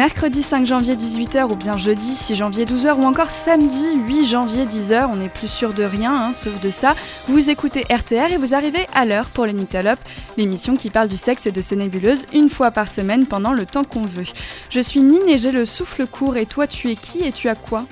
mercredi 0.00 0.42
5 0.42 0.64
janvier 0.64 0.96
18h 0.96 1.52
ou 1.52 1.56
bien 1.56 1.76
jeudi 1.76 2.14
6 2.14 2.34
janvier 2.34 2.64
12h 2.64 2.94
ou 2.94 3.02
encore 3.02 3.30
samedi 3.30 3.84
8 4.06 4.24
janvier 4.24 4.64
10h, 4.64 5.10
on 5.12 5.16
n'est 5.16 5.28
plus 5.28 5.46
sûr 5.46 5.74
de 5.74 5.84
rien, 5.84 6.16
hein, 6.16 6.32
sauf 6.32 6.58
de 6.58 6.70
ça. 6.70 6.94
Vous 7.28 7.50
écoutez 7.50 7.84
RTR 7.94 8.32
et 8.32 8.38
vous 8.38 8.54
arrivez 8.54 8.86
à 8.94 9.04
l'heure 9.04 9.26
pour 9.26 9.44
les 9.44 9.52
Nyctalopes, 9.52 10.00
l'émission 10.38 10.74
qui 10.74 10.88
parle 10.88 11.08
du 11.08 11.18
sexe 11.18 11.44
et 11.44 11.52
de 11.52 11.60
ses 11.60 11.76
nébuleuses 11.76 12.24
une 12.32 12.48
fois 12.48 12.70
par 12.70 12.88
semaine 12.88 13.26
pendant 13.26 13.52
le 13.52 13.66
temps 13.66 13.84
qu'on 13.84 14.00
veut. 14.00 14.24
Je 14.70 14.80
suis 14.80 15.02
Nine 15.02 15.28
et 15.28 15.36
j'ai 15.36 15.52
le 15.52 15.66
souffle 15.66 16.06
court 16.06 16.38
et 16.38 16.46
toi 16.46 16.66
tu 16.66 16.90
es 16.90 16.94
qui 16.94 17.22
et 17.22 17.30
tu 17.30 17.50
as 17.50 17.54
quoi? 17.54 17.84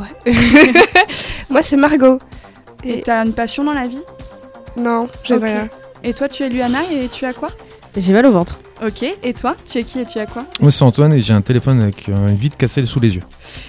Ouais. 0.00 0.32
Moi 1.50 1.62
c'est 1.62 1.76
Margot. 1.76 2.18
Et 2.82 3.00
t'as 3.02 3.24
une 3.24 3.34
passion 3.34 3.62
dans 3.62 3.74
la 3.74 3.86
vie? 3.86 4.02
Non, 4.76 5.06
j'ai 5.22 5.36
rien. 5.36 5.68
Et 6.02 6.14
toi 6.14 6.28
tu 6.28 6.42
es 6.42 6.48
Luana 6.48 6.80
et 6.90 7.06
tu 7.06 7.26
as 7.26 7.32
quoi? 7.32 7.50
J'ai 7.96 8.12
mal 8.12 8.26
au 8.26 8.32
ventre. 8.32 8.58
Ok, 8.84 9.04
et 9.22 9.34
toi 9.34 9.56
Tu 9.70 9.78
es 9.78 9.84
qui 9.84 10.00
et 10.00 10.06
tu 10.06 10.18
as 10.18 10.26
quoi? 10.26 10.46
Moi 10.60 10.70
c'est 10.70 10.84
Antoine 10.84 11.12
et 11.12 11.20
j'ai 11.20 11.34
un 11.34 11.42
téléphone 11.42 11.82
avec 11.82 12.08
une 12.08 12.34
vitre 12.34 12.56
cassée 12.56 12.84
sous 12.86 12.98
les 13.00 13.14
yeux. 13.14 13.22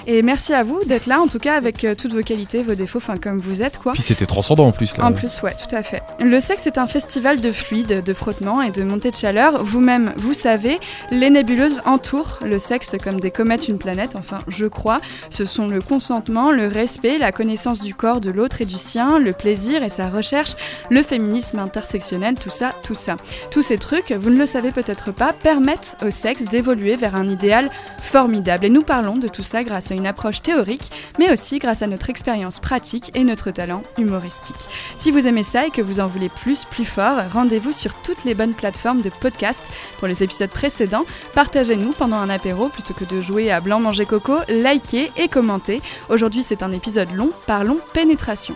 Et 0.08 0.22
merci 0.22 0.54
à 0.54 0.64
vous 0.64 0.80
d'être 0.86 1.06
là, 1.06 1.22
en 1.22 1.28
tout 1.28 1.40
cas 1.40 1.56
avec 1.56 1.84
euh, 1.84 1.96
toutes 1.96 2.14
vos 2.14 2.22
qualités, 2.22 2.62
vos 2.62 2.76
défauts, 2.76 2.98
enfin 2.98 3.16
comme 3.16 3.38
vous 3.38 3.62
êtes 3.62 3.78
quoi. 3.78 3.94
Puis 3.94 4.02
c'était 4.02 4.26
transcendant 4.26 4.68
en 4.68 4.72
plus 4.72 4.96
là. 4.98 5.06
En 5.06 5.14
plus, 5.14 5.42
ouais, 5.42 5.56
tout 5.56 5.76
à 5.76 5.84
fait. 5.84 6.02
Le 6.20 6.40
sexe 6.40 6.68
est 6.68 6.78
un 6.78 6.88
festival 6.88 7.42
de 7.42 7.52
fluides, 7.52 8.04
de 8.04 8.14
frottements 8.14 8.62
et 8.62 8.72
de 8.72 8.84
montées 8.84 9.12
de 9.12 9.16
chaleur. 9.16 9.64
Vous-même, 9.64 10.14
vous 10.18 10.34
savez, 10.34 10.80
les 11.12 11.30
nébuleuses 11.30 11.82
entourent 11.86 12.40
le 12.46 12.60
sexe 12.60 12.96
comme 13.04 13.20
des 13.20 13.32
comètes 13.32 13.68
une 13.68 13.78
planète, 13.78 14.16
enfin, 14.18 14.40
je 14.48 14.66
crois. 14.66 15.00
Ce 15.30 15.46
sont 15.46 15.68
le 15.68 15.82
consentement, 15.82 16.52
le 16.52 16.68
respect, 16.68 17.18
la 17.18 17.32
connaissance 17.32 17.82
du 17.82 17.96
corps 17.96 18.22
de 18.22 18.30
l'autre 18.30 18.62
et 18.62 18.66
du 18.66 18.78
sien, 18.78 19.20
le 19.20 19.34
plaisir 19.34 19.84
et 19.84 19.90
sa 19.90 20.10
recherche, 20.10 20.52
le 20.90 21.04
féminisme 21.04 21.60
intersectionnel, 21.60 22.36
tout 22.36 22.50
ça, 22.50 22.72
tout 22.84 22.96
ça. 22.96 23.18
Tous 23.50 23.62
ces 23.62 23.78
trucs, 23.78 24.12
vous 24.12 24.30
ne 24.30 24.38
le 24.38 24.46
savez 24.46 24.72
peut-être 24.72 25.12
pas, 25.12 25.34
permettent 25.34 25.98
au 26.06 26.12
sexe 26.12 26.46
d'évoluer 26.46 26.96
vers 26.96 27.16
un 27.16 27.28
idéal 27.28 27.70
formidable. 28.02 28.66
Et 28.66 28.70
nous 28.70 28.84
parlons 28.84 29.18
de 29.18 29.28
tout 29.28 29.44
ça 29.44 29.64
grâce 29.72 29.92
à 29.92 29.96
une 29.96 30.06
approche 30.06 30.42
théorique, 30.42 30.92
mais 31.18 31.32
aussi 31.32 31.58
grâce 31.58 31.82
à 31.82 31.88
notre 31.88 32.10
expérience 32.10 32.60
pratique 32.60 33.12
et 33.16 33.24
notre 33.24 33.52
talent 33.52 33.82
humoristique. 33.98 34.56
Si 34.98 35.12
vous 35.12 35.28
aimez 35.28 35.44
ça 35.44 35.66
et 35.66 35.72
que 35.72 35.82
vous 35.82 36.00
en 36.00 36.08
voulez 36.08 36.30
plus, 36.30 36.66
plus 36.66 36.86
fort, 36.86 37.18
rendez-vous 37.32 37.72
sur 37.72 37.94
toutes 38.02 38.26
les 38.26 38.34
bonnes 38.34 38.54
plateformes 38.54 39.02
de 39.02 39.10
podcast 39.10 39.72
pour 39.98 40.08
les 40.08 40.24
épisodes 40.24 40.50
précédents. 40.50 41.06
Partagez-nous 41.34 41.94
pendant 41.94 42.18
un 42.18 42.30
apéro 42.30 42.68
plutôt 42.68 42.94
que 42.94 43.06
de 43.06 43.22
jouer 43.22 43.50
à 43.50 43.62
blanc 43.62 43.80
manger 43.80 44.06
coco, 44.06 44.40
likez 44.50 45.12
et 45.18 45.30
commentez. 45.30 45.82
Aujourd'hui, 46.10 46.44
c'est 46.44 46.64
un 46.64 46.72
épisode 46.72 47.14
long, 47.14 47.30
parlons 47.48 47.78
pénétration. 47.94 48.56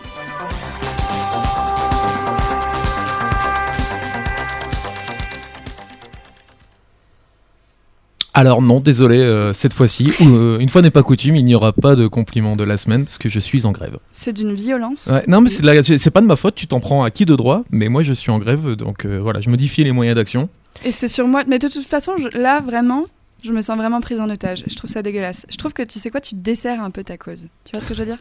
Alors 8.38 8.60
non, 8.60 8.80
désolé, 8.80 9.16
euh, 9.18 9.54
cette 9.54 9.72
fois-ci, 9.72 10.12
euh, 10.20 10.58
une 10.58 10.68
fois 10.68 10.82
n'est 10.82 10.90
pas 10.90 11.02
coutume, 11.02 11.36
il 11.36 11.44
n'y 11.46 11.54
aura 11.54 11.72
pas 11.72 11.96
de 11.96 12.06
compliment 12.06 12.54
de 12.54 12.64
la 12.64 12.76
semaine 12.76 13.04
parce 13.04 13.16
que 13.16 13.30
je 13.30 13.40
suis 13.40 13.64
en 13.64 13.72
grève. 13.72 13.96
C'est 14.12 14.34
d'une 14.34 14.52
violence. 14.52 15.06
Ouais, 15.10 15.24
non 15.26 15.40
mais 15.40 15.48
c'est 15.48 15.62
de 15.62 15.66
la- 15.66 15.82
c'est 15.82 15.96
c'est 15.96 16.10
pas 16.10 16.20
de 16.20 16.26
ma 16.26 16.36
faute, 16.36 16.54
tu 16.54 16.66
t'en 16.66 16.78
prends 16.80 17.02
à 17.02 17.10
qui 17.10 17.24
de 17.24 17.34
droit, 17.34 17.64
mais 17.70 17.88
moi 17.88 18.02
je 18.02 18.12
suis 18.12 18.30
en 18.30 18.38
grève, 18.38 18.72
donc 18.72 19.06
euh, 19.06 19.18
voilà, 19.22 19.40
je 19.40 19.48
modifie 19.48 19.84
les 19.84 19.92
moyens 19.92 20.16
d'action. 20.16 20.50
Et 20.84 20.92
c'est 20.92 21.08
sur 21.08 21.26
moi. 21.26 21.44
Mais 21.48 21.58
de 21.58 21.68
toute 21.68 21.86
façon, 21.86 22.12
je- 22.18 22.36
là, 22.38 22.60
vraiment, 22.60 23.04
je 23.42 23.52
me 23.52 23.62
sens 23.62 23.78
vraiment 23.78 24.02
prise 24.02 24.20
en 24.20 24.28
otage. 24.28 24.64
Je 24.68 24.74
trouve 24.76 24.90
ça 24.90 25.00
dégueulasse. 25.00 25.46
Je 25.48 25.56
trouve 25.56 25.72
que, 25.72 25.82
tu 25.82 25.98
sais 25.98 26.10
quoi, 26.10 26.20
tu 26.20 26.34
desserres 26.34 26.82
un 26.82 26.90
peu 26.90 27.02
ta 27.04 27.16
cause. 27.16 27.46
Tu 27.64 27.72
vois 27.72 27.80
ce 27.80 27.88
que 27.88 27.94
je 27.94 28.00
veux 28.00 28.06
dire? 28.06 28.18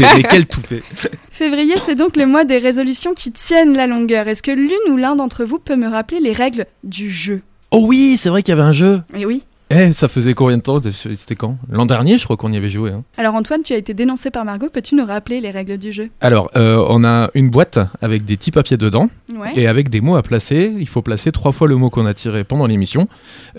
Mais 0.00 0.22
quel 0.30 0.46
toupé 0.46 0.82
Février, 1.30 1.74
c'est 1.84 1.94
donc 1.96 2.16
le 2.16 2.24
mois 2.24 2.46
des 2.46 2.56
résolutions 2.56 3.12
qui 3.12 3.30
tiennent 3.32 3.76
la 3.76 3.86
longueur. 3.86 4.28
Est-ce 4.28 4.42
que 4.42 4.50
l'une 4.52 4.70
ou 4.92 4.96
l'un 4.96 5.14
d'entre 5.16 5.44
vous 5.44 5.58
peut 5.58 5.76
me 5.76 5.88
rappeler 5.88 6.20
les 6.20 6.32
règles 6.32 6.64
du 6.82 7.10
jeu? 7.10 7.42
Oh 7.70 7.84
oui, 7.88 8.16
c'est 8.16 8.28
vrai 8.28 8.42
qu'il 8.42 8.52
y 8.54 8.58
avait 8.58 8.66
un 8.68 8.72
jeu 8.72 9.02
Eh 9.16 9.26
oui. 9.26 9.42
Eh, 9.70 9.92
ça 9.94 10.08
faisait 10.08 10.34
combien 10.34 10.58
de 10.58 10.62
temps 10.62 10.78
C'était 10.92 11.34
quand? 11.34 11.56
L'an 11.70 11.86
dernier, 11.86 12.18
je 12.18 12.24
crois 12.24 12.36
qu'on 12.36 12.52
y 12.52 12.56
avait 12.56 12.68
joué. 12.68 12.90
hein. 12.90 13.02
Alors 13.16 13.34
Antoine, 13.34 13.62
tu 13.62 13.72
as 13.72 13.76
été 13.78 13.94
dénoncé 13.94 14.30
par 14.30 14.44
Margot. 14.44 14.68
Peux-tu 14.72 14.94
nous 14.94 15.06
rappeler 15.06 15.40
les 15.40 15.50
règles 15.50 15.78
du 15.78 15.90
jeu? 15.90 16.10
Alors, 16.20 16.50
euh, 16.54 16.84
on 16.88 17.02
a 17.02 17.30
une 17.34 17.48
boîte 17.48 17.78
avec 18.02 18.24
des 18.26 18.36
petits 18.36 18.50
papiers 18.52 18.76
dedans 18.76 19.08
Ouais. 19.34 19.52
et 19.56 19.66
avec 19.66 19.88
des 19.88 20.00
mots 20.02 20.16
à 20.16 20.22
placer. 20.22 20.72
Il 20.78 20.86
faut 20.86 21.00
placer 21.02 21.32
trois 21.32 21.50
fois 21.50 21.66
le 21.66 21.76
mot 21.76 21.88
qu'on 21.90 22.04
a 22.06 22.14
tiré 22.14 22.44
pendant 22.44 22.66
l'émission. 22.66 23.08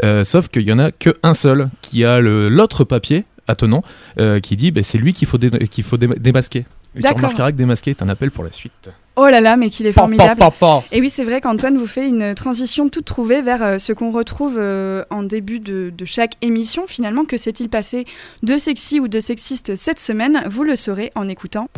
Euh, 0.03 0.23
sauf 0.23 0.47
qu'il 0.47 0.61
y 0.61 0.71
en 0.71 0.79
a 0.79 0.91
que 0.91 1.09
un 1.23 1.33
seul 1.33 1.69
qui 1.81 2.05
a 2.05 2.19
l'autre 2.21 2.83
papier 2.83 3.25
attenant 3.47 3.83
euh, 4.19 4.39
qui 4.39 4.55
dit 4.55 4.69
ben, 4.71 4.83
c'est 4.83 4.99
lui 4.99 5.11
qu'il 5.11 5.27
faut, 5.27 5.39
dé- 5.39 5.49
faut 5.83 5.97
dé- 5.97 6.07
démasquer. 6.17 6.65
Et 6.95 7.01
tu 7.01 7.07
remarqueras 7.13 7.51
que 7.51 7.57
démasquer 7.57 7.91
est 7.91 8.01
un 8.03 8.09
appel 8.09 8.29
pour 8.31 8.43
la 8.43 8.51
suite. 8.51 8.89
Oh 9.17 9.27
là 9.27 9.39
là, 9.39 9.55
mais 9.55 9.69
qu'il 9.69 9.85
est 9.87 9.93
pa, 9.93 10.01
formidable. 10.01 10.39
pa, 10.39 10.51
pa. 10.51 10.83
Et 10.91 10.99
oui, 10.99 11.09
c'est 11.09 11.23
vrai 11.23 11.39
qu'Antoine 11.39 11.77
vous 11.77 11.87
fait 11.87 12.07
une 12.07 12.35
transition 12.35 12.89
toute 12.89 13.05
trouvée 13.05 13.41
vers 13.41 13.63
euh, 13.63 13.79
ce 13.79 13.93
qu'on 13.93 14.11
retrouve 14.11 14.57
euh, 14.57 15.05
en 15.09 15.23
début 15.23 15.59
de, 15.59 15.91
de 15.95 16.05
chaque 16.05 16.33
émission. 16.41 16.83
Finalement, 16.87 17.23
que 17.23 17.37
s'est-il 17.37 17.69
passé 17.69 18.05
de 18.43 18.57
sexy 18.57 18.99
ou 18.99 19.07
de 19.07 19.19
sexiste 19.19 19.75
cette 19.75 19.99
semaine? 19.99 20.43
Vous 20.49 20.63
le 20.63 20.75
saurez 20.75 21.11
en 21.15 21.29
écoutant. 21.29 21.69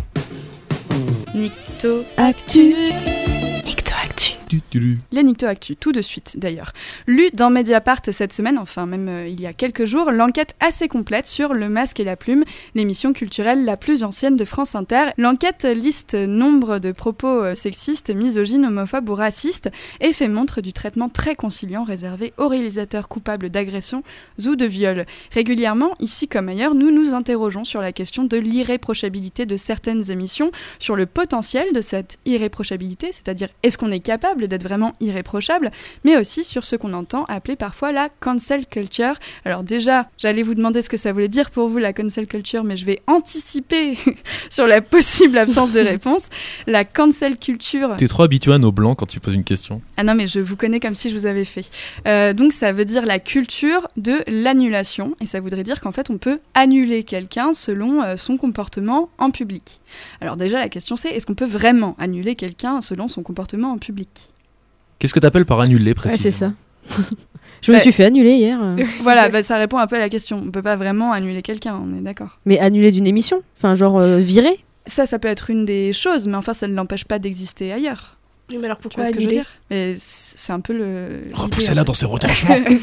Nicto 1.36 2.04
Actu. 2.18 2.74
Nicto 4.48 4.58
Actu. 4.58 4.62
Tu, 4.62 4.62
tu, 4.70 4.80
tu. 4.80 4.98
Les 5.12 5.24
Nicto 5.24 5.46
Actu, 5.46 5.76
tout 5.76 5.92
de 5.92 6.02
suite 6.02 6.38
d'ailleurs. 6.38 6.74
Lu 7.06 7.30
dans 7.34 7.50
Mediapart 7.50 8.02
cette 8.12 8.34
semaine, 8.34 8.58
enfin 8.58 8.86
même 8.86 9.08
euh, 9.10 9.28
il 9.28 9.42
y 9.42 9.48
a 9.48 9.54
quelques 9.54 9.86
jours, 9.86 10.12
l'enquête 10.12 10.56
assez 10.60 10.88
complète 10.88 11.28
sur 11.28 11.54
Le 11.54 11.70
Masque 11.70 12.00
et 12.00 12.04
la 12.04 12.16
Plume, 12.16 12.44
l'émission 12.76 13.14
culturelle 13.14 13.66
la 13.66 13.78
plus 13.78 14.04
ancienne 14.04 14.38
de 14.38 14.46
France 14.46 14.76
Inter. 14.76 15.08
L'enquête 15.18 15.64
liste 15.64 16.14
nombre 16.14 16.80
de 16.80 16.92
propos 16.92 17.44
euh, 17.44 17.54
sexistes, 17.54 18.14
misogynes, 18.14 18.66
homophobes 18.66 19.10
ou 19.10 19.16
racistes 19.16 19.70
et 20.00 20.14
fait 20.14 20.28
montre 20.28 20.62
du 20.62 20.74
traitement 20.74 21.10
très 21.10 21.36
conciliant 21.36 21.84
réservé 21.84 22.34
aux 22.38 22.48
réalisateurs 22.48 23.08
coupables 23.08 23.50
d'agressions 23.50 24.04
ou 24.46 24.56
de 24.56 24.66
viols. 24.66 25.06
Régulièrement, 25.32 25.96
ici 26.00 26.28
comme 26.28 26.50
ailleurs, 26.50 26.76
nous 26.76 26.92
nous 26.92 27.14
interrogeons 27.14 27.64
sur 27.64 27.82
la 27.82 27.92
question 27.92 28.24
de 28.24 28.38
l'irréprochabilité 28.38 29.46
de 29.46 29.58
certaines 29.58 30.10
émissions, 30.12 30.52
sur 30.80 30.96
le 30.96 31.06
potentiel 31.06 31.74
de 31.74 31.82
cette 31.82 32.18
irréprochabilité, 32.26 33.12
c'est-à-dire 33.12 33.50
est-ce 33.64 33.78
qu'on 33.78 33.92
est 33.92 34.00
capable 34.00 34.37
d'être 34.46 34.64
vraiment 34.64 34.94
irréprochable, 35.02 35.72
mais 36.04 36.18
aussi 36.18 36.44
sur 36.44 36.64
ce 36.66 36.76
qu'on 36.76 36.94
entend 36.94 37.26
appeler 37.26 37.56
parfois 37.56 37.92
la 37.92 38.10
cancel 38.20 38.68
culture. 38.68 39.16
Alors 39.46 39.64
déjà, 39.64 40.08
j'allais 40.20 40.44
vous 40.44 40.54
demander 40.54 40.84
ce 40.84 40.90
que 40.90 40.98
ça 40.98 41.12
voulait 41.14 41.28
dire 41.28 41.50
pour 41.50 41.68
vous 41.68 41.80
la 41.80 41.94
cancel 41.94 42.28
culture, 42.28 42.64
mais 42.64 42.78
je 42.78 42.86
vais 42.86 43.02
anticiper 43.08 43.98
sur 44.52 44.68
la 44.68 44.82
possible 44.82 45.38
absence 45.40 45.72
de 45.72 45.80
réponse. 45.80 46.24
La 46.68 46.86
cancel 46.86 47.38
culture, 47.38 47.96
T'es 47.98 48.08
trop 48.08 48.24
habitué 48.24 48.54
à 48.54 48.60
nos 48.60 48.72
blancs 48.72 48.98
quand 49.00 49.06
tu 49.08 49.20
poses 49.20 49.34
une 49.34 49.44
question. 49.44 49.82
ah 49.98 50.04
non, 50.04 50.14
mais 50.14 50.28
je 50.28 50.40
vous 50.40 50.56
connais 50.56 50.80
comme 50.80 50.94
si 50.96 51.10
je 51.10 51.16
vous 51.16 51.26
avais 51.26 51.46
fait. 51.46 51.70
Euh, 52.08 52.34
donc 52.34 52.54
ça 52.54 52.72
veut 52.74 52.86
dire 52.86 53.06
la 53.06 53.20
culture 53.20 53.88
de 53.98 54.24
l'annulation, 54.28 55.16
et 55.22 55.26
ça 55.26 55.40
voudrait 55.40 55.64
dire 55.64 55.82
qu'en 55.82 55.92
fait 55.92 56.10
on 56.10 56.18
peut 56.18 56.40
annuler 56.54 57.04
quelqu'un 57.04 57.54
selon 57.54 58.04
euh, 58.04 58.18
son 58.18 58.38
comportement 58.38 59.10
en 59.18 59.32
public. 59.32 59.80
Alors 60.22 60.36
déjà 60.36 60.60
la 60.60 60.70
question 60.70 60.96
c'est, 60.98 61.10
est-ce 61.10 61.26
qu'on 61.26 61.36
peut 61.36 61.46
vraiment 61.46 61.96
annuler 62.00 62.36
quelqu'un 62.36 62.82
selon 62.82 63.08
son 63.08 63.24
comportement 63.24 63.72
en 63.72 63.78
public? 63.78 64.27
Qu'est-ce 65.00 65.14
que 65.14 65.20
t'appelles 65.20 65.46
par 65.46 65.60
annuler 65.60 65.92
Ouais, 65.92 65.94
précisément 65.94 66.24
c'est 66.24 66.32
ça. 66.32 66.54
Je 67.62 67.72
me 67.72 67.78
Bah- 67.78 67.82
suis 67.82 67.92
fait 67.92 68.06
annuler 68.06 68.34
hier. 68.36 68.60
euh. 68.62 68.76
Voilà, 69.02 69.30
bah, 69.30 69.42
ça 69.42 69.58
répond 69.58 69.78
un 69.78 69.88
peu 69.88 69.96
à 69.96 70.00
la 70.00 70.10
question. 70.10 70.42
On 70.46 70.52
peut 70.52 70.62
pas 70.62 70.76
vraiment 70.76 71.12
annuler 71.12 71.42
quelqu'un, 71.42 71.76
on 71.84 71.98
est 71.98 72.02
d'accord. 72.02 72.40
Mais 72.46 72.60
annuler 72.60 72.92
d'une 72.92 73.08
émission 73.08 73.42
Enfin, 73.58 73.76
genre 73.76 73.98
euh, 74.00 74.18
virer 74.18 74.64
Ça, 74.86 75.06
ça 75.06 75.18
peut 75.20 75.28
être 75.28 75.50
une 75.50 75.66
des 75.66 75.92
choses, 75.94 76.28
mais 76.28 76.36
enfin 76.36 76.54
ça 76.54 76.68
ne 76.68 76.74
l'empêche 76.76 77.06
pas 77.06 77.18
d'exister 77.20 77.74
ailleurs. 77.74 78.18
Oui, 78.50 78.58
mais 78.60 78.66
alors 78.66 78.78
Tu 78.78 78.84
pourquoi 78.84 79.04
vois 79.04 79.12
ce 79.12 79.16
que 79.18 79.22
je 79.22 79.28
veux 79.28 79.34
dire? 79.34 79.46
Mais 79.70 79.96
c'est 79.98 80.54
un 80.54 80.62
peu 80.62 80.72
le... 80.72 81.24
Repoussez-la 81.34 81.82
en 81.82 81.84
dans 81.84 81.94
ses 81.94 82.06
retranchements 82.16 82.56
Oui, 82.66 82.80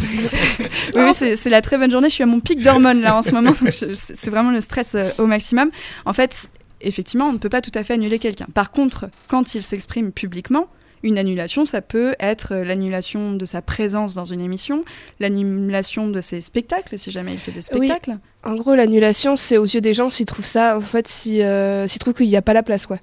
oui, 0.94 1.12
c'est 1.14 1.48
la 1.50 1.62
très 1.62 1.78
bonne 1.78 1.90
journée. 1.90 2.08
Je 2.10 2.14
suis 2.14 2.22
à 2.22 2.26
mon 2.26 2.40
pic 2.40 2.62
d'hormones 2.62 3.00
là 3.00 3.16
en 3.16 3.22
ce 3.22 3.30
moment. 3.32 3.52
C'est 3.70 4.30
vraiment 4.30 4.50
le 4.50 4.60
stress 4.60 4.90
euh, 4.94 5.08
au 5.18 5.26
maximum. 5.26 5.70
En 6.04 6.12
fait, 6.12 6.50
effectivement, 6.82 7.26
on 7.28 7.32
ne 7.32 7.38
peut 7.38 7.48
pas 7.48 7.62
tout 7.62 7.70
à 7.74 7.82
fait 7.84 7.94
annuler 7.94 8.18
quelqu'un. 8.18 8.46
Par 8.52 8.72
contre, 8.72 9.06
quand 9.28 9.54
il 9.54 9.62
s'exprime 9.62 10.12
publiquement, 10.12 10.66
une 11.04 11.18
annulation, 11.18 11.66
ça 11.66 11.80
peut 11.82 12.16
être 12.18 12.52
euh, 12.54 12.64
l'annulation 12.64 13.34
de 13.34 13.44
sa 13.46 13.62
présence 13.62 14.14
dans 14.14 14.24
une 14.24 14.40
émission, 14.40 14.84
l'annulation 15.20 16.08
de 16.08 16.20
ses 16.20 16.40
spectacles, 16.40 16.98
si 16.98 17.10
jamais 17.12 17.32
il 17.34 17.38
fait 17.38 17.52
des 17.52 17.60
Oui. 17.72 17.86
spectacles. 17.86 18.18
En 18.42 18.56
gros, 18.56 18.74
l'annulation, 18.74 19.36
c'est 19.36 19.56
aux 19.58 19.64
yeux 19.64 19.80
des 19.80 19.94
gens 19.94 20.10
s'ils 20.10 20.26
trouvent 20.26 20.44
ça, 20.44 20.76
en 20.76 20.80
fait, 20.80 21.06
si, 21.06 21.42
euh, 21.42 21.86
s'ils 21.86 21.98
trouvent 22.00 22.14
qu'il 22.14 22.26
n'y 22.28 22.36
a 22.36 22.42
pas 22.42 22.52
la 22.54 22.62
place, 22.62 22.86
quoi. 22.86 22.98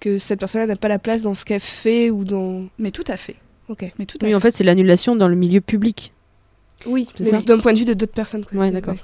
Que 0.00 0.18
cette 0.18 0.38
personne-là 0.38 0.66
n'a 0.68 0.76
pas 0.76 0.88
la 0.88 0.98
place 1.00 1.22
dans 1.22 1.34
ce 1.34 1.44
qu'elle 1.44 1.58
fait 1.60 2.10
ou 2.10 2.24
dans. 2.24 2.66
Mais 2.78 2.90
tout 2.92 3.04
à 3.08 3.16
fait. 3.16 3.34
Ok. 3.68 3.84
Mais 3.98 4.06
tout 4.06 4.18
à 4.20 4.24
Oui, 4.26 4.30
fait. 4.30 4.34
en 4.36 4.40
fait, 4.40 4.50
c'est 4.52 4.64
l'annulation 4.64 5.16
dans 5.16 5.26
le 5.28 5.34
milieu 5.34 5.60
public. 5.60 6.12
Oui, 6.86 7.08
d'un 7.18 7.58
point 7.58 7.72
de 7.72 7.78
vue 7.78 7.84
de 7.84 7.94
d'autres 7.94 8.12
personnes. 8.12 8.44
quoi. 8.44 8.58
Ouais, 8.60 8.66
C'est- 8.66 8.72
d'accord. 8.72 8.94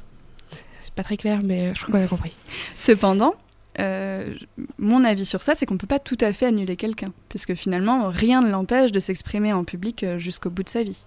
C'est 0.83 0.95
pas 0.95 1.03
très 1.03 1.17
clair, 1.17 1.41
mais 1.43 1.75
je 1.75 1.83
crois 1.83 1.99
qu'on 1.99 2.05
a 2.05 2.09
compris. 2.09 2.37
Cependant, 2.75 3.35
euh, 3.81 4.35
mon 4.79 5.05
avis 5.05 5.25
sur 5.27 5.43
ça, 5.43 5.55
c'est 5.55 5.67
qu'on 5.67 5.75
ne 5.75 5.79
peut 5.79 5.87
pas 5.87 5.99
tout 5.99 6.19
à 6.21 6.33
fait 6.33 6.47
annuler 6.47 6.77
quelqu'un, 6.77 7.13
puisque 7.29 7.55
finalement, 7.55 8.09
rien 8.09 8.41
ne 8.43 8.51
l'empêche 8.51 8.93
de 8.93 9.01
s'exprimer 9.01 9.53
en 9.53 9.65
public 9.65 10.05
euh, 10.05 10.19
jusqu'au 10.19 10.51
bout 10.51 10.63
de 10.63 10.69
sa 10.69 10.83
vie. 10.83 10.99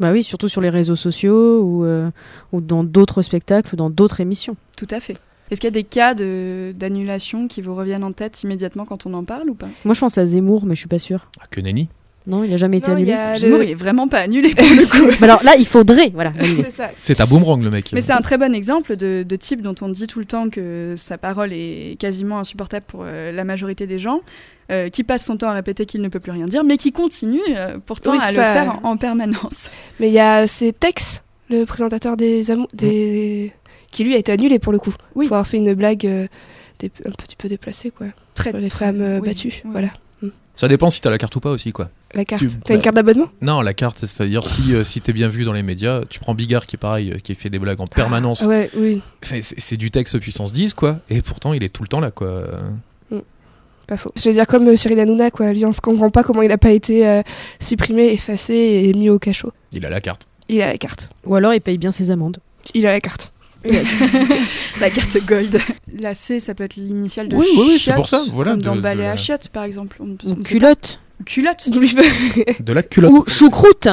Bah 0.00 0.10
oui, 0.12 0.22
surtout 0.24 0.48
sur 0.48 0.60
les 0.60 0.70
réseaux 0.70 0.96
sociaux 0.96 1.62
ou, 1.62 1.84
euh, 1.84 2.10
ou 2.52 2.60
dans 2.60 2.82
d'autres 2.82 3.22
spectacles 3.22 3.74
ou 3.74 3.76
dans 3.76 3.90
d'autres 3.90 4.20
émissions. 4.20 4.56
Tout 4.76 4.88
à 4.90 4.98
fait. 5.00 5.16
Est-ce 5.50 5.60
qu'il 5.60 5.68
y 5.68 5.72
a 5.72 5.72
des 5.72 5.84
cas 5.84 6.14
de- 6.14 6.72
d'annulation 6.76 7.46
qui 7.48 7.60
vous 7.62 7.74
reviennent 7.74 8.02
en 8.02 8.12
tête 8.12 8.42
immédiatement 8.42 8.86
quand 8.86 9.06
on 9.06 9.14
en 9.14 9.24
parle 9.24 9.50
ou 9.50 9.54
pas? 9.54 9.68
Moi, 9.84 9.94
je 9.94 10.00
pense 10.00 10.18
à 10.18 10.26
Zemmour, 10.26 10.64
mais 10.66 10.74
je 10.74 10.80
suis 10.80 10.88
pas 10.88 10.98
sûre. 10.98 11.30
Ah, 11.40 11.44
Que 11.50 11.60
nenni 11.60 11.88
Non, 12.26 12.42
il 12.42 12.52
a 12.54 12.56
jamais 12.56 12.78
été 12.78 12.90
Non, 12.90 12.96
annulé. 12.96 13.14
Zemmour, 13.38 13.58
le- 13.58 13.64
il 13.64 13.70
est 13.70 13.74
vraiment 13.74 14.08
pas 14.08 14.20
annulé 14.20 14.54
pour 14.54 14.64
le 14.66 15.10
coup. 15.16 15.22
Alors 15.24 15.42
là, 15.42 15.56
il 15.58 15.66
faudrait, 15.66 16.10
voilà. 16.14 16.32
C'est 16.38 16.70
ça. 16.70 16.90
C'est 16.96 17.20
à 17.20 17.26
boomerang 17.26 17.62
le 17.62 17.70
mec. 17.70 17.90
Mais 17.92 18.00
c'est 18.00 18.12
un 18.12 18.22
très 18.22 18.38
bon 18.38 18.54
exemple 18.54 18.96
de, 18.96 19.24
de 19.28 19.36
type 19.36 19.60
dont 19.60 19.74
on 19.82 19.88
dit 19.90 20.06
tout 20.06 20.20
le 20.20 20.24
temps 20.24 20.48
que 20.48 20.94
sa 20.96 21.18
parole 21.18 21.52
est 21.52 21.96
quasiment 22.00 22.38
insupportable 22.38 22.86
pour 22.88 23.02
euh, 23.04 23.30
la 23.30 23.44
majorité 23.44 23.86
des 23.86 23.98
gens, 23.98 24.20
euh, 24.72 24.88
qui 24.88 25.04
passe 25.04 25.24
son 25.26 25.36
temps 25.36 25.48
à 25.48 25.52
répéter 25.52 25.84
qu'il 25.84 26.00
ne 26.00 26.08
peut 26.08 26.20
plus 26.20 26.32
rien 26.32 26.46
dire, 26.46 26.64
mais 26.64 26.78
qui 26.78 26.92
continue 26.92 27.40
euh, 27.58 27.76
pourtant 27.84 28.12
Oui, 28.12 28.18
à 28.22 28.30
le 28.30 28.36
ça- 28.36 28.52
faire 28.54 28.80
en, 28.84 28.92
en 28.92 28.96
permanence. 28.96 29.70
Mais 30.00 30.08
il 30.08 30.14
y 30.14 30.18
a 30.20 30.46
c'est 30.46 30.72
Tex, 30.72 31.22
le 31.50 31.64
présentateur 31.66 32.16
des 32.16 32.50
Amou- 32.50 32.68
des 32.72 33.52
qui 33.90 34.02
lui 34.02 34.14
a 34.14 34.18
été 34.18 34.32
annulé 34.32 34.58
pour 34.58 34.72
le 34.72 34.78
coup. 34.78 34.94
Oui. 35.14 35.26
Pour 35.26 35.36
avoir 35.36 35.46
fait 35.46 35.58
une 35.58 35.74
blague 35.74 36.06
euh, 36.06 36.26
un 36.82 37.10
petit 37.10 37.36
peu 37.36 37.48
déplacée 37.50 37.90
quoi. 37.90 38.06
Très, 38.34 38.50
Sur 38.50 38.58
les 38.60 38.70
très- 38.70 38.86
femmes 38.86 39.02
euh, 39.02 39.20
oui, 39.20 39.28
battues. 39.28 39.62
oui. 39.66 39.70
Ça 40.56 40.68
dépend 40.68 40.88
si 40.88 41.00
t'as 41.00 41.10
la 41.10 41.18
carte 41.18 41.34
ou 41.34 41.40
pas 41.40 41.50
aussi, 41.50 41.72
quoi. 41.72 41.90
La 42.14 42.24
carte. 42.24 42.40
Tu- 42.40 42.48
T'as 42.48 42.74
une 42.74 42.78
bah- 42.78 42.84
carte 42.84 42.96
d'abonnement? 42.96 43.28
Non, 43.42 43.60
la 43.60 43.74
carte, 43.74 43.98
c'est-à-dire 43.98 44.44
si, 44.44 44.72
euh, 44.72 44.84
si 44.84 45.00
t'es 45.00 45.12
bien 45.12 45.28
vu 45.28 45.44
dans 45.44 45.52
les 45.52 45.64
médias, 45.64 46.02
tu 46.08 46.20
prends 46.20 46.32
Bigard 46.34 46.66
qui 46.66 46.76
est 46.76 46.78
pareil, 46.78 47.10
euh, 47.10 47.18
qui 47.18 47.34
fait 47.34 47.50
des 47.50 47.58
blagues 47.58 47.80
en 47.80 47.86
permanence. 47.88 48.42
Ah 48.42 48.48
ouais, 48.48 48.70
oui, 48.76 49.02
Enfin, 49.24 49.40
c'est 49.42 49.58
c'est 49.58 49.76
du 49.76 49.90
texte 49.90 50.18
puissance 50.20 50.52
10, 50.52 50.74
quoi. 50.74 51.00
Et 51.10 51.22
pourtant, 51.22 51.54
il 51.54 51.64
est 51.64 51.70
tout 51.70 51.82
le 51.82 51.88
temps 51.88 52.00
là, 52.00 52.12
quoi. 52.12 52.44
pas 53.86 53.96
faux. 53.96 54.12
Je 54.16 54.28
veux 54.28 54.34
dire 54.34 54.46
comme 54.46 54.66
euh, 54.68 54.76
Cyril 54.76 54.98
Hanouna 55.00 55.30
quoi, 55.30 55.52
lui 55.52 55.64
on 55.66 55.72
se 55.72 55.80
comprend 55.82 56.08
pas 56.08 56.22
comment 56.22 56.40
il 56.40 56.50
a 56.52 56.56
pas 56.56 56.70
été 56.70 57.06
euh, 57.06 57.22
supprimé, 57.60 58.12
effacé 58.12 58.54
et 58.54 58.94
mis 58.94 59.10
au 59.10 59.18
cachot. 59.18 59.52
Il 59.72 59.84
a 59.84 59.90
la 59.90 60.00
carte. 60.00 60.26
Il 60.48 60.62
a 60.62 60.66
la 60.68 60.78
carte. 60.78 61.10
Ou 61.26 61.34
alors, 61.34 61.52
il 61.52 61.60
paye 61.60 61.78
bien 61.78 61.92
ses 61.92 62.10
amendes. 62.10 62.38
Il 62.72 62.86
a 62.86 62.92
la 62.92 63.00
carte. 63.00 63.32
La 64.80 64.90
carte 64.90 65.16
gold. 65.26 65.60
La 65.98 66.14
C, 66.14 66.40
ça 66.40 66.54
peut 66.54 66.64
être 66.64 66.76
l'initiale 66.76 67.28
de 67.28 67.36
Oui, 67.36 67.46
oui, 67.56 67.62
oui, 67.66 67.72
c'est 67.72 67.78
chiotte, 67.78 67.96
pour 67.96 68.08
ça, 68.08 68.24
voilà, 68.30 68.52
Comme 68.52 68.60
de- 68.60 68.64
dans 68.66 68.76
de 68.76 68.80
balai 68.80 69.02
la- 69.04 69.12
à 69.12 69.16
chiottes, 69.16 69.48
par 69.48 69.64
exemple. 69.64 69.96
On- 70.00 70.16
on 70.26 70.30
Ou 70.32 70.34
peut 70.36 70.42
culotte. 70.42 71.00
Culotte. 71.24 71.68
De 71.70 72.72
la 72.72 72.82
culotte. 72.82 73.12
Ou 73.12 73.24
choucroute. 73.28 73.88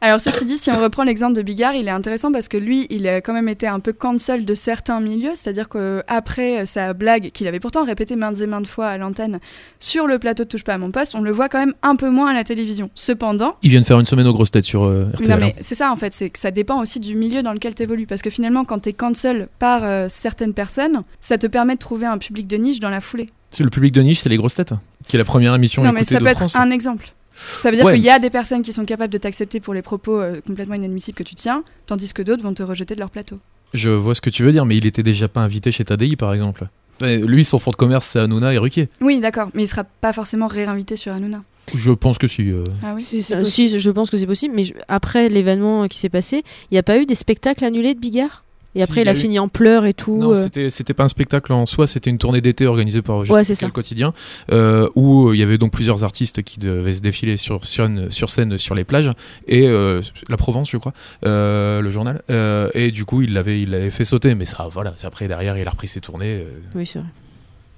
Alors 0.00 0.20
ceci 0.20 0.44
dit, 0.44 0.58
si 0.58 0.70
on 0.70 0.80
reprend 0.80 1.02
l'exemple 1.02 1.34
de 1.34 1.42
Bigard, 1.42 1.74
il 1.74 1.88
est 1.88 1.92
intéressant 1.92 2.30
parce 2.30 2.46
que 2.46 2.56
lui, 2.56 2.86
il 2.88 3.08
a 3.08 3.20
quand 3.20 3.32
même 3.32 3.48
été 3.48 3.66
un 3.66 3.80
peu 3.80 3.92
cancel 3.92 4.44
de 4.44 4.54
certains 4.54 5.00
milieux, 5.00 5.32
c'est-à-dire 5.34 5.68
qu'après 5.68 6.66
sa 6.66 6.92
blague, 6.92 7.30
qu'il 7.32 7.48
avait 7.48 7.58
pourtant 7.58 7.84
répétée 7.84 8.14
maintes 8.14 8.40
et 8.40 8.46
maintes 8.46 8.68
fois 8.68 8.86
à 8.86 8.96
l'antenne 8.96 9.40
sur 9.80 10.06
le 10.06 10.20
plateau 10.20 10.44
de 10.44 10.48
Touche 10.48 10.62
pas 10.62 10.74
à 10.74 10.78
mon 10.78 10.92
poste, 10.92 11.16
on 11.16 11.20
le 11.20 11.32
voit 11.32 11.48
quand 11.48 11.58
même 11.58 11.74
un 11.82 11.96
peu 11.96 12.10
moins 12.10 12.30
à 12.30 12.32
la 12.32 12.44
télévision. 12.44 12.90
Cependant, 12.94 13.56
Il 13.62 13.70
vient 13.70 13.80
de 13.80 13.86
faire 13.86 13.98
une 13.98 14.06
semaine 14.06 14.28
aux 14.28 14.32
grosses 14.32 14.52
têtes 14.52 14.64
sur 14.64 14.84
euh, 14.84 15.06
RTL. 15.14 15.28
non 15.28 15.34
hein. 15.34 15.38
mais 15.40 15.54
c'est 15.60 15.74
ça 15.74 15.90
en 15.90 15.96
fait, 15.96 16.14
c'est 16.14 16.30
que 16.30 16.38
ça 16.38 16.52
dépend 16.52 16.80
aussi 16.80 17.00
du 17.00 17.16
milieu 17.16 17.42
dans 17.42 17.52
lequel 17.52 17.74
tu 17.74 17.82
évolues, 17.82 18.06
parce 18.06 18.22
que 18.22 18.30
finalement 18.30 18.64
quand 18.64 18.78
tu 18.80 18.90
es 18.90 18.92
cancel 18.92 19.48
par 19.58 19.82
euh, 19.82 20.06
certaines 20.08 20.54
personnes, 20.54 21.02
ça 21.20 21.38
te 21.38 21.48
permet 21.48 21.74
de 21.74 21.80
trouver 21.80 22.06
un 22.06 22.18
public 22.18 22.46
de 22.46 22.56
niche 22.56 22.78
dans 22.78 22.90
la 22.90 23.00
foulée. 23.00 23.26
C'est 23.50 23.64
le 23.64 23.70
public 23.70 23.92
de 23.94 24.02
niche, 24.02 24.20
c'est 24.20 24.28
les 24.28 24.36
grosses 24.36 24.54
têtes, 24.54 24.74
qui 25.08 25.16
est 25.16 25.18
la 25.18 25.24
première 25.24 25.54
émission 25.56 25.82
non 25.82 25.90
mais 25.90 26.04
ça 26.04 26.18
de 26.18 26.24
peut 26.24 26.30
être 26.30 26.56
un 26.56 26.70
exemple. 26.70 27.12
Ça 27.60 27.70
veut 27.70 27.76
dire 27.76 27.86
Ouais. 27.86 27.94
qu'il 27.94 28.02
y 28.04 28.10
a 28.10 28.18
des 28.18 28.30
personnes 28.30 28.62
qui 28.62 28.72
sont 28.72 28.84
capables 28.84 29.12
de 29.12 29.18
t'accepter 29.18 29.60
pour 29.60 29.74
les 29.74 29.82
propos 29.82 30.20
euh, 30.20 30.40
complètement 30.46 30.74
inadmissibles 30.74 31.16
que 31.16 31.22
tu 31.22 31.34
tiens, 31.34 31.62
tandis 31.86 32.12
que 32.12 32.22
d'autres 32.22 32.42
vont 32.42 32.54
te 32.54 32.62
rejeter 32.62 32.94
de 32.94 33.00
leur 33.00 33.10
plateau. 33.10 33.38
Je 33.74 33.90
vois 33.90 34.14
ce 34.14 34.20
que 34.20 34.30
tu 34.30 34.42
veux 34.42 34.52
dire, 34.52 34.64
mais 34.64 34.76
il 34.76 34.86
était 34.86 35.02
déjà 35.02 35.28
pas 35.28 35.40
invité 35.40 35.70
chez 35.70 35.84
Tadi, 35.84 36.16
par 36.16 36.32
exemple. 36.34 36.68
Et 37.02 37.18
lui, 37.18 37.44
son 37.44 37.58
fond 37.58 37.70
de 37.70 37.76
commerce, 37.76 38.06
c'est 38.06 38.18
Hanouna 38.18 38.52
et 38.54 38.58
Ruquier. 38.58 38.88
Oui, 39.00 39.20
d'accord, 39.20 39.50
mais 39.54 39.62
il 39.64 39.68
sera 39.68 39.84
pas 39.84 40.12
forcément 40.12 40.46
réinvité 40.48 40.96
sur 40.96 41.12
Hanouna. 41.12 41.42
Je 41.74 41.92
pense 41.92 42.16
que 42.18 42.26
si. 42.26 42.50
euh, 42.50 42.64
Ah 42.82 42.94
oui. 42.96 43.02
Si, 43.02 43.22
c'est 43.22 43.34
Euh, 43.34 43.40
possible. 43.40 43.68
si, 43.70 43.78
je 43.78 43.90
pense 43.90 44.08
que 44.10 44.16
c'est 44.16 44.26
possible, 44.26 44.54
mais 44.56 44.64
je- 44.64 44.72
après 44.88 45.28
l'événement 45.28 45.86
qui 45.86 45.98
s'est 45.98 46.08
passé, 46.08 46.42
il 46.70 46.74
n'y 46.74 46.78
a 46.78 46.82
pas 46.82 46.98
eu 46.98 47.04
des 47.06 47.14
spectacles 47.14 47.64
annulés 47.64 47.94
de 47.94 48.00
Bigard? 48.00 48.42
Et 48.74 48.80
Si, 48.80 48.82
après, 48.84 49.00
il 49.02 49.08
a 49.08 49.12
a 49.12 49.14
eu- 49.14 49.16
fini 49.16 49.38
en 49.38 49.48
pleurs 49.48 49.86
et 49.86 49.94
tout. 49.94 50.16
Non, 50.18 50.32
euh. 50.32 50.34
c'était 50.34 50.68
c'était 50.70 50.92
pas 50.94 51.02
un 51.04 51.08
spectacle 51.08 51.52
en 51.52 51.64
soi, 51.64 51.86
c'était 51.86 52.10
une 52.10 52.18
tournée 52.18 52.40
d'été 52.42 52.66
organisée 52.66 53.00
par 53.02 53.24
je 53.24 53.32
Ouais, 53.32 53.42
ça. 53.42 53.68
quotidien, 53.70 54.12
euh, 54.52 54.88
où 54.94 55.32
il 55.32 55.40
y 55.40 55.42
avait 55.42 55.56
donc 55.58 55.72
plusieurs 55.72 56.04
artistes 56.04 56.42
qui 56.42 56.60
devaient 56.60 56.92
se 56.92 57.00
défiler 57.00 57.38
sur, 57.38 57.64
sur, 57.64 57.86
une- 57.86 58.10
sur 58.10 58.28
scène 58.28 58.58
sur 58.58 58.74
les 58.74 58.84
plages, 58.84 59.10
et 59.46 59.66
euh, 59.68 60.02
la 60.28 60.36
Provence, 60.36 60.70
je 60.70 60.76
crois, 60.76 60.92
euh, 61.24 61.80
le 61.80 61.88
journal, 61.90 62.22
euh, 62.30 62.68
et 62.74 62.90
du 62.90 63.04
coup, 63.06 63.22
il 63.22 63.32
l'avait 63.32 63.58
il 63.58 63.70
l'avait 63.70 63.90
fait 63.90 64.04
sauter, 64.04 64.34
mais 64.34 64.44
ça, 64.44 64.68
voilà, 64.70 64.92
c'est 64.96 65.06
après, 65.06 65.28
derrière, 65.28 65.56
il 65.56 65.66
a 65.66 65.70
repris 65.70 65.88
ses 65.88 66.00
tournées. 66.02 66.42
euh. 66.42 66.60
Oui, 66.74 66.86
c'est 66.86 66.98
vrai. 66.98 67.08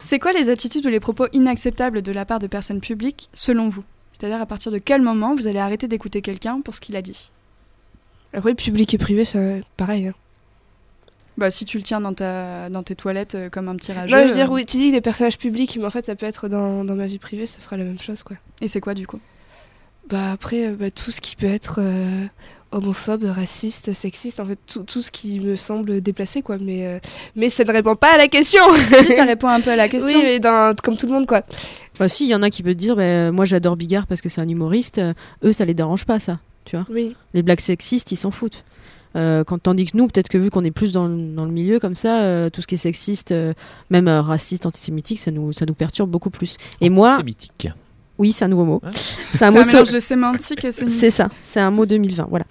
C'est 0.00 0.19
quoi 0.19 0.32
les 0.32 0.48
attitudes 0.48 0.84
ou 0.87 0.88
les 0.88 1.00
propos 1.00 1.26
inacceptables 1.32 2.02
de 2.02 2.10
la 2.12 2.25
part 2.25 2.40
de 2.40 2.46
personnes 2.48 2.81
publiques, 2.81 3.28
selon 3.32 3.69
vous? 3.69 3.84
C'est-à-dire 4.19 4.40
à 4.40 4.46
partir 4.46 4.72
de 4.72 4.78
quel 4.78 5.02
moment 5.02 5.34
vous 5.37 5.46
allez 5.46 5.58
arrêter 5.60 5.88
d'écouter 5.88 6.20
quelqu'un 6.20 6.60
pour 6.62 6.75
ce 6.75 6.81
qu'il 6.81 6.96
a 6.96 7.02
dit? 7.02 7.31
Après, 8.34 8.54
public 8.54 8.92
et 8.92 8.98
privé, 8.98 9.25
c'est 9.25 9.62
pareil. 9.76 10.08
hein. 10.08 10.14
Bah 11.40 11.50
si 11.50 11.64
tu 11.64 11.78
le 11.78 11.82
tiens 11.82 12.00
dans, 12.02 12.12
ta, 12.14 12.69
dans 12.69 12.82
tes 12.82 12.94
toilettes 12.94 13.34
euh, 13.34 13.48
comme 13.48 13.69
un 13.69 13.75
petit 13.76 13.92
rageux. 13.92 14.14
Non, 14.14 14.22
je 14.22 14.28
veux 14.28 14.34
dire, 14.34 14.50
euh, 14.50 14.54
oui, 14.54 14.66
tu 14.66 14.76
dis 14.76 14.92
des 14.92 15.00
personnages 15.00 15.38
publics, 15.38 15.76
mais 15.81 15.87
en 15.87 15.90
fait, 15.90 16.04
ça 16.06 16.14
peut 16.14 16.26
être 16.26 16.48
dans, 16.48 16.84
dans 16.84 16.94
ma 16.94 17.06
vie 17.06 17.19
privée, 17.19 17.46
ce 17.46 17.60
sera 17.60 17.76
la 17.78 17.84
même 17.84 17.98
chose, 17.98 18.22
quoi. 18.22 18.37
Et 18.60 18.69
c'est 18.69 18.81
quoi 18.81 18.92
du 18.94 19.06
coup? 19.06 19.19
Bah 20.10 20.32
après, 20.32 20.66
euh, 20.69 20.76
bah, 20.78 20.90
tout 20.90 21.10
ce 21.10 21.20
qui 21.22 21.37
peut 21.37 21.46
être 21.46 21.76
euh, 21.78 22.26
homophobe, 22.72 23.25
raciste, 23.25 23.92
sexiste, 23.92 24.38
en 24.40 24.44
fait, 24.46 24.58
tout, 24.66 24.82
tout 24.82 25.02
ce 25.02 25.10
qui 25.10 25.40
me 25.40 25.56
semble 25.56 26.00
déplacé, 26.00 26.42
quoi. 26.42 26.58
Mais, 26.60 26.87
euh, 26.87 26.98
mais 27.37 27.48
ça 27.48 27.64
ne 27.64 27.72
répond 27.72 27.96
pas 27.96 28.14
à 28.14 28.19
la 28.19 28.28
question. 28.28 28.62
Si 29.06 29.16
ça 29.16 29.25
répond 29.25 29.48
un 29.48 29.60
peu 29.60 29.70
à 29.70 29.76
la 29.76 29.88
question. 29.88 30.19
Oui, 30.19 30.22
mais 30.22 30.40
dans, 30.40 30.75
comme 30.82 30.96
tout 30.96 31.06
le 31.06 31.12
monde, 31.12 31.26
quoi. 31.26 31.42
Bah, 31.98 32.08
si, 32.08 32.25
il 32.25 32.31
y 32.31 32.34
en 32.34 32.42
a 32.42 32.50
qui 32.50 32.62
peuvent 32.62 32.75
te 32.75 32.78
dire, 32.78 32.96
bah, 32.96 33.31
moi 33.32 33.44
j'adore 33.44 33.76
Bigard 33.76 34.06
parce 34.06 34.20
que 34.20 34.28
c'est 34.28 34.40
un 34.40 34.48
humoriste. 34.48 34.98
euh, 34.98 35.14
eux, 35.44 35.52
ça 35.52 35.64
les 35.64 35.75
dérange 35.75 36.04
pas, 36.04 36.19
ça. 36.19 36.38
Oui. 36.90 37.16
Les 37.34 37.42
blagues 37.42 37.60
sexistes, 37.60 38.12
ils 38.12 38.16
s'en 38.16 38.31
foutent. 38.31 38.64
Euh, 39.16 39.42
quand, 39.44 39.58
tandis 39.58 39.86
que 39.86 39.96
nous, 39.96 40.06
peut-être 40.06 40.28
que 40.28 40.38
vu 40.38 40.50
qu'on 40.50 40.64
est 40.64 40.70
plus 40.70 40.92
dans, 40.92 41.06
le- 41.08 41.34
dans 41.34 41.44
le 41.44 41.50
milieu 41.50 41.80
comme 41.80 41.96
ça, 41.96 42.20
euh, 42.22 42.48
tout 42.50 42.62
ce 42.62 42.66
qui 42.66 42.76
est 42.76 42.78
sexiste, 42.78 43.32
euh, 43.32 43.52
même 43.90 44.06
euh, 44.08 44.22
raciste, 44.22 44.66
antisémitique, 44.66 45.18
ça 45.18 45.30
nous, 45.32 45.52
ça 45.52 45.66
nous 45.66 45.74
perturbe 45.74 46.10
beaucoup 46.10 46.30
plus. 46.30 46.56
Et 46.80 46.90
moi, 46.90 47.14
Antisémitique. 47.14 47.68
oui, 48.18 48.30
c'est 48.30 48.44
un 48.44 48.48
nouveau 48.48 48.64
mot. 48.64 48.80
C'est 49.32 49.44
un 49.44 49.48
un 49.48 49.50
mot 49.50 49.62
so- 49.64 49.72
mélange 49.78 49.90
de 49.90 49.98
sémantique 50.00 50.64
et 50.64 50.70
sémantique. 50.72 50.98
C'est 51.00 51.10
ça, 51.10 51.28
c'est 51.40 51.58
un 51.60 51.70
mot 51.72 51.86
2020, 51.86 52.28
voilà. 52.30 52.44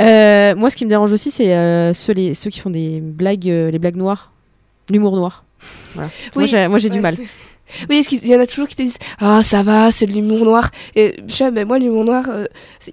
Euh, 0.00 0.54
moi, 0.56 0.70
ce 0.70 0.76
qui 0.76 0.84
me 0.86 0.90
dérange 0.90 1.12
aussi, 1.12 1.30
c'est 1.30 1.54
euh, 1.54 1.92
ceux, 1.92 2.14
les, 2.14 2.32
ceux 2.34 2.48
qui 2.48 2.60
font 2.60 2.70
des 2.70 3.00
blagues, 3.02 3.48
euh, 3.50 3.70
les 3.70 3.78
blagues 3.78 3.96
noires, 3.96 4.32
l'humour 4.90 5.16
noir. 5.16 5.44
Voilà. 5.94 6.08
Moi, 6.34 6.44
Oui. 6.44 6.48
j'ai, 6.48 6.66
moi, 6.68 6.78
j'ai 6.78 6.88
du 6.90 7.00
mal. 7.00 7.16
Oui, 7.88 7.96
parce 7.96 8.06
qu'il 8.06 8.26
y 8.26 8.34
en 8.34 8.40
a 8.40 8.46
toujours 8.46 8.68
qui 8.68 8.76
te 8.76 8.82
disent 8.82 8.98
Ah, 9.18 9.42
ça 9.42 9.62
va, 9.62 9.90
c'est 9.90 10.06
de 10.06 10.12
l'humour 10.12 10.44
noir. 10.44 10.70
Et 10.94 11.16
je 11.26 11.32
sais, 11.34 11.50
ben, 11.50 11.66
moi, 11.66 11.78
l'humour 11.78 12.04
noir, 12.04 12.24
euh, 12.28 12.46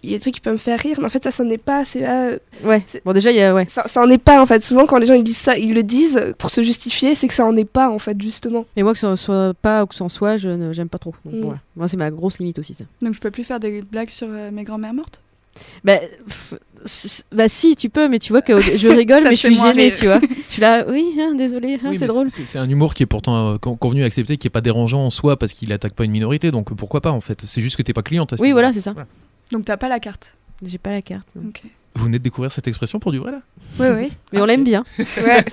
il 0.04 0.10
y 0.10 0.14
a 0.14 0.18
des 0.18 0.22
trucs 0.22 0.34
qui 0.34 0.40
peuvent 0.42 0.54
me 0.54 0.58
faire 0.58 0.80
rire, 0.80 0.98
mais 1.00 1.06
en 1.06 1.10
fait, 1.10 1.24
ça, 1.24 1.32
ça 1.32 1.44
n'est 1.44 1.58
pas. 1.58 1.86
C'est, 1.86 2.08
euh, 2.08 2.38
Ouais. 2.64 2.84
Bon, 3.06 3.14
déjà, 3.14 3.32
il 3.32 3.38
y 3.38 3.42
a, 3.42 3.54
ouais. 3.54 3.66
ça, 3.68 3.88
ça 3.88 4.02
en 4.02 4.10
est 4.10 4.18
pas, 4.18 4.42
en 4.42 4.46
fait. 4.46 4.64
Souvent, 4.64 4.86
quand 4.86 4.98
les 4.98 5.06
gens 5.06 5.14
ils 5.14 5.24
disent 5.24 5.38
ça, 5.38 5.58
ils 5.58 5.74
le 5.74 5.84
disent 5.84 6.34
pour 6.38 6.50
se 6.50 6.64
justifier, 6.64 7.16
c'est 7.16 7.28
que 7.28 7.34
ça 7.34 7.46
en 7.46 7.56
est 7.58 7.66
pas, 7.66 7.90
en 7.90 8.00
fait, 8.00 8.20
justement. 8.22 8.66
Mais 8.76 8.84
moi, 8.84 8.94
que 8.94 9.00
ça 9.00 9.16
soit 9.16 9.54
pas 9.62 9.84
ou 9.84 9.88
que 9.88 9.96
ça 9.96 10.04
en 10.04 10.10
soit, 10.10 10.38
je 10.38 10.50
ne, 10.50 10.74
j'aime 10.74 10.90
pas 10.90 10.98
trop. 10.98 11.14
Donc, 11.26 11.34
Mm. 11.36 11.42
voilà. 11.42 11.60
Moi, 11.76 11.88
c'est 11.88 11.98
ma 11.98 12.12
grosse 12.12 12.40
limite 12.40 12.60
aussi, 12.60 12.74
ça. 12.74 12.84
Donc 13.02 13.14
je 13.14 13.20
peux 13.20 13.32
plus 13.32 13.44
faire 13.44 13.60
des 13.60 13.82
blagues 13.82 14.10
sur 14.10 14.28
euh, 14.30 14.52
mes 14.52 14.64
grand-mères 14.64 14.94
mortes? 14.94 15.20
Bah, 15.84 15.98
pff, 16.00 16.56
bah, 17.32 17.48
si, 17.48 17.76
tu 17.76 17.90
peux, 17.90 18.08
mais 18.10 18.20
tu 18.20 18.34
vois 18.34 18.42
que 18.42 18.60
je 18.60 18.88
rigole, 18.88 19.24
mais 19.26 19.32
je 19.32 19.48
suis 19.48 19.56
gênée, 19.56 19.92
tu 19.92 20.06
vois. 20.06 20.20
Je 20.50 20.54
suis 20.54 20.62
là, 20.62 20.86
oui, 20.88 21.14
hein, 21.20 21.34
désolé, 21.36 21.76
hein, 21.84 21.90
Oui, 21.90 21.98
c'est 21.98 22.06
drôle. 22.08 22.30
C'est 22.30 22.60
un 22.60 22.70
humour 22.70 22.94
qui 22.94 23.04
est 23.04 23.08
pourtant 23.08 23.54
euh, 23.54 23.58
con- 23.58 23.76
convenu, 23.76 24.04
accepté, 24.04 24.38
qui 24.38 24.48
est 24.48 24.52
pas 24.52 24.62
dérangeant 24.62 25.06
en 25.06 25.10
soi 25.10 25.38
parce 25.38 25.54
qu'il 25.54 25.74
attaque 25.74 25.94
pas 25.94 26.04
une 26.06 26.12
minorité, 26.12 26.52
donc 26.52 26.74
pourquoi 26.76 27.02
pas 27.02 27.12
en 27.12 27.22
fait 27.22 27.42
C'est 27.42 27.62
juste 27.62 27.76
que 27.78 27.82
t'es 27.82 27.94
pas 27.94 28.04
cliente. 28.04 28.34
à 28.34 28.38
ce 28.38 28.42
Oui, 28.42 28.52
voilà, 28.52 28.72
c'est 28.74 28.82
ça. 28.82 28.94
Donc 29.52 29.66
t'as 29.66 29.78
pas 29.78 29.90
la 29.90 30.00
carte. 30.00 30.34
J'ai 30.62 30.78
pas 30.78 30.92
la 30.92 31.02
carte. 31.02 31.28
Vous 31.96 32.06
venez 32.06 32.18
de 32.20 32.24
découvrir 32.24 32.52
cette 32.52 32.68
expression 32.68 33.00
pour 33.00 33.12
du 33.12 33.18
vrai 33.20 33.32
là? 33.32 33.42
Oui, 33.80 33.88
oui. 33.96 34.12
Mais 34.32 34.42
on 34.42 34.46
l'aime 34.46 34.64
bien. 34.64 34.84
Ouais, 35.00 35.44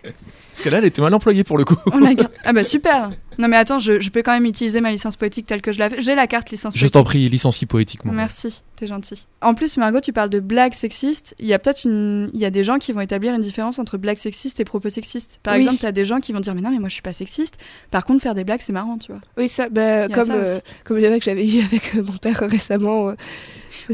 Parce 0.56 0.64
que 0.64 0.70
là, 0.70 0.78
elle 0.78 0.84
était 0.86 1.02
mal 1.02 1.12
employée 1.12 1.44
pour 1.44 1.58
le 1.58 1.64
coup. 1.64 1.76
On 1.92 1.98
la 1.98 2.14
garde. 2.14 2.32
Ah 2.44 2.52
bah 2.52 2.64
super 2.64 3.10
Non 3.38 3.48
mais 3.48 3.56
attends, 3.56 3.78
je, 3.78 4.00
je 4.00 4.08
peux 4.10 4.22
quand 4.22 4.32
même 4.32 4.46
utiliser 4.46 4.80
ma 4.80 4.90
licence 4.90 5.16
poétique 5.16 5.44
telle 5.46 5.60
que 5.60 5.70
je 5.72 5.78
l'avais. 5.78 6.00
J'ai 6.00 6.14
la 6.14 6.26
carte 6.26 6.50
licence 6.50 6.74
Je 6.74 6.78
poétique. 6.80 6.92
t'en 6.94 7.04
prie, 7.04 7.28
licencie 7.28 7.66
poétiquement. 7.66 8.12
Merci, 8.12 8.62
t'es 8.76 8.86
gentil. 8.86 9.26
En 9.42 9.52
plus, 9.54 9.76
Margot, 9.76 10.00
tu 10.00 10.12
parles 10.12 10.30
de 10.30 10.40
blagues 10.40 10.72
sexistes. 10.74 11.34
Il 11.38 11.46
y 11.46 11.52
a 11.52 11.58
peut-être 11.58 11.84
une, 11.84 12.30
il 12.32 12.40
y 12.40 12.44
a 12.44 12.50
des 12.50 12.64
gens 12.64 12.78
qui 12.78 12.92
vont 12.92 13.00
établir 13.00 13.34
une 13.34 13.40
différence 13.42 13.78
entre 13.78 13.98
blagues 13.98 14.16
sexistes 14.16 14.60
et 14.60 14.64
propos 14.64 14.88
sexistes. 14.88 15.40
Par 15.42 15.54
Oui. 15.54 15.58
exemple, 15.60 15.78
t'as 15.80 15.92
des 15.92 16.04
gens 16.04 16.20
qui 16.20 16.32
vont 16.32 16.40
dire 16.40 16.54
mais 16.54 16.62
non, 16.62 16.70
mais 16.70 16.78
moi 16.78 16.88
je 16.88 16.94
suis 16.94 17.02
pas 17.02 17.12
sexiste. 17.12 17.58
Par 17.90 18.04
contre, 18.06 18.22
faire 18.22 18.34
des 18.34 18.44
blagues, 18.44 18.60
c'est 18.62 18.72
marrant, 18.72 18.96
tu 18.96 19.12
vois. 19.12 19.20
oui, 19.36 19.48
ça, 19.48 19.68
bah, 19.68 20.06
Il 20.06 20.10
y 20.10 20.12
a 20.12 20.14
comme, 20.14 20.26
ça 20.26 20.34
euh, 20.34 20.58
comme 20.84 20.96
le 20.96 21.02
débat 21.02 21.18
que 21.18 21.24
j'avais 21.24 21.46
eu 21.46 21.60
avec 21.64 21.94
euh, 21.96 22.02
mon 22.04 22.16
père 22.16 22.38
récemment. 22.48 23.08
euh, 23.10 23.14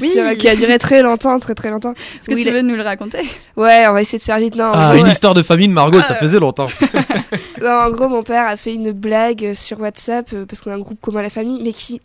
Oui. 0.00 0.08
sur- 0.08 0.36
qui 0.38 0.48
a 0.48 0.56
duré 0.56 0.78
très 0.78 1.02
longtemps, 1.02 1.38
très 1.38 1.54
très 1.54 1.70
longtemps. 1.70 1.92
Est-ce 1.92 2.28
que 2.28 2.34
Oui, 2.34 2.44
tu 2.44 2.50
veux 2.50 2.62
nous 2.62 2.76
le 2.76 2.82
raconter? 2.82 3.20
Ouais, 3.56 3.84
on 3.88 3.92
va 3.92 4.00
essayer 4.00 4.18
de 4.18 4.22
faire 4.24 4.38
vite. 4.38 4.54
Non, 4.56 4.70
Ah, 4.72 4.90
gros, 4.92 5.00
une 5.00 5.06
euh, 5.08 5.12
histoire 5.12 5.34
de 5.34 5.42
famille 5.42 5.68
de 5.68 5.72
Margot, 5.72 6.00
ça 6.00 6.14
faisait 6.14 6.40
longtemps. 6.40 6.68
Non, 7.62 7.70
en 7.70 7.90
gros, 7.90 8.08
mon 8.08 8.22
père 8.24 8.46
a 8.48 8.56
fait 8.56 8.74
une 8.74 8.90
blague 8.92 9.52
sur 9.54 9.80
WhatsApp 9.80 10.30
euh, 10.34 10.44
parce 10.46 10.60
qu'on 10.60 10.70
a 10.72 10.74
un 10.74 10.80
groupe 10.80 11.00
commun 11.00 11.20
à 11.20 11.22
la 11.22 11.30
famille, 11.30 11.60
mais 11.62 11.72
qui, 11.72 12.00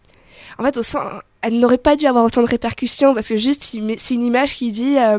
en 0.60 0.64
fait, 0.64 0.78
au 0.78 0.84
sens, 0.84 1.02
elle 1.42 1.58
n'aurait 1.60 1.80
pas 1.80 1.96
dû 1.96 2.06
avoir 2.06 2.24
autant 2.26 2.44
de 2.44 2.48
répercussions 2.48 3.14
parce 3.16 3.28
que 3.30 3.38
juste, 3.38 3.64
c'est 3.98 4.14
une 4.14 4.26
image 4.26 4.54
qui 4.56 4.72
dit 4.72 4.98
euh, 4.98 5.18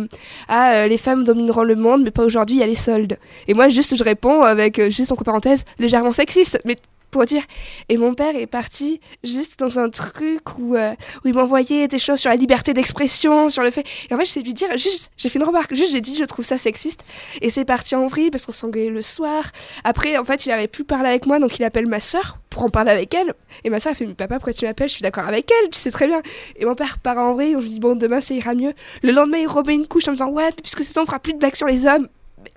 ah 0.49 0.73
euh, 0.75 0.87
les 0.87 0.97
femmes 0.99 1.25
domineront 1.25 1.65
le 1.65 1.75
monde, 1.75 2.03
mais 2.05 2.11
pas 2.13 2.23
aujourd'hui, 2.25 2.57
il 2.57 2.61
y 2.61 2.63
a 2.63 2.67
les 2.67 2.75
soldes. 2.77 3.19
Et 3.49 3.55
moi, 3.55 3.69
juste, 3.69 3.97
je 3.97 4.05
réponds 4.05 4.43
avec 4.43 4.79
euh, 4.79 4.91
juste 4.91 5.11
entre 5.11 5.25
parenthèses 5.25 5.65
légèrement 5.81 6.13
sexiste, 6.13 6.61
mais 6.65 6.77
pour 7.11 7.25
dire. 7.25 7.43
Et 7.89 7.97
mon 7.97 8.15
père 8.15 8.35
est 8.37 8.47
parti 8.47 9.01
juste 9.25 9.59
dans 9.59 9.79
un 9.79 9.91
truc 9.91 10.59
où, 10.59 10.75
euh, 10.75 10.93
où 11.25 11.29
il 11.29 11.35
m'envoyait 11.35 11.89
des 11.89 11.99
choses 11.99 12.21
sur 12.21 12.31
la 12.31 12.37
liberté 12.37 12.75
d'expression, 12.75 13.49
sur 13.49 13.63
le 13.63 13.71
fait. 13.71 13.85
Et 14.11 14.15
en 14.15 14.19
fait, 14.19 14.25
je 14.25 14.41
lui 14.41 14.55
dire, 14.55 14.77
juste, 14.77 15.11
j'ai 15.17 15.29
fait 15.29 15.39
une 15.39 15.45
remarque, 15.45 15.75
juste 15.75 15.93
j'ai 15.93 16.01
dit, 16.01 16.15
je 16.15 16.25
trouve 16.25 16.45
ça 16.45 16.59
sexiste. 16.59 17.03
Et 17.41 17.51
c'est 17.51 17.65
parti 17.65 17.95
en 17.95 18.07
vrille 18.07 18.31
parce 18.31 18.47
qu'on 18.47 18.53
s'engueulait 18.53 18.91
le 18.91 19.03
soir. 19.03 19.45
Après, 19.85 20.17
en 20.17 20.25
fait, 20.25 20.47
il 20.47 20.53
avait 20.53 20.69
plus 20.69 20.85
parler 20.85 21.09
avec 21.09 21.27
moi, 21.27 21.39
donc 21.39 21.59
il 21.59 21.65
appelle 21.65 21.87
ma 21.87 22.01
soeur 22.01 22.39
pour 22.51 22.65
en 22.65 22.71
parler 22.71 22.91
avec 22.91 23.15
elle. 23.15 23.35
Et 23.65 23.71
ma 23.71 23.81
soeur, 23.81 23.91
elle 23.91 23.97
fait, 23.97 24.07
mais 24.07 24.15
papa, 24.15 24.37
pourquoi 24.37 24.53
tu 24.53 24.65
m'appelles 24.65 24.89
Je 24.89 24.95
suis 24.95 25.03
d'accord 25.03 25.27
avec 25.27 25.51
elle, 25.51 25.71
tu 25.71 25.79
sais 25.79 25.91
très 25.91 26.07
bien. 26.07 26.23
Et 26.57 26.65
mon 26.65 26.75
père 26.75 26.99
part 26.99 27.19
en 27.19 27.35
vrille, 27.35 27.57
on 27.57 27.61
lui 27.61 27.69
dit, 27.69 27.81
bon, 27.81 27.97
demain, 27.97 28.21
ça 28.21 28.35
ira 28.35 28.55
mieux. 28.55 28.73
Le 29.03 29.13
lendemain, 29.13 29.39
il 29.39 29.49
remet 29.49 29.75
une 29.75 29.87
couche 29.87 30.09
en 30.09 30.13
me 30.13 30.17
disant, 30.17 30.31
ouais, 30.31 30.51
puisque 30.63 30.85
c'est 30.85 30.93
ça, 30.93 31.03
on 31.03 31.07
fera 31.07 31.19
plus 31.19 31.33
de 31.33 31.39
blagues 31.39 31.55
sur 31.55 31.67
les 31.67 31.87
hommes 31.87 32.09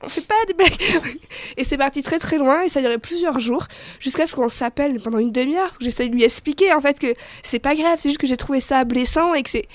on 0.03 0.09
fait 0.09 0.25
pas 0.25 0.35
des 0.47 0.53
blagues. 0.53 0.77
et 1.57 1.63
c'est 1.63 1.77
parti 1.77 2.01
très 2.01 2.19
très 2.19 2.37
loin 2.37 2.61
et 2.61 2.69
ça 2.69 2.81
durait 2.81 2.97
plusieurs 2.97 3.39
jours 3.39 3.67
jusqu'à 3.99 4.27
ce 4.27 4.35
qu'on 4.35 4.49
s'appelle 4.49 4.99
pendant 4.99 5.19
une 5.19 5.31
demi-heure. 5.31 5.73
J'essaie 5.79 6.07
de 6.07 6.13
lui 6.13 6.23
expliquer 6.23 6.73
en 6.73 6.81
fait 6.81 6.99
que 6.99 7.13
c'est 7.43 7.59
pas 7.59 7.75
grave, 7.75 7.97
c'est 7.99 8.09
juste 8.09 8.21
que 8.21 8.27
j'ai 8.27 8.37
trouvé 8.37 8.59
ça 8.59 8.83
blessant 8.83 9.33
et 9.33 9.43
que 9.43 9.49
c'est. 9.49 9.67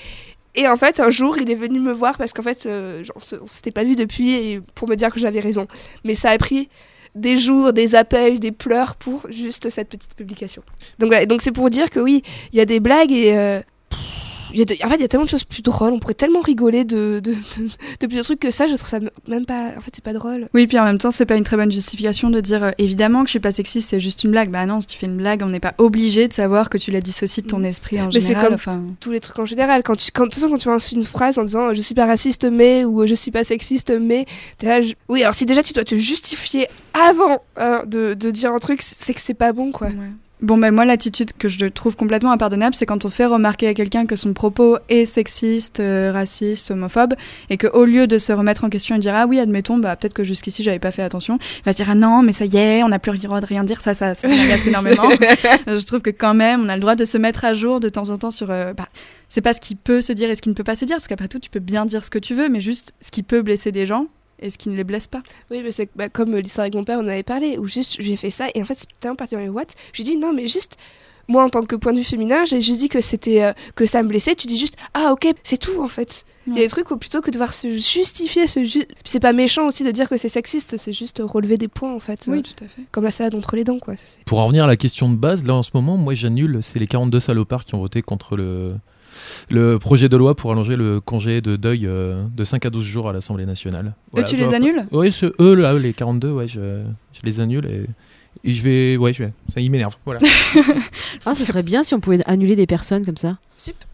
Et 0.55 0.67
en 0.67 0.75
fait, 0.75 0.99
un 0.99 1.11
jour, 1.11 1.37
il 1.37 1.51
est 1.51 1.55
venu 1.55 1.79
me 1.79 1.91
voir 1.91 2.17
parce 2.17 2.33
qu'en 2.33 2.41
fait, 2.41 2.65
euh, 2.65 3.03
on 3.15 3.47
s'était 3.47 3.71
pas 3.71 3.83
vu 3.83 3.95
depuis 3.95 4.33
et 4.33 4.61
pour 4.73 4.89
me 4.89 4.95
dire 4.95 5.13
que 5.13 5.19
j'avais 5.19 5.39
raison. 5.39 5.67
Mais 6.03 6.15
ça 6.15 6.31
a 6.31 6.37
pris 6.39 6.69
des 7.13 7.37
jours, 7.37 7.73
des 7.73 7.93
appels, 7.93 8.39
des 8.39 8.51
pleurs 8.51 8.95
pour 8.95 9.25
juste 9.29 9.69
cette 9.69 9.89
petite 9.89 10.15
publication. 10.15 10.63
Donc 10.99 11.09
voilà, 11.09 11.27
donc 11.27 11.41
c'est 11.41 11.51
pour 11.51 11.69
dire 11.69 11.89
que 11.91 11.99
oui, 11.99 12.23
il 12.53 12.57
y 12.57 12.61
a 12.61 12.65
des 12.65 12.79
blagues 12.79 13.11
et 13.11 13.37
euh, 13.37 13.61
y 14.59 14.61
a 14.61 14.85
en 14.85 14.89
fait, 14.89 14.95
il 14.95 15.01
y 15.01 15.05
a 15.05 15.07
tellement 15.07 15.25
de 15.25 15.29
choses 15.29 15.43
plus 15.43 15.61
drôles. 15.61 15.93
On 15.93 15.99
pourrait 15.99 16.13
tellement 16.13 16.39
rigoler 16.39 16.85
de, 16.85 17.19
de, 17.23 17.33
de, 17.99 18.05
plusieurs 18.07 18.25
trucs 18.25 18.39
que 18.39 18.51
ça. 18.51 18.67
Je 18.67 18.75
trouve 18.75 18.89
ça 18.89 18.99
même 19.27 19.45
pas. 19.45 19.71
En 19.77 19.81
fait, 19.81 19.91
c'est 19.93 20.03
pas 20.03 20.13
drôle. 20.13 20.47
Oui, 20.53 20.67
puis 20.67 20.79
en 20.79 20.85
même 20.85 20.97
temps, 20.97 21.11
c'est 21.11 21.25
pas 21.25 21.35
une 21.35 21.43
très 21.43 21.57
bonne 21.57 21.71
justification 21.71 22.29
de 22.29 22.39
dire 22.39 22.63
euh, 22.63 22.71
évidemment 22.77 23.21
que 23.21 23.27
je 23.27 23.31
suis 23.31 23.39
pas 23.39 23.51
sexiste, 23.51 23.89
c'est 23.89 23.99
juste 23.99 24.23
une 24.23 24.31
blague. 24.31 24.49
Bah 24.49 24.65
non, 24.65 24.81
si 24.81 24.87
tu 24.87 24.97
fais 24.97 25.07
une 25.07 25.17
blague, 25.17 25.41
on 25.43 25.49
n'est 25.49 25.59
pas 25.59 25.73
obligé 25.77 26.27
de 26.27 26.33
savoir 26.33 26.69
que 26.69 26.77
tu 26.77 26.91
la 26.91 27.01
dissocies 27.01 27.43
de 27.43 27.47
ton 27.47 27.59
mm. 27.59 27.65
esprit 27.65 28.01
en 28.01 28.05
mais 28.05 28.19
général. 28.19 28.51
Mais 28.51 28.57
c'est 28.57 28.71
comme 28.71 28.95
tous 28.99 29.11
les 29.11 29.19
trucs 29.19 29.39
en 29.39 29.45
général. 29.45 29.83
Quand 29.83 29.95
tu, 29.95 30.11
quand, 30.11 30.23
de 30.23 30.29
toute 30.29 30.35
façon, 30.35 30.49
quand 30.49 30.57
tu 30.57 30.69
lances 30.69 30.91
une 30.91 31.03
phrase 31.03 31.37
en 31.37 31.43
disant 31.43 31.73
je 31.73 31.81
suis 31.81 31.95
pas 31.95 32.05
raciste 32.05 32.45
mais 32.45 32.85
ou 32.85 33.05
je 33.05 33.13
suis 33.13 33.31
pas 33.31 33.43
sexiste 33.43 33.91
mais, 33.91 34.25
là, 34.61 34.79
oui. 35.09 35.23
Alors 35.23 35.35
si 35.35 35.45
déjà 35.45 35.63
tu 35.63 35.73
dois 35.73 35.83
te 35.83 35.95
justifier 35.95 36.67
avant 36.93 37.43
hein, 37.55 37.83
de, 37.85 38.13
de, 38.13 38.31
dire 38.31 38.51
un 38.51 38.59
truc, 38.59 38.81
c'est 38.81 39.13
que 39.13 39.21
c'est 39.21 39.33
pas 39.33 39.53
bon, 39.53 39.71
quoi. 39.71 39.89
Bon, 40.39 40.59
ben 40.59 40.71
moi, 40.71 40.85
l'attitude 40.85 41.33
que 41.33 41.49
je 41.49 41.65
trouve 41.65 41.95
complètement 41.95 42.31
impardonnable, 42.31 42.75
c'est 42.75 42.85
quand 42.85 43.05
on 43.05 43.09
fait 43.09 43.25
remarquer 43.25 43.67
à 43.67 43.73
quelqu'un 43.73 44.05
que 44.05 44.15
son 44.15 44.33
propos 44.33 44.77
est 44.87 45.07
sexiste, 45.07 45.79
euh, 45.79 46.11
raciste, 46.13 46.69
homophobe, 46.69 47.15
et 47.49 47.57
qu'au 47.57 47.85
lieu 47.85 48.05
de 48.05 48.19
se 48.19 48.31
remettre 48.31 48.63
en 48.63 48.69
question 48.69 48.95
et 48.95 48.99
dire 48.99 49.15
ah 49.15 49.25
oui, 49.25 49.39
admettons, 49.39 49.79
bah 49.79 49.95
peut-être 49.95 50.13
que 50.13 50.23
jusqu'ici 50.23 50.61
j'avais 50.61 50.77
pas 50.77 50.91
fait 50.91 51.01
attention, 51.01 51.39
il 51.41 51.63
va 51.63 51.71
se 51.71 51.77
dire 51.77 51.89
ah 51.89 51.95
non, 51.95 52.21
mais 52.21 52.33
ça 52.33 52.45
y 52.45 52.55
est, 52.55 52.83
on 52.83 52.89
n'a 52.89 52.99
plus 52.99 53.13
le 53.13 53.17
droit 53.17 53.41
de 53.41 53.47
rien 53.47 53.63
dire, 53.63 53.81
ça, 53.81 53.95
ça, 53.95 54.13
ça 54.13 54.27
m'agace 54.35 54.67
énormément. 54.67 55.09
je 55.67 55.85
trouve 55.85 56.01
que 56.01 56.11
quand 56.11 56.35
même, 56.35 56.61
on 56.65 56.69
a 56.69 56.75
le 56.75 56.81
droit 56.81 56.95
de 56.95 57.05
se 57.05 57.17
mettre 57.17 57.43
à 57.43 57.55
jour 57.55 57.79
de 57.79 57.89
temps 57.89 58.11
en 58.11 58.17
temps 58.19 58.31
sur. 58.31 58.51
Euh, 58.51 58.73
bah, 58.73 58.87
c'est 59.29 59.41
pas 59.41 59.53
ce 59.53 59.59
qui 59.59 59.73
peut 59.73 60.03
se 60.03 60.13
dire 60.13 60.29
et 60.29 60.35
ce 60.35 60.43
qui 60.43 60.49
ne 60.49 60.53
peut 60.53 60.63
pas 60.63 60.75
se 60.75 60.85
dire, 60.85 60.97
parce 60.97 61.07
qu'après 61.07 61.27
tout, 61.27 61.39
tu 61.39 61.49
peux 61.49 61.59
bien 61.59 61.85
dire 61.85 62.05
ce 62.05 62.11
que 62.11 62.19
tu 62.19 62.35
veux, 62.35 62.47
mais 62.47 62.61
juste 62.61 62.93
ce 63.01 63.09
qui 63.09 63.23
peut 63.23 63.41
blesser 63.41 63.71
des 63.71 63.87
gens 63.87 64.07
et 64.39 64.49
ce 64.49 64.57
qui 64.57 64.69
ne 64.69 64.75
les 64.75 64.83
blesse 64.83 65.07
pas. 65.07 65.21
Oui, 65.51 65.61
mais 65.63 65.71
c'est 65.71 65.89
bah, 65.95 66.09
comme 66.09 66.35
l'histoire 66.35 66.63
avec 66.63 66.75
mon 66.75 66.83
père, 66.83 66.99
on 66.99 67.07
avait 67.07 67.23
parlé, 67.23 67.57
où 67.57 67.67
juste 67.67 67.97
j'ai 67.99 68.15
fait 68.15 68.31
ça, 68.31 68.47
et 68.53 68.61
en 68.61 68.65
fait, 68.65 68.79
c'est 68.79 68.99
tellement 68.99 69.15
parti 69.15 69.35
dans 69.35 69.41
les 69.41 69.49
watts, 69.49 69.75
je 69.93 70.01
lui 70.01 70.09
ai 70.09 70.13
dit 70.13 70.17
non, 70.17 70.33
mais 70.33 70.47
juste, 70.47 70.77
moi 71.27 71.43
en 71.43 71.49
tant 71.49 71.63
que 71.65 71.75
point 71.75 71.93
de 71.93 71.97
vue 71.97 72.03
féminin, 72.03 72.45
j'ai 72.45 72.61
juste 72.61 72.79
dit 72.79 72.89
que 72.89 73.01
c'était 73.01 73.43
euh, 73.43 73.53
que 73.75 73.85
ça 73.85 74.03
me 74.03 74.09
blessait, 74.09 74.35
tu 74.35 74.47
dis 74.47 74.57
juste 74.57 74.77
ah 74.93 75.11
ok, 75.11 75.27
c'est 75.43 75.57
tout 75.57 75.81
en 75.81 75.87
fait. 75.87 76.25
Il 76.47 76.53
y 76.53 76.59
a 76.59 76.61
des 76.61 76.69
trucs 76.69 76.89
où 76.91 76.97
plutôt 76.97 77.19
que 77.19 77.27
de 77.27 77.33
devoir 77.33 77.53
se 77.53 77.69
justifier, 77.77 78.47
se 78.47 78.61
c'est 79.03 79.19
pas 79.19 79.33
méchant 79.33 79.67
aussi 79.67 79.83
de 79.83 79.91
dire 79.91 80.07
que 80.07 80.15
c'est 80.15 80.29
sexiste, 80.29 80.77
c'est 80.77 80.93
juste 80.93 81.21
relever 81.23 81.57
des 81.57 81.67
points 81.67 81.93
en 81.93 81.99
fait. 81.99 82.23
Oui, 82.27 82.41
tout 82.41 82.63
à 82.63 82.67
fait. 82.69 82.83
Comme 82.91 83.03
la 83.03 83.11
salade 83.11 83.35
entre 83.35 83.57
les 83.57 83.65
dents 83.65 83.79
quoi. 83.79 83.95
Pour 84.25 84.39
en 84.39 84.45
revenir 84.45 84.63
à 84.63 84.67
la 84.67 84.77
question 84.77 85.09
de 85.09 85.17
base, 85.17 85.43
là 85.43 85.55
en 85.55 85.63
ce 85.63 85.71
moment, 85.73 85.97
moi 85.97 86.13
j'annule, 86.13 86.59
c'est 86.61 86.79
les 86.79 86.87
42 86.87 87.19
salopards 87.19 87.65
qui 87.65 87.75
ont 87.75 87.79
voté 87.79 88.01
contre 88.01 88.37
le 88.37 88.75
le 89.49 89.77
projet 89.77 90.09
de 90.09 90.17
loi 90.17 90.35
pour 90.35 90.51
allonger 90.51 90.75
le 90.75 90.99
congé 90.99 91.41
de 91.41 91.55
deuil 91.55 91.85
euh, 91.85 92.23
de 92.35 92.43
5 92.43 92.65
à 92.65 92.69
12 92.69 92.85
jours 92.85 93.09
à 93.09 93.13
l'Assemblée 93.13 93.45
nationale. 93.45 93.93
eux, 94.15 94.23
tu 94.23 94.35
les 94.35 94.53
annules 94.53 94.85
Oui, 94.91 95.13
eux, 95.39 95.53
là, 95.53 95.73
les 95.73 95.93
42, 95.93 96.31
ouais, 96.31 96.47
je, 96.47 96.81
je 97.13 97.19
les 97.23 97.39
annule 97.39 97.65
et, 97.65 97.85
je 98.53 98.61
vais. 98.61 98.97
Ouais, 98.97 99.13
je 99.13 99.23
vais. 99.23 99.33
Ça, 99.53 99.59
il 99.59 99.69
m'énerve. 99.71 99.95
Voilà. 100.05 100.19
ah, 101.25 101.35
ce 101.35 101.45
serait 101.45 101.63
bien 101.63 101.83
si 101.83 101.93
on 101.95 101.99
pouvait 101.99 102.19
annuler 102.25 102.55
des 102.55 102.67
personnes 102.67 103.05
comme 103.05 103.17
ça. 103.17 103.37
Super. 103.57 103.87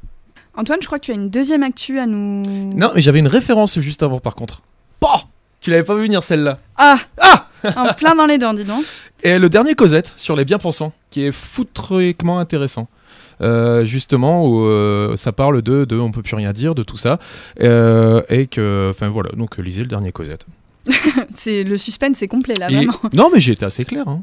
Antoine, 0.56 0.80
je 0.82 0.86
crois 0.86 1.00
que 1.00 1.06
tu 1.06 1.12
as 1.12 1.15
une 1.15 1.30
deuxième 1.30 1.63
actu 1.63 2.00
à 2.00 2.06
nous. 2.06 2.44
Non, 2.75 2.92
mais 2.94 3.01
j'avais 3.01 3.20
une 3.20 3.27
référence 3.27 3.80
juste 3.80 4.03
avant, 4.03 4.20
par 4.20 4.36
contre. 4.36 4.62
Bah 5.01 5.24
Tu 5.62 5.72
l'avais 5.72 5.84
pas 5.84 5.96
vu 5.96 6.03
venir 6.03 6.22
celle-là. 6.22 6.60
Ah 6.77 7.00
Ah 7.20 7.48
En 7.75 7.94
plein 7.94 8.13
dans 8.13 8.25
les 8.25 8.38
dents, 8.38 8.53
dis 8.53 8.63
donc. 8.63 8.84
Et 9.24 9.39
le 9.39 9.50
dernier 9.50 9.74
Cosette 9.74 10.13
sur 10.18 10.36
les 10.36 10.46
bien-pensants, 10.46 10.94
qui 11.10 11.24
est 11.24 11.32
foutriquement 11.32 12.39
intéressant. 12.39 12.88
Euh, 13.43 13.83
justement 13.83 14.45
où 14.47 14.65
euh, 14.65 15.15
ça 15.15 15.31
parle 15.31 15.62
de, 15.62 15.85
de 15.85 16.00
on 16.00 16.12
peut 16.12 16.21
plus 16.21 16.35
rien 16.35 16.53
dire 16.53 16.75
de 16.75 16.83
tout 16.83 16.97
ça. 16.97 17.19
Euh, 17.62 18.21
et 18.29 18.47
que 18.47 18.88
enfin 18.89 19.09
voilà. 19.09 19.29
Donc 19.31 19.57
lisez 19.57 19.81
le 19.81 19.89
dernier 19.89 20.12
Cosette 20.12 20.45
c'est 21.34 21.63
le 21.63 21.78
suspense 21.78 22.18
c'est 22.18 22.28
complet 22.28 22.56
là, 22.60 22.68
vraiment. 22.68 23.00
Non, 23.13 23.30
mais 23.34 23.40
j'ai 23.40 23.54
été 23.54 23.66
assez 23.66 23.86
clair. 23.86 24.08
Hein. 24.08 24.22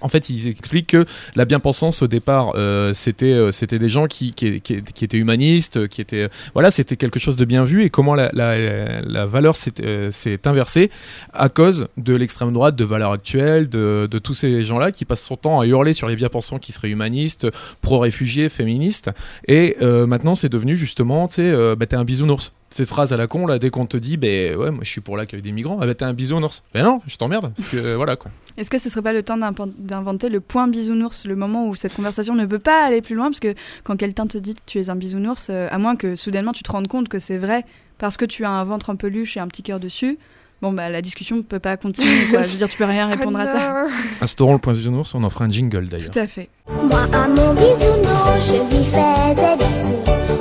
En 0.00 0.08
fait, 0.08 0.28
ils 0.30 0.48
expliquent 0.48 0.88
que 0.88 1.04
la 1.36 1.44
bien-pensance 1.44 2.02
au 2.02 2.08
départ, 2.08 2.52
euh, 2.56 2.92
c'était 2.94 3.26
euh, 3.26 3.50
c'était 3.50 3.78
des 3.78 3.88
gens 3.88 4.06
qui, 4.06 4.32
qui, 4.32 4.60
qui, 4.60 5.04
étaient 5.04 5.18
humanistes, 5.18 5.88
qui 5.88 6.00
étaient 6.00 6.28
voilà, 6.54 6.70
c'était 6.70 6.96
quelque 6.96 7.20
chose 7.20 7.36
de 7.36 7.44
bien 7.44 7.64
vu 7.64 7.84
et 7.84 7.90
comment 7.90 8.14
la, 8.14 8.30
la, 8.32 9.02
la 9.02 9.26
valeur 9.26 9.56
s'est 9.56 9.72
euh, 9.80 10.10
inversée 10.44 10.90
à 11.32 11.48
cause 11.48 11.88
de 11.96 12.14
l'extrême 12.14 12.52
droite, 12.52 12.76
de 12.76 12.84
valeurs 12.84 13.12
actuelles, 13.12 13.68
de, 13.68 14.08
de 14.10 14.18
tous 14.18 14.34
ces 14.34 14.62
gens-là 14.62 14.90
qui 14.90 15.04
passent 15.04 15.22
son 15.22 15.36
temps 15.36 15.60
à 15.60 15.66
hurler 15.66 15.92
sur 15.92 16.08
les 16.08 16.16
bien-pensants 16.16 16.58
qui 16.58 16.72
seraient 16.72 16.90
humanistes, 16.90 17.46
pro-réfugiés, 17.82 18.48
féministes. 18.48 19.10
Et 19.46 19.76
maintenant, 19.80 20.34
c'est 20.34 20.48
devenu 20.48 20.76
justement, 20.76 21.28
tu 21.28 21.36
sais, 21.36 21.76
bah, 21.76 21.86
t'es 21.86 21.96
un 21.96 22.04
bisounours 22.04 22.52
cette 22.70 22.88
phrase 22.88 23.12
à 23.12 23.16
la 23.16 23.26
con 23.26 23.46
là 23.46 23.58
dès 23.58 23.70
qu'on 23.70 23.86
te 23.86 23.96
dit 23.96 24.16
ben 24.16 24.56
ouais 24.56 24.70
moi 24.70 24.84
je 24.84 24.88
suis 24.88 25.00
pour 25.00 25.16
l'accueil 25.16 25.42
des 25.42 25.52
migrants 25.52 25.78
ah 25.80 25.86
ben 25.86 25.94
un 26.00 26.12
bisounours. 26.12 26.62
Ben 26.72 26.84
non 26.84 27.00
je 27.06 27.16
t'emmerde 27.16 27.52
parce 27.56 27.68
que 27.68 27.76
euh, 27.76 27.96
voilà 27.96 28.16
quoi. 28.16 28.30
Est-ce 28.56 28.70
que 28.70 28.78
ce 28.78 28.88
serait 28.88 29.02
pas 29.02 29.12
le 29.12 29.22
temps 29.22 29.36
d'inventer 29.36 30.28
le 30.28 30.40
point 30.40 30.68
bisounours 30.68 31.26
le 31.26 31.36
moment 31.36 31.68
où 31.68 31.74
cette 31.74 31.94
conversation 31.94 32.34
ne 32.34 32.46
peut 32.46 32.58
pas 32.58 32.84
aller 32.84 33.02
plus 33.02 33.14
loin? 33.14 33.26
Parce 33.26 33.40
que 33.40 33.54
quand 33.84 33.96
quelqu'un 33.96 34.26
te 34.26 34.38
dit 34.38 34.54
que 34.54 34.60
tu 34.66 34.78
es 34.78 34.88
un 34.88 34.96
bisounours 34.96 35.48
euh, 35.50 35.68
à 35.70 35.78
moins 35.78 35.96
que 35.96 36.14
soudainement 36.14 36.52
tu 36.52 36.62
te 36.62 36.70
rendes 36.70 36.88
compte 36.88 37.08
que 37.08 37.18
c'est 37.18 37.38
vrai 37.38 37.64
parce 37.98 38.16
que 38.16 38.24
tu 38.24 38.44
as 38.44 38.50
un 38.50 38.64
ventre 38.64 38.90
un 38.90 38.96
peu 38.96 39.08
luche 39.08 39.36
et 39.36 39.40
un 39.40 39.48
petit 39.48 39.62
cœur 39.62 39.80
dessus 39.80 40.18
bon 40.62 40.72
bah 40.72 40.88
la 40.88 41.02
discussion 41.02 41.36
ne 41.36 41.42
peut 41.42 41.58
pas 41.58 41.76
continuer 41.76 42.26
quoi. 42.30 42.42
je 42.42 42.48
veux 42.48 42.58
dire 42.58 42.68
tu 42.68 42.76
peux 42.76 42.84
rien 42.84 43.06
répondre 43.14 43.38
à 43.40 43.46
ça 43.46 43.86
instaurons 44.20 44.54
le 44.54 44.58
point 44.58 44.72
bisounours 44.72 45.14
on 45.14 45.22
en 45.22 45.30
fera 45.30 45.46
un 45.46 45.50
jingle 45.50 45.88
d'ailleurs 45.88 46.10
tout 46.10 46.18
à 46.18 46.26
fait 46.26 46.48
moi 46.68 47.06
à 47.12 47.28
mon 47.28 47.54
bisounours 47.54 48.46
je 48.46 48.76
lui 48.76 48.84
fais 48.84 49.34
des 49.34 49.64
bisous 49.64 49.94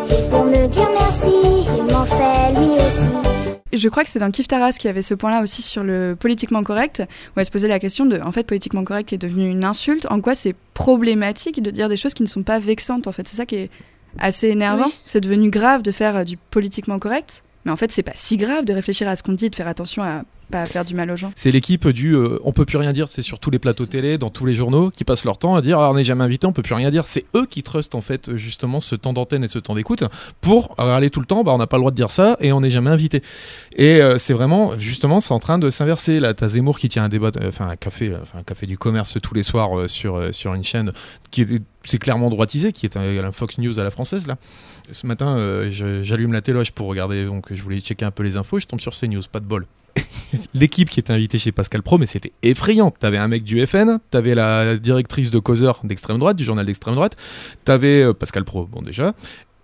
et 0.09 0.29
pour 0.29 0.45
me 0.45 0.67
dire 0.67 0.87
merci 0.97 1.49
je 3.71 3.87
crois 3.87 4.03
que 4.03 4.09
c'est 4.09 4.19
dans 4.19 4.31
Kif 4.31 4.47
Taras 4.47 4.73
qui 4.73 4.87
avait 4.87 5.01
ce 5.01 5.13
point-là 5.13 5.41
aussi 5.41 5.61
sur 5.61 5.83
le 5.83 6.15
politiquement 6.19 6.63
correct, 6.63 7.03
où 7.35 7.39
elle 7.39 7.45
se 7.45 7.51
posait 7.51 7.67
la 7.67 7.79
question 7.79 8.05
de, 8.05 8.19
en 8.19 8.31
fait, 8.31 8.43
politiquement 8.43 8.83
correct 8.83 9.13
est 9.13 9.17
devenu 9.17 9.49
une 9.49 9.63
insulte. 9.63 10.07
En 10.09 10.21
quoi 10.21 10.35
c'est 10.35 10.55
problématique 10.73 11.61
de 11.61 11.69
dire 11.69 11.87
des 11.87 11.97
choses 11.97 12.13
qui 12.13 12.23
ne 12.23 12.27
sont 12.27 12.43
pas 12.43 12.59
vexantes, 12.59 13.07
en 13.07 13.11
fait? 13.11 13.27
C'est 13.27 13.35
ça 13.35 13.45
qui 13.45 13.55
est 13.55 13.69
assez 14.17 14.47
énervant. 14.47 14.87
C'est 15.03 15.21
devenu 15.21 15.49
grave 15.49 15.83
de 15.83 15.91
faire 15.91 16.17
euh, 16.17 16.23
du 16.23 16.35
politiquement 16.35 16.97
correct, 16.97 17.43
mais 17.65 17.71
en 17.71 17.75
fait, 17.75 17.91
c'est 17.91 18.03
pas 18.03 18.13
si 18.15 18.37
grave 18.37 18.65
de 18.65 18.73
réfléchir 18.73 19.07
à 19.07 19.15
ce 19.15 19.23
qu'on 19.23 19.33
dit, 19.33 19.49
de 19.49 19.55
faire 19.55 19.67
attention 19.67 20.03
à 20.03 20.23
pas 20.49 20.65
faire 20.65 20.83
du 20.83 20.95
mal 20.95 21.09
aux 21.11 21.15
gens. 21.15 21.31
C'est 21.35 21.51
l'équipe 21.51 21.87
du 21.87 22.15
euh, 22.15 22.39
on 22.43 22.51
peut 22.51 22.65
plus 22.65 22.77
rien 22.77 22.91
dire, 22.91 23.07
c'est 23.09 23.21
sur 23.21 23.39
tous 23.39 23.51
les 23.51 23.59
plateaux 23.59 23.85
télé, 23.85 24.17
dans 24.17 24.29
tous 24.29 24.45
les 24.45 24.55
journaux, 24.55 24.89
qui 24.89 25.03
passent 25.03 25.25
leur 25.25 25.37
temps 25.37 25.55
à 25.55 25.61
dire 25.61 25.79
ah, 25.79 25.91
on 25.91 25.95
n'est 25.95 26.03
jamais 26.03 26.23
invité, 26.23 26.47
on 26.47 26.53
peut 26.53 26.61
plus 26.61 26.73
rien 26.73 26.89
dire. 26.89 27.05
C'est 27.05 27.25
eux 27.35 27.45
qui 27.45 27.63
trustent 27.63 27.95
en 27.95 28.01
fait 28.01 28.35
justement 28.35 28.79
ce 28.79 28.95
temps 28.95 29.13
d'antenne 29.13 29.43
et 29.43 29.47
ce 29.47 29.59
temps 29.59 29.75
d'écoute 29.75 30.03
pour 30.41 30.75
aller 30.79 31.09
tout 31.09 31.19
le 31.19 31.25
temps, 31.25 31.43
bah, 31.43 31.53
on 31.53 31.57
n'a 31.57 31.67
pas 31.67 31.77
le 31.77 31.81
droit 31.81 31.91
de 31.91 31.95
dire 31.95 32.11
ça 32.11 32.37
et 32.39 32.51
on 32.51 32.61
n'est 32.61 32.71
jamais 32.71 32.89
invité. 32.89 33.21
Et 33.75 34.01
euh, 34.01 34.17
c'est 34.17 34.33
vraiment 34.33 34.77
justement 34.77 35.19
c'est 35.19 35.33
en 35.33 35.39
train 35.39 35.59
de 35.59 35.69
s'inverser. 35.69 36.19
Là, 36.19 36.33
t'as 36.33 36.47
Zemmour 36.49 36.79
qui 36.79 36.89
tient 36.89 37.03
un 37.03 37.09
débat, 37.09 37.31
enfin 37.45 37.69
un 37.69 37.75
café, 37.75 38.11
enfin 38.21 38.39
un 38.39 38.43
café 38.43 38.65
du 38.65 38.77
commerce 38.77 39.17
tous 39.21 39.33
les 39.33 39.43
soirs 39.43 39.77
euh, 39.77 39.87
sur 39.87 40.33
sur 40.33 40.53
une 40.53 40.63
chaîne 40.63 40.91
qui 41.31 41.41
est 41.41 41.61
c'est 41.83 41.99
clairement 41.99 42.29
droitisé, 42.29 42.73
qui 42.73 42.85
est 42.85 42.97
un, 42.97 43.31
Fox 43.31 43.57
News 43.57 43.79
à 43.79 43.83
la 43.83 43.91
française 43.91 44.27
là. 44.27 44.37
Ce 44.91 45.07
matin, 45.07 45.37
j'allume 45.69 46.33
la 46.33 46.41
téloge 46.41 46.71
pour 46.71 46.87
regarder, 46.87 47.25
donc 47.25 47.53
je 47.53 47.61
voulais 47.61 47.79
checker 47.79 48.05
un 48.05 48.11
peu 48.11 48.23
les 48.23 48.37
infos, 48.37 48.59
je 48.59 48.65
tombe 48.65 48.81
sur 48.81 48.93
CNews, 48.93 49.21
pas 49.31 49.39
de 49.39 49.45
bol. 49.45 49.65
l'équipe 50.53 50.89
qui 50.89 50.99
était 50.99 51.13
invitée 51.13 51.39
chez 51.39 51.51
Pascal 51.51 51.81
Pro, 51.81 51.97
mais 51.97 52.05
c'était 52.05 52.31
effrayant. 52.43 52.91
T'avais 52.91 53.17
un 53.17 53.27
mec 53.27 53.43
du 53.43 53.65
FN, 53.65 53.99
t'avais 54.11 54.35
la 54.35 54.77
directrice 54.77 55.31
de 55.31 55.39
causeur 55.39 55.79
d'extrême 55.83 56.19
droite, 56.19 56.37
du 56.37 56.43
journal 56.43 56.65
d'extrême 56.65 56.95
droite, 56.95 57.15
t'avais 57.65 58.03
euh, 58.03 58.13
Pascal 58.13 58.43
Pro, 58.43 58.65
bon 58.65 58.81
déjà, 58.81 59.13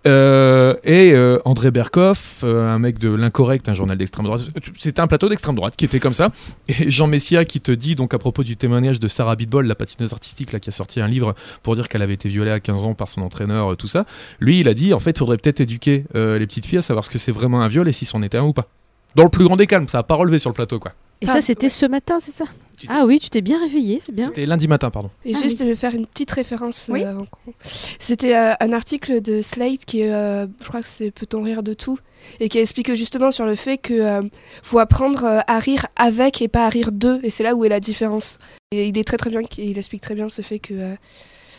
euh, 0.06 0.74
et 0.84 1.12
euh, 1.14 1.38
André 1.44 1.72
Berkoff, 1.72 2.44
un 2.44 2.78
mec 2.78 2.98
de 2.98 3.12
l'incorrect, 3.12 3.68
un 3.68 3.74
journal 3.74 3.98
d'extrême 3.98 4.24
droite. 4.24 4.42
C'était 4.78 5.00
un 5.00 5.08
plateau 5.08 5.28
d'extrême 5.28 5.56
droite 5.56 5.74
qui 5.76 5.84
était 5.84 5.98
comme 5.98 6.14
ça. 6.14 6.30
Et 6.68 6.90
Jean 6.90 7.08
Messia 7.08 7.44
qui 7.44 7.60
te 7.60 7.72
dit, 7.72 7.96
donc 7.96 8.14
à 8.14 8.18
propos 8.18 8.44
du 8.44 8.56
témoignage 8.56 9.00
de 9.00 9.08
Sarah 9.08 9.34
Bidbol, 9.34 9.66
la 9.66 9.74
patineuse 9.74 10.12
artistique 10.12 10.52
là, 10.52 10.60
qui 10.60 10.68
a 10.68 10.72
sorti 10.72 11.00
un 11.00 11.08
livre 11.08 11.34
pour 11.64 11.74
dire 11.74 11.88
qu'elle 11.88 12.02
avait 12.02 12.14
été 12.14 12.28
violée 12.28 12.52
à 12.52 12.60
15 12.60 12.84
ans 12.84 12.94
par 12.94 13.08
son 13.08 13.22
entraîneur, 13.22 13.76
tout 13.76 13.88
ça. 13.88 14.06
Lui, 14.38 14.60
il 14.60 14.68
a 14.68 14.74
dit, 14.74 14.94
en 14.94 15.00
fait, 15.00 15.10
il 15.10 15.18
faudrait 15.18 15.38
peut-être 15.38 15.60
éduquer 15.60 16.04
les 16.14 16.46
petites 16.46 16.66
filles 16.66 16.78
à 16.78 16.82
savoir 16.82 17.04
ce 17.04 17.10
que 17.10 17.18
c'est 17.18 17.32
vraiment 17.32 17.62
un 17.62 17.68
viol 17.68 17.88
et 17.88 17.92
si 17.92 18.04
c'en 18.04 18.22
était 18.22 18.38
un 18.38 18.44
ou 18.44 18.52
pas 18.52 18.68
dans 19.16 19.24
le 19.24 19.30
plus 19.30 19.44
grand 19.44 19.56
des 19.56 19.66
calmes. 19.66 19.88
Ça 19.88 19.98
a 19.98 20.02
pas 20.02 20.14
relevé 20.14 20.38
sur 20.38 20.50
le 20.50 20.54
plateau, 20.54 20.78
quoi. 20.78 20.92
Et 21.20 21.26
ça, 21.26 21.40
c'était 21.40 21.70
ce 21.70 21.86
matin, 21.86 22.18
c'est 22.20 22.30
ça 22.32 22.44
Ah 22.88 23.04
oui, 23.06 23.18
tu 23.18 23.30
t'es 23.30 23.40
bien 23.40 23.58
réveillé, 23.58 24.00
c'est 24.04 24.12
bien. 24.14 24.26
C'était 24.26 24.44
lundi 24.46 24.68
matin, 24.68 24.90
pardon. 24.90 25.10
Et 25.24 25.32
Ah 25.34 25.40
juste, 25.42 25.58
je 25.60 25.64
vais 25.64 25.74
faire 25.76 25.94
une 25.94 26.06
petite 26.06 26.30
référence. 26.30 26.88
euh, 26.90 26.92
Oui. 26.92 27.04
avant 27.04 27.24
qu'on- 27.24 27.54
C'était 27.98 28.36
euh, 28.36 28.52
un 28.60 28.72
article 28.74 29.22
de 29.22 29.40
Slate 29.40 29.86
qui 29.86 30.02
est, 30.02 30.12
euh, 30.12 30.46
je 30.60 30.68
crois 30.68 30.82
que 30.82 30.88
c'est 30.88 31.10
Peut-on 31.10 31.42
rire 31.42 31.62
de 31.62 31.72
tout 31.72 31.98
et 32.40 32.48
qui 32.50 32.58
explique 32.58 32.92
justement 32.94 33.30
sur 33.30 33.46
le 33.46 33.54
fait 33.54 33.78
que 33.78 33.94
euh, 33.94 34.20
faut 34.62 34.78
apprendre 34.78 35.24
euh, 35.24 35.40
à 35.46 35.58
rire 35.58 35.86
avec 35.96 36.42
et 36.42 36.48
pas 36.48 36.66
à 36.66 36.68
rire 36.68 36.90
de, 36.92 37.18
et 37.22 37.30
c'est 37.30 37.44
là 37.44 37.54
où 37.54 37.64
est 37.64 37.68
la 37.70 37.80
différence. 37.80 38.38
Et 38.72 38.88
il 38.88 38.98
est 38.98 39.04
très 39.04 39.16
très 39.16 39.30
bien, 39.30 39.40
il 39.58 39.78
explique 39.78 40.02
très 40.02 40.14
bien 40.16 40.28
ce 40.28 40.42
fait 40.42 40.58
que 40.58 40.74
euh, 40.74 40.94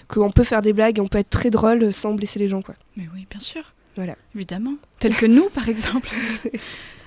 qu'on 0.07 0.29
peut 0.29 0.43
faire 0.43 0.61
des 0.61 0.73
blagues, 0.73 0.99
on 1.01 1.07
peut 1.07 1.17
être 1.17 1.29
très 1.31 1.49
drôle 1.49 1.91
sans 1.93 2.13
blesser 2.13 2.37
les 2.37 2.47
gens 2.49 2.61
quoi. 2.61 2.75
Mais 2.95 3.05
oui, 3.15 3.25
bien 3.29 3.39
sûr. 3.39 3.63
Voilà. 3.95 4.15
Évidemment. 4.35 4.73
Tel 4.99 5.15
que 5.15 5.25
nous, 5.25 5.49
par 5.49 5.67
exemple. 5.67 6.09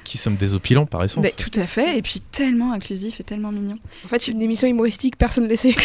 Qui 0.04 0.18
sommes 0.18 0.36
désopilants 0.36 0.86
par 0.86 1.04
essence. 1.04 1.22
Mais 1.22 1.30
tout 1.32 1.50
à 1.60 1.66
fait. 1.66 1.98
Et 1.98 2.02
puis 2.02 2.20
tellement 2.32 2.72
inclusif 2.72 3.20
et 3.20 3.22
tellement 3.22 3.52
mignon. 3.52 3.78
En 4.04 4.08
fait, 4.08 4.20
c'est 4.20 4.32
une 4.32 4.42
émission 4.42 4.66
humoristique, 4.66 5.16
personne 5.16 5.44
ne 5.44 5.48
le 5.48 5.56
sait. 5.56 5.72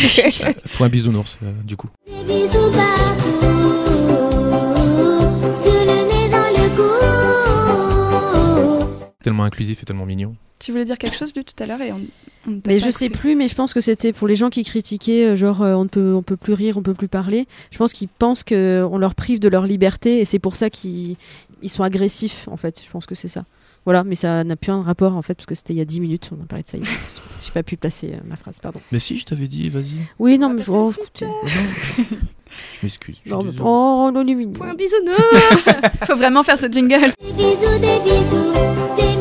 Point 0.76 0.90
bisounours, 0.90 1.38
euh, 1.44 1.52
du 1.64 1.78
coup. 1.78 1.90
Des 2.08 2.24
bisous 2.34 2.72
partout, 2.72 3.42
sous 5.64 5.86
le 5.86 6.08
nez 6.08 6.30
dans 6.32 6.50
le 6.62 6.68
cou. 6.76 6.84
Tellement 9.24 9.44
inclusif 9.44 9.82
et 9.82 9.86
tellement 9.86 10.06
mignon. 10.06 10.36
Tu 10.60 10.72
voulais 10.72 10.86
dire 10.86 10.98
quelque 10.98 11.18
chose, 11.18 11.34
lui, 11.36 11.44
tout 11.44 11.62
à 11.62 11.66
l'heure 11.68 11.82
et 11.82 11.92
on, 11.92 12.00
Mais 12.66 12.80
je 12.80 12.90
sais 12.90 13.06
écouté. 13.06 13.20
plus, 13.20 13.36
mais 13.36 13.48
je 13.50 13.56
pense 13.56 13.74
que 13.74 13.82
c'était 13.82 14.14
pour 14.14 14.28
les 14.28 14.36
gens 14.38 14.50
qui 14.50 14.64
critiquaient, 14.64 15.26
euh, 15.26 15.36
genre 15.36 15.62
euh, 15.62 15.74
on 15.76 15.84
ne 15.84 15.90
peut, 15.90 16.14
on 16.16 16.22
peut 16.24 16.38
plus 16.38 16.54
rire, 16.54 16.78
on 16.78 16.82
peut 16.82 16.94
plus 16.94 17.10
parler. 17.10 17.46
Je 17.72 17.78
pense 17.78 17.92
qu'ils 17.92 18.08
pensent 18.08 18.44
que 18.44 18.88
on 18.90 18.98
leur 18.98 19.14
prive 19.16 19.40
de 19.40 19.50
leur 19.50 19.66
liberté 19.68 20.20
et 20.20 20.26
c'est 20.26 20.40
pour 20.40 20.56
ça 20.56 20.70
qu'ils 20.70 21.18
ils 21.62 21.70
sont 21.70 21.84
agressifs 21.84 22.48
en 22.48 22.56
fait. 22.58 22.82
Je 22.84 22.90
pense 22.90 23.06
que 23.06 23.16
c'est 23.16 23.28
ça. 23.28 23.44
Voilà, 23.86 24.04
mais 24.04 24.16
ça 24.16 24.44
n'a 24.44 24.56
plus 24.56 24.72
un 24.72 24.82
rapport 24.82 25.16
en 25.16 25.22
fait 25.22 25.36
parce 25.36 25.46
que 25.46 25.54
c'était 25.56 25.74
il 25.74 25.78
y 25.78 25.82
a 25.82 25.86
10 25.86 26.02
minutes, 26.02 26.32
on 26.38 26.44
a 26.44 26.48
parlé 26.48 26.64
de 26.64 26.68
ça. 26.70 26.78
J'ai 27.46 27.52
pas 27.52 27.62
pu 27.64 27.78
placer 27.78 28.14
euh, 28.14 28.18
ma 28.26 28.36
phrase, 28.36 28.60
pardon. 28.60 28.80
Mais 28.92 28.98
si, 29.00 29.18
je 29.20 29.26
t'avais 29.26 29.48
dit, 29.48 29.70
vas-y. 29.70 29.94
Oui, 30.18 30.40
non, 30.40 30.48
va 30.48 30.54
mais 30.56 30.60
passer 30.64 30.72
je 31.20 31.26
oh. 31.26 31.32
Je 32.80 32.80
m'excuse. 32.84 33.16
je 33.18 33.22
suis 33.22 33.30
Non, 33.30 33.40
mais- 33.44 33.52
désolé. 33.52 33.64
Oh, 33.64 34.12
il 34.16 34.30
est 34.30 34.36
mignon. 34.36 34.54
Point 34.54 34.74
bisounours 34.74 35.70
Faut 36.08 36.16
vraiment 36.16 36.42
faire 36.44 36.58
ce 36.58 36.72
jingle. 36.72 37.14
Des 37.20 37.34
bisous, 37.34 37.80
des 37.80 38.00
bisous, 38.04 38.54
des 38.98 39.18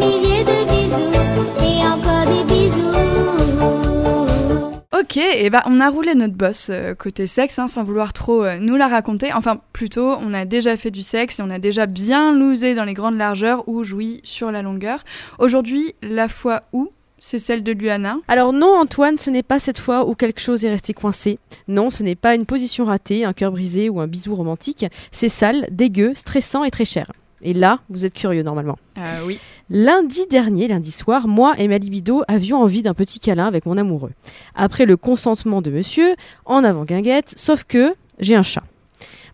Ok, 4.97 5.17
et 5.17 5.51
bah 5.51 5.65
on 5.67 5.81
a 5.81 5.91
roulé 5.91 6.15
notre 6.15 6.35
boss 6.35 6.69
euh, 6.71 6.95
côté 6.95 7.27
sexe 7.27 7.59
hein, 7.59 7.67
sans 7.67 7.83
vouloir 7.83 8.13
trop 8.13 8.45
euh, 8.45 8.61
nous 8.61 8.77
la 8.77 8.87
raconter. 8.87 9.33
Enfin, 9.33 9.61
plutôt, 9.73 10.15
on 10.21 10.33
a 10.33 10.45
déjà 10.45 10.77
fait 10.77 10.93
du 10.93 11.03
sexe 11.03 11.41
et 11.41 11.43
on 11.43 11.51
a 11.51 11.59
déjà 11.59 11.87
bien 11.87 12.33
lousé 12.33 12.77
dans 12.77 12.85
les 12.85 12.95
grandes 12.95 13.17
largeurs 13.17 13.69
ou 13.69 13.83
joui 13.83 14.21
sur 14.23 14.53
la 14.53 14.63
longueur. 14.63 15.03
Aujourd'hui, 15.41 15.97
la 16.01 16.29
fois 16.29 16.63
où, 16.73 16.91
c'est 17.19 17.41
celle 17.41 17.65
de 17.65 17.73
Luana. 17.73 18.19
Alors 18.29 18.53
non, 18.53 18.73
Antoine, 18.79 19.19
ce 19.19 19.31
n'est 19.31 19.43
pas 19.43 19.59
cette 19.59 19.81
fois 19.81 20.07
où 20.07 20.15
quelque 20.15 20.41
chose 20.41 20.65
est 20.65 20.71
resté 20.71 20.95
coincé. 20.95 21.41
Non, 21.67 21.91
ce 21.91 22.05
n'est 22.05 22.15
pas 22.15 22.37
une 22.37 22.47
position 22.47 22.85
ratée, 22.85 23.25
un 23.25 23.33
cœur 23.33 23.51
brisé 23.51 23.89
ou 23.89 23.99
un 23.99 24.07
bisou 24.07 24.37
romantique. 24.37 24.87
C'est 25.11 25.29
sale, 25.29 25.67
dégueu, 25.73 26.13
stressant 26.15 26.63
et 26.63 26.71
très 26.71 26.85
cher. 26.85 27.11
Et 27.43 27.53
là, 27.53 27.81
vous 27.91 28.07
êtes 28.07 28.15
curieux 28.15 28.45
normalement. 28.45 28.79
Ah 28.97 29.25
oui. 29.27 29.41
Lundi 29.71 30.27
dernier, 30.31 30.69
lundi 30.69 30.91
soir, 30.91 31.27
moi 31.27 31.55
et 31.57 31.69
ma 31.69 31.79
libido 31.79 32.23
avions 32.29 32.61
envie 32.61 32.83
d'un 32.83 32.93
petit 32.93 33.19
câlin 33.19 33.47
avec 33.47 33.65
mon 33.65 33.79
amoureux. 33.79 34.13
Après 34.55 34.85
le 34.85 34.99
consentement 34.99 35.63
de 35.63 35.71
monsieur, 35.71 36.17
en 36.45 36.65
avant 36.65 36.85
guinguette, 36.85 37.33
sauf 37.37 37.65
que 37.65 37.95
j'ai 38.19 38.37
un 38.37 38.43
chat. 38.43 38.63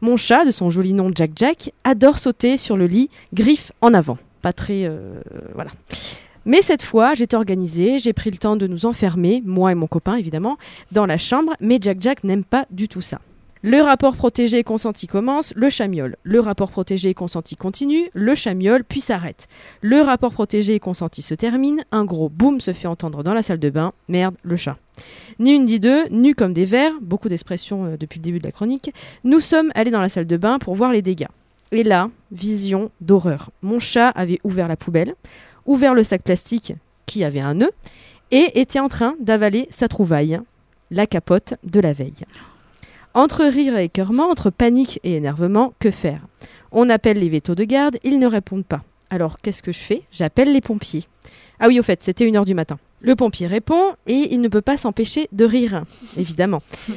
Mon 0.00 0.16
chat, 0.16 0.44
de 0.44 0.52
son 0.52 0.70
joli 0.70 0.92
nom 0.92 1.10
Jack 1.12 1.32
Jack, 1.34 1.72
adore 1.82 2.18
sauter 2.18 2.58
sur 2.58 2.76
le 2.76 2.86
lit, 2.86 3.10
griffe 3.34 3.72
en 3.80 3.92
avant. 3.92 4.18
Pas 4.40 4.52
très... 4.52 4.84
euh, 4.84 5.20
voilà. 5.54 5.72
Mais 6.44 6.62
cette 6.62 6.82
fois, 6.82 7.14
j'étais 7.14 7.36
organisée, 7.36 7.98
j'ai 7.98 8.12
pris 8.12 8.30
le 8.30 8.38
temps 8.38 8.54
de 8.56 8.68
nous 8.68 8.86
enfermer, 8.86 9.42
moi 9.44 9.72
et 9.72 9.74
mon 9.74 9.88
copain 9.88 10.14
évidemment, 10.14 10.58
dans 10.92 11.06
la 11.06 11.18
chambre, 11.18 11.54
mais 11.60 11.78
Jack 11.80 11.98
Jack 12.00 12.22
n'aime 12.22 12.44
pas 12.44 12.66
du 12.70 12.86
tout 12.86 13.02
ça. 13.02 13.20
Le 13.62 13.82
rapport 13.82 14.16
protégé 14.16 14.64
consenti 14.64 15.06
commence, 15.06 15.52
le 15.54 15.68
chat 15.68 15.86
miaule. 15.86 16.16
Le 16.22 16.40
rapport 16.40 16.70
protégé 16.70 17.12
consenti 17.12 17.56
continue, 17.56 18.08
le 18.14 18.34
chat 18.34 18.54
miaule 18.54 18.84
puis 18.84 19.02
s'arrête. 19.02 19.48
Le 19.82 20.00
rapport 20.00 20.32
protégé 20.32 20.76
et 20.76 20.80
consenti 20.80 21.20
se 21.20 21.34
termine, 21.34 21.84
un 21.92 22.06
gros 22.06 22.30
boum 22.30 22.62
se 22.62 22.72
fait 22.72 22.88
entendre 22.88 23.22
dans 23.22 23.34
la 23.34 23.42
salle 23.42 23.58
de 23.58 23.68
bain, 23.68 23.92
merde, 24.08 24.34
le 24.44 24.56
chat. 24.56 24.78
Ni 25.38 25.52
une 25.52 25.66
ni 25.66 25.78
deux, 25.78 26.08
nus 26.08 26.34
comme 26.34 26.54
des 26.54 26.64
vers, 26.64 26.92
beaucoup 27.02 27.28
d'expressions 27.28 27.84
euh, 27.84 27.96
depuis 27.98 28.18
le 28.18 28.24
début 28.24 28.38
de 28.38 28.44
la 28.44 28.52
chronique, 28.52 28.94
nous 29.24 29.40
sommes 29.40 29.70
allés 29.74 29.90
dans 29.90 30.00
la 30.00 30.08
salle 30.08 30.26
de 30.26 30.38
bain 30.38 30.58
pour 30.58 30.74
voir 30.74 30.90
les 30.90 31.02
dégâts. 31.02 31.28
Et 31.70 31.84
là, 31.84 32.08
vision 32.32 32.90
d'horreur. 33.02 33.50
Mon 33.60 33.78
chat 33.78 34.08
avait 34.08 34.40
ouvert 34.42 34.68
la 34.68 34.76
poubelle, 34.76 35.14
ouvert 35.66 35.92
le 35.92 36.02
sac 36.02 36.22
plastique 36.22 36.72
qui 37.04 37.24
avait 37.24 37.40
un 37.40 37.52
nœud, 37.52 37.72
et 38.30 38.58
était 38.58 38.80
en 38.80 38.88
train 38.88 39.16
d'avaler 39.20 39.68
sa 39.68 39.86
trouvaille, 39.86 40.40
la 40.90 41.06
capote 41.06 41.54
de 41.62 41.80
la 41.80 41.92
veille. 41.92 42.24
Entre 43.12 43.44
rire 43.44 43.76
et 43.76 43.84
écœurement, 43.84 44.30
entre 44.30 44.50
panique 44.50 45.00
et 45.02 45.16
énervement, 45.16 45.74
que 45.80 45.90
faire? 45.90 46.20
On 46.70 46.88
appelle 46.88 47.18
les 47.18 47.28
vétos 47.28 47.56
de 47.56 47.64
garde, 47.64 47.98
ils 48.04 48.20
ne 48.20 48.26
répondent 48.26 48.64
pas. 48.64 48.82
Alors 49.10 49.38
qu'est-ce 49.38 49.62
que 49.62 49.72
je 49.72 49.78
fais? 49.78 50.04
J'appelle 50.12 50.52
les 50.52 50.60
pompiers. 50.60 51.04
Ah 51.58 51.66
oui, 51.66 51.80
au 51.80 51.82
fait, 51.82 52.00
c'était 52.02 52.26
une 52.26 52.36
heure 52.36 52.44
du 52.44 52.54
matin. 52.54 52.78
Le 53.00 53.16
pompier 53.16 53.48
répond 53.48 53.94
et 54.06 54.28
il 54.32 54.40
ne 54.40 54.46
peut 54.46 54.60
pas 54.60 54.76
s'empêcher 54.76 55.28
de 55.32 55.44
rire, 55.44 55.84
évidemment. 56.16 56.62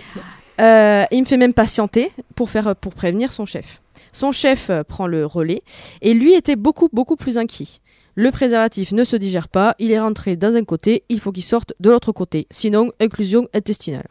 Euh, 0.61 1.05
il 1.09 1.21
me 1.21 1.25
fait 1.25 1.37
même 1.37 1.55
patienter 1.55 2.11
pour, 2.35 2.51
faire, 2.51 2.75
pour 2.75 2.93
prévenir 2.93 3.31
son 3.31 3.47
chef. 3.47 3.81
Son 4.11 4.31
chef 4.31 4.69
euh, 4.69 4.83
prend 4.83 5.07
le 5.07 5.25
relais 5.25 5.63
et 6.03 6.13
lui 6.13 6.35
était 6.35 6.55
beaucoup, 6.55 6.89
beaucoup 6.93 7.15
plus 7.15 7.39
inquiet. 7.39 7.65
Le 8.13 8.29
préservatif 8.29 8.91
ne 8.91 9.03
se 9.03 9.15
digère 9.15 9.47
pas, 9.47 9.75
il 9.79 9.91
est 9.91 9.99
rentré 9.99 10.35
dans 10.35 10.53
un 10.53 10.63
côté, 10.63 11.05
il 11.09 11.19
faut 11.19 11.31
qu'il 11.31 11.43
sorte 11.43 11.73
de 11.79 11.89
l'autre 11.89 12.11
côté, 12.11 12.45
sinon 12.51 12.91
inclusion 13.01 13.47
intestinale. 13.55 14.05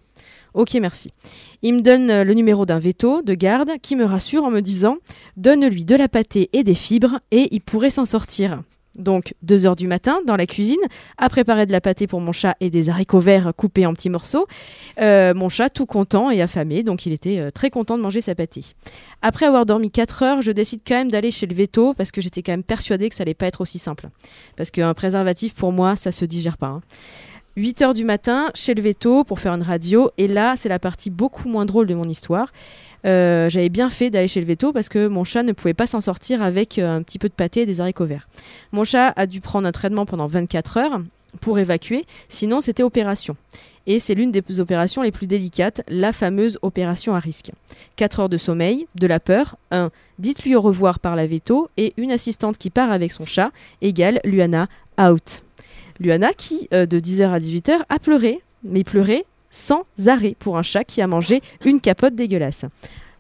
Ok, 0.55 0.75
merci. 0.75 1.11
Il 1.63 1.75
me 1.75 1.81
donne 1.81 2.11
euh, 2.11 2.25
le 2.25 2.35
numéro 2.35 2.67
d'un 2.67 2.79
veto 2.79 3.23
de 3.23 3.35
garde 3.35 3.71
qui 3.81 3.97
me 3.97 4.05
rassure 4.05 4.45
en 4.45 4.51
me 4.51 4.61
disant 4.61 4.97
Donne-lui 5.37 5.85
de 5.85 5.97
la 5.97 6.09
pâtée 6.09 6.51
et 6.53 6.63
des 6.63 6.75
fibres 6.75 7.21
et 7.31 7.49
il 7.53 7.61
pourrait 7.61 7.91
s'en 7.91 8.05
sortir. 8.05 8.63
Donc, 8.99 9.33
2 9.41 9.65
heures 9.65 9.75
du 9.77 9.87
matin, 9.87 10.21
dans 10.27 10.37
la 10.37 10.45
cuisine, 10.45 10.77
à 11.17 11.31
préparer 11.31 11.65
de 11.65 11.73
la 11.73 11.81
pâtée 11.81 12.07
pour 12.07 12.21
mon 12.21 12.33
chat 12.33 12.57
et 12.61 12.69
des 12.69 12.91
haricots 12.91 13.21
verts 13.21 13.53
coupés 13.57 13.87
en 13.87 13.95
petits 13.95 14.11
morceaux. 14.11 14.47
Euh, 15.01 15.33
mon 15.33 15.49
chat, 15.49 15.71
tout 15.71 15.87
content 15.87 16.31
et 16.31 16.43
affamé, 16.43 16.83
donc 16.83 17.07
il 17.07 17.13
était 17.15 17.39
euh, 17.39 17.51
très 17.51 17.71
content 17.71 17.97
de 17.97 18.03
manger 18.03 18.21
sa 18.21 18.35
pâtée. 18.35 18.67
Après 19.23 19.47
avoir 19.47 19.65
dormi 19.65 19.91
4 19.91 20.23
heures, 20.25 20.43
je 20.43 20.53
décide 20.53 20.81
quand 20.87 20.97
même 20.97 21.11
d'aller 21.11 21.31
chez 21.31 21.47
le 21.47 21.55
veto 21.55 21.95
parce 21.95 22.11
que 22.13 22.21
j'étais 22.21 22.43
quand 22.43 22.53
même 22.53 22.63
persuadée 22.63 23.09
que 23.09 23.15
ça 23.15 23.23
allait 23.23 23.33
pas 23.33 23.47
être 23.47 23.63
aussi 23.63 23.79
simple. 23.79 24.11
Parce 24.59 24.71
qu'un 24.71 24.93
préservatif, 24.93 25.55
pour 25.55 25.73
moi, 25.73 25.97
ça 25.97 26.13
se 26.13 26.27
digère 26.27 26.59
pas. 26.59 26.67
hein. 26.67 26.83
8 27.57 27.83
heures 27.83 27.95
du 27.95 28.05
matin, 28.05 28.51
chez 28.55 28.75
le 28.75 28.83
veto 28.83 29.25
pour 29.25 29.39
faire 29.39 29.53
une 29.53 29.63
radio, 29.63 30.11
et 30.17 30.27
là, 30.27 30.55
c'est 30.57 30.69
la 30.69 30.79
partie 30.79 31.11
beaucoup 31.11 31.49
moins 31.49 31.67
drôle 31.67 31.87
de 31.87 31.95
mon 31.95 32.09
histoire. 32.09 32.53
Euh, 33.05 33.51
J'avais 33.51 33.69
bien 33.69 33.91
fait 33.91 34.11
d'aller 34.11 34.29
chez 34.29 34.41
le 34.41 34.47
veto 34.47 34.73
parce 34.73 34.89
que 34.89 35.09
mon 35.09 35.25
chat 35.25 35.43
ne 35.43 35.53
pouvait 35.53 35.75
pas 35.75 35.87
s'en 35.87 36.01
sortir 36.01 36.41
avec 36.41 36.79
euh, 36.79 36.97
un 36.97 37.03
petit 37.03 37.19
peu 37.19 37.29
de 37.29 37.35
pâté 37.35 37.63
et 37.63 37.67
des 37.67 37.81
haricots 37.81 38.07
verts. 38.07 38.29
Mon 38.71 38.85
chat 38.85 39.13
a 39.17 39.27
dû 39.27 39.41
prendre 39.41 39.67
un 39.67 39.73
traitement 39.73 40.07
pendant 40.07 40.29
24 40.29 40.77
heures 40.79 41.01
pour 41.41 41.59
évacuer, 41.59 42.07
sinon 42.29 42.61
c'était 42.61 42.83
opération. 42.83 43.37
Et 43.87 43.99
c'est 43.99 44.15
l'une 44.15 44.31
des 44.31 44.61
opérations 44.61 45.03
les 45.03 45.11
plus 45.11 45.27
délicates, 45.27 45.83
la 45.89 46.13
fameuse 46.13 46.59
opération 46.63 47.15
à 47.15 47.19
risque. 47.19 47.51
4 47.97 48.21
heures 48.21 48.29
de 48.29 48.37
sommeil, 48.39 48.87
de 48.95 49.07
la 49.09 49.19
peur, 49.19 49.57
un 49.73 49.91
dites-lui 50.19 50.55
au 50.55 50.61
revoir 50.61 51.01
par 51.01 51.17
la 51.17 51.27
veto 51.27 51.69
et 51.77 51.93
une 51.97 52.13
assistante 52.13 52.59
qui 52.59 52.71
part 52.71 52.93
avec 52.93 53.11
son 53.11 53.27
chat 53.27 53.51
égale 53.81 54.21
Luana 54.25 54.69
out. 55.01 55.43
Luana 56.03 56.33
qui, 56.33 56.69
euh, 56.75 56.87
de 56.87 56.99
10h 56.99 57.31
à 57.31 57.39
18h, 57.39 57.81
a 57.89 57.99
pleuré, 57.99 58.43
mais 58.63 58.85
pleuré 58.85 59.25
sans 59.51 59.85
arrêt 60.07 60.35
pour 60.39 60.59
un 60.59 60.63
chat 60.63 60.85
qui 60.85 61.01
a 61.03 61.07
mangé 61.07 61.43
une 61.65 61.81
capote 61.81 62.15
dégueulasse. 62.15 62.65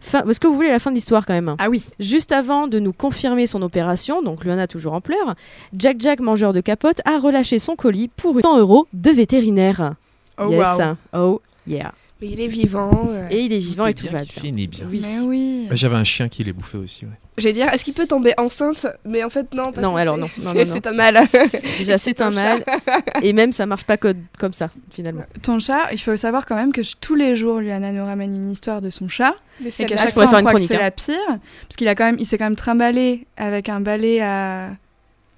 Fin, 0.00 0.24
est-ce 0.28 0.40
que 0.40 0.48
vous 0.48 0.56
voulez 0.56 0.70
la 0.70 0.80
fin 0.80 0.90
de 0.90 0.96
l'histoire 0.96 1.24
quand 1.24 1.34
même? 1.34 1.54
Ah 1.58 1.68
oui. 1.68 1.84
Juste 2.00 2.32
avant 2.32 2.66
de 2.66 2.80
nous 2.80 2.92
confirmer 2.92 3.46
son 3.46 3.62
opération, 3.62 4.20
donc 4.20 4.44
Luana 4.44 4.66
toujours 4.66 4.94
en 4.94 5.00
pleurs, 5.00 5.36
Jack 5.76 6.00
Jack, 6.00 6.20
mangeur 6.20 6.52
de 6.52 6.60
capote, 6.60 7.00
a 7.04 7.18
relâché 7.18 7.60
son 7.60 7.76
colis 7.76 8.08
pour 8.08 8.40
100 8.42 8.58
euros 8.58 8.88
de 8.92 9.10
vétérinaire. 9.10 9.94
Oh 10.38 10.50
yes. 10.50 10.78
wow. 10.78 10.96
Oh 11.12 11.42
yeah. 11.66 11.92
Mais 12.22 12.28
il 12.28 12.40
est 12.40 12.46
vivant. 12.46 13.08
euh. 13.10 13.26
Et 13.30 13.40
il 13.40 13.52
est 13.52 13.58
vivant 13.58 13.86
et 13.86 13.94
tout 13.94 14.04
bien 14.04 14.12
va 14.12 14.18
bien. 14.24 14.26
finit 14.42 14.68
bien. 14.68 14.86
Oui. 14.88 15.02
Mais 15.02 15.20
oui. 15.26 15.68
J'avais 15.72 15.96
un 15.96 16.04
chien 16.04 16.28
qui 16.28 16.44
les 16.44 16.52
bouffait 16.52 16.78
aussi. 16.78 17.04
Ouais. 17.04 17.10
J'allais 17.36 17.52
dire, 17.54 17.68
est-ce 17.72 17.84
qu'il 17.84 17.94
peut 17.94 18.06
tomber 18.06 18.32
enceinte? 18.38 18.86
Mais 19.04 19.24
en 19.24 19.28
fait, 19.30 19.52
non. 19.54 19.64
parce 19.72 19.78
Non, 19.78 19.94
que 19.94 19.98
alors 19.98 20.16
non, 20.16 20.26
non, 20.42 20.52
c'est- 20.52 20.64
non, 20.64 20.64
non. 20.66 20.72
C'est 20.72 20.86
un 20.86 20.92
mal. 20.92 21.20
Déjà, 21.78 21.98
c'est 21.98 22.20
un 22.22 22.30
mal. 22.30 22.64
Et 23.22 23.32
même, 23.32 23.50
ça 23.52 23.66
marche 23.66 23.84
pas 23.84 23.96
co- 23.96 24.10
comme 24.38 24.52
ça, 24.52 24.70
finalement. 24.92 25.24
Ton 25.42 25.58
chat, 25.58 25.92
il 25.92 25.98
faut 25.98 26.16
savoir 26.16 26.46
quand 26.46 26.54
même 26.54 26.72
que 26.72 26.82
je- 26.84 26.94
tous 27.00 27.16
les 27.16 27.34
jours, 27.34 27.58
Luana 27.58 27.90
nous 27.90 28.04
ramène 28.04 28.34
une 28.36 28.52
histoire 28.52 28.80
de 28.80 28.90
son 28.90 29.08
chat. 29.08 29.34
Mais 29.60 29.68
Et 29.68 29.70
c'est 29.70 29.86
qu'à 29.86 29.96
chaque 29.96 30.08
je 30.10 30.12
pourrais 30.14 30.26
fois, 30.26 30.30
faire 30.30 30.38
on 30.38 30.40
une 30.42 30.46
croit 30.46 30.60
que 30.60 30.66
chronique, 30.66 30.70
c'est 31.04 31.12
la 31.12 31.16
pire. 31.18 31.38
Parce 31.68 31.76
qu'il 31.76 31.88
a 31.88 31.94
quand 31.96 32.04
même, 32.04 32.16
il 32.20 32.24
s'est 32.26 32.38
quand 32.38 32.44
même 32.46 32.54
trimballé 32.56 33.26
avec 33.36 33.68
un 33.68 33.80
balai 33.80 34.20
à. 34.20 34.70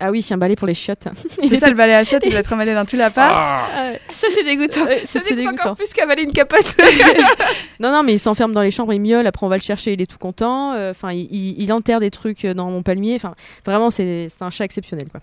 Ah 0.06 0.10
oui, 0.10 0.20
c'est 0.20 0.34
un 0.34 0.38
balai 0.38 0.54
pour 0.56 0.66
les 0.66 0.74
chiottes. 0.74 1.08
C'est 1.48 1.58
ça 1.60 1.68
le 1.70 1.74
balai 1.74 1.94
à 1.94 2.04
chiottes, 2.04 2.24
il 2.26 2.30
doit 2.30 2.40
être 2.40 2.46
trimballé 2.46 2.74
dans 2.74 2.84
tout 2.84 2.96
l'appart. 2.96 3.32
Ah, 3.34 3.92
Ça, 4.08 4.26
c'est 4.30 4.44
dégoûtant. 4.44 4.84
Ouais, 4.84 5.00
Ça 5.06 5.20
c'est 5.24 5.34
dégoûte 5.34 5.36
dégoûtant. 5.52 5.62
encore 5.62 5.76
plus 5.76 5.92
qu'avaler 5.94 6.22
une 6.24 6.32
capote. 6.32 6.76
Non, 7.80 7.90
non, 7.90 8.02
mais 8.02 8.12
il 8.14 8.18
s'enferme 8.18 8.52
dans 8.52 8.62
les 8.62 8.70
chambres, 8.70 8.92
il 8.92 9.00
miaule, 9.00 9.26
après 9.26 9.46
on 9.46 9.48
va 9.48 9.56
le 9.56 9.62
chercher, 9.62 9.94
il 9.94 10.00
est 10.02 10.06
tout 10.10 10.18
content. 10.18 10.72
Euh, 10.74 10.90
Enfin, 10.90 11.12
il, 11.12 11.26
il- 11.32 11.60
il 11.62 11.72
enterre 11.72 12.00
des 12.00 12.10
trucs 12.10 12.46
dans 12.46 12.70
mon 12.70 12.82
palmier. 12.82 13.14
Enfin, 13.16 13.34
vraiment, 13.64 13.90
c'est 13.90 14.28
c'est 14.28 14.42
un 14.44 14.50
chat 14.50 14.64
exceptionnel, 14.64 15.08
quoi. 15.10 15.20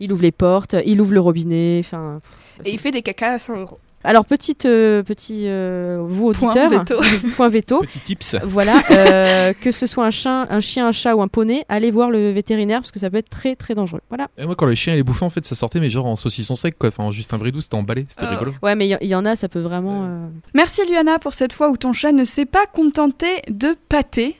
Il 0.00 0.12
ouvre 0.12 0.22
les 0.22 0.32
portes, 0.32 0.74
il 0.84 1.00
ouvre 1.00 1.12
le 1.14 1.20
robinet. 1.20 1.78
Enfin, 1.80 2.20
Et 2.64 2.70
il 2.72 2.78
fait 2.78 2.90
des 2.90 3.02
cacas 3.02 3.32
à 3.34 3.38
100 3.38 3.56
euros. 3.60 3.78
Alors 4.06 4.24
petite, 4.24 4.64
euh, 4.66 5.02
petit, 5.02 5.42
euh, 5.48 5.98
vous 6.06 6.32
Point 6.32 6.48
auditeurs, 6.50 6.70
veto. 6.70 7.00
point 7.36 7.48
veto. 7.48 7.80
Petit 7.80 7.98
tips. 7.98 8.36
Voilà, 8.44 8.80
euh, 8.92 9.52
que 9.60 9.70
ce 9.72 9.86
soit 9.86 10.06
un 10.06 10.10
chien, 10.10 10.46
un 10.48 10.60
chien, 10.60 10.86
un 10.88 10.92
chat 10.92 11.14
ou 11.16 11.22
un 11.22 11.28
poney, 11.28 11.64
allez 11.68 11.90
voir 11.90 12.10
le 12.10 12.30
vétérinaire 12.30 12.80
parce 12.80 12.92
que 12.92 12.98
ça 12.98 13.10
peut 13.10 13.18
être 13.18 13.28
très 13.28 13.54
très 13.56 13.74
dangereux. 13.74 14.00
Voilà. 14.08 14.28
Et 14.38 14.46
moi, 14.46 14.54
quand 14.54 14.66
le 14.66 14.74
chien 14.74 14.94
il 14.94 15.00
est 15.00 15.02
bouffé, 15.02 15.24
en 15.24 15.30
fait, 15.30 15.44
ça 15.44 15.54
sortait, 15.54 15.80
mais 15.80 15.90
genre 15.90 16.06
en 16.06 16.16
saucisson 16.16 16.54
sec, 16.56 16.78
quoi. 16.78 16.88
Enfin, 16.90 17.04
en 17.04 17.10
juste 17.12 17.34
un 17.34 17.38
bridou, 17.38 17.60
c'était 17.60 17.74
emballé. 17.74 18.06
C'était 18.08 18.26
Ah. 18.26 18.30
rigolo. 18.30 18.52
Ouais, 18.62 18.74
mais 18.76 18.88
il 18.88 18.96
y, 19.02 19.06
y 19.08 19.14
en 19.14 19.24
a, 19.26 19.34
ça 19.36 19.48
peut 19.48 19.60
vraiment. 19.60 20.04
euh, 20.04 20.26
Merci 20.54 20.82
Luana 20.88 21.18
pour 21.18 21.34
cette 21.34 21.52
fois 21.52 21.68
où 21.70 21.76
ton 21.76 21.92
chat 21.92 22.12
ne 22.12 22.24
s'est 22.24 22.46
pas 22.46 22.66
contenté 22.72 23.42
de 23.50 23.76
pâté. 23.88 24.36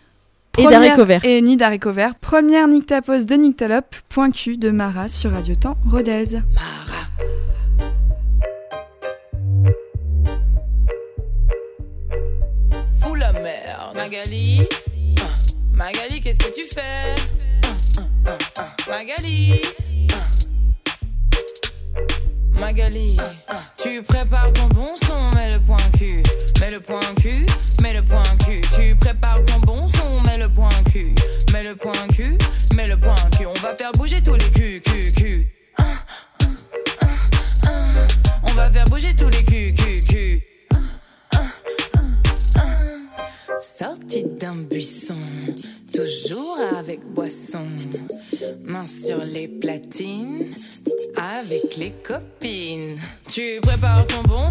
Et 0.59 0.65
d'haricots 0.67 1.05
verts. 1.05 1.23
Et 1.25 1.43
ni 1.43 1.57
d'haricots 1.59 1.93
verts. 1.93 2.15
Première 2.15 2.67
Nyctapos 2.67 3.27
de 3.27 3.35
Nyctalope, 3.35 3.95
point 4.09 4.31
Q 4.31 4.57
de 4.57 4.71
Mara 4.71 5.09
sur 5.09 5.33
Radio 5.33 5.55
Temps 5.55 5.77
Rodez. 5.91 6.25
Fous 6.27 7.56
Magali, 13.95 14.69
Magali, 15.73 16.21
qu'est-ce 16.21 16.39
que 16.39 16.53
tu 16.53 16.65
fais? 16.75 17.15
Magali. 18.89 19.63
Magali, 22.51 23.17
tu 23.77 24.03
prépares 24.03 24.53
ton 24.53 24.67
bon 24.69 24.97
son, 24.97 25.37
mets 25.37 25.53
le 25.53 25.61
point 25.61 25.77
cul, 25.97 26.23
mets 26.61 26.71
le 26.71 26.81
point 26.81 27.15
cul, 27.21 27.47
mets 27.83 27.93
le 27.93 28.03
point 28.03 28.23
cul. 28.45 28.63
Tu 28.75 28.97
prépares 28.97 29.45
ton 29.45 29.61
bon 29.61 29.87
son, 29.87 30.23
mets 30.27 30.39
le 30.39 30.49
point 30.49 30.69
cul, 30.91 31.15
mets 31.53 31.63
le 31.63 31.77
point 31.77 31.93
cul, 32.15 32.37
mets 32.75 32.89
le 32.89 32.99
point 32.99 33.15
cul. 33.37 33.47
On 33.47 33.61
va 33.61 33.77
faire 33.77 33.93
bouger 33.93 34.23
tous 34.23 34.36
main 48.65 48.87
sur 48.87 49.25
les 49.25 49.49
platines, 49.49 50.53
avec 51.17 51.77
les 51.77 51.91
copines. 51.91 52.99
Tu 53.29 53.59
prépares 53.63 54.07
ton 54.07 54.23
bon 54.23 54.51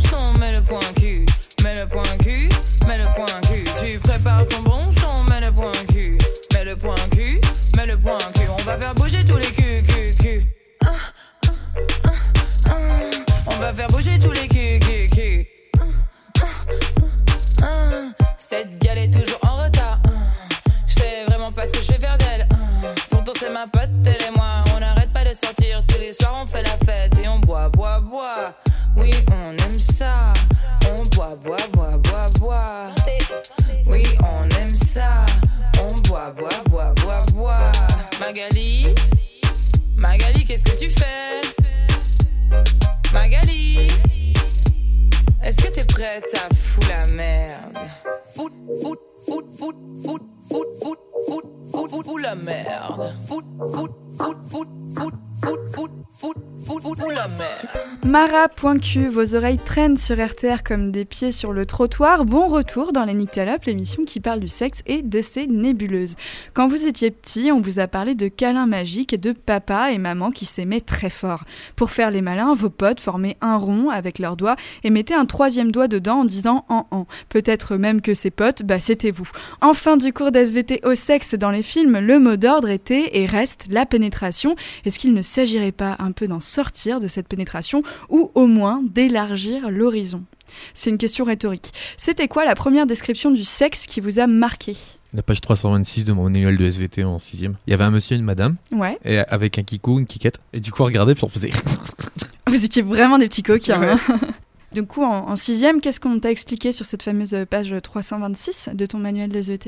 Mara.q, 58.16 59.10
vos 59.10 59.36
oreilles 59.36 59.60
traînent 59.60 59.98
sur 59.98 60.26
RTR 60.26 60.64
comme 60.64 60.94
des 60.94 61.04
pieds 61.04 61.34
sur 61.34 61.52
le 61.52 61.66
trottoir. 61.66 62.24
Bon 62.24 62.48
retour 62.48 62.94
dans 62.94 63.04
les 63.04 63.14
Nyctalopes, 63.14 63.66
l'émission 63.66 64.06
qui 64.06 64.22
parle 64.22 64.40
du 64.40 64.48
sexe 64.48 64.84
et 64.86 65.02
de 65.02 65.22
ses 65.22 65.48
nébuleuses. 65.48 66.16
Quand 66.54 66.70
vous 66.70 66.86
étiez 66.86 67.12
petit, 67.12 67.52
on 67.52 67.60
vous 67.60 67.80
a 67.80 67.88
parlé 67.88 68.16
de 68.16 68.30
câlins 68.30 68.68
magiques 68.68 69.12
et 69.12 69.18
de 69.18 69.34
papa 69.34 69.92
et 69.92 69.98
maman 69.98 70.32
qui 70.32 70.46
s'aimaient 70.46 70.80
très 70.80 71.10
fort. 71.10 71.44
Pour 71.76 71.92
faire 71.92 72.10
les 72.10 72.22
malins, 72.22 72.56
vos 72.56 72.70
potes 72.70 73.02
formaient 73.02 73.36
un 73.42 73.58
rond 73.58 73.90
avec 73.90 74.18
leurs 74.18 74.38
doigts 74.38 74.56
et 74.86 74.92
mettaient 74.92 75.14
un 75.14 75.26
troisième 75.26 75.74
doigt 75.74 75.90
dedans 75.90 76.20
en 76.20 76.26
disant 76.26 76.64
en 76.70 76.88
en. 76.92 77.08
Peut-être 77.28 77.76
même 77.76 78.00
que 78.00 78.14
ces 78.14 78.32
potes, 78.32 78.64
bah 78.64 78.80
c'était 78.80 79.12
vous. 79.12 79.30
En 79.60 79.74
fin 79.74 79.98
du 79.98 80.14
cours 80.14 80.32
d'SVT 80.32 80.80
au 80.86 80.96
sexe 80.96 81.36
dans 81.36 81.52
les 81.52 81.64
films, 81.64 82.00
le 82.00 82.18
mot 82.20 82.38
d'ordre 82.38 82.70
était 82.70 83.10
et 83.20 83.26
reste 83.26 83.66
la 83.70 83.86
pénétration. 83.86 84.56
Est-ce 84.86 85.00
qu'il 85.00 85.14
ne 85.14 85.22
s'agirait 85.22 85.74
pas 85.74 85.98
un 86.00 86.14
peu 86.14 86.30
d'en 86.30 86.40
sortir 86.40 87.02
de 87.02 87.10
cette 87.10 87.28
pénétration 87.28 87.84
ou 88.10 88.32
au 88.36 88.48
moins 88.48 88.82
d'élargir 88.84 89.70
l'horizon 89.70 90.24
C'est 90.74 90.90
une 90.90 90.98
question 90.98 91.26
rhétorique. 91.26 91.72
C'était 91.98 92.28
quoi 92.28 92.46
la 92.46 92.56
première 92.56 92.86
description 92.86 93.32
du 93.32 93.44
sexe 93.44 93.86
qui 93.88 94.02
vous 94.02 94.20
a 94.20 94.28
marqué? 94.28 94.76
La 95.14 95.24
page 95.24 95.40
326 95.42 96.04
de 96.06 96.12
mon 96.14 96.24
manuel 96.24 96.58
de 96.58 96.66
SVT 96.66 97.04
en 97.06 97.20
6 97.20 97.42
Il 97.44 97.52
y 97.68 97.74
avait 97.74 97.84
un 97.86 97.92
monsieur 97.92 98.16
et 98.16 98.20
une 98.20 98.26
madame, 98.26 98.58
Ouais, 98.72 98.98
et 99.06 99.20
avec 99.20 99.58
un 99.58 99.64
kikou, 99.64 100.00
une 100.00 100.06
kikette. 100.06 100.40
Et 100.52 100.60
du 100.60 100.72
coup, 100.72 100.82
on 100.84 100.86
regardait, 100.86 101.16
puis 101.16 101.24
on 101.24 101.30
faisait. 101.30 101.52
vous 102.48 102.66
étiez 102.66 102.82
vraiment 102.82 103.18
des 103.18 103.28
petits 103.28 103.44
coquins. 103.44 103.80
Ouais. 103.80 103.96
hein. 104.10 104.20
Du 104.74 104.84
coup, 104.84 105.04
en, 105.04 105.30
en 105.30 105.36
sixième, 105.38 105.80
qu'est-ce 105.80 106.02
qu'on 106.02 106.20
t'a 106.20 106.30
expliqué 106.30 106.74
sur 106.74 106.86
cette 106.86 107.02
fameuse 107.02 107.34
page 107.50 107.74
326 107.82 108.72
de 108.74 108.86
ton 108.86 108.98
manuel 108.98 109.30
des 109.30 109.50
ET 109.54 109.62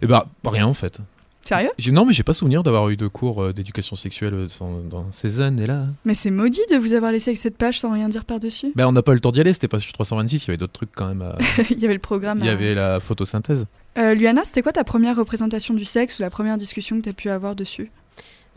Et 0.00 0.06
bah, 0.06 0.28
rien 0.46 0.66
en 0.66 0.72
fait. 0.72 0.98
Sérieux 1.46 1.70
Non, 1.92 2.04
mais 2.04 2.12
j'ai 2.12 2.22
pas 2.22 2.32
souvenir 2.32 2.62
d'avoir 2.62 2.88
eu 2.90 2.96
de 2.96 3.06
cours 3.06 3.42
euh, 3.42 3.52
d'éducation 3.52 3.96
sexuelle 3.96 4.34
euh, 4.34 4.48
sans- 4.48 4.80
dans 4.82 5.06
ces 5.12 5.40
années-là. 5.40 5.86
Mais 6.04 6.14
c'est 6.14 6.30
maudit 6.30 6.60
de 6.70 6.76
vous 6.76 6.92
avoir 6.92 7.12
laissé 7.12 7.30
avec 7.30 7.38
cette 7.38 7.56
page 7.56 7.78
sans 7.80 7.92
rien 7.92 8.08
dire 8.08 8.24
par-dessus. 8.24 8.72
Ben, 8.74 8.86
on 8.86 8.92
n'a 8.92 9.02
pas 9.02 9.12
eu 9.12 9.16
le 9.16 9.20
temps 9.20 9.32
d'y 9.32 9.40
aller, 9.40 9.52
c'était 9.52 9.68
pas 9.68 9.78
sur 9.78 9.92
326, 9.92 10.44
il 10.44 10.48
y 10.48 10.50
avait 10.50 10.56
d'autres 10.58 10.72
trucs 10.72 10.92
quand 10.94 11.06
même. 11.08 11.22
à- 11.22 11.36
Il 11.70 11.78
y 11.78 11.84
avait 11.84 11.94
le 11.94 12.00
programme. 12.00 12.38
Il 12.40 12.46
y 12.46 12.48
à- 12.48 12.52
avait 12.52 12.74
la 12.74 13.00
photosynthèse. 13.00 13.66
Euh, 13.98 14.14
Luana, 14.14 14.42
c'était 14.44 14.62
quoi 14.62 14.72
ta 14.72 14.84
première 14.84 15.16
représentation 15.16 15.72
du 15.74 15.84
sexe 15.84 16.18
ou 16.18 16.22
la 16.22 16.30
première 16.30 16.58
discussion 16.58 16.96
que 16.98 17.02
tu 17.02 17.08
as 17.08 17.14
pu 17.14 17.30
avoir 17.30 17.54
dessus? 17.56 17.90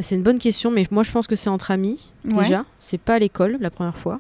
C'est 0.02 0.16
une 0.16 0.24
bonne 0.24 0.40
question, 0.40 0.72
mais 0.72 0.86
moi 0.92 1.04
je 1.04 1.12
pense 1.12 1.28
que 1.28 1.36
c'est 1.36 1.50
entre 1.50 1.72
amis 1.72 2.12
Ouais. 2.26 2.44
déjà. 2.44 2.64
C'est 2.80 2.98
pas 3.00 3.16
à 3.16 3.20
l'école 3.20 3.58
la 3.60 3.70
première 3.70 3.98
fois. 3.98 4.20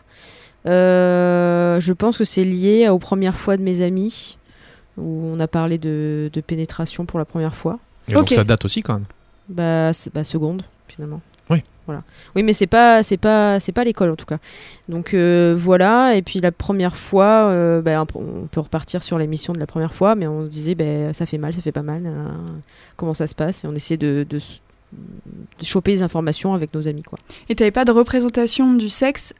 Euh, 0.65 1.79
je 1.79 1.93
pense 1.93 2.17
que 2.17 2.23
c'est 2.23 2.43
lié 2.43 2.89
aux 2.89 2.99
premières 2.99 3.38
fois 3.38 3.58
de 3.58 3.62
mes 3.63 3.82
amis 3.82 4.38
où 4.97 5.23
on 5.34 5.39
a 5.39 5.47
parlé 5.47 5.77
de, 5.77 6.29
de 6.34 6.41
pénétration 6.41 7.05
pour 7.05 7.17
la 7.19 7.25
première 7.25 7.55
fois. 7.55 7.79
Et 8.09 8.15
donc 8.15 8.29
ça 8.35 8.43
date 8.43 8.65
aussi 8.65 8.81
quand 8.81 8.93
même. 8.93 9.05
Bah, 9.49 9.91
bah, 10.13 10.23
seconde 10.23 10.63
finalement. 10.87 11.21
Oui. 11.49 11.63
Voilà. 11.87 12.03
Oui, 12.35 12.43
mais 12.43 12.53
c'est 12.53 12.67
pas 12.67 13.01
c'est 13.01 13.17
pas 13.17 13.59
c'est 13.59 13.71
pas 13.71 13.83
l'école 13.83 14.11
en 14.11 14.15
tout 14.15 14.25
cas. 14.27 14.37
Donc 14.89 15.13
euh, 15.15 15.55
voilà. 15.57 16.15
Et 16.15 16.21
puis 16.21 16.39
la 16.39 16.51
première 16.51 16.95
fois, 16.95 17.47
euh, 17.49 17.81
bah, 17.81 18.05
on 18.13 18.45
peut 18.51 18.59
repartir 18.59 19.01
sur 19.01 19.17
l'émission 19.17 19.53
de 19.53 19.59
la 19.59 19.65
première 19.65 19.93
fois, 19.93 20.13
mais 20.13 20.27
on 20.27 20.43
disait 20.43 20.75
bah, 20.75 21.13
ça 21.13 21.25
fait 21.25 21.39
mal, 21.39 21.51
ça 21.53 21.61
fait 21.61 21.71
pas 21.71 21.81
mal. 21.81 22.01
nanana. 22.03 22.35
Comment 22.95 23.15
ça 23.15 23.25
se 23.25 23.33
passe 23.33 23.63
Et 23.63 23.67
on 23.67 23.73
essayait 23.73 23.97
de, 23.97 24.23
de, 24.29 24.37
s- 24.37 24.61
de 24.93 25.65
choper 25.65 25.91
les 25.91 26.03
informations 26.03 26.53
avec 26.53 26.73
nos 26.75 26.87
amis 26.87 27.01
quoi. 27.03 27.17
Et 27.49 27.55
t'avais 27.55 27.71
pas 27.71 27.85
de 27.85 27.91
représentation 27.91 28.73
du 28.75 28.89
sexe, 28.89 29.33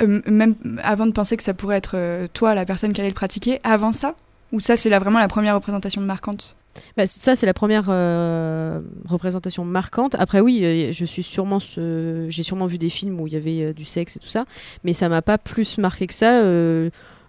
euh, 0.00 0.20
même 0.26 0.54
avant 0.84 1.06
de 1.06 1.12
penser 1.12 1.36
que 1.36 1.42
ça 1.42 1.52
pourrait 1.54 1.78
être 1.78 1.92
euh, 1.96 2.28
toi, 2.32 2.54
la 2.54 2.64
personne 2.64 2.92
qui 2.92 3.00
allait 3.00 3.10
le 3.10 3.14
pratiquer, 3.14 3.58
avant 3.64 3.92
ça? 3.92 4.14
Ou 4.52 4.60
ça, 4.60 4.76
c'est 4.76 4.88
là, 4.88 5.00
vraiment 5.00 5.18
la 5.18 5.28
première 5.28 5.56
représentation 5.56 6.00
marquante? 6.00 6.54
Bah, 6.96 7.06
ça, 7.06 7.36
c'est 7.36 7.46
la 7.46 7.54
première 7.54 7.86
euh, 7.88 8.80
représentation 9.06 9.64
marquante. 9.64 10.14
Après, 10.18 10.40
oui, 10.40 10.60
euh, 10.62 10.92
je 10.92 11.04
suis 11.04 11.22
sûrement, 11.22 11.58
j'ai 11.58 12.42
sûrement 12.42 12.66
vu 12.66 12.78
des 12.78 12.88
films 12.88 13.20
où 13.20 13.26
il 13.26 13.32
y 13.32 13.36
avait 13.36 13.62
euh, 13.62 13.72
du 13.72 13.84
sexe 13.84 14.16
et 14.16 14.18
tout 14.20 14.28
ça, 14.28 14.44
mais 14.84 14.92
ça 14.92 15.08
m'a 15.08 15.22
pas 15.22 15.38
plus 15.38 15.78
marqué 15.78 16.06
que 16.06 16.14
ça. 16.14 16.42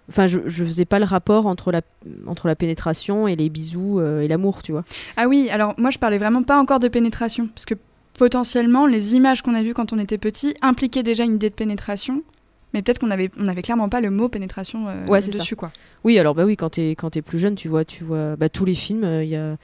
Enfin, 0.08 0.26
je, 0.26 0.40
je 0.46 0.64
faisais 0.64 0.84
pas 0.84 0.98
le 0.98 1.04
rapport 1.04 1.46
entre 1.46 1.70
la, 1.70 1.82
entre 2.26 2.48
la 2.48 2.56
pénétration 2.56 3.28
et 3.28 3.36
les 3.36 3.48
bisous 3.48 4.00
et 4.00 4.26
l'amour, 4.26 4.62
tu 4.62 4.72
vois. 4.72 4.84
Ah 5.16 5.28
oui, 5.28 5.48
alors 5.50 5.74
moi, 5.78 5.90
je 5.90 5.98
parlais 5.98 6.18
vraiment 6.18 6.42
pas 6.42 6.58
encore 6.58 6.80
de 6.80 6.88
pénétration, 6.88 7.48
parce 7.54 7.64
que 7.64 7.74
potentiellement, 8.14 8.86
les 8.86 9.14
images 9.14 9.40
qu'on 9.40 9.54
a 9.54 9.62
vues 9.62 9.72
quand 9.72 9.92
on 9.92 9.98
était 9.98 10.18
petit 10.18 10.54
impliquaient 10.62 11.04
déjà 11.04 11.24
une 11.24 11.36
idée 11.36 11.48
de 11.48 11.54
pénétration, 11.54 12.22
mais 12.72 12.82
peut-être 12.82 12.98
qu'on 12.98 13.10
avait, 13.10 13.30
on 13.38 13.48
avait 13.48 13.62
clairement 13.62 13.88
pas 13.88 14.00
le 14.00 14.10
mot 14.10 14.28
pénétration 14.28 14.88
euh, 14.88 15.06
Ouais, 15.06 15.20
dessus, 15.20 15.56
quoi. 15.56 15.72
Oui, 16.04 16.18
alors 16.18 16.34
bah 16.34 16.44
oui, 16.44 16.56
quand 16.56 16.70
t'es 16.70 16.90
quand 16.90 17.10
t'es 17.10 17.22
plus 17.22 17.38
jeune, 17.38 17.54
tu 17.54 17.68
vois, 17.68 17.84
tu 17.84 18.04
vois, 18.04 18.36
bah, 18.36 18.48
tous 18.48 18.64
les 18.64 18.74
films, 18.74 19.04
euh, 19.04 19.24
il 19.24 19.30
y 19.30 19.36
a 19.36 19.56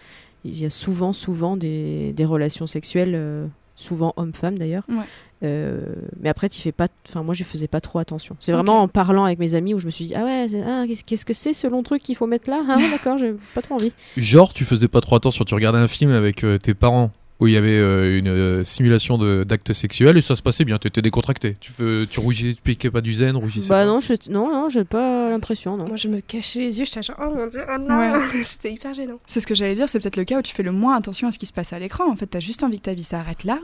il 0.47 0.59
y 0.59 0.65
a 0.65 0.71
souvent 0.71 1.13
souvent 1.13 1.57
des, 1.57 2.13
des 2.13 2.25
relations 2.25 2.67
sexuelles, 2.67 3.13
euh, 3.15 3.47
souvent 3.75 4.13
homme-femme 4.17 4.59
d'ailleurs. 4.59 4.85
Ouais. 4.89 5.05
Euh, 5.43 5.81
mais 6.21 6.29
après, 6.29 6.49
tu 6.49 6.61
fais 6.61 6.73
pas. 6.73 6.87
Enfin, 7.07 7.23
moi, 7.23 7.35
je 7.35 7.45
faisais 7.45 7.69
pas 7.69 7.81
trop 7.81 7.99
attention. 7.99 8.37
C'est 8.41 8.53
vraiment 8.53 8.81
en 8.81 8.89
parlant 8.89 9.25
avec 9.25 9.39
mes 9.39 9.55
amis 9.55 9.75
où 9.75 9.79
je 9.79 9.87
me 9.87 9.91
suis 9.91 10.07
dit 10.07 10.15
ah 10.15 10.25
ouais, 10.25 10.47
ah, 10.67 10.85
qu'est-ce 11.07 11.25
que 11.25 11.35
c'est 11.35 11.53
ce 11.53 11.67
long 11.67 11.83
truc 11.83 12.03
qu'il 12.03 12.17
faut 12.17 12.27
mettre 12.27 12.49
là 12.49 12.63
Ah 12.69 12.79
d'accord, 12.91 13.19
j'ai 13.19 13.35
pas 13.55 13.61
trop 13.61 13.75
envie. 13.75 13.93
Genre, 14.17 14.53
tu 14.55 14.65
faisais 14.65 14.89
pas 14.89 15.01
trop 15.01 15.17
attention, 15.17 15.45
tu 15.45 15.55
regardais 15.55 15.79
un 15.79 15.89
film 15.89 16.11
avec 16.11 16.43
euh, 16.43 16.59
tes 16.59 16.75
parents 16.75 17.11
où 17.39 17.47
il 17.47 17.53
y 17.53 17.57
avait 17.57 17.69
euh, 17.79 18.19
une 18.19 18.29
euh, 18.29 18.65
simulation 18.65 19.19
d'actes 19.45 19.73
sexuels 19.73 20.17
et 20.17 20.23
ça 20.23 20.35
se 20.37 20.43
passait 20.43 20.65
bien. 20.65 20.79
Tu 20.79 20.89
étais 20.89 21.03
décontracté. 21.03 21.57
Tu, 21.61 21.71
fais, 21.71 22.07
tu 22.11 22.21
rougissais, 22.21 22.55
tu 22.55 22.63
piquais 22.63 22.91
pas 22.91 23.01
du 23.03 23.15
zen, 23.15 23.37
rougissais 23.37 23.69
Bah 23.69 23.81
pas. 23.81 23.87
non, 23.87 24.01
je... 24.01 24.15
non, 24.31 24.51
non, 24.51 24.69
j'ai 24.69 24.85
pas 24.85 25.29
l'impression. 25.31 25.77
Moi, 25.77 25.97
je 25.97 26.09
me 26.09 26.21
cachais 26.21 26.61
les 26.61 26.79
yeux, 26.79 26.87
j'étais 26.87 27.03
genre, 27.03 27.17
oh 27.21 27.35
mon 27.35 27.47
dieu, 27.47 27.61
oh 27.69 27.79
non 27.79 28.21
C'était 28.43 28.73
hyper 28.73 28.95
gênant. 28.95 29.19
C'est 29.27 29.41
ce 29.41 29.47
que 29.47 29.55
j'allais 29.55 29.75
dire, 29.75 29.89
c'est 29.89 30.01
peut-être 30.01 30.17
le 30.17 30.25
cas 30.25 30.39
où 30.39 30.43
tu 30.43 30.55
fais 30.55 30.63
le 30.63 30.73
moins 30.73 30.97
attention 30.97 31.29
à 31.29 31.33
ce 31.33 31.39
qui 31.39 31.47
se 31.47 31.53
passe 31.53 31.73
à 31.73 31.79
l'écran. 31.79 32.11
En 32.11 32.17
fait, 32.17 32.27
t'as 32.27 32.41
juste 32.41 32.63
envie 32.63 32.79
que 32.79 32.85
ta 32.85 32.95
vie 32.95 33.05
s'arrête 33.05 33.45
là. 33.45 33.59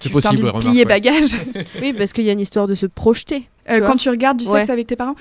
C'est 0.00 0.10
possible, 0.10 0.20
t'as 0.20 0.28
envie 0.30 0.42
ouais, 0.42 0.42
de 0.52 0.56
remarque, 0.56 0.66
plier 0.68 0.78
ouais. 0.80 0.84
bagages. 0.84 1.36
Oui, 1.80 1.92
parce 1.92 2.12
qu'il 2.12 2.24
y 2.24 2.30
a 2.30 2.32
une 2.32 2.40
histoire 2.40 2.66
de 2.66 2.74
se 2.74 2.86
projeter. 2.86 3.48
Euh, 3.70 3.80
Tu 3.80 3.86
quand 3.86 3.96
tu 3.96 4.08
regardes 4.10 4.38
du 4.38 4.44
sexe 4.44 4.66
Ouais. 4.66 4.70
avec 4.70 4.86
tes 4.86 4.96
parents, 4.96 5.14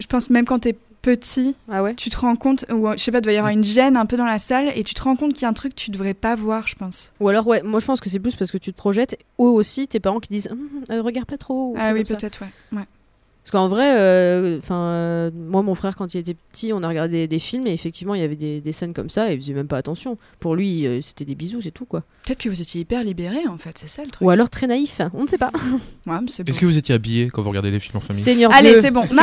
je 0.00 0.06
pense 0.06 0.28
même 0.30 0.44
quand 0.44 0.58
t'es 0.60 0.76
petit, 1.02 1.54
Ah 1.70 1.82
ouais 1.82 1.94
tu 1.94 2.08
te 2.08 2.16
rends 2.16 2.34
compte, 2.34 2.64
ou 2.72 2.88
je 2.92 2.96
sais 2.96 3.10
pas, 3.12 3.18
il 3.18 3.22
doit 3.22 3.32
y 3.34 3.36
avoir 3.36 3.52
une 3.52 3.62
gêne 3.62 3.94
un 3.96 4.06
peu 4.06 4.16
dans 4.16 4.24
la 4.24 4.38
salle 4.38 4.72
et 4.74 4.82
tu 4.84 4.94
te 4.94 5.02
rends 5.02 5.16
compte 5.16 5.34
qu'il 5.34 5.42
y 5.42 5.44
a 5.44 5.48
un 5.48 5.52
truc 5.52 5.74
que 5.74 5.80
tu 5.80 5.90
devrais 5.90 6.14
pas 6.14 6.34
voir, 6.34 6.66
je 6.66 6.74
pense. 6.76 7.12
Ou 7.20 7.28
alors, 7.28 7.46
ouais, 7.46 7.62
moi 7.62 7.78
je 7.78 7.84
pense 7.84 8.00
que 8.00 8.08
c'est 8.08 8.18
plus 8.18 8.34
parce 8.36 8.50
que 8.50 8.56
tu 8.56 8.72
te 8.72 8.76
projettes, 8.76 9.18
ou 9.38 9.44
aussi 9.48 9.86
tes 9.86 10.00
parents 10.00 10.18
qui 10.20 10.30
disent 10.30 10.48
Hum, 10.50 10.68
euh, 10.90 11.02
regarde 11.02 11.26
pas 11.28 11.36
trop. 11.36 11.72
ou 11.72 11.76
Ah 11.78 11.92
oui, 11.92 12.02
peut-être, 12.04 12.40
ouais. 12.40 12.78
ouais. 12.78 12.84
Parce 13.44 13.50
qu'en 13.50 13.68
vrai, 13.68 13.94
euh, 14.00 14.56
enfin, 14.56 14.74
euh, 14.84 15.30
moi, 15.34 15.60
mon 15.62 15.74
frère, 15.74 15.96
quand 15.96 16.14
il 16.14 16.18
était 16.18 16.32
petit, 16.32 16.72
on 16.72 16.82
a 16.82 16.88
regardé 16.88 17.28
des, 17.28 17.38
films 17.38 17.66
et 17.66 17.74
effectivement, 17.74 18.14
il 18.14 18.22
y 18.22 18.24
avait 18.24 18.36
des, 18.36 18.62
des 18.62 18.72
scènes 18.72 18.94
comme 18.94 19.10
ça 19.10 19.30
et 19.30 19.34
il 19.34 19.40
faisait 19.40 19.52
même 19.52 19.68
pas 19.68 19.76
attention. 19.76 20.16
Pour 20.40 20.56
lui, 20.56 20.86
euh, 20.86 21.02
c'était 21.02 21.26
des 21.26 21.34
bisous, 21.34 21.60
c'est 21.60 21.70
tout 21.70 21.84
quoi. 21.84 22.04
Peut-être 22.24 22.40
que 22.40 22.48
vous 22.48 22.62
étiez 22.62 22.80
hyper 22.80 23.04
libérés, 23.04 23.46
en 23.46 23.58
fait, 23.58 23.76
c'est 23.76 23.86
ça 23.86 24.02
le 24.02 24.10
truc. 24.10 24.26
Ou 24.26 24.30
alors 24.30 24.48
très 24.48 24.66
naïf, 24.66 25.02
on 25.12 25.24
ne 25.24 25.28
sait 25.28 25.36
pas. 25.36 25.50
Ouais, 26.06 26.16
mais 26.22 26.28
c'est 26.28 26.48
Est-ce 26.48 26.56
bon. 26.56 26.60
que 26.62 26.66
vous 26.66 26.78
étiez 26.78 26.94
habillé 26.94 27.28
quand 27.28 27.42
vous 27.42 27.50
regardez 27.50 27.70
des 27.70 27.80
films 27.80 27.98
en 27.98 28.00
famille? 28.00 28.22
Seigneur 28.22 28.50
Allez, 28.54 28.72
Dieu. 28.72 28.80
c'est 28.80 28.90
bon. 28.90 29.04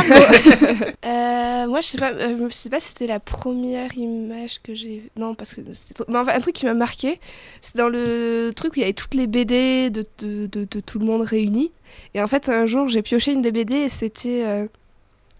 Euh, 1.04 1.68
moi, 1.68 1.82
je 1.82 1.88
sais 1.88 1.98
pas, 1.98 2.12
euh, 2.14 2.48
je 2.50 2.54
sais 2.54 2.70
pas 2.70 2.80
si 2.80 2.90
c'était 2.90 3.08
la 3.08 3.20
première 3.20 3.98
image 3.98 4.62
que 4.62 4.74
j'ai. 4.76 5.10
Non, 5.18 5.34
parce 5.36 5.54
que 5.56 5.62
c'était 5.74 5.94
trop- 5.96 6.06
Mais 6.08 6.18
enfin, 6.20 6.34
un 6.36 6.40
truc 6.40 6.56
qui 6.56 6.66
m'a 6.66 6.74
marqué, 6.74 7.20
c'est 7.62 7.76
dans 7.76 7.90
le 7.90 8.52
truc 8.56 8.74
où 8.74 8.76
il 8.78 8.82
y 8.82 8.84
avait 8.84 8.94
toutes 8.94 9.14
les 9.16 9.28
BD 9.28 9.90
de, 9.90 10.06
de, 10.20 10.46
de- 10.48 10.68
de 10.70 10.80
tout 10.80 11.00
le 11.00 11.06
monde 11.06 11.22
réunis. 11.22 11.72
Et 12.14 12.22
en 12.22 12.28
fait, 12.28 12.50
un 12.50 12.66
jour, 12.66 12.88
j'ai 12.90 13.02
pioché 13.02 13.32
une 13.32 13.42
des 13.42 13.52
BD 13.52 13.76
et 13.76 13.90
c'était. 13.90 14.44
euh, 14.46 14.66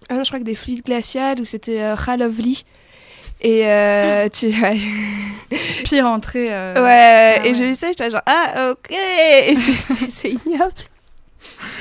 Ah 0.10 0.24
je 0.24 0.30
crois 0.30 0.40
que 0.40 0.46
des 0.46 0.56
fluides 0.56 0.84
glaciales 0.86 1.40
ou 1.42 1.46
c'était 1.46 1.82
euh, 1.82 1.96
Ra 1.96 2.18
Lovely. 2.18 2.64
Et 3.42 3.68
euh, 3.68 4.30
tu. 4.30 4.48
ouais, 4.48 4.78
Pire 5.84 6.06
entrée. 6.06 6.48
euh, 6.54 6.74
ouais, 6.76 7.40
ah 7.42 7.46
et 7.46 7.54
j'ai 7.56 7.68
vu 7.68 7.76
ça, 7.76 7.88
j'étais 7.88 8.10
genre, 8.10 8.22
ah, 8.26 8.72
ok 8.72 8.92
Et 9.48 9.56
c'est- 9.56 10.30
ignoble. 10.30 10.72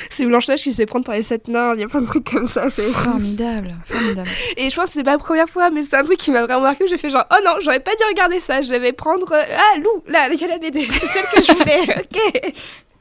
C'est 0.09 0.25
Blanche-Neige 0.25 0.63
qui 0.63 0.71
se 0.71 0.77
fait 0.77 0.85
prendre 0.87 1.05
par 1.05 1.13
les 1.13 1.21
sept 1.21 1.47
nains, 1.47 1.73
il 1.75 1.81
y 1.81 1.83
a 1.83 1.87
plein 1.87 2.01
de 2.01 2.07
trucs 2.07 2.27
comme 2.29 2.47
ça, 2.47 2.71
c'est 2.71 2.81
Formidable, 2.91 3.75
formidable. 3.85 4.27
Et 4.57 4.71
je 4.71 4.75
pense 4.75 4.85
que 4.85 4.91
c'est 4.93 5.03
pas 5.03 5.11
la 5.11 5.17
première 5.19 5.47
fois, 5.47 5.69
mais 5.69 5.83
c'est 5.83 5.95
un 5.95 6.03
truc 6.03 6.17
qui 6.17 6.31
m'a 6.31 6.41
vraiment 6.41 6.61
marqué. 6.61 6.87
J'ai 6.87 6.97
fait 6.97 7.11
genre, 7.11 7.25
oh 7.31 7.35
non, 7.45 7.51
j'aurais 7.61 7.79
pas 7.79 7.91
dû 7.91 8.03
regarder 8.09 8.39
ça. 8.39 8.63
Je 8.63 8.71
devais 8.73 8.91
prendre. 8.91 9.31
euh, 9.31 9.43
Ah, 9.55 9.77
Lou, 9.77 10.03
là, 10.07 10.29
il 10.33 10.39
y 10.41 10.43
a 10.43 10.47
la 10.47 10.57
BD. 10.57 10.87
C'est 10.91 11.07
celle 11.07 11.25
que 11.31 11.41
je 11.43 11.53
voulais. 11.53 11.95
ok. 11.99 12.53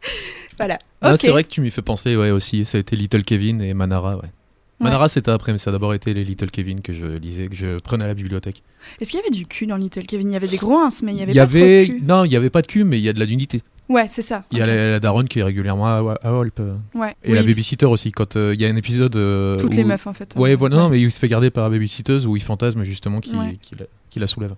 Voilà. 0.58 0.78
Ah. 1.00 1.16
C'est 1.16 1.30
vrai 1.30 1.42
que 1.44 1.48
tu 1.48 1.60
m'y 1.62 1.70
fais 1.70 1.80
penser 1.82 2.16
ouais, 2.16 2.30
aussi. 2.30 2.64
Ça 2.66 2.76
a 2.76 2.80
été 2.80 2.94
Little 2.94 3.22
Kevin 3.22 3.62
et 3.62 3.72
Manara. 3.72 4.16
Ouais. 4.16 4.28
Manara, 4.78 5.08
c'était 5.08 5.30
après, 5.30 5.52
mais 5.52 5.58
ça 5.58 5.70
a 5.70 5.72
d'abord 5.72 5.94
été 5.94 6.12
les 6.14 6.24
Little 6.24 6.50
Kevin 6.50 6.80
que 6.82 6.92
je 6.92 7.06
lisais, 7.06 7.48
que 7.48 7.54
je 7.54 7.78
prenais 7.80 8.04
à 8.04 8.08
la 8.08 8.14
bibliothèque. 8.14 8.62
Est-ce 9.00 9.10
qu'il 9.10 9.18
y 9.18 9.22
avait 9.22 9.30
du 9.30 9.46
cul 9.46 9.66
dans 9.66 9.76
Little 9.76 10.04
Kevin? 10.06 10.30
Il 10.30 10.32
y 10.34 10.36
avait 10.36 10.48
des 10.48 10.56
gros 10.58 10.78
ins, 10.78 10.88
mais 11.02 11.12
il 11.12 11.18
y 11.18 11.22
avait 11.22 11.32
Il 11.32 11.36
pas 11.36 11.42
avait... 11.42 11.86
de 11.86 11.92
cul. 11.92 12.02
Non, 12.02 12.24
il 12.24 12.32
y 12.32 12.36
avait 12.36 12.50
pas 12.50 12.60
de 12.62 12.66
cul, 12.66 12.84
mais 12.84 12.98
il 12.98 13.02
y 13.02 13.08
a 13.08 13.12
de 13.14 13.20
la 13.20 13.26
nudité. 13.26 13.62
Ouais, 13.88 14.06
c'est 14.08 14.22
ça. 14.22 14.44
Il 14.52 14.58
y 14.58 14.60
a 14.60 14.64
Ok. 14.64 14.68
la, 14.70 14.90
la 14.92 15.00
daronne 15.00 15.28
qui 15.28 15.38
est 15.40 15.42
régulièrement 15.42 15.86
à, 15.86 16.14
à 16.22 16.32
Holp. 16.32 16.60
Ouais. 16.94 17.14
Et 17.24 17.30
oui. 17.30 17.34
la 17.34 17.42
babysitter 17.42 17.86
aussi. 17.86 18.12
Quand 18.12 18.36
euh, 18.36 18.54
il 18.54 18.60
y 18.60 18.64
a 18.64 18.68
un 18.68 18.76
épisode. 18.76 19.16
euh, 19.16 19.56
Toutes 19.58 19.72
où- 19.72 19.76
les 19.76 19.84
meufs, 19.84 20.06
en 20.06 20.12
fait. 20.14 20.34
Ouais, 20.36 20.52
Euh, 20.52 20.56
voilà, 20.56 20.76
non, 20.76 20.88
mais 20.90 21.00
il 21.00 21.10
se 21.10 21.18
fait 21.18 21.28
garder 21.28 21.50
par 21.50 21.64
la 21.64 21.70
babysitteuse 21.70 22.26
où 22.26 22.36
il 22.36 22.42
fantasme 22.42 22.82
justement 22.84 23.20
qui, 23.20 23.32
la, 23.32 23.84
qui 24.10 24.18
la 24.18 24.26
soulève. 24.26 24.54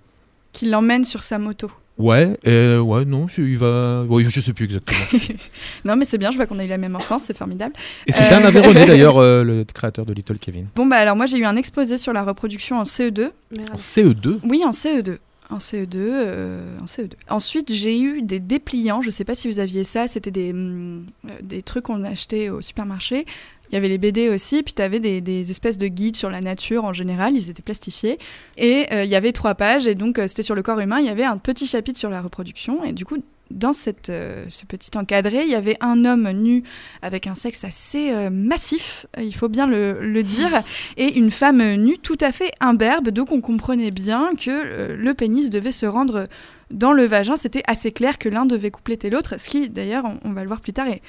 Qui 0.52 0.66
l'emmène 0.68 1.04
sur 1.04 1.24
sa 1.24 1.38
moto. 1.38 1.70
Ouais, 1.98 2.38
euh, 2.46 2.78
ouais, 2.80 3.04
non, 3.04 3.28
je- 3.28 3.42
il 3.42 3.58
va. 3.58 4.04
Ouais, 4.04 4.24
je 4.24 4.40
sais 4.40 4.52
plus 4.52 4.64
exactement. 4.64 4.98
Non, 5.84 5.96
mais 5.96 6.04
c'est 6.04 6.18
bien, 6.18 6.30
je 6.30 6.36
vois 6.36 6.46
qu'on 6.46 6.58
a 6.58 6.64
eu 6.64 6.68
la 6.68 6.78
même 6.78 6.96
enfance, 6.96 7.22
c'est 7.26 7.36
formidable. 7.36 7.74
Et 8.06 8.12
c'était 8.12 8.32
Euh. 8.34 8.38
un 8.38 8.44
Aveyronais 8.44 8.86
d'ailleurs, 8.86 9.18
euh, 9.18 9.44
le 9.44 9.64
créateur 9.64 10.06
de 10.06 10.14
Little 10.14 10.38
Kevin. 10.38 10.66
Bon, 10.74 10.86
bah 10.86 10.96
alors 10.96 11.16
moi 11.16 11.26
j'ai 11.26 11.36
eu 11.38 11.44
un 11.44 11.56
exposé 11.56 11.98
sur 11.98 12.12
la 12.12 12.22
reproduction 12.24 12.78
en 12.78 12.84
CE2. 12.84 13.30
En 13.72 13.76
CE2 13.76 14.38
Oui, 14.48 14.62
en 14.64 14.70
CE2. 14.70 15.18
En 15.50 15.58
CE2, 15.58 15.96
euh, 15.98 16.78
en 16.80 16.86
CE2. 16.86 17.10
Ensuite, 17.28 17.70
j'ai 17.74 18.00
eu 18.00 18.22
des 18.22 18.40
dépliants. 18.40 19.02
Je 19.02 19.10
sais 19.10 19.24
pas 19.24 19.34
si 19.34 19.48
vous 19.48 19.58
aviez 19.58 19.84
ça. 19.84 20.06
C'était 20.08 20.30
des, 20.30 20.50
hum, 20.52 21.04
euh, 21.26 21.30
des 21.42 21.62
trucs 21.62 21.84
qu'on 21.84 22.04
achetait 22.04 22.48
au 22.48 22.62
supermarché. 22.62 23.26
Il 23.72 23.76
y 23.76 23.78
avait 23.78 23.88
les 23.88 23.98
BD 23.98 24.28
aussi, 24.28 24.62
puis 24.62 24.74
tu 24.74 24.82
avais 24.82 25.00
des, 25.00 25.22
des 25.22 25.50
espèces 25.50 25.78
de 25.78 25.88
guides 25.88 26.16
sur 26.16 26.28
la 26.28 26.42
nature 26.42 26.84
en 26.84 26.92
général, 26.92 27.34
ils 27.34 27.48
étaient 27.48 27.62
plastifiés. 27.62 28.18
Et 28.58 28.86
euh, 28.92 29.04
il 29.04 29.10
y 29.10 29.16
avait 29.16 29.32
trois 29.32 29.54
pages, 29.54 29.86
et 29.86 29.94
donc 29.94 30.18
euh, 30.18 30.26
c'était 30.28 30.42
sur 30.42 30.54
le 30.54 30.62
corps 30.62 30.78
humain, 30.78 31.00
il 31.00 31.06
y 31.06 31.10
avait 31.10 31.24
un 31.24 31.38
petit 31.38 31.66
chapitre 31.66 31.98
sur 31.98 32.10
la 32.10 32.20
reproduction, 32.20 32.84
et 32.84 32.92
du 32.92 33.06
coup, 33.06 33.16
dans 33.52 33.72
cette, 33.72 34.10
euh, 34.10 34.44
ce 34.48 34.64
petit 34.64 34.96
encadré, 34.96 35.42
il 35.42 35.50
y 35.50 35.54
avait 35.54 35.76
un 35.80 36.04
homme 36.04 36.30
nu 36.30 36.62
avec 37.02 37.26
un 37.26 37.34
sexe 37.34 37.64
assez 37.64 38.10
euh, 38.10 38.30
massif, 38.30 39.06
euh, 39.18 39.22
il 39.22 39.34
faut 39.34 39.48
bien 39.48 39.66
le, 39.66 39.98
le 40.00 40.22
dire, 40.22 40.62
et 40.96 41.18
une 41.18 41.30
femme 41.30 41.62
nue 41.76 41.98
tout 41.98 42.18
à 42.20 42.32
fait 42.32 42.52
imberbe, 42.60 43.10
donc 43.10 43.32
on 43.32 43.40
comprenait 43.40 43.90
bien 43.90 44.30
que 44.36 44.50
euh, 44.50 44.96
le 44.96 45.14
pénis 45.14 45.50
devait 45.50 45.72
se 45.72 45.86
rendre 45.86 46.26
dans 46.70 46.92
le 46.92 47.04
vagin, 47.04 47.36
c'était 47.36 47.62
assez 47.66 47.92
clair 47.92 48.16
que 48.18 48.28
l'un 48.30 48.46
devait 48.46 48.70
compléter 48.70 49.10
l'autre, 49.10 49.38
ce 49.38 49.48
qui 49.48 49.68
d'ailleurs, 49.68 50.04
on, 50.06 50.18
on 50.24 50.32
va 50.32 50.42
le 50.42 50.48
voir 50.48 50.60
plus 50.60 50.72
tard, 50.72 50.88
est, 50.88 51.02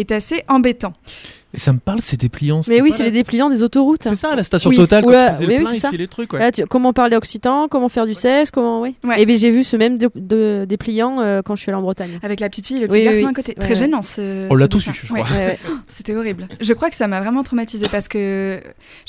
est 0.00 0.12
assez 0.12 0.42
embêtant. 0.48 0.92
Et 1.54 1.58
ça 1.58 1.72
me 1.72 1.78
parle, 1.78 2.00
c'est 2.02 2.20
dépliant. 2.20 2.60
Mais 2.68 2.82
oui, 2.82 2.92
c'est 2.92 3.02
les 3.04 3.10
dépliants 3.10 3.48
des 3.48 3.62
autoroutes. 3.62 4.02
C'est 4.02 4.14
ça, 4.16 4.36
la 4.36 4.44
station 4.44 4.68
Oui. 4.68 4.76
totale, 4.76 5.02
quand 5.02 5.08
Oula, 5.08 5.28
tu 5.30 5.34
faisais 5.36 5.46
oui, 5.46 5.52
le 5.54 5.58
oui, 5.60 5.62
plein, 5.62 5.70
c'est 5.70 5.76
il 5.78 5.80
ça. 5.80 5.90
filait 5.90 6.04
le 6.04 6.08
truc, 6.08 6.32
ouais. 6.34 6.38
Là, 6.40 6.52
tu- 6.52 6.66
comment 6.66 6.92
parler 6.92 7.16
occitan, 7.16 7.68
comment 7.68 7.88
faire 7.88 8.04
du 8.04 8.12
sexe, 8.12 8.50
comment 8.50 8.82
oui. 8.82 8.96
Ouais. 9.02 9.22
Et 9.22 9.24
bien 9.24 9.36
j'ai 9.38 9.50
vu 9.50 9.64
ce 9.64 9.74
même 9.78 9.96
de, 9.96 10.10
de- 10.14 10.66
dépliant 10.68 11.20
euh, 11.22 11.40
quand 11.42 11.56
je 11.56 11.62
suis 11.62 11.70
allée 11.70 11.78
en 11.78 11.82
Bretagne. 11.82 12.18
Avec 12.22 12.40
la 12.40 12.50
petite 12.50 12.66
fille 12.66 12.76
et 12.76 12.80
le 12.80 12.86
petit 12.88 12.98
Oui, 12.98 13.04
garçon 13.04 13.20
oui, 13.22 13.30
à 13.30 13.32
côté. 13.32 13.54
Très 13.54 13.70
ouais, 13.70 13.74
gênant. 13.76 14.02
ce- 14.02 14.46
On 14.50 14.54
l'a 14.56 14.68
tous 14.68 14.86
eu, 14.88 14.90
je 14.92 15.06
crois. 15.06 15.20
Ouais, 15.20 15.36
ouais. 15.46 15.58
C'était 15.86 16.14
horrible. 16.14 16.48
Je 16.60 16.72
crois 16.74 16.90
que 16.90 16.96
ça 16.96 17.06
m'a 17.08 17.20
vraiment 17.20 17.42
traumatisée 17.42 17.88
parce 17.90 18.08
que 18.08 18.60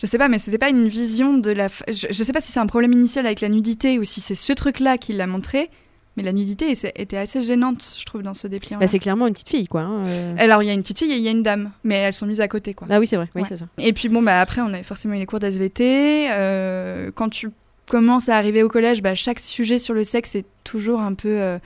je 0.02 0.06
sais 0.06 0.18
pas, 0.18 0.30
mais 0.30 0.38
c'était 0.38 0.58
pas 0.58 0.70
une 0.70 0.88
vision 0.88 1.38
de 1.38 1.52
la. 1.52 1.68
Je, 1.90 2.08
je 2.10 2.24
sais 2.24 2.32
pas 2.32 2.40
si 2.40 2.54
c'est 2.54 2.60
un 2.62 2.68
problème 2.68 2.94
initial 2.94 3.26
avec 3.26 3.42
la 3.42 3.50
nudité 3.50 4.00
ou 4.00 4.06
si 4.06 4.22
c'est 4.22 4.36
ce 4.36 4.54
truc-là 4.54 4.98
qui 4.98 5.12
l'a 5.12 5.28
montré, 5.28 5.70
mais 6.18 6.24
la 6.24 6.32
nudité 6.34 6.72
était 6.96 7.18
assez 7.18 7.42
gênante, 7.44 7.96
je 7.98 8.04
trouve, 8.06 8.22
dans 8.24 8.34
ce 8.34 8.48
dépliant. 8.48 8.80
Bah, 8.80 8.88
c'est 8.88 9.00
clairement 9.00 9.28
une 9.28 9.34
petite 9.34 9.50
fille 9.50 9.68
quoi. 9.68 9.82
hein, 9.82 10.06
euh. 10.08 10.36
Alors 10.38 10.64
il 10.64 10.66
y 10.68 10.70
a 10.70 10.74
une 10.74 10.82
petite 10.82 11.00
fille 11.00 11.12
et 11.12 11.16
il 11.16 11.22
y 11.24 11.28
a 11.28 11.32
une 11.32 11.44
dame, 11.44 11.72
mais 11.84 11.96
elles 11.96 12.14
sont 12.14 12.26
mises 12.26 12.42
à 12.42 12.48
côté, 12.48 12.74
quoi. 12.74 12.88
Ah 12.90 13.00
oui 13.00 13.08
c'est 13.08 13.16
vrai, 13.16 13.30
oui 13.36 13.42
Ouais. 13.44 13.48
c'est 13.48 13.58
ça. 13.58 13.68
Et 13.78 13.94
puis 13.94 14.10
bon, 14.10 14.22
bah 14.22 14.42
après, 14.42 14.62
on 14.62 14.68
avait 14.74 14.84
forcément 14.84 15.14
eu 15.16 15.20
les 15.20 15.26
cours 15.26 15.40
d'SVT. 15.40 16.28
Euh, 16.32 17.12
quand 17.16 17.30
tu 17.30 17.50
commences 17.90 18.30
à 18.30 18.36
arriver 18.38 18.62
au 18.64 18.68
collège, 18.70 19.02
bah, 19.02 19.16
chaque 19.16 19.40
sujet 19.40 19.80
sur 19.80 19.94
le 19.94 20.04
sexe 20.04 20.36
est 20.36 20.46
toujours 20.64 21.00
un 21.00 21.14
peu 21.14 21.30
euh, 21.40 21.58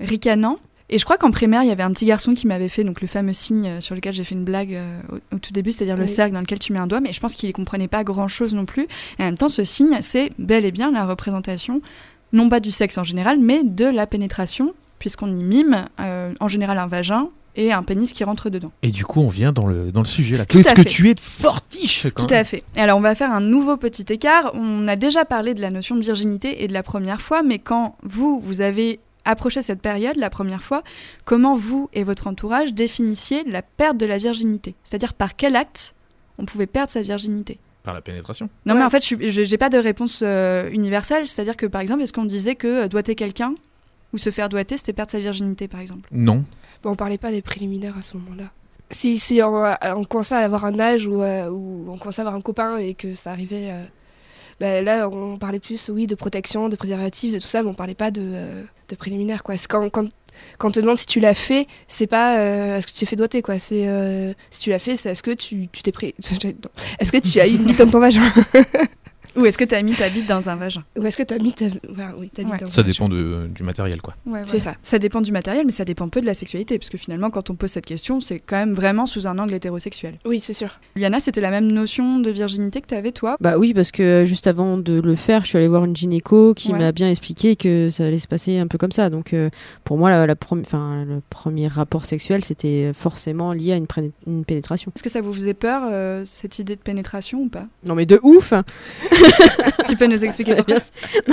ricanant. 0.00 0.58
Et 0.90 0.98
je 0.98 1.04
crois 1.06 1.16
qu'en 1.16 1.30
primaire, 1.30 1.62
il 1.62 1.68
y 1.68 1.72
avait 1.72 1.82
un 1.84 1.92
petit 1.92 2.04
garçon 2.04 2.34
qui 2.34 2.46
m'avait 2.46 2.68
fait 2.68 2.84
donc 2.84 3.00
le 3.00 3.06
fameux 3.06 3.32
signe 3.32 3.80
sur 3.80 3.94
lequel 3.94 4.12
j'ai 4.12 4.24
fait 4.24 4.34
une 4.34 4.44
blague 4.44 4.74
euh, 4.74 5.00
au, 5.10 5.36
au 5.36 5.38
tout 5.38 5.50
début, 5.52 5.72
c'est-à-dire 5.72 5.96
le 5.96 6.06
cercle 6.06 6.34
dans 6.34 6.40
lequel 6.40 6.58
tu 6.58 6.74
mets 6.74 6.78
un 6.78 6.86
doigt, 6.86 7.00
mais 7.00 7.14
je 7.14 7.20
pense 7.20 7.34
qu'il 7.34 7.48
ne 7.48 7.54
comprenait 7.54 7.88
pas 7.88 8.04
grand-chose 8.04 8.52
non 8.52 8.66
plus. 8.66 8.82
Et 9.18 9.22
en 9.22 9.24
même 9.26 9.38
temps, 9.38 9.48
ce 9.48 9.64
signe, 9.64 9.96
c'est 10.02 10.32
bel 10.38 10.66
et 10.66 10.70
bien 10.72 10.90
la 10.90 11.06
représentation, 11.06 11.80
non 12.32 12.48
pas 12.48 12.60
du 12.60 12.70
sexe 12.70 12.98
en 12.98 13.04
général, 13.04 13.38
mais 13.40 13.62
de 13.64 13.86
la 13.86 14.06
pénétration, 14.06 14.74
puisqu'on 14.98 15.34
y 15.34 15.42
mime 15.42 15.86
euh, 16.00 16.32
en 16.40 16.48
général 16.48 16.78
un 16.78 16.86
vagin 16.86 17.28
et 17.54 17.70
un 17.72 17.82
pénis 17.82 18.12
qui 18.14 18.24
rentre 18.24 18.48
dedans. 18.48 18.72
Et 18.82 18.88
du 18.88 19.04
coup, 19.04 19.20
on 19.20 19.28
vient 19.28 19.52
dans 19.52 19.66
le, 19.66 19.92
dans 19.92 20.00
le 20.00 20.06
sujet 20.06 20.38
là. 20.38 20.46
Qu'est-ce 20.46 20.72
que 20.72 20.80
tu 20.80 21.10
es 21.10 21.14
de 21.14 21.20
fortiche 21.20 22.06
quand 22.14 22.24
Tout 22.26 22.32
même. 22.32 22.40
à 22.40 22.44
fait. 22.44 22.62
Et 22.76 22.80
Alors 22.80 22.96
on 22.96 23.02
va 23.02 23.14
faire 23.14 23.30
un 23.30 23.40
nouveau 23.42 23.76
petit 23.76 24.06
écart. 24.10 24.50
On 24.54 24.88
a 24.88 24.96
déjà 24.96 25.24
parlé 25.26 25.52
de 25.52 25.60
la 25.60 25.70
notion 25.70 25.94
de 25.96 26.00
virginité 26.00 26.64
et 26.64 26.66
de 26.66 26.72
la 26.72 26.82
première 26.82 27.20
fois, 27.20 27.42
mais 27.42 27.58
quand 27.58 27.96
vous, 28.02 28.40
vous 28.40 28.62
avez 28.62 29.00
approché 29.24 29.60
cette 29.62 29.82
période 29.82 30.16
la 30.16 30.30
première 30.30 30.62
fois, 30.62 30.82
comment 31.26 31.54
vous 31.54 31.90
et 31.92 32.04
votre 32.04 32.26
entourage 32.26 32.72
définissiez 32.72 33.44
la 33.44 33.60
perte 33.62 33.98
de 33.98 34.06
la 34.06 34.16
virginité? 34.18 34.74
C'est-à-dire 34.82 35.12
par 35.12 35.36
quel 35.36 35.54
acte 35.54 35.94
on 36.38 36.46
pouvait 36.46 36.66
perdre 36.66 36.90
sa 36.90 37.02
virginité? 37.02 37.58
Par 37.82 37.94
la 37.94 38.00
pénétration. 38.00 38.48
Non 38.66 38.74
Ouais. 38.74 38.80
mais 38.80 38.84
en 38.86 38.90
fait, 38.90 39.04
je 39.04 39.42
j'ai 39.44 39.58
pas 39.58 39.68
de 39.68 39.78
réponse 39.78 40.22
euh, 40.24 40.70
universelle. 40.70 41.28
C'est-à-dire 41.28 41.56
que 41.56 41.66
par 41.66 41.80
exemple, 41.80 42.02
est-ce 42.02 42.12
qu'on 42.12 42.24
disait 42.24 42.54
que 42.54 42.84
euh, 42.84 42.88
doiter 42.88 43.14
quelqu'un 43.14 43.54
ou 44.12 44.18
se 44.18 44.30
faire 44.30 44.48
doiter, 44.48 44.76
c'était 44.76 44.92
perdre 44.92 45.10
sa 45.10 45.18
virginité 45.18 45.66
par 45.68 45.80
exemple? 45.80 46.08
Non. 46.12 46.44
Bon, 46.82 46.90
on 46.90 46.96
parlait 46.96 47.18
pas 47.18 47.30
des 47.30 47.42
préliminaires 47.42 47.98
à 47.98 48.02
ce 48.02 48.16
moment-là. 48.18 48.50
Si, 48.90 49.18
si 49.18 49.40
on, 49.42 49.64
euh, 49.64 49.74
on 49.96 50.04
commençait 50.04 50.34
à 50.34 50.38
avoir 50.40 50.64
un 50.64 50.78
âge 50.78 51.08
euh, 51.08 51.48
où 51.48 51.86
on 51.90 51.96
commençait 51.98 52.20
à 52.20 52.24
avoir 52.24 52.34
un 52.36 52.40
copain 52.42 52.76
et 52.76 52.94
que 52.94 53.14
ça 53.14 53.30
arrivait. 53.30 53.68
euh, 53.72 53.84
bah, 54.60 54.80
là, 54.82 55.08
on 55.08 55.38
parlait 55.38 55.58
plus, 55.60 55.88
oui, 55.88 56.06
de 56.06 56.14
protection, 56.14 56.68
de 56.68 56.76
préservatif, 56.76 57.32
de 57.34 57.38
tout 57.40 57.46
ça, 57.48 57.62
mais 57.62 57.68
on 57.70 57.74
parlait 57.74 57.94
pas 57.94 58.10
de, 58.12 58.20
euh, 58.22 58.62
de 58.90 58.94
préliminaire, 58.94 59.42
quoi. 59.42 59.56
C'est 59.56 59.66
quand, 59.66 59.88
quand, 59.90 60.08
quand 60.58 60.68
on 60.68 60.72
te 60.72 60.80
demande 60.80 60.98
si 60.98 61.06
tu 61.06 61.20
l'as 61.20 61.34
fait, 61.34 61.66
c'est 61.88 62.06
pas 62.06 62.38
euh, 62.38 62.78
est-ce 62.78 62.86
que 62.86 62.92
tu 62.92 62.98
t'es 62.98 63.06
fait 63.06 63.16
doiter, 63.16 63.42
quoi. 63.42 63.58
C'est 63.58 63.88
euh, 63.88 64.32
si 64.50 64.60
tu 64.60 64.70
l'as 64.70 64.78
fait, 64.78 64.96
c'est 64.96 65.10
est-ce 65.10 65.22
que 65.22 65.32
tu 65.32 65.68
tu 65.72 65.82
t'es 65.82 65.92
pris. 65.92 66.14
Est-ce 66.98 67.12
que 67.12 67.18
tu 67.18 67.40
as 67.40 67.46
eu 67.46 67.54
une 67.54 67.64
bite 67.64 67.78
dans 67.78 67.90
ton 67.90 68.00
vagin? 68.00 68.22
Ou 69.36 69.46
est-ce 69.46 69.56
que 69.58 69.64
t'as 69.64 69.82
mis 69.82 69.92
ta 69.94 70.08
bite 70.08 70.26
dans 70.28 70.48
un 70.48 70.56
vagin 70.56 70.82
Ou 70.98 71.04
est-ce 71.06 71.16
que 71.16 71.22
t'as 71.22 71.38
mis 71.38 71.52
ta, 71.52 71.64
ouais, 71.66 71.70
oui, 72.18 72.28
ta 72.30 72.42
bite 72.42 72.52
Ouais. 72.52 72.58
dans 72.58 72.66
Ça 72.70 72.82
un 72.82 72.84
dépend 72.84 73.08
de- 73.08 73.48
du 73.54 73.62
matériel, 73.62 74.02
quoi. 74.02 74.14
Ouais, 74.26 74.40
C'est 74.44 74.58
voilà. 74.58 74.72
ça. 74.72 74.78
Ça 74.82 74.98
dépend 74.98 75.20
du 75.20 75.32
matériel, 75.32 75.64
mais 75.66 75.72
ça 75.72 75.84
dépend 75.84 76.08
peu 76.08 76.20
de 76.20 76.26
la 76.26 76.34
sexualité, 76.34 76.78
parce 76.78 76.90
que 76.90 76.98
finalement, 76.98 77.30
quand 77.30 77.48
on 77.50 77.54
pose 77.54 77.70
cette 77.70 77.86
question, 77.86 78.20
c'est 78.20 78.38
quand 78.40 78.56
même 78.56 78.74
vraiment 78.74 79.06
sous 79.06 79.26
un 79.26 79.38
angle 79.38 79.54
hétérosexuel. 79.54 80.18
Oui, 80.26 80.40
c'est 80.40 80.52
sûr. 80.54 80.80
Liana, 80.96 81.20
c'était 81.20 81.40
la 81.40 81.50
même 81.50 81.66
notion 81.72 82.18
de 82.18 82.30
virginité 82.30 82.80
que 82.80 82.86
t'avais, 82.88 83.12
toi? 83.12 83.36
Bah 83.40 83.56
oui, 83.58 83.72
parce 83.74 83.90
que 83.90 84.24
juste 84.26 84.46
avant 84.46 84.76
de 84.76 85.00
le 85.00 85.14
faire, 85.14 85.42
je 85.42 85.48
suis 85.48 85.58
allée 85.58 85.68
voir 85.68 85.84
une 85.84 85.96
gynéco 85.96 86.54
qui 86.54 86.72
Ouais. 86.72 86.78
m'a 86.78 86.92
bien 86.92 87.08
expliqué 87.08 87.56
que 87.56 87.88
ça 87.88 88.04
allait 88.06 88.18
se 88.18 88.28
passer 88.28 88.58
un 88.58 88.66
peu 88.66 88.78
comme 88.78 88.92
ça. 88.92 89.08
Donc 89.10 89.32
euh, 89.32 89.48
pour 89.84 89.96
moi, 89.98 90.10
la, 90.10 90.26
la 90.26 90.34
enfin, 90.50 91.04
le 91.06 91.20
premier 91.30 91.68
rapport 91.68 92.04
sexuel, 92.06 92.44
c'était 92.44 92.92
forcément 92.94 93.52
lié 93.52 93.72
à 93.72 93.76
une, 93.76 93.86
pénétration. 94.44 94.92
Est-ce 94.94 95.02
que 95.02 95.10
ça 95.10 95.20
vous 95.20 95.32
faisait 95.32 95.54
peur, 95.54 95.82
euh, 95.90 96.22
cette 96.26 96.58
idée 96.58 96.76
de 96.76 96.80
pénétration 96.80 97.40
ou 97.40 97.48
pas? 97.48 97.66
Non 97.84 97.94
mais 97.94 98.06
de 98.06 98.18
ouf 98.22 98.52
Tu 99.86 99.96
peux 99.96 100.06
nous 100.06 100.24
expliquer 100.24 100.54
pourquoi 100.54 100.76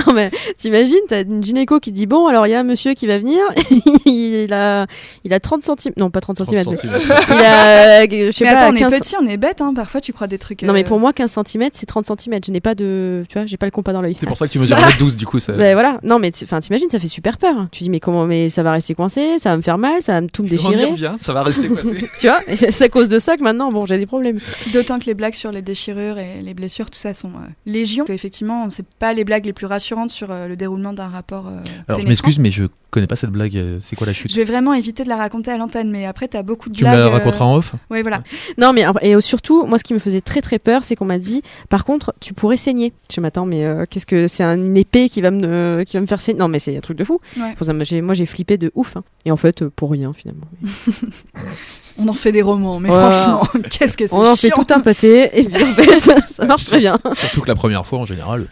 Non 0.06 0.12
mais 0.12 0.30
t'imagines, 0.56 0.98
t'as 1.08 1.22
une 1.22 1.42
gynéco 1.42 1.80
qui 1.80 1.92
dit 1.92 2.06
bon 2.06 2.26
alors 2.26 2.46
il 2.46 2.50
y 2.50 2.54
a 2.54 2.60
un 2.60 2.64
monsieur 2.64 2.94
qui 2.94 3.06
va 3.06 3.18
venir, 3.18 3.40
il 4.06 4.52
a 4.52 4.86
il 5.24 5.32
a 5.32 5.40
30 5.40 5.62
cm, 5.62 5.94
non 5.96 6.10
pas 6.10 6.20
30 6.20 6.38
cm, 6.38 6.46
30 6.46 6.52
mais 6.52 6.64
centimètres. 6.64 7.24
il 7.28 7.40
a 7.40 8.02
euh, 8.02 8.06
je 8.10 8.30
sais 8.30 8.44
Mais 8.44 8.52
pas 8.52 8.58
attends, 8.58 8.74
on 8.74 8.78
15 8.78 8.92
est 8.92 8.98
petit, 9.00 9.16
on 9.20 9.26
est 9.26 9.36
bête, 9.36 9.60
hein. 9.60 9.72
parfois 9.74 10.00
tu 10.00 10.12
crois 10.12 10.26
des 10.26 10.38
trucs. 10.38 10.62
Non 10.62 10.72
mais 10.72 10.84
euh, 10.84 10.86
pour 10.86 10.98
moi 10.98 11.12
15 11.12 11.38
cm 11.46 11.68
c'est 11.72 11.86
30 11.86 12.06
cm, 12.06 12.40
je 12.46 12.52
n'ai 12.52 12.60
pas 12.60 12.74
de 12.74 13.24
tu 13.28 13.38
vois, 13.38 13.46
j'ai 13.46 13.56
pas 13.56 13.66
le 13.66 13.72
compas 13.72 13.92
dans 13.92 14.02
l'œil. 14.02 14.16
C'est 14.18 14.26
pour 14.26 14.36
ça 14.36 14.46
que 14.46 14.52
tu 14.52 14.58
mesures 14.58 14.76
1m12, 14.76 15.16
du 15.16 15.26
coup. 15.26 15.38
Ça... 15.38 15.52
Ben 15.52 15.74
voilà, 15.74 15.98
non 16.02 16.18
mais 16.18 16.30
t'imagines, 16.30 16.90
ça 16.90 16.98
fait 16.98 17.06
super 17.06 17.38
peur. 17.38 17.68
Tu 17.70 17.84
dis 17.84 17.90
mais 17.90 18.00
comment, 18.00 18.26
mais 18.26 18.48
ça 18.48 18.62
va 18.62 18.72
rester 18.72 18.94
coincé, 18.94 19.38
ça 19.38 19.50
va 19.50 19.56
me 19.56 19.62
faire 19.62 19.78
mal, 19.78 20.02
ça 20.02 20.12
va 20.12 20.20
me 20.20 20.28
tout 20.28 20.42
me 20.42 20.48
déchirer, 20.48 20.90
Viens, 20.92 21.16
ça 21.18 21.32
va 21.32 21.42
rester 21.42 21.68
coincé. 21.68 22.08
tu 22.18 22.26
vois. 22.28 22.40
C'est 22.70 22.84
à 22.84 22.88
cause 22.88 23.08
de 23.08 23.18
ça 23.18 23.36
que 23.36 23.42
maintenant 23.42 23.72
bon 23.72 23.86
j'ai 23.86 23.98
des 23.98 24.06
problèmes. 24.06 24.38
D'autant 24.72 24.98
que 24.98 25.06
les 25.06 25.14
blagues 25.14 25.34
sur 25.34 25.52
les 25.52 25.62
déchirures 25.62 26.18
et 26.18 26.42
les 26.42 26.54
blessures, 26.54 26.90
tout 26.90 26.98
ça 26.98 27.14
sont 27.14 27.28
euh, 27.28 27.48
légion. 27.80 28.04
Que, 28.04 28.12
Effectivement, 28.12 28.70
c'est 28.70 28.86
pas 28.98 29.12
les 29.12 29.24
blagues 29.24 29.46
les 29.46 29.52
plus 29.52 29.66
rassurantes 29.66 30.10
sur 30.10 30.30
euh, 30.30 30.46
le 30.48 30.56
déroulement 30.56 30.92
d'un 30.92 31.08
rapport. 31.08 31.46
euh, 31.46 31.50
Alors, 31.50 31.60
je 31.62 31.84
pénétrant. 31.86 32.08
m'excuse, 32.08 32.38
mais 32.38 32.50
je 32.50 32.64
connais 32.90 33.06
pas 33.06 33.16
cette 33.16 33.30
blague. 33.30 33.56
euh, 33.56 33.78
C'est 33.82 33.96
quoi 33.96 34.06
la 34.06 34.12
chute? 34.12 34.30
Je 34.30 34.36
vais 34.36 34.44
vraiment 34.44 34.74
éviter 34.74 35.04
de 35.04 35.08
la 35.08 35.16
raconter 35.16 35.50
à 35.50 35.56
l'antenne, 35.58 35.90
mais 35.90 36.06
après, 36.06 36.28
t'as 36.28 36.42
beaucoup 36.42 36.68
de 36.68 36.74
Tu 36.74 36.84
me 36.84 36.90
blagues. 36.90 36.98
la 37.00 37.06
euh, 37.06 37.08
raconteras 37.10 37.44
en 37.44 37.56
off? 37.56 37.74
Oui, 37.90 38.02
voilà. 38.02 38.22
Non 38.58 38.72
mais 38.72 38.84
et 39.02 39.20
surtout 39.20 39.64
moi 39.66 39.78
ce 39.78 39.84
qui 39.84 39.94
me 39.94 39.98
faisait 39.98 40.20
très 40.20 40.40
très 40.40 40.58
peur 40.58 40.84
c'est 40.84 40.96
qu'on 40.96 41.04
m'a 41.04 41.18
dit 41.18 41.42
par 41.68 41.84
contre 41.84 42.14
tu 42.20 42.34
pourrais 42.34 42.56
saigner. 42.56 42.92
Je 43.14 43.20
m'attends 43.20 43.46
mais 43.46 43.64
euh, 43.64 43.84
qu'est-ce 43.88 44.06
que 44.06 44.26
c'est 44.28 44.42
un- 44.44 44.56
une 44.56 44.76
épée 44.76 45.08
qui 45.08 45.20
va 45.20 45.30
me 45.30 45.44
euh, 45.46 45.84
qui 45.84 45.96
va 45.96 46.00
me 46.00 46.06
faire 46.06 46.20
saigner? 46.20 46.38
Non 46.38 46.48
mais 46.48 46.58
c'est 46.58 46.76
un 46.76 46.80
truc 46.80 46.96
de 46.98 47.04
fou. 47.04 47.18
Ouais. 47.36 47.54
Pour 47.56 47.66
ça, 47.66 47.72
moi, 47.72 47.84
j'ai- 47.84 48.26
flippé 48.26 48.58
de 48.58 48.70
ouf. 48.74 48.96
hein. 48.96 49.04
Et 49.24 49.30
en 49.30 49.36
fait 49.36 49.66
pour 49.68 49.90
rien 49.90 50.12
finalement. 50.12 50.46
On 52.02 52.08
en 52.08 52.12
fait 52.12 52.32
des 52.32 52.42
romans, 52.42 52.80
mais 52.80 52.88
Ouais. 52.90 52.96
franchement, 53.12 53.42
qu'est-ce 53.70 53.96
que 53.96 54.06
c'est 54.06 54.14
On 54.14 54.26
en 54.26 54.36
fait 54.36 54.50
tout 54.50 54.66
un 54.70 54.80
pâté 54.80 55.30
et 55.38 55.44
puis 55.44 55.62
en 55.62 55.74
fait 55.74 56.00
ça 56.28 56.44
marche 56.46 56.64
très 56.64 56.78
bien. 56.78 56.98
Surtout 57.14 57.42
que 57.42 57.48
la 57.48 57.54
première 57.54 57.84
fois, 57.86 57.98
en 58.00 58.04
général. 58.04 58.46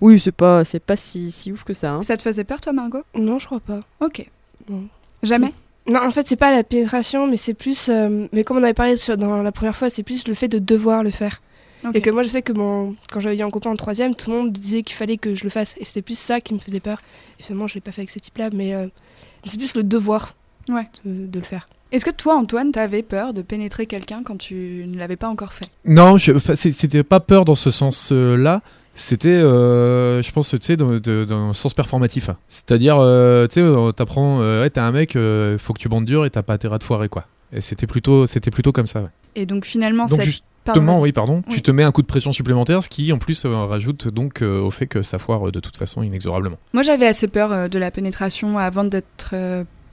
Oui 0.00 0.18
c'est 0.18 0.32
pas 0.32 0.64
c'est 0.64 0.80
pas 0.80 0.96
si 0.96 1.30
si 1.30 1.52
ouf 1.52 1.62
que 1.64 1.74
ça. 1.74 1.90
hein. 1.92 2.02
Ça 2.02 2.16
te 2.16 2.22
faisait 2.22 2.44
peur, 2.44 2.60
toi, 2.60 2.72
Margot? 2.72 3.02
Non, 3.14 3.38
je 3.38 3.46
crois 3.46 3.60
pas. 3.60 3.80
Ok. 4.00 4.26
Non. 4.68 4.84
Jamais? 5.22 5.52
Non, 5.88 6.00
en 6.02 6.10
fait, 6.10 6.26
c'est 6.26 6.36
pas 6.36 6.50
la 6.50 6.64
pénétration, 6.64 7.26
mais 7.26 7.36
c'est 7.36 7.54
plus. 7.54 7.88
euh, 7.88 8.26
mais 8.32 8.42
comme 8.42 8.56
on 8.56 8.62
avait 8.62 8.74
parlé 8.74 8.96
sur- 8.96 9.16
dans 9.16 9.42
la 9.42 9.52
première 9.52 9.76
fois, 9.76 9.88
c'est 9.90 10.02
plus 10.02 10.26
le 10.26 10.34
fait 10.34 10.48
de 10.48 10.58
devoir 10.58 11.02
le 11.04 11.10
faire. 11.10 11.40
Et 11.94 12.00
que 12.00 12.10
moi, 12.10 12.24
je 12.24 12.28
sais 12.28 12.42
que 12.42 12.52
mon... 12.52 12.96
quand 13.12 13.20
j'avais 13.20 13.36
eu 13.36 13.42
un 13.42 13.50
copain 13.50 13.70
en 13.70 13.76
troisième, 13.76 14.16
tout 14.16 14.30
le 14.30 14.36
monde 14.36 14.52
disait 14.52 14.82
qu'il 14.82 14.96
fallait 14.96 15.18
que 15.18 15.36
je 15.36 15.44
le 15.44 15.50
fasse. 15.50 15.74
Et 15.78 15.84
c'était 15.84 16.02
plus 16.02 16.18
ça 16.18 16.40
qui 16.40 16.52
me 16.54 16.58
faisait 16.58 16.80
peur. 16.80 16.98
Et 17.38 17.44
finalement, 17.44 17.68
je 17.68 17.74
l'ai 17.74 17.80
pas 17.80 17.92
fait 17.92 18.00
avec 18.00 18.10
ce 18.10 18.18
type-là, 18.18 18.48
mais 18.52 18.74
euh, 18.74 18.88
c'est 19.44 19.58
plus 19.58 19.76
le 19.76 19.84
devoir 19.84 20.34
Ouais. 20.68 20.88
de, 21.04 21.26
de 21.26 21.38
le 21.38 21.44
faire. 21.44 21.68
Est-ce 21.92 22.04
que 22.04 22.10
toi, 22.10 22.36
Antoine, 22.36 22.72
t'avais 22.72 23.02
peur 23.02 23.32
de 23.32 23.42
pénétrer 23.42 23.86
quelqu'un 23.86 24.22
quand 24.24 24.36
tu 24.36 24.84
ne 24.88 24.98
l'avais 24.98 25.16
pas 25.16 25.28
encore 25.28 25.52
fait? 25.52 25.66
Non, 25.84 26.16
c'était 26.18 27.02
pas 27.04 27.20
peur 27.20 27.44
dans 27.44 27.54
ce 27.54 27.70
sens-là. 27.70 28.62
C'était, 28.98 29.28
euh, 29.28 30.22
je 30.22 30.32
pense, 30.32 30.48
tu 30.50 30.56
sais, 30.62 30.76
dans, 30.76 30.90
de- 30.98 31.24
dans 31.28 31.48
le 31.48 31.52
sens 31.54 31.74
performatif. 31.74 32.30
C'est-à-dire, 32.48 32.96
euh, 32.98 33.46
tu 33.46 33.60
sais, 33.60 33.62
on 33.62 33.92
t'apprend, 33.92 34.40
euh, 34.40 34.62
ouais, 34.62 34.70
t'es 34.70 34.80
un 34.80 34.90
mec, 34.90 35.12
faut 35.12 35.72
que 35.74 35.78
tu 35.78 35.88
bandes 35.88 36.06
dur 36.06 36.24
et 36.24 36.30
t'as 36.30 36.42
pas 36.42 36.54
intérêt 36.54 36.76
à 36.76 36.78
te 36.78 36.84
foirer, 36.84 37.08
quoi. 37.08 37.26
Et 37.52 37.60
c'était 37.60 37.86
plutôt, 37.86 38.26
c'était 38.26 38.50
plutôt 38.50 38.72
comme 38.72 38.86
ça. 38.86 39.02
Ouais. 39.02 39.08
Et 39.34 39.44
donc, 39.46 39.64
finalement, 39.66 40.06
Donc 40.06 40.16
cette... 40.16 40.24
justement, 40.24 40.46
Pardon, 40.64 41.00
oui, 41.00 41.12
pardon, 41.12 41.42
Oui. 41.46 41.54
tu 41.54 41.62
te 41.62 41.70
mets 41.70 41.84
un 41.84 41.92
coup 41.92 42.02
de 42.02 42.08
pression 42.08 42.32
supplémentaire, 42.32 42.82
ce 42.82 42.88
qui 42.88 43.12
en 43.12 43.18
plus 43.18 43.46
rajoute 43.46 44.08
donc 44.08 44.42
au 44.42 44.72
fait 44.72 44.88
que 44.88 45.02
ça 45.02 45.20
foire 45.20 45.52
de 45.52 45.60
toute 45.60 45.76
façon 45.76 46.02
inexorablement. 46.02 46.56
Moi, 46.72 46.82
j'avais 46.82 47.06
assez 47.06 47.28
peur 47.28 47.68
de 47.68 47.78
la 47.78 47.92
pénétration 47.92 48.58
avant 48.58 48.82
d'être. 48.82 49.32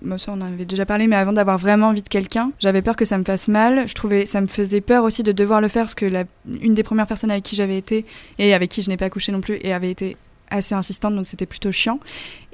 Moi, 0.04 0.18
ça, 0.18 0.34
on 0.34 0.42
en 0.42 0.54
avait 0.54 0.66
déjà 0.66 0.86
parlé, 0.86 1.08
mais 1.08 1.16
avant 1.16 1.34
d'avoir 1.34 1.58
vraiment 1.58 1.88
envie 1.88 2.02
de 2.02 2.10
quelqu'un, 2.10 2.52
j'avais 2.60 2.82
peur 2.82 2.96
que 2.96 3.06
ça 3.06 3.18
me 3.18 3.24
fasse 3.24 3.48
mal. 3.48 3.88
Je 3.88 3.94
trouvais, 3.94 4.26
ça 4.26 4.42
me 4.42 4.48
faisait 4.48 4.82
peur 4.82 5.04
aussi 5.04 5.24
de 5.24 5.32
devoir 5.32 5.62
le 5.62 5.70
faire 5.70 5.84
parce 5.84 5.96
que 5.96 6.06
la, 6.06 6.26
une 6.62 6.74
des 6.74 6.84
premières 6.84 7.08
personnes 7.08 7.32
avec 7.32 7.44
qui 7.44 7.56
j'avais 7.56 7.78
été 7.78 8.06
et 8.38 8.54
avec 8.54 8.70
qui 8.70 8.82
je 8.82 8.90
n'ai 8.90 8.98
pas 8.98 9.10
couché 9.10 9.32
non 9.32 9.42
plus 9.42 9.58
et 9.62 9.74
avait 9.74 9.92
été 9.92 10.18
assez 10.50 10.76
insistante, 10.76 11.16
donc 11.16 11.26
c'était 11.26 11.46
plutôt 11.46 11.72
chiant. 11.72 12.00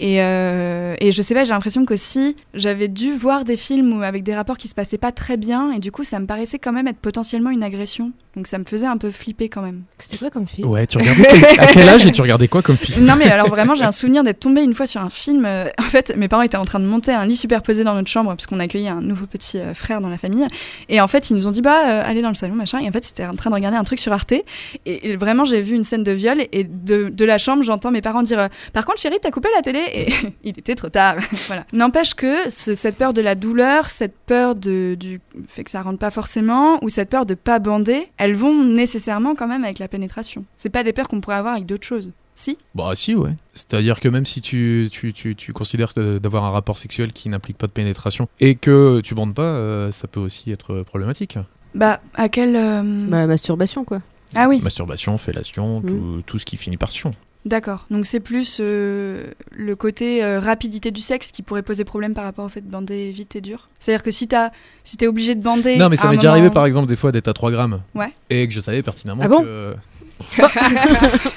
Et, 0.01 0.21
euh, 0.21 0.95
et 1.01 1.11
je 1.11 1.21
sais 1.21 1.33
pas, 1.33 1.43
j'ai 1.43 1.51
l'impression 1.51 1.85
qu'aussi 1.85 2.37
j'avais 2.53 2.87
dû 2.87 3.13
voir 3.13 3.43
des 3.43 3.57
films 3.57 3.91
où, 3.99 4.01
avec 4.01 4.23
des 4.23 4.33
rapports 4.33 4.57
qui 4.57 4.69
se 4.69 4.73
passaient 4.73 4.97
pas 4.97 5.11
très 5.11 5.35
bien 5.35 5.73
et 5.73 5.79
du 5.79 5.91
coup, 5.91 6.05
ça 6.05 6.19
me 6.19 6.25
paraissait 6.25 6.57
quand 6.57 6.71
même 6.71 6.87
être 6.87 6.99
potentiellement 6.99 7.49
une 7.49 7.63
agression. 7.63 8.13
Donc 8.37 8.47
ça 8.47 8.57
me 8.59 8.63
faisait 8.63 8.85
un 8.85 8.95
peu 8.95 9.11
flipper 9.11 9.49
quand 9.49 9.61
même. 9.61 9.81
C'était 9.97 10.17
quoi 10.17 10.29
comme 10.29 10.47
film? 10.47 10.69
Ouais, 10.69 10.87
tu 10.87 10.97
regardais 10.97 11.23
quel- 11.23 11.59
à 11.59 11.65
quel 11.67 11.89
âge 11.89 12.05
et 12.05 12.11
tu 12.11 12.21
regardais 12.21 12.47
quoi 12.47 12.61
comme 12.61 12.77
film? 12.77 13.05
Non 13.05 13.15
mais 13.17 13.29
alors 13.29 13.49
vraiment 13.49 13.75
j'ai 13.75 13.83
un 13.83 13.91
souvenir 13.91 14.23
d'être 14.23 14.39
tombée 14.39 14.63
une 14.63 14.73
fois 14.73 14.87
sur 14.87 15.01
un 15.01 15.09
film. 15.09 15.45
euh, 15.45 15.65
en 15.77 15.83
fait 15.83 16.15
mes 16.15 16.29
parents 16.29 16.43
étaient 16.43 16.55
en 16.55 16.63
train 16.63 16.79
de 16.79 16.85
monter 16.85 17.11
un 17.11 17.25
lit 17.25 17.35
superposé 17.35 17.83
dans 17.83 17.95
notre 17.95 18.07
chambre 18.09 18.29
parce 18.29 18.47
qu'on 18.47 18.61
accueillait 18.61 18.87
un 18.87 19.01
nouveau 19.01 19.25
petit 19.25 19.57
euh, 19.57 19.73
frère 19.73 19.99
dans 19.99 20.07
la 20.09 20.17
famille. 20.17 20.47
Et 20.87 21.01
en 21.01 21.07
fait 21.07 21.29
ils 21.29 21.35
nous 21.35 21.47
ont 21.47 21.51
dit 21.51 21.61
bah 21.61 21.81
euh, 21.89 22.03
allez 22.05 22.21
dans 22.21 22.29
le 22.29 22.35
salon 22.35 22.55
machin. 22.55 22.79
Et 22.79 22.87
en 22.87 22.91
fait 22.91 23.03
c'était 23.03 23.25
en 23.25 23.33
train 23.33 23.49
de 23.49 23.55
regarder 23.55 23.77
un 23.77 23.83
truc 23.83 23.99
sur 23.99 24.13
Arte. 24.13 24.31
Et, 24.31 24.45
et 24.85 25.17
vraiment 25.17 25.43
j'ai 25.43 25.59
vu 25.61 25.75
une 25.75 25.83
scène 25.83 26.03
de 26.03 26.11
viol 26.13 26.37
et 26.53 26.63
de, 26.63 27.09
de 27.09 27.25
la 27.25 27.37
chambre 27.39 27.63
j'entends 27.63 27.91
mes 27.91 28.01
parents 28.01 28.23
dire 28.23 28.47
par 28.71 28.85
contre 28.85 29.01
chérie 29.01 29.17
t'as 29.21 29.31
coupé 29.31 29.49
la 29.55 29.61
télé? 29.61 29.81
Et 29.93 30.07
il 30.43 30.57
était 30.59 30.75
trop 30.75 30.89
tard. 30.89 31.15
voilà. 31.47 31.65
N'empêche 31.73 32.13
que 32.13 32.49
ce- 32.49 32.75
cette 32.75 32.95
peur 32.97 33.13
de 33.13 33.21
la 33.21 33.35
douleur, 33.35 33.89
cette 33.89 34.15
peur 34.25 34.55
de, 34.55 34.95
du 34.99 35.21
fait 35.47 35.63
que 35.63 35.71
ça 35.71 35.81
rentre 35.81 35.99
pas 35.99 36.11
forcément 36.11 36.83
ou 36.83 36.89
cette 36.89 37.09
peur 37.09 37.25
de 37.25 37.33
pas 37.33 37.59
bander, 37.59 38.09
elles 38.17 38.35
vont 38.35 38.63
nécessairement 38.65 39.35
quand 39.35 39.47
même 39.47 39.63
avec 39.63 39.79
la 39.79 39.87
pénétration. 39.87 40.45
C'est 40.57 40.69
pas 40.69 40.83
des 40.83 40.93
peurs 40.93 41.07
qu'on 41.07 41.21
pourrait 41.21 41.35
avoir 41.37 41.53
avec 41.53 41.65
d'autres 41.65 41.87
choses. 41.87 42.11
Si? 42.35 42.57
Bah 42.73 42.91
si, 42.95 43.15
ouais. 43.15 43.33
C'est-à-dire 43.53 43.99
que 43.99 44.07
même 44.07 44.25
si 44.25 44.39
tu, 44.41 44.87
tu, 44.91 45.11
tu, 45.11 45.35
tu 45.35 45.51
considères 45.51 45.91
d'avoir 45.93 46.45
un 46.45 46.51
rapport 46.51 46.77
sexuel 46.77 47.11
qui 47.11 47.27
n'implique 47.27 47.57
pas 47.57 47.67
de 47.67 47.73
pénétration 47.73 48.29
et 48.39 48.55
que 48.55 49.01
tu 49.03 49.13
bandes 49.13 49.33
pas, 49.35 49.41
euh, 49.43 49.91
ça 49.91 50.07
peut 50.07 50.21
aussi 50.21 50.49
être 50.49 50.83
problématique. 50.83 51.37
Bah, 51.75 51.99
à 52.15 52.29
quel. 52.29 52.55
euh, 52.55 52.81
Bah, 53.09 53.27
masturbation 53.27 53.83
quoi. 53.83 54.01
Ah 54.35 54.47
oui, 54.47 54.61
Masturbation, 54.61 55.17
fellation, 55.17 55.81
tout, 55.81 56.21
tout 56.25 56.37
ce 56.39 56.45
qui 56.45 56.55
finit 56.55 56.77
par 56.77 56.91
sion. 56.91 57.11
D'accord. 57.45 57.85
Donc 57.89 58.05
c'est 58.05 58.19
plus 58.19 58.57
euh, 58.59 59.27
le 59.51 59.75
côté 59.75 60.23
euh, 60.23 60.39
rapidité 60.39 60.91
du 60.91 61.01
sexe 61.01 61.31
qui 61.31 61.41
pourrait 61.41 61.61
poser 61.63 61.83
problème 61.85 62.13
par 62.13 62.23
rapport 62.23 62.45
au 62.45 62.49
fait 62.49 62.61
de 62.61 62.69
bander 62.69 63.11
vite 63.11 63.35
et 63.35 63.41
dur. 63.41 63.69
C'est-à-dire 63.79 64.03
que 64.03 64.11
si 64.11 64.27
t'as 64.27 64.49
si 64.83 64.97
t'es 64.97 65.07
obligé 65.07 65.35
de 65.35 65.41
bander. 65.43 65.77
Non, 65.77 65.89
mais 65.89 65.95
ça 65.95 66.07
m'est 66.09 66.15
déjà 66.17 66.29
moment- 66.29 66.39
arrivé 66.39 66.53
par 66.53 66.65
exemple 66.65 66.87
des 66.87 66.95
fois 66.95 67.11
d'être 67.11 67.27
à 67.27 67.33
3 67.33 67.51
grammes. 67.51 67.81
Ouais. 67.95 68.11
Et 68.29 68.47
que 68.47 68.53
je 68.53 68.59
savais 68.59 68.81
pertinemment 68.83 69.21
Ah 69.23 69.27
bon 69.27 69.43
que. 69.43 69.75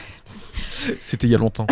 C'était 0.99 1.29
il 1.29 1.31
y 1.31 1.35
a 1.35 1.39
longtemps. 1.39 1.67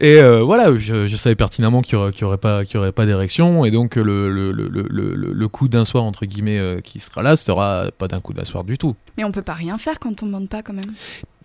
et 0.00 0.16
euh, 0.16 0.42
voilà, 0.42 0.76
je, 0.76 1.06
je 1.06 1.16
savais 1.16 1.36
pertinemment 1.36 1.80
qu'il 1.80 1.96
n'y 1.96 2.02
aurait, 2.02 2.12
qu'il 2.12 2.22
y 2.22 2.24
aurait 2.24 2.38
pas, 2.38 2.62
aurait 2.74 3.06
d'érection. 3.06 3.64
Et 3.64 3.70
donc, 3.70 3.94
le, 3.94 4.02
le, 4.32 4.50
le, 4.50 4.68
le, 4.68 4.86
le, 4.90 5.14
le 5.32 5.48
coup 5.48 5.68
d'un 5.68 5.84
soir, 5.84 6.02
entre 6.02 6.26
guillemets, 6.26 6.58
euh, 6.58 6.80
qui 6.80 6.98
sera 6.98 7.22
là, 7.22 7.36
sera 7.36 7.86
pas 7.98 8.08
d'un 8.08 8.20
coup 8.20 8.32
d'un 8.32 8.42
soir 8.44 8.64
du 8.64 8.78
tout. 8.78 8.96
Mais 9.16 9.22
on 9.22 9.30
peut 9.30 9.42
pas 9.42 9.54
rien 9.54 9.78
faire 9.78 10.00
quand 10.00 10.22
on 10.24 10.26
bande 10.26 10.48
pas 10.48 10.62
quand 10.62 10.72
même. 10.72 10.92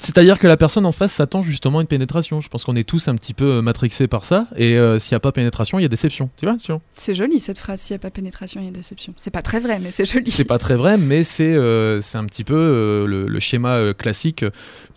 C'est-à-dire 0.01 0.39
que 0.39 0.47
la 0.47 0.57
personne 0.57 0.86
en 0.86 0.91
face 0.91 1.12
s'attend 1.13 1.41
justement 1.41 1.79
à 1.79 1.81
une 1.81 1.88
pénétration. 1.88 2.41
Je 2.41 2.49
pense 2.49 2.63
qu'on 2.63 2.75
est 2.75 2.88
tous 2.88 3.07
un 3.07 3.15
petit 3.15 3.33
peu 3.33 3.45
euh, 3.45 3.62
matrixés 3.62 4.07
par 4.07 4.25
ça. 4.25 4.47
Et 4.55 4.77
euh, 4.77 4.99
s'il 4.99 5.13
n'y 5.13 5.17
a 5.17 5.19
pas 5.19 5.31
pénétration, 5.31 5.79
il 5.79 5.81
y 5.81 5.86
a 5.86 5.88
déception. 5.89 6.29
Tu 6.38 6.45
vois 6.45 6.55
C'est 6.95 7.15
joli 7.15 7.39
cette 7.39 7.60
phrase, 7.60 7.81
s'il 7.81 7.93
n'y 7.93 7.97
a 7.97 7.99
pas 7.99 8.10
pénétration, 8.12 8.62
il 8.62 8.65
y 8.65 8.69
a 8.69 8.71
déception. 8.71 9.13
C'est 9.17 9.31
pas 9.31 9.41
très 9.41 9.60
vrai, 9.60 9.79
mais 9.79 9.91
c'est 9.91 10.05
joli. 10.05 10.29
C'est 10.31 10.43
pas 10.45 10.57
très 10.60 10.75
vrai, 10.75 10.97
mais 10.97 11.23
c'est 11.23 11.55
euh, 11.55 12.01
c'est 12.01 12.17
un 12.17 12.25
petit 12.25 12.43
peu 12.43 12.55
euh, 12.55 13.05
le, 13.07 13.27
le 13.27 13.39
schéma 13.39 13.93
classique 13.93 14.45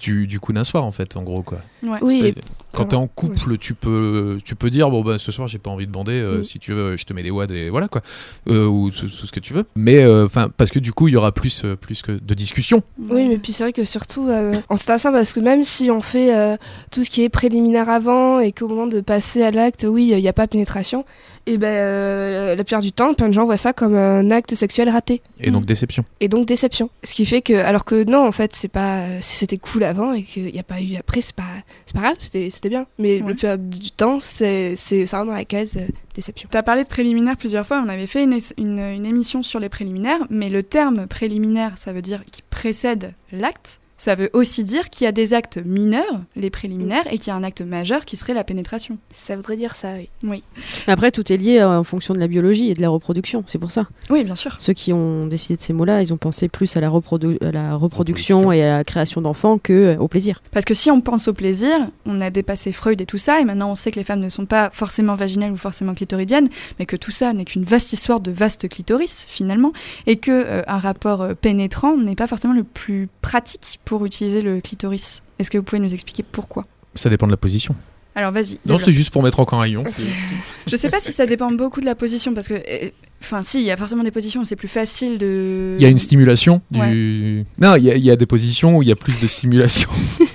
du, 0.00 0.26
du 0.26 0.40
coup 0.40 0.52
d'un 0.52 0.64
soir, 0.64 0.84
en 0.84 0.90
fait, 0.90 1.16
en 1.16 1.22
gros. 1.22 1.42
quoi. 1.42 1.60
Ouais. 1.82 1.98
Oui, 2.02 2.34
Quand 2.72 2.84
t'es 2.86 2.96
en 2.96 3.02
Ouais. 3.02 3.08
couple, 3.14 3.58
tu 3.58 3.74
peux, 3.74 4.38
tu 4.44 4.54
peux 4.54 4.70
dire 4.70 4.90
bon 4.90 5.02
bah 5.02 5.18
ce 5.18 5.32
soir 5.32 5.48
j'ai 5.48 5.58
pas 5.58 5.70
envie 5.70 5.86
de 5.86 5.92
bander. 5.92 6.12
euh, 6.12 6.38
Mm. 6.38 6.44
Si 6.44 6.58
tu 6.58 6.72
veux, 6.72 6.96
je 6.96 7.04
te 7.04 7.12
mets 7.12 7.22
des 7.22 7.30
wads 7.30 7.46
et 7.52 7.68
voilà 7.68 7.88
quoi, 7.88 8.00
Euh, 8.48 8.66
ou 8.66 8.90
tout, 8.90 9.06
tout 9.06 9.26
ce 9.26 9.32
que 9.32 9.40
tu 9.40 9.52
veux. 9.54 9.64
Mais 9.74 9.98
euh, 10.04 10.26
enfin 10.26 10.48
parce 10.56 10.70
que 10.70 10.78
du 10.78 10.92
coup 10.92 11.08
il 11.08 11.14
y 11.14 11.16
aura 11.16 11.32
plus, 11.32 11.64
euh, 11.64 11.74
plus 11.76 12.02
que 12.02 12.12
de 12.12 12.34
discussions. 12.34 12.82
Oui, 12.98 13.26
mais 13.28 13.38
puis 13.38 13.52
c'est 13.52 13.64
vrai 13.64 13.72
que 13.72 13.84
surtout, 13.84 14.28
euh, 14.28 14.54
en 14.68 14.74
intéressant 14.76 15.10
parce 15.12 15.32
que 15.32 15.40
même 15.40 15.64
si 15.64 15.90
on 15.90 16.00
fait 16.00 16.34
euh, 16.34 16.56
tout 16.90 17.02
ce 17.04 17.10
qui 17.10 17.22
est 17.24 17.28
préliminaire 17.28 17.88
avant 17.88 18.38
et 18.40 18.52
qu'au 18.52 18.68
moment 18.68 18.86
de 18.86 19.00
passer 19.00 19.42
à 19.42 19.50
l'acte, 19.50 19.84
oui, 19.88 20.08
il 20.12 20.16
n'y 20.18 20.28
a 20.28 20.32
pas 20.32 20.46
pénétration, 20.46 21.04
et 21.46 21.58
ben 21.58 21.66
euh, 21.68 22.54
la 22.54 22.64
plupart 22.64 22.82
du 22.82 22.92
temps, 22.92 23.14
plein 23.14 23.28
de 23.28 23.32
gens 23.32 23.44
voient 23.44 23.56
ça 23.56 23.72
comme 23.72 23.94
un 23.96 24.30
acte 24.30 24.54
sexuel 24.54 24.88
raté 24.88 25.22
Et 25.40 25.50
donc 25.50 25.64
déception. 25.64 26.04
et 26.20 26.28
donc 26.28 26.46
déception. 26.46 26.90
Ce 27.02 27.14
qui 27.14 27.24
fait 27.26 27.42
que, 27.42 27.54
alors 27.54 27.84
que 27.84 28.04
non, 28.04 28.26
en 28.26 28.32
fait, 28.32 28.54
c'est 28.54 28.68
pas, 28.68 29.04
si 29.20 29.36
c'était 29.36 29.56
cool 29.58 29.84
avant 29.84 30.12
et 30.12 30.22
qu'il 30.22 30.52
n'y 30.52 30.58
a 30.60 30.62
pas 30.62 30.80
eu 30.80 30.96
après, 30.96 31.20
c'est 31.20 31.34
pas, 31.34 31.42
c'est 31.86 31.94
pas 31.94 32.02
grave, 32.02 32.16
c'était, 32.18 32.50
c'était 32.50 32.68
bien. 32.68 32.86
Mais 32.98 33.20
Ouais. 33.22 33.28
le 33.28 33.34
plupart 33.34 33.58
du 33.58 33.90
temps, 33.90 34.18
c'est, 34.20 34.74
c'est, 34.76 35.06
ça 35.06 35.18
rentre 35.18 35.30
dans 35.30 35.36
la 35.36 35.44
case 35.44 35.76
euh, 35.76 35.86
déception. 36.14 36.48
Tu 36.50 36.56
as 36.56 36.62
parlé 36.62 36.82
de 36.84 36.88
préliminaires 36.88 37.36
plusieurs 37.36 37.66
fois, 37.66 37.82
on 37.84 37.88
avait 37.88 38.06
fait 38.06 38.22
une, 38.24 38.38
une, 38.58 38.78
une 38.78 39.06
émission 39.06 39.42
sur 39.42 39.58
les 39.60 39.68
préliminaires, 39.68 40.20
mais 40.30 40.48
le 40.50 40.62
terme 40.62 41.06
préliminaire, 41.06 41.76
ça 41.78 41.92
veut 41.92 42.02
dire 42.02 42.22
qui 42.30 42.42
précède 42.48 43.14
l'acte. 43.32 43.79
Ça 44.00 44.14
veut 44.14 44.30
aussi 44.32 44.64
dire 44.64 44.88
qu'il 44.88 45.04
y 45.04 45.08
a 45.08 45.12
des 45.12 45.34
actes 45.34 45.58
mineurs, 45.62 46.22
les 46.34 46.48
préliminaires, 46.48 47.06
et 47.10 47.18
qu'il 47.18 47.26
y 47.26 47.30
a 47.32 47.36
un 47.36 47.44
acte 47.44 47.60
majeur 47.60 48.06
qui 48.06 48.16
serait 48.16 48.32
la 48.32 48.44
pénétration. 48.44 48.96
Ça 49.12 49.36
voudrait 49.36 49.58
dire 49.58 49.74
ça, 49.74 49.88
oui. 50.24 50.42
Après, 50.86 51.10
tout 51.10 51.30
est 51.30 51.36
lié 51.36 51.58
euh, 51.58 51.80
en 51.80 51.84
fonction 51.84 52.14
de 52.14 52.18
la 52.18 52.26
biologie 52.26 52.70
et 52.70 52.74
de 52.74 52.80
la 52.80 52.88
reproduction. 52.88 53.44
C'est 53.46 53.58
pour 53.58 53.70
ça. 53.70 53.88
oui 54.08 54.24
bien 54.24 54.36
sûr. 54.36 54.56
Ceux 54.58 54.72
qui 54.72 54.94
ont 54.94 55.26
décidé 55.26 55.56
de 55.56 55.60
ces 55.60 55.74
mots-là, 55.74 56.00
ils 56.00 56.14
ont 56.14 56.16
pensé 56.16 56.48
plus 56.48 56.78
à 56.78 56.80
la, 56.80 56.88
reprodu- 56.88 57.36
à 57.46 57.52
la 57.52 57.74
reproduction 57.74 58.50
et 58.52 58.62
à 58.62 58.78
la 58.78 58.84
création 58.84 59.20
d'enfants 59.20 59.58
que 59.58 59.72
euh, 59.74 59.96
au 59.98 60.08
plaisir. 60.08 60.40
Parce 60.50 60.64
que 60.64 60.72
si 60.72 60.90
on 60.90 61.02
pense 61.02 61.28
au 61.28 61.34
plaisir, 61.34 61.70
on 62.06 62.22
a 62.22 62.30
dépassé 62.30 62.72
Freud 62.72 63.02
et 63.02 63.06
tout 63.06 63.18
ça, 63.18 63.38
et 63.38 63.44
maintenant 63.44 63.70
on 63.70 63.74
sait 63.74 63.90
que 63.90 63.96
les 63.96 64.04
femmes 64.04 64.20
ne 64.20 64.30
sont 64.30 64.46
pas 64.46 64.70
forcément 64.72 65.14
vaginales 65.14 65.52
ou 65.52 65.58
forcément 65.58 65.92
clitoridiennes, 65.92 66.48
mais 66.78 66.86
que 66.86 66.96
tout 66.96 67.10
ça 67.10 67.34
n'est 67.34 67.44
qu'une 67.44 67.64
vaste 67.64 67.92
histoire 67.92 68.20
de 68.20 68.30
vaste 68.30 68.66
clitoris 68.66 69.26
finalement, 69.28 69.74
et 70.06 70.16
que 70.16 70.30
euh, 70.30 70.62
un 70.68 70.78
rapport 70.78 71.20
euh, 71.20 71.34
pénétrant 71.34 71.98
n'est 71.98 72.16
pas 72.16 72.26
forcément 72.26 72.54
le 72.54 72.64
plus 72.64 73.10
pratique 73.20 73.78
pour 73.90 74.06
utiliser 74.06 74.40
le 74.40 74.60
clitoris. 74.60 75.20
Est-ce 75.40 75.50
que 75.50 75.58
vous 75.58 75.64
pouvez 75.64 75.80
nous 75.80 75.92
expliquer 75.92 76.22
pourquoi? 76.22 76.64
Ça 76.94 77.10
dépend 77.10 77.26
de 77.26 77.32
la 77.32 77.36
position. 77.36 77.74
Alors 78.14 78.30
vas-y. 78.30 78.60
Non, 78.64 78.78
c'est 78.78 78.92
juste 78.92 79.10
pour 79.10 79.20
mettre 79.20 79.40
encore 79.40 79.58
un 79.58 79.62
rayon. 79.62 79.82
Je 80.68 80.76
sais 80.76 80.90
pas 80.90 81.00
si 81.00 81.10
ça 81.10 81.26
dépend 81.26 81.50
beaucoup 81.50 81.80
de 81.80 81.86
la 81.86 81.96
position, 81.96 82.32
parce 82.32 82.46
que, 82.46 82.54
euh, 82.54 82.90
enfin, 83.20 83.42
si, 83.42 83.58
il 83.58 83.64
y 83.64 83.70
a 83.72 83.76
forcément 83.76 84.04
des 84.04 84.12
positions 84.12 84.42
où 84.42 84.44
c'est 84.44 84.54
plus 84.54 84.68
facile 84.68 85.18
de. 85.18 85.74
Il 85.76 85.82
y 85.82 85.86
a 85.86 85.88
une 85.88 85.98
stimulation 85.98 86.62
du. 86.70 87.44
Non, 87.58 87.74
il 87.74 87.82
y, 87.82 88.00
y 88.00 88.10
a 88.12 88.16
des 88.16 88.26
positions 88.26 88.76
où 88.76 88.82
il 88.82 88.88
y 88.88 88.92
a 88.92 88.96
plus 88.96 89.18
de 89.18 89.26
stimulation. 89.26 89.90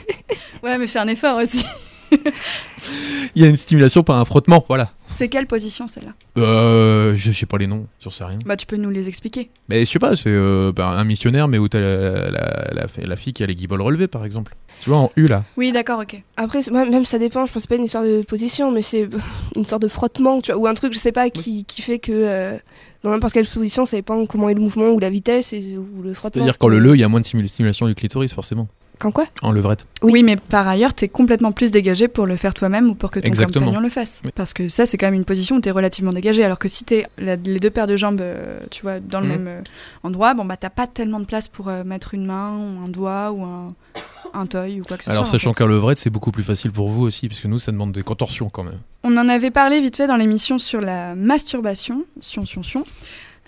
Ouais, 0.63 0.79
mais 0.79 0.87
fais 0.87 0.97
un 0.97 1.07
effort 1.07 1.37
aussi. 1.37 1.63
Il 3.35 3.41
y 3.43 3.45
a 3.45 3.47
une 3.47 3.55
stimulation 3.55 4.01
par 4.01 4.17
un 4.17 4.25
frottement, 4.25 4.65
voilà. 4.67 4.91
C'est 5.15 5.29
quelle 5.29 5.47
position 5.47 5.87
celle-là 5.87 6.11
Euh, 6.37 7.15
je 7.15 7.31
je 7.31 7.37
sais 7.39 7.45
pas 7.45 7.57
les 7.57 7.67
noms, 7.67 7.87
j'en 8.01 8.09
sais 8.09 8.23
rien. 8.25 8.37
Bah, 8.45 8.55
tu 8.57 8.65
peux 8.65 8.75
nous 8.75 8.89
les 8.89 9.07
expliquer. 9.07 9.49
Mais 9.69 9.85
je 9.85 9.91
sais 9.91 9.99
pas, 9.99 10.15
c'est 10.15 10.29
euh, 10.29 10.71
bah, 10.75 10.89
un 10.89 11.03
missionnaire, 11.03 11.47
mais 11.47 11.57
où 11.57 11.67
t'as 11.69 11.79
la, 11.79 12.29
la, 12.31 12.67
la, 12.73 12.87
la 12.97 13.15
fille 13.15 13.33
qui 13.33 13.43
a 13.43 13.45
les 13.45 13.55
guibolles 13.55 13.81
relevées, 13.81 14.07
par 14.07 14.25
exemple. 14.25 14.55
Tu 14.81 14.89
vois, 14.89 14.99
en 14.99 15.11
U 15.15 15.25
là. 15.27 15.43
Oui, 15.57 15.71
d'accord, 15.71 15.99
ok. 16.01 16.21
Après, 16.35 16.59
moi, 16.69 16.85
même 16.85 17.05
ça 17.05 17.17
dépend, 17.17 17.45
je 17.45 17.53
pense 17.53 17.63
que 17.63 17.67
c'est 17.67 17.69
pas 17.69 17.75
une 17.77 17.85
histoire 17.85 18.03
de 18.03 18.21
position, 18.23 18.71
mais 18.71 18.81
c'est 18.81 19.09
une 19.55 19.65
sorte 19.65 19.81
de 19.81 19.87
frottement, 19.87 20.41
tu 20.41 20.51
vois, 20.51 20.59
ou 20.61 20.67
un 20.67 20.73
truc, 20.73 20.93
je 20.93 20.99
sais 20.99 21.13
pas, 21.13 21.29
qui, 21.29 21.63
qui 21.63 21.81
fait 21.81 21.99
que 21.99 22.11
euh, 22.11 22.57
dans 23.03 23.11
n'importe 23.11 23.33
quelle 23.33 23.47
position, 23.47 23.85
ça 23.85 23.95
dépend 23.97 24.25
comment 24.25 24.49
est 24.49 24.53
le 24.53 24.61
mouvement 24.61 24.89
ou 24.89 24.99
la 24.99 25.09
vitesse 25.09 25.53
et, 25.53 25.77
ou 25.77 26.01
le 26.01 26.13
frottement. 26.13 26.43
C'est-à-dire 26.43 26.57
quand 26.57 26.67
le 26.67 26.79
le, 26.79 26.95
il 26.95 26.99
y 26.99 27.03
a 27.03 27.07
moins 27.07 27.21
de 27.21 27.25
stimul- 27.25 27.47
stimulation 27.47 27.87
du 27.87 27.95
clitoris, 27.95 28.33
forcément. 28.33 28.67
Quand 28.99 29.11
quoi? 29.11 29.25
En 29.41 29.51
levrette. 29.51 29.85
Oui. 30.01 30.11
Oui. 30.13 30.23
mais 30.23 30.35
par 30.37 30.67
ailleurs, 30.67 30.93
t'es 30.93 31.07
complètement 31.09 31.51
plus 31.51 31.71
dégagé 31.71 32.07
pour 32.07 32.25
le 32.25 32.35
faire 32.37 32.53
toi-même 32.53 32.89
ou 32.89 32.95
pour 32.95 33.11
que 33.11 33.19
ton 33.19 33.27
Exactement. 33.27 33.65
compagnon 33.65 33.81
le 33.83 33.89
fasse. 33.89 34.21
Oui. 34.23 34.31
Parce 34.33 34.53
que 34.53 34.67
ça, 34.69 34.85
c'est 34.85 34.97
quand 34.97 35.07
même 35.07 35.13
une 35.15 35.25
position 35.25 35.57
où 35.57 35.59
t'es 35.61 35.71
relativement 35.71 36.13
dégagé. 36.13 36.43
Alors 36.43 36.59
que 36.59 36.67
si 36.67 36.83
t'es 36.85 37.05
la- 37.17 37.35
les 37.35 37.59
deux 37.59 37.69
paires 37.69 37.87
de 37.87 37.97
jambes, 37.97 38.21
euh, 38.21 38.59
tu 38.71 38.81
vois, 38.83 38.99
dans 38.99 39.19
le 39.19 39.27
Mhm. 39.27 39.31
même 39.33 39.47
euh, 39.47 39.61
endroit, 40.03 40.33
bon 40.33 40.45
bah 40.45 40.57
t'as 40.57 40.69
pas 40.69 40.87
tellement 40.87 41.19
de 41.19 41.25
place 41.25 41.47
pour 41.47 41.67
euh, 41.67 41.83
mettre 41.83 42.13
une 42.13 42.25
main 42.25 42.51
ou 42.57 42.85
un 42.85 42.89
doigt 42.89 43.31
ou 43.31 43.43
un, 43.43 43.73
un 44.33 44.45
toy 44.45 44.79
ou 44.79 44.83
quoi 44.83 44.97
que 44.97 45.03
ce 45.03 45.09
Alors, 45.09 45.25
soit. 45.25 45.29
en 45.35 45.39
sachant 45.39 45.53
fait. 45.53 45.63
qu'en 45.63 45.67
levrette, 45.69 45.97
c'est 45.97 46.09
beaucoup 46.09 46.31
plus 46.31 46.43
facile 46.43 46.71
pour 46.71 46.89
vous 46.89 47.03
aussi, 47.03 47.27
parce 47.27 47.39
que 47.41 47.47
nous, 47.47 47.59
ça 47.59 47.71
demande 47.71 47.91
des 47.91 48.03
contorsions 48.03 48.49
quand 48.49 48.63
même. 48.63 48.79
On 49.03 49.15
en 49.17 49.29
avait 49.29 49.51
parlé 49.51 49.81
vite 49.81 49.97
fait 49.97 50.07
dans 50.07 50.15
l'émission 50.15 50.57
sur 50.57 50.81
la 50.81 51.15
masturbation. 51.15 52.05
Sion, 52.21 52.45
sion, 52.45 52.63
sion. 52.63 52.83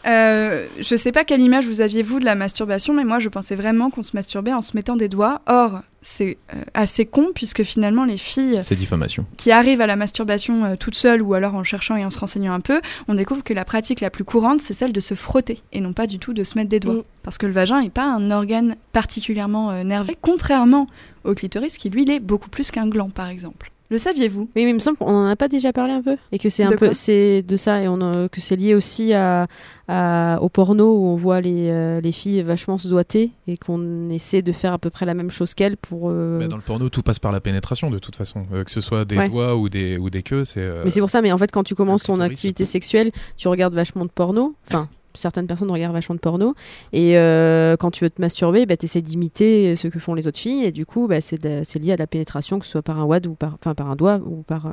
Euh, 0.07 0.67
je 0.79 0.95
sais 0.95 1.11
pas 1.11 1.23
quelle 1.23 1.41
image 1.41 1.67
vous 1.67 1.81
aviez 1.81 2.03
vous 2.03 2.19
de 2.19 2.25
la 2.25 2.35
masturbation, 2.35 2.93
mais 2.93 3.03
moi 3.03 3.19
je 3.19 3.29
pensais 3.29 3.55
vraiment 3.55 3.89
qu'on 3.89 4.03
se 4.03 4.11
masturbait 4.13 4.53
en 4.53 4.61
se 4.61 4.75
mettant 4.75 4.95
des 4.95 5.09
doigts. 5.09 5.41
Or, 5.47 5.81
c'est 6.01 6.37
euh, 6.53 6.63
assez 6.73 7.05
con 7.05 7.27
puisque 7.35 7.63
finalement 7.63 8.05
les 8.05 8.17
filles 8.17 8.59
C'est 8.61 8.75
diffamation. 8.75 9.25
qui 9.37 9.51
arrivent 9.51 9.81
à 9.81 9.87
la 9.87 9.97
masturbation 9.97 10.63
euh, 10.63 10.75
toutes 10.79 10.95
seules 10.95 11.21
ou 11.21 11.33
alors 11.33 11.55
en 11.55 11.63
cherchant 11.63 11.97
et 11.97 12.05
en 12.05 12.09
se 12.09 12.19
renseignant 12.19 12.53
un 12.53 12.61
peu, 12.61 12.79
on 13.07 13.15
découvre 13.15 13.43
que 13.43 13.53
la 13.53 13.65
pratique 13.65 13.99
la 13.99 14.09
plus 14.09 14.23
courante 14.23 14.61
c'est 14.61 14.73
celle 14.73 14.93
de 14.93 14.99
se 15.01 15.13
frotter 15.13 15.61
et 15.73 15.81
non 15.81 15.93
pas 15.93 16.07
du 16.07 16.19
tout 16.19 16.33
de 16.33 16.43
se 16.43 16.57
mettre 16.57 16.69
des 16.69 16.79
doigts. 16.79 16.95
Mm. 16.95 17.03
Parce 17.23 17.37
que 17.37 17.45
le 17.45 17.51
vagin 17.51 17.81
n'est 17.81 17.89
pas 17.89 18.05
un 18.05 18.31
organe 18.31 18.77
particulièrement 18.93 19.71
euh, 19.71 19.83
nerveux, 19.83 20.15
contrairement 20.21 20.87
au 21.25 21.33
clitoris 21.33 21.77
qui 21.77 21.89
lui 21.89 22.05
l'est 22.05 22.21
beaucoup 22.21 22.49
plus 22.49 22.71
qu'un 22.71 22.87
gland 22.87 23.09
par 23.09 23.27
exemple. 23.27 23.71
Le 23.89 23.97
saviez-vous? 23.97 24.49
Oui, 24.55 24.65
mais 24.65 24.69
il 24.69 24.73
me 24.73 24.79
semble 24.79 24.97
qu'on 24.97 25.07
en 25.07 25.27
a 25.27 25.35
pas 25.37 25.47
déjà 25.47 25.71
parlé 25.71 25.93
un 25.93 26.01
peu 26.01 26.17
et 26.33 26.39
que 26.39 26.49
c'est 26.49 26.63
un 26.63 26.71
peu 26.71 26.93
c'est 26.93 27.41
de 27.41 27.55
ça 27.55 27.81
et 27.81 27.87
on 27.87 28.27
que 28.29 28.41
c'est 28.41 28.57
lié 28.57 28.75
aussi 28.75 29.13
à, 29.13 29.47
à- 29.87 30.39
au 30.41 30.49
porno 30.49 30.95
où 30.97 31.05
on 31.05 31.15
voit 31.15 31.39
les, 31.41 31.69
euh, 31.69 32.01
les 32.01 32.11
filles 32.11 32.41
vachement 32.41 32.77
se 32.77 32.87
doiter 32.87 33.31
et 33.47 33.57
qu'on 33.57 34.09
essaie 34.09 34.41
de 34.41 34.51
faire 34.51 34.73
à 34.73 34.77
peu 34.77 34.89
près 34.89 35.05
la 35.05 35.13
même 35.13 35.29
chose 35.31 35.53
qu'elles 35.53 35.77
pour. 35.77 36.09
euh, 36.09 36.37
Mais 36.39 36.47
dans 36.47 36.57
le 36.57 36.61
porno, 36.61 36.89
tout 36.89 37.03
passe 37.03 37.19
par 37.19 37.31
la 37.31 37.39
pénétration, 37.39 37.89
de 37.89 37.99
toute 37.99 38.15
façon. 38.15 38.45
Euh, 38.53 38.63
que 38.63 38.71
ce 38.71 38.81
soit 38.81 39.05
des 39.05 39.17
Ouais. 39.17 39.29
doigts 39.29 39.55
ou 39.55 39.69
des, 39.69 39.97
ou 39.97 40.09
des 40.09 40.23
queues, 40.23 40.45
c'est. 40.45 40.59
euh, 40.61 40.81
Mais 40.83 40.89
c'est 40.89 40.99
pour 40.99 41.09
ça, 41.09 41.21
mais 41.21 41.31
en 41.31 41.37
fait, 41.37 41.51
quand 41.51 41.63
tu 41.63 41.75
commences 41.75 42.03
ton 42.03 42.19
activité 42.19 42.65
sexuelle, 42.65 43.11
tu 43.37 43.47
regardes 43.47 43.73
vachement 43.73 44.03
de 44.05 44.11
porno. 44.11 44.55
Enfin, 44.67 44.89
certaines 45.17 45.47
personnes 45.47 45.71
regardent 45.71 45.93
vachement 45.93 46.15
de 46.15 46.19
porno. 46.19 46.55
Et 46.93 47.17
euh, 47.17 47.75
quand 47.77 47.91
tu 47.91 48.03
veux 48.03 48.09
te 48.09 48.21
masturber, 48.21 48.65
bah, 48.65 48.77
tu 48.77 48.85
essaies 48.85 49.01
d'imiter 49.01 49.75
ce 49.75 49.87
que 49.87 49.99
font 49.99 50.13
les 50.13 50.27
autres 50.27 50.39
filles. 50.39 50.63
Et 50.65 50.71
du 50.71 50.85
coup, 50.85 51.07
bah, 51.07 51.21
c'est 51.21 51.43
lié 51.75 51.91
à 51.93 51.97
la 51.97 52.07
pénétration, 52.07 52.59
que 52.59 52.65
ce 52.65 52.71
soit 52.71 52.81
par 52.81 52.99
un 52.99 53.03
wad 53.03 53.27
ou 53.27 53.33
par, 53.33 53.55
enfin, 53.61 53.73
par 53.75 53.89
un 53.89 53.95
doigt 53.95 54.19
ou 54.25 54.43
par 54.43 54.67
euh, 54.67 54.71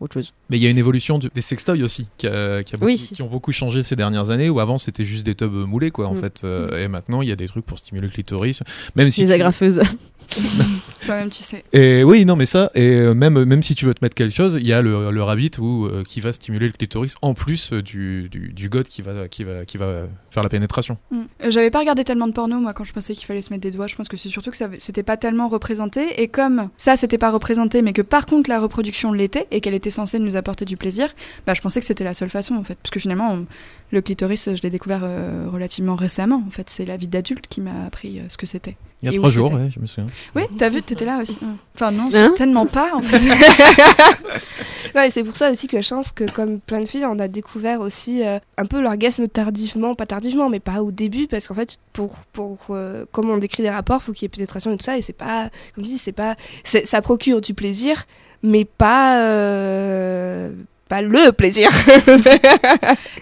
autre 0.00 0.14
chose. 0.14 0.32
Mais 0.50 0.56
il 0.58 0.62
y 0.62 0.66
a 0.66 0.70
une 0.70 0.78
évolution 0.78 1.18
du- 1.18 1.28
des 1.34 1.40
sextoys 1.40 1.82
aussi, 1.82 2.08
qui, 2.18 2.26
a- 2.26 2.62
qui 2.62 2.74
a 2.74 2.78
beaucoup- 2.78 2.86
Oui. 2.86 3.10
qui 3.14 3.22
ont 3.22 3.28
beaucoup 3.28 3.52
changé 3.52 3.82
ces 3.82 3.96
dernières 3.96 4.30
années, 4.30 4.48
où 4.50 4.60
avant 4.60 4.78
c'était 4.78 5.04
juste 5.04 5.24
des 5.24 5.34
tubs 5.34 5.52
moulés, 5.52 5.90
quoi, 5.90 6.08
en 6.08 6.14
Mm. 6.14 6.20
fait. 6.20 6.42
Euh, 6.44 6.82
Et 6.84 6.88
maintenant, 6.88 7.22
il 7.22 7.28
y 7.28 7.32
a 7.32 7.36
des 7.36 7.46
trucs 7.46 7.64
pour 7.64 7.78
stimuler 7.78 8.06
le 8.08 8.12
clitoris. 8.12 8.62
Même 8.96 9.10
si 9.10 9.22
les 9.22 9.30
agrafeuses. 9.30 9.80
Toi-même 11.04 11.30
tu 11.30 11.42
sais. 11.42 11.64
Et 11.72 12.02
oui, 12.04 12.24
non, 12.24 12.36
mais 12.36 12.46
ça, 12.46 12.70
et 12.74 12.94
euh, 12.94 13.14
même, 13.14 13.44
même 13.44 13.62
si 13.62 13.74
tu 13.74 13.84
veux 13.84 13.94
te 13.94 14.02
mettre 14.04 14.14
quelque 14.14 14.34
chose, 14.34 14.56
il 14.60 14.66
y 14.66 14.72
a 14.72 14.80
le, 14.82 15.10
le 15.10 15.22
rabbit 15.22 15.50
où, 15.58 15.86
euh, 15.86 16.02
qui 16.02 16.20
va 16.20 16.32
stimuler 16.32 16.66
le 16.66 16.72
clitoris 16.72 17.14
en 17.22 17.34
plus 17.34 17.72
euh, 17.72 17.82
du, 17.82 18.28
du, 18.30 18.52
du 18.52 18.68
god 18.68 18.86
qui 18.88 19.02
va, 19.02 19.28
qui, 19.28 19.44
va, 19.44 19.64
qui 19.64 19.76
va 19.76 20.04
faire 20.30 20.42
la 20.42 20.48
pénétration. 20.48 20.96
Mm. 21.10 21.22
J'avais 21.48 21.70
pas 21.70 21.80
regardé 21.80 22.04
tellement 22.04 22.26
de 22.26 22.32
porno 22.32 22.58
moi 22.58 22.72
quand 22.72 22.84
je 22.84 22.92
pensais 22.92 23.14
qu'il 23.14 23.26
fallait 23.26 23.40
se 23.42 23.50
mettre 23.50 23.62
des 23.62 23.70
doigts. 23.70 23.86
Je 23.86 23.94
pense 23.96 24.08
que 24.08 24.16
c'est 24.16 24.28
surtout 24.28 24.50
que 24.50 24.56
ça 24.56 24.68
c'était 24.78 25.02
pas 25.02 25.16
tellement 25.16 25.48
représenté 25.48 26.20
et 26.22 26.28
comme 26.28 26.68
ça 26.76 26.96
c'était 26.96 27.18
pas 27.18 27.30
représenté 27.30 27.82
mais 27.82 27.92
que 27.92 28.02
par 28.02 28.26
contre 28.26 28.48
la 28.50 28.60
reproduction 28.60 29.12
l'était 29.12 29.46
et 29.50 29.60
qu'elle 29.60 29.74
était 29.74 29.90
censée 29.90 30.18
nous 30.18 30.36
apporter 30.36 30.64
du 30.64 30.76
plaisir, 30.76 31.14
bah 31.46 31.54
je 31.54 31.60
pensais 31.60 31.80
que 31.80 31.86
c'était 31.86 32.04
la 32.04 32.14
seule 32.14 32.30
façon 32.30 32.54
en 32.54 32.64
fait 32.64 32.78
parce 32.82 32.90
que 32.90 33.00
finalement 33.00 33.32
on- 33.32 33.46
le 33.94 34.02
clitoris 34.02 34.50
je 34.54 34.62
l'ai 34.62 34.70
découvert 34.70 35.00
euh, 35.02 35.46
relativement 35.50 35.94
récemment 35.94 36.42
en 36.46 36.50
fait 36.50 36.68
c'est 36.68 36.84
la 36.84 36.96
vie 36.96 37.08
d'adulte 37.08 37.46
qui 37.48 37.60
m'a 37.60 37.86
appris 37.86 38.18
euh, 38.18 38.24
ce 38.28 38.36
que 38.36 38.46
c'était. 38.46 38.76
Il 39.02 39.06
y 39.06 39.08
a 39.08 39.12
Et 39.12 39.16
trois 39.16 39.30
jours, 39.30 39.52
ouais, 39.52 39.70
je 39.70 39.80
me 39.80 39.86
souviens. 39.86 40.06
Oui, 40.34 40.44
t'as 40.56 40.70
vu, 40.70 40.82
t'étais 40.82 41.04
là 41.04 41.20
aussi. 41.20 41.38
Enfin 41.74 41.90
non, 41.90 42.04
Hein 42.04 42.10
certainement 42.10 42.66
pas 42.66 42.94
en 42.94 43.00
fait. 43.00 43.20
Ouais, 44.94 45.08
et 45.08 45.10
c'est 45.10 45.24
pour 45.24 45.34
ça 45.34 45.50
aussi 45.50 45.66
que 45.66 45.82
je 45.82 45.88
pense 45.88 46.12
que 46.12 46.30
comme 46.30 46.60
plein 46.60 46.80
de 46.80 46.86
filles, 46.86 47.04
on 47.06 47.18
a 47.18 47.26
découvert 47.26 47.80
aussi 47.80 48.22
euh, 48.22 48.38
un 48.56 48.64
peu 48.64 48.80
l'orgasme 48.80 49.26
tardivement, 49.26 49.96
pas 49.96 50.06
tardivement, 50.06 50.48
mais 50.48 50.60
pas 50.60 50.82
au 50.82 50.92
début, 50.92 51.26
parce 51.26 51.48
qu'en 51.48 51.54
fait, 51.54 51.78
pour, 51.92 52.18
pour 52.32 52.66
euh, 52.70 53.04
comme 53.10 53.28
on 53.28 53.38
décrit 53.38 53.64
des 53.64 53.70
rapports, 53.70 54.02
faut 54.02 54.12
qu'il 54.12 54.22
y 54.22 54.26
ait 54.26 54.28
pénétration 54.28 54.72
et 54.72 54.76
tout 54.76 54.84
ça, 54.84 54.96
et 54.96 55.02
c'est 55.02 55.12
pas, 55.12 55.50
comme 55.74 55.82
je 55.82 55.88
dis, 55.88 55.98
c'est 55.98 56.12
pas, 56.12 56.36
ça 56.62 57.02
procure 57.02 57.40
du 57.40 57.54
plaisir, 57.54 58.04
mais 58.44 58.64
pas, 58.64 59.20
euh, 59.20 60.52
pas 60.88 61.02
le 61.02 61.32
plaisir. 61.32 61.70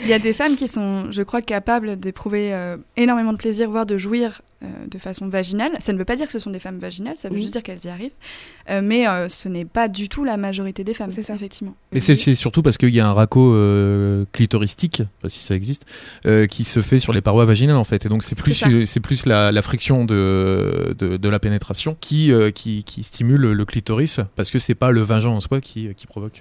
Il 0.00 0.08
y 0.08 0.12
a 0.12 0.18
des 0.18 0.32
femmes 0.32 0.56
qui 0.56 0.68
sont, 0.68 1.10
je 1.10 1.22
crois, 1.22 1.40
capables 1.40 1.96
d'éprouver 1.96 2.52
euh, 2.52 2.76
énormément 2.96 3.32
de 3.32 3.38
plaisir, 3.38 3.70
voire 3.70 3.86
de 3.86 3.98
jouir 3.98 4.42
de 4.88 4.98
façon 4.98 5.28
vaginale. 5.28 5.72
Ça 5.80 5.92
ne 5.92 5.98
veut 5.98 6.04
pas 6.04 6.16
dire 6.16 6.26
que 6.26 6.32
ce 6.32 6.38
sont 6.38 6.50
des 6.50 6.58
femmes 6.58 6.78
vaginales, 6.78 7.16
ça 7.16 7.28
veut 7.28 7.36
juste 7.36 7.52
dire 7.52 7.62
qu'elles 7.62 7.84
y 7.84 7.88
arrivent. 7.88 8.12
Euh, 8.70 8.80
mais 8.82 9.08
euh, 9.08 9.28
ce 9.28 9.48
n'est 9.48 9.64
pas 9.64 9.88
du 9.88 10.08
tout 10.08 10.24
la 10.24 10.36
majorité 10.36 10.84
des 10.84 10.94
femmes, 10.94 11.10
C'est 11.10 11.22
ça. 11.22 11.34
effectivement. 11.34 11.74
Mais 11.92 12.00
c'est 12.00 12.14
c'est 12.14 12.34
surtout 12.34 12.62
parce 12.62 12.78
qu'il 12.78 12.90
y 12.94 13.00
a 13.00 13.06
un 13.08 13.12
raco 13.12 13.54
euh, 13.54 14.24
clitoristique, 14.32 14.98
je 14.98 15.02
sais 15.02 15.08
pas 15.22 15.28
si 15.28 15.42
ça 15.42 15.54
existe, 15.54 15.86
euh, 16.26 16.46
qui 16.46 16.64
se 16.64 16.80
fait 16.80 16.98
sur 16.98 17.12
les 17.12 17.20
parois 17.20 17.44
vaginales 17.44 17.76
en 17.76 17.84
fait. 17.84 18.06
Et 18.06 18.08
donc 18.08 18.22
c'est 18.22 18.34
plus, 18.34 18.54
C'est 18.86 19.00
plus 19.00 19.26
la, 19.26 19.50
la 19.52 19.62
friction 19.62 20.04
de, 20.04 20.94
de, 20.98 21.16
de 21.16 21.28
la 21.28 21.38
pénétration 21.38 21.96
qui, 22.00 22.32
euh, 22.32 22.50
qui, 22.50 22.84
qui 22.84 23.02
stimule 23.02 23.40
le 23.52 23.64
clitoris 23.64 24.20
parce 24.36 24.50
que 24.50 24.58
c'est 24.58 24.74
pas 24.74 24.90
le 24.90 25.02
vagin 25.02 25.30
en 25.30 25.40
soi 25.40 25.60
qui, 25.60 25.94
qui 25.94 26.06
provoque 26.06 26.40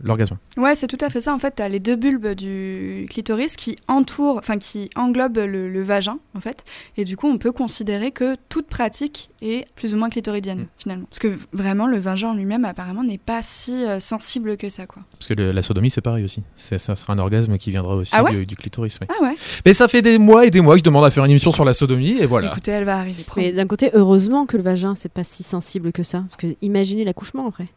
l'orgasme. 0.00 0.36
Ouais, 0.56 0.74
c'est 0.74 0.86
tout 0.86 0.98
à 1.00 1.10
fait 1.10 1.20
ça. 1.20 1.34
En 1.34 1.38
fait, 1.38 1.56
tu 1.56 1.62
as 1.62 1.68
les 1.68 1.80
deux 1.80 1.96
bulbes 1.96 2.28
du 2.34 3.06
clitoris 3.10 3.56
qui 3.56 3.76
entourent, 3.88 4.38
enfin 4.38 4.58
qui 4.58 4.90
englobent 4.96 5.36
le, 5.38 5.68
le 5.68 5.82
vagin, 5.82 6.18
en 6.34 6.40
fait. 6.40 6.64
Et 6.96 7.04
du 7.04 7.16
coup, 7.16 7.25
on 7.26 7.38
peut 7.38 7.52
considérer 7.52 8.10
que 8.10 8.36
toute 8.48 8.66
pratique 8.66 9.30
est 9.42 9.64
plus 9.76 9.94
ou 9.94 9.96
moins 9.98 10.08
clitoridienne, 10.08 10.60
Mm. 10.60 10.66
finalement. 10.78 11.06
Parce 11.10 11.18
que 11.18 11.36
vraiment, 11.52 11.86
le 11.86 11.98
vagin 11.98 12.28
en 12.30 12.34
lui-même, 12.34 12.64
apparemment, 12.64 13.02
n'est 13.04 13.18
pas 13.18 13.42
si 13.42 13.72
euh, 13.84 14.00
sensible 14.00 14.56
que 14.56 14.68
ça, 14.68 14.86
quoi. 14.86 15.02
Parce 15.12 15.28
que 15.28 15.34
le- 15.34 15.50
la 15.52 15.62
sodomie 15.62 15.90
c'est 15.90 16.00
pareil 16.00 16.24
aussi. 16.24 16.42
C'est- 16.56 16.78
Ça 16.78 16.94
sera 16.96 17.12
un 17.14 17.18
orgasme 17.18 17.56
qui 17.58 17.70
viendra 17.70 17.96
aussi 17.96 18.12
Ah 18.14 18.22
ouais 18.24 18.30
du, 18.32 18.46
du 18.46 18.56
clitoris. 18.56 18.98
oui. 19.00 19.06
Ah 19.10 19.22
ouais 19.22 19.34
Mais 19.64 19.72
ça 19.74 19.88
fait 19.88 20.02
des 20.02 20.18
mois 20.18 20.46
et 20.46 20.50
des 20.50 20.60
mois 20.60 20.74
que 20.74 20.78
je 20.80 20.84
demande 20.84 21.04
à 21.04 21.10
faire 21.10 21.24
une 21.24 21.30
émission 21.30 21.52
sur 21.52 21.64
la 21.64 21.74
sodomie 21.74 22.18
et 22.20 22.26
voilà. 22.26 22.50
Écoutez, 22.50 22.70
elle 22.72 22.84
va 22.84 22.98
arriver. 22.98 23.24
Mais 23.36 23.52
d'un 23.52 23.66
côté, 23.66 23.90
heureusement 23.94 24.46
que 24.46 24.56
le 24.56 24.62
vagin, 24.62 24.94
c'est 24.94 25.12
pas 25.12 25.24
si 25.24 25.42
sensible 25.42 25.92
que 25.92 26.02
ça. 26.02 26.20
Parce 26.28 26.36
que 26.36 26.56
imaginez 26.62 27.04
l'accouchement 27.04 27.46
après. 27.48 27.64
Heure- 27.64 27.68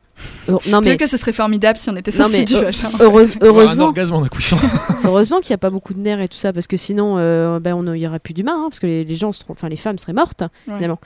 Non 0.48 0.60
mais 0.66 0.82
Peut-être 0.82 1.00
que 1.00 1.06
ce 1.08 1.18
serait 1.18 1.32
formidable 1.34 1.78
si 1.78 1.90
on 1.90 1.96
était 1.96 2.12
Non, 2.12 2.26
sensible 2.26 2.38
mais, 2.40 2.46
du 2.46 2.56
euh, 2.56 2.62
vagin. 2.62 2.90
heureuse- 3.00 3.36
heureusement, 5.04 5.40
qu'il 5.40 5.52
n'y 5.52 5.56
a 5.56 5.58
pas 5.60 5.70
beaucoup 5.70 5.94
de 5.94 6.00
nerfs 6.00 6.22
et 6.22 6.28
tout 6.28 6.38
ça, 6.38 6.52
parce 6.54 6.68
que 6.68 6.78
sinon, 6.78 7.16
euh, 7.18 7.60
ben, 7.60 7.74
on 7.74 7.84
n'y 7.84 8.08
aurait 8.08 8.20
plus 8.20 8.34
d'humains, 8.34 8.56
hein, 8.58 8.68
parce 8.70 8.80
que 8.80 8.88
les, 8.88 9.04
les 9.04 9.16
gens, 9.16 9.32
seront- 9.32 9.54
enfin 9.54 9.70
les 9.70 9.76
femmes 9.76 9.98
seraient 10.00 10.14
mortes 10.14 10.42
Ouais. 10.68 10.76
finalement. 10.76 11.00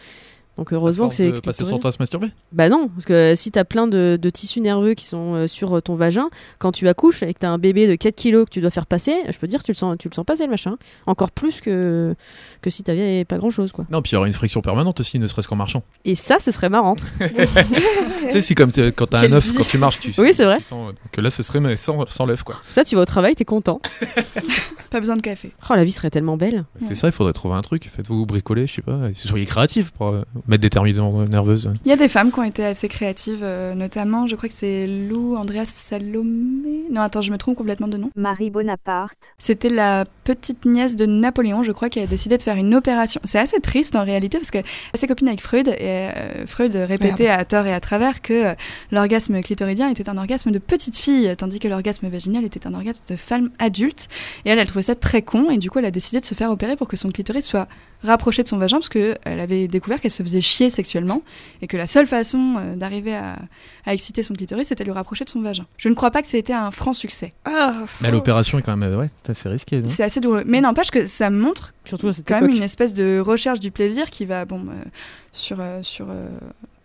Donc 0.58 0.72
heureusement 0.72 1.10
que 1.10 1.16
c'est 1.16 1.42
passer 1.42 1.66
son 1.66 1.80
temps 1.80 1.90
à 1.90 1.92
se 1.92 1.98
masturber. 2.00 2.28
Bah 2.52 2.70
non, 2.70 2.88
parce 2.90 3.06
que 3.06 3.34
si 3.36 3.50
t'as 3.52 3.64
plein 3.64 3.88
de, 3.88 4.20
de 4.22 4.30
tissus 4.30 4.62
nerveux 4.62 4.94
qui 4.94 5.06
sont 5.06 5.34
euh, 5.34 5.48
sur 5.48 5.78
euh, 5.78 5.82
ton 5.82 5.96
vagin, 5.96 6.30
quand 6.60 6.72
tu 6.72 6.88
accouches 6.88 7.24
et 7.24 7.34
que 7.34 7.40
t'as 7.40 7.50
un 7.50 7.58
bébé 7.58 7.88
de 7.88 7.96
4 7.96 8.16
kilos 8.16 8.46
que 8.46 8.52
tu 8.52 8.62
dois 8.62 8.70
faire 8.70 8.86
passer, 8.86 9.16
je 9.28 9.38
peux 9.40 9.48
te 9.48 9.52
dire 9.52 9.60
que 9.62 9.66
tu 9.66 9.72
le 9.72 9.78
sens, 9.78 9.98
tu 9.98 10.10
le 10.10 10.14
sens 10.14 10.24
passer 10.26 10.44
le 10.46 10.52
machin. 10.52 10.78
Encore 11.08 11.32
plus 11.32 11.60
que, 11.60 12.16
que 12.62 12.70
si 12.70 12.84
t'avais 12.84 13.26
pas 13.26 13.38
grand 13.38 13.50
chose 13.50 13.72
quoi. 13.72 13.86
Non, 13.90 14.02
puis 14.04 14.12
il 14.12 14.14
y 14.14 14.18
aura 14.18 14.28
une 14.28 14.34
friction 14.34 14.62
permanente 14.62 15.00
aussi, 15.00 15.18
ne 15.18 15.26
serait-ce 15.26 15.48
qu'en 15.48 15.56
marchant. 15.56 15.84
Et 16.06 16.14
ça, 16.14 16.38
ce 16.40 16.52
serait 16.52 16.70
marrant. 16.70 16.96
tu 17.20 18.32
sais, 18.32 18.42
c'est 18.42 18.56
comme 18.56 18.72
quand 18.96 19.08
t'as 19.08 19.22
un 19.22 19.32
œuf, 19.32 19.54
quand 19.56 19.68
tu 19.68 19.78
marches, 19.80 20.00
tu 20.00 20.14
Oui, 20.20 20.34
c'est 20.34 20.46
vrai. 20.46 20.58
tu 20.58 20.64
sens, 20.66 20.92
euh, 20.92 20.94
que 21.12 21.20
là, 21.22 21.32
ce 21.32 21.42
serait 21.42 21.60
mais 21.62 21.78
sans, 21.78 22.06
sans 22.08 22.26
l'œuf, 22.28 22.44
quoi. 22.44 22.58
Ça, 22.70 22.84
tu 22.84 22.96
vas 22.96 23.02
au 23.02 23.06
travail, 23.06 23.34
t'es 23.36 23.46
content. 23.46 23.82
Pas 24.94 25.00
besoin 25.00 25.16
de 25.16 25.22
café. 25.24 25.52
Oh, 25.70 25.74
la 25.74 25.84
vie 25.84 25.92
serait 25.92 26.12
tellement 26.12 26.38
belle. 26.38 26.66
C'est 26.78 26.90
Ouais. 26.90 26.96
ça, 26.96 27.08
il 27.08 27.12
faudrait 27.14 27.34
trouver 27.34 27.56
un 27.56 27.62
truc. 27.64 27.90
Faites-vous 27.94 28.28
bricoler, 28.28 28.68
je 28.68 28.76
sais 28.76 28.82
pas. 28.84 29.00
Soyez 29.16 29.46
créatifs 29.48 29.90
pour 29.92 30.10
euh, 30.12 30.22
mettre 30.48 30.62
des 30.62 30.70
terminaisons 30.70 31.26
nerveuses. 31.26 31.74
Il 31.84 31.90
y 31.90 31.92
a 31.92 31.96
des 31.96 32.08
femmes 32.08 32.32
qui 32.32 32.38
ont 32.40 32.44
été 32.44 32.64
assez 32.64 32.88
créatives, 32.88 33.40
euh, 33.42 33.74
notamment, 33.74 34.28
je 34.28 34.36
crois 34.36 34.48
que 34.50 34.56
c'est 34.56 34.86
Lou 34.86 35.36
Andreas 35.36 35.66
Salomé. 35.66 36.84
Non, 36.92 37.02
attends, 37.02 37.22
je 37.24 37.32
me 37.32 37.38
trompe 37.40 37.56
complètement 37.58 37.88
de 37.88 37.98
nom. 37.98 38.12
Marie 38.16 38.52
Bonaparte. 38.52 39.18
C'était 39.40 39.70
la 39.70 40.06
petite 40.26 40.66
nièce 40.66 40.96
de 40.96 41.08
Napoléon, 41.08 41.64
je 41.64 41.72
crois, 41.72 41.90
qui 41.90 42.00
a 42.00 42.06
décidé 42.06 42.38
de 42.38 42.44
faire 42.44 42.56
une 42.58 42.76
opération. 42.76 43.20
C'est 43.24 43.40
assez 43.40 43.60
triste 43.62 43.96
en 43.96 44.04
réalité 44.04 44.38
parce 44.38 44.52
que 44.52 44.60
ses 44.94 45.08
copine 45.08 45.28
avec 45.28 45.42
Freud 45.42 45.68
et 45.70 45.74
euh, 45.80 46.46
Freud 46.46 46.76
répétait 46.76 47.30
à 47.30 47.44
tort 47.46 47.66
et 47.66 47.74
à 47.74 47.80
travers 47.80 48.22
que 48.22 48.34
euh, 48.52 48.54
l'orgasme 48.92 49.42
clitoridien 49.42 49.90
était 49.90 50.08
un 50.08 50.18
orgasme 50.18 50.52
de 50.52 50.60
petite 50.60 50.98
fille, 50.98 51.34
tandis 51.36 51.58
que 51.60 51.68
l'orgasme 51.68 52.08
vaginal 52.10 52.46
était 52.46 52.68
un 52.68 52.74
orgasme 52.76 53.02
de 53.10 53.16
femme 53.16 53.50
adulte. 53.60 54.08
Et 54.46 54.50
elle, 54.52 54.60
elle 54.60 54.68
trouvait 54.68 54.83
ça 54.84 54.96
très 54.96 55.22
con 55.22 55.50
et 55.50 55.58
du 55.58 55.70
coup, 55.70 55.80
elle 55.80 55.86
a 55.86 55.92
décidé 55.92 56.20
de 56.20 56.26
se 56.26 56.36
faire 56.36 56.52
opérer 56.52 56.76
pour 56.76 56.88
que 56.88 56.96
son 56.98 57.10
clitoris 57.10 57.46
soit 57.46 57.68
rapproché 58.04 58.44
de 58.44 58.48
son 58.48 58.58
vagin 58.58 58.78
parce 58.78 58.90
que 58.90 59.16
elle 59.24 59.40
avait 59.40 59.68
découvert 59.68 60.00
qu'elle 60.02 60.12
se 60.12 60.22
faisait 60.24 60.42
chier 60.42 60.70
sexuellement 60.70 61.22
et 61.62 61.68
que 61.68 61.78
la 61.78 61.88
seule 61.88 62.06
façon 62.06 62.56
euh, 62.58 62.76
d'arriver 62.76 63.16
à, 63.16 63.40
à 63.86 63.94
exciter 63.94 64.24
son 64.24 64.34
clitoris, 64.34 64.68
c'était 64.68 64.84
de 64.84 64.90
le 64.90 64.94
rapprocher 64.94 65.24
de 65.26 65.30
son 65.30 65.42
vagin. 65.42 65.66
Je 65.78 65.90
ne 65.90 65.94
crois 65.94 66.12
pas 66.12 66.22
que 66.22 66.28
c'était 66.28 66.54
un 66.54 66.70
franc 66.72 66.94
succès. 66.94 67.34
Ah, 67.46 67.86
Mais 68.02 68.12
l'opération 68.12 68.60
est 68.60 68.62
quand 68.62 68.76
même, 68.76 68.92
euh, 68.92 68.98
ouais, 68.98 69.10
c'est 69.34 69.50
risqué. 69.50 69.80
non? 69.82 69.88
C'est 69.88 70.04
assez 70.04 70.20
douloureux. 70.20 70.44
Mais 70.46 70.62
n'empêche 70.62 70.92
que 70.92 71.08
ça 71.08 71.30
montre 71.30 71.74
Surtout 71.86 72.12
quand 72.28 72.36
même 72.36 72.46
époque. 72.46 72.58
une 72.58 72.64
espèce 72.64 72.94
de 72.94 73.20
recherche 73.20 73.60
du 73.60 73.72
plaisir 73.72 74.10
qui 74.10 74.26
va 74.26 74.46
bon 74.46 74.60
euh, 74.68 74.84
sur 75.32 75.58
euh, 75.60 75.82
sur 75.84 76.08
euh, 76.10 76.28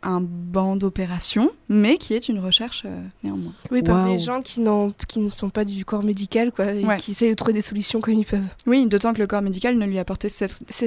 un 0.03 0.21
banc 0.21 0.77
d'opération, 0.77 1.51
mais 1.69 1.97
qui 1.99 2.15
est 2.15 2.29
une 2.29 2.39
recherche 2.39 2.83
euh, 2.87 3.01
néanmoins. 3.25 3.53
Oui, 3.71 3.83
par 3.83 4.05
Waouh. 4.05 4.13
des 4.13 4.19
gens 4.19 4.43
qui, 4.43 4.61
n'ont- 4.61 4.93
qui 5.09 5.19
ne 5.19 5.29
sont 5.29 5.51
pas 5.51 5.65
du 5.65 5.85
corps 5.85 6.03
médical, 6.05 6.53
quoi, 6.53 6.73
et 6.73 6.85
Ouais. 6.85 6.97
qui 6.99 7.11
essayent 7.11 7.31
de 7.31 7.35
trouver 7.35 7.53
des 7.53 7.63
solutions 7.63 8.01
comme 8.01 8.15
ils 8.15 8.25
peuvent. 8.25 8.41
Oui, 8.67 8.87
d'autant 8.87 9.13
que 9.13 9.19
le 9.19 9.27
corps 9.27 9.43
médical 9.43 9.77
ne 9.77 9.85
lui 9.87 9.99
apportait 9.99 10.29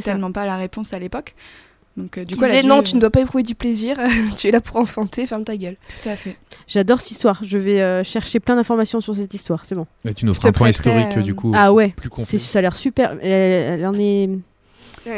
tellement 0.03 0.31
pas 0.31 0.45
la 0.45 0.55
réponse 0.57 0.93
à 0.93 0.99
l'époque. 0.99 1.35
Donc 1.97 2.17
euh, 2.17 2.23
du 2.23 2.37
coup, 2.37 2.45
dû- 2.45 2.65
non, 2.65 2.81
tu 2.83 2.95
ne 2.95 3.01
dois 3.01 3.09
pas 3.09 3.19
éprouver 3.19 3.43
du 3.43 3.53
plaisir, 3.53 3.97
tu 4.37 4.47
es 4.47 4.51
là 4.51 4.61
pour 4.61 4.77
enfanter, 4.77 5.27
ferme 5.27 5.43
ta 5.43 5.57
gueule. 5.57 5.75
Tout 6.01 6.07
à 6.07 6.15
fait. 6.15 6.37
J'adore 6.65 7.01
cette 7.01 7.11
histoire. 7.11 7.41
Je 7.43 7.57
vais 7.57 7.81
euh, 7.81 8.01
chercher 8.05 8.39
plein 8.39 8.55
d'informations 8.55 9.01
sur 9.01 9.13
cette 9.13 9.33
histoire. 9.33 9.65
C'est 9.65 9.75
bon. 9.75 9.85
Et 10.05 10.13
tu 10.13 10.25
nous 10.25 10.33
feras 10.33 10.49
un 10.49 10.51
point 10.53 10.69
historique, 10.69 11.17
euh, 11.17 11.21
du 11.21 11.35
coup. 11.35 11.51
Ah 11.53 11.73
ouais. 11.73 11.93
plus 11.97 12.37
ça 12.37 12.59
a 12.59 12.61
l'air 12.61 12.77
super. 12.77 13.17
Elle, 13.21 13.81
elle 13.81 13.85
en 13.85 13.93
est. 13.95 14.29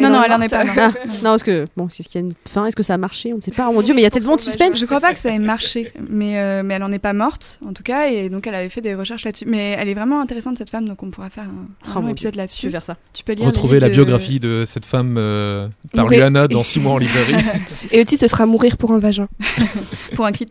Non, 0.02 0.10
non, 0.10 0.24
elle 0.24 0.32
en 0.32 0.42
est 0.42 0.48
pas. 0.50 0.64
non. 0.64 0.72
Ah, 0.78 0.92
non, 1.08 1.22
parce 1.32 1.44
que 1.44 1.66
bon, 1.76 1.90
c'est 1.90 2.04
ce 2.04 2.08
qu'il 2.10 2.22
y 2.22 2.24
a 2.24 2.28
une 2.28 2.34
fin. 2.48 2.66
Est-ce 2.66 2.76
que 2.76 2.84
ça 2.84 2.94
a 2.94 2.98
marché? 2.98 3.32
On 3.34 3.38
ne 3.38 3.42
sait 3.42 3.52
pas. 3.52 3.68
Oh 3.70 3.74
mon 3.74 3.82
dieu, 3.82 3.94
mais 3.94 4.02
il 4.02 4.04
y 4.04 4.08
a 4.08 4.12
tellement 4.12 4.36
de 4.36 4.42
suspense. 4.42 4.78
Je 4.80 4.86
crois 4.86 5.00
pas 5.02 5.14
que 5.14 5.20
ça 5.20 5.30
ait 5.30 5.40
marché, 5.40 5.92
mais, 6.10 6.40
euh, 6.40 6.64
mais 6.64 6.76
elle 6.76 6.84
en 6.84 6.92
est 6.92 7.00
pas 7.00 7.14
morte, 7.14 7.60
en 7.68 7.74
tout 7.74 7.84
cas, 7.84 8.08
et 8.10 8.30
donc 8.30 8.48
elle 8.48 8.56
avait 8.56 8.70
fait 8.70 8.82
des 8.82 8.96
recherches 8.96 9.26
là-dessus. 9.26 9.46
Mais 9.48 9.76
elle 9.78 9.90
est 9.90 9.94
vraiment 9.94 10.22
intéressante, 10.22 10.58
cette 10.58 10.70
femme, 10.70 10.88
donc 10.88 11.04
on 11.04 11.10
pourra 11.10 11.30
faire 11.30 11.44
un, 11.46 11.90
un 11.90 11.94
Oh 11.98 12.02
long 12.02 12.08
épisode 12.10 12.34
Je 12.34 12.38
là-dessus. 12.38 12.66
vais 12.68 12.72
faire 12.72 12.86
ça? 12.86 12.98
Tu 13.14 13.24
peux 13.24 13.34
lire 13.34 13.46
Retrouver 13.46 13.80
la 13.80 13.90
de- 13.90 13.94
biographie 13.94 14.40
de 14.40 14.64
cette 14.66 14.86
femme 14.86 15.16
euh, 15.18 15.68
par 15.94 16.06
Mourir. 16.06 16.20
Luana 16.22 16.48
dans 16.48 16.64
6 16.64 16.80
mois 16.80 16.94
en 16.94 16.98
librairie. 16.98 17.36
Et 17.92 18.00
le 18.00 18.06
titre, 18.06 18.22
ce 18.22 18.28
sera 18.28 18.46
Mourir 18.46 18.78
pour 18.78 18.92
un 18.92 19.00
vagin, 19.00 19.28
pour 20.16 20.26
un 20.26 20.32
clit, 20.32 20.48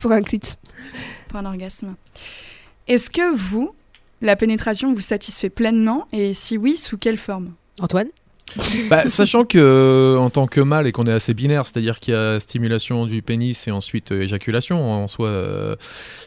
pour 0.00 0.12
un 0.12 0.22
clit. 0.22 0.40
pour 1.28 1.38
un 1.38 1.44
orgasme. 1.46 1.94
Est-ce 2.88 3.10
que 3.10 3.34
vous, 3.36 3.74
la 4.20 4.34
pénétration 4.36 4.92
vous 4.92 5.00
satisfait 5.00 5.50
pleinement, 5.50 6.06
et 6.12 6.34
si 6.34 6.58
oui, 6.58 6.76
sous 6.76 6.98
quelle 6.98 7.16
forme? 7.16 7.52
Antoine? 7.80 8.08
Bah, 8.90 9.08
sachant 9.08 9.44
que 9.44 9.58
euh, 9.58 10.18
en 10.18 10.30
tant 10.30 10.46
que 10.46 10.60
mâle 10.60 10.86
et 10.86 10.92
qu'on 10.92 11.06
est 11.06 11.12
assez 11.12 11.34
binaire, 11.34 11.66
c'est-à-dire 11.66 12.00
qu'il 12.00 12.14
y 12.14 12.16
a 12.16 12.40
stimulation 12.40 13.06
du 13.06 13.22
pénis 13.22 13.66
et 13.68 13.70
ensuite 13.70 14.12
euh, 14.12 14.22
éjaculation 14.22 14.90
en 14.90 15.08
soi, 15.08 15.28
euh, 15.28 15.76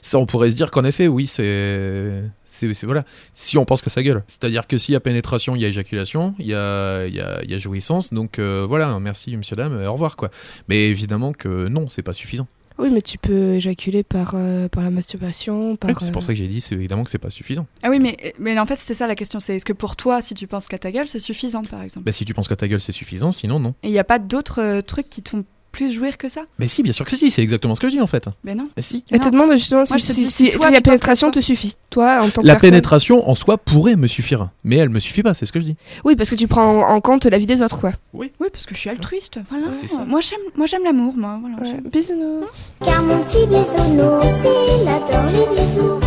ça 0.02 0.18
on 0.18 0.26
pourrait 0.26 0.50
se 0.50 0.56
dire 0.56 0.72
qu'en 0.72 0.84
effet, 0.84 1.08
oui, 1.08 1.28
c'est, 1.28 2.24
c'est, 2.46 2.72
voilà. 2.84 3.06
Si 3.34 3.58
on 3.58 3.66
pense 3.66 3.82
qu'à 3.82 3.90
sa 3.90 4.04
gueule, 4.04 4.24
c'est-à-dire 4.28 4.68
que 4.68 4.78
s'il 4.78 4.94
y 4.94 4.96
a 4.96 5.00
pénétration, 5.00 5.56
il 5.56 5.62
y 5.62 5.66
a 5.66 5.68
éjaculation, 5.68 6.36
il 6.40 6.48
y 6.48 6.54
a, 6.54 7.06
il 7.06 7.16
y 7.16 7.22
a, 7.22 7.44
y 7.44 7.54
a 7.54 7.58
jouissance, 7.58 8.14
donc 8.14 8.40
voilà, 8.40 9.00
merci 9.00 9.36
monsieur 9.38 9.56
dame, 9.56 9.84
au 9.86 9.94
revoir 9.94 10.16
quoi. 10.16 10.32
Mais 10.68 10.88
évidemment 10.88 11.34
que 11.34 11.68
non, 11.68 11.88
c'est 11.88 12.04
pas 12.04 12.14
suffisant. 12.14 12.48
Oui, 12.78 12.90
mais 12.92 13.02
tu 13.02 13.18
peux 13.18 13.54
éjaculer 13.54 14.04
par, 14.04 14.34
euh, 14.36 14.68
par 14.68 14.84
la 14.84 14.92
masturbation, 14.92 15.76
par... 15.76 15.90
Oui, 15.90 15.96
c'est 16.02 16.12
pour 16.12 16.22
euh, 16.22 16.26
ça 16.26 16.34
que 16.34 16.38
j'ai 16.38 16.48
dit, 16.48 16.62
c'est 16.62 16.76
évidemment 16.76 17.04
que 17.04 17.10
c'est 17.10 17.18
pas 17.18 17.30
suffisant. 17.30 17.68
Ah 17.84 17.90
oui, 17.90 18.00
mais, 18.00 18.34
mais 18.38 18.58
en 18.60 18.66
fait, 18.66 18.76
c'était 18.76 18.94
ça 18.94 19.08
la 19.08 19.16
question, 19.16 19.40
c'est 19.40 19.56
est-ce 19.56 19.66
que 19.66 19.74
pour 19.74 19.96
toi, 19.96 20.22
si 20.22 20.34
tu 20.34 20.48
penses 20.48 20.68
qu'à 20.68 20.78
ta 20.78 20.92
gueule, 20.92 21.08
c'est 21.08 21.20
suffisant, 21.20 21.64
par 21.64 21.82
exemple? 21.82 22.06
Bah, 22.06 22.12
si 22.12 22.26
tu 22.26 22.34
penses 22.34 22.48
qu'à 22.48 22.56
ta 22.56 22.68
gueule, 22.68 22.82
c'est 22.82 22.92
suffisant, 22.92 23.32
sinon 23.32 23.60
non. 23.60 23.76
Et 23.84 23.88
il 23.88 23.92
n'y 23.92 24.00
a 24.00 24.04
pas 24.04 24.20
d'autres 24.20 24.62
euh, 24.62 24.82
trucs 24.82 25.10
qui 25.10 25.22
te 25.22 25.30
font 25.30 25.46
plus 25.76 25.92
jouir 25.92 26.18
que 26.18 26.30
ça 26.30 26.42
Mais 26.58 26.68
si, 26.70 26.84
bien 26.84 26.94
sûr 26.94 27.04
que 27.06 27.16
si, 27.18 27.30
c'est 27.30 27.42
exactement 27.44 27.76
ce 27.76 27.82
que 27.82 27.88
je 27.88 27.94
dis 27.94 28.02
en 28.02 28.08
fait. 28.08 28.28
Ben 28.46 28.58
non. 28.58 28.68
Mais 28.78 28.82
si. 28.82 29.04
Elle 29.12 29.20
te 29.20 29.28
demande 29.30 29.52
justement 29.52 29.84
Moi, 29.90 30.00
si, 30.00 30.50
toi, 30.52 30.72
la 30.72 30.80
pénétration 30.80 31.32
te 31.32 31.42
suffit. 31.42 31.76
Toi, 31.90 32.20
en 32.22 32.30
tant 32.30 32.42
que 32.42 32.48
La 32.48 32.54
personne. 32.54 32.70
pénétration 32.72 33.30
en 33.30 33.36
soi 33.36 33.58
pourrait 33.58 33.96
me 33.98 34.08
suffire, 34.08 34.50
mais 34.64 34.78
elle 34.78 34.90
me 34.90 35.00
suffit 35.00 35.22
pas, 35.24 35.34
c'est 35.34 35.46
ce 35.46 35.52
que 35.52 35.60
je 35.60 35.66
dis. 35.66 35.76
Oui, 36.06 36.16
parce 36.16 36.30
que 36.30 36.36
tu 36.36 36.48
prends 36.48 36.66
en, 36.82 36.96
en 36.96 37.02
compte 37.02 37.26
la 37.26 37.38
vie 37.38 37.46
des 37.46 37.62
autres, 37.62 37.80
quoi. 37.80 37.92
Oui, 38.14 38.32
parce 38.54 38.66
que 38.66 38.74
je 38.74 38.80
suis 38.80 38.90
altruiste, 38.90 39.40
voilà. 39.50 39.68
C'est 39.74 39.88
ça. 39.88 40.06
Moi, 40.06 40.22
j'aime, 40.22 40.40
moi, 40.56 40.66
j'aime 40.66 40.84
l'amour, 40.86 41.14
moi. 41.18 41.38
Voilà, 41.42 41.56
Ouais. 41.58 41.66
j'aime. 41.68 41.90
Bisounours. 41.92 42.74
Car 42.86 43.04
mon 43.04 43.20
petit 43.24 43.46
bisounours, 43.48 44.46
il 44.82 44.88
adore 44.88 45.26
les 45.32 45.62
bisous. 45.62 46.00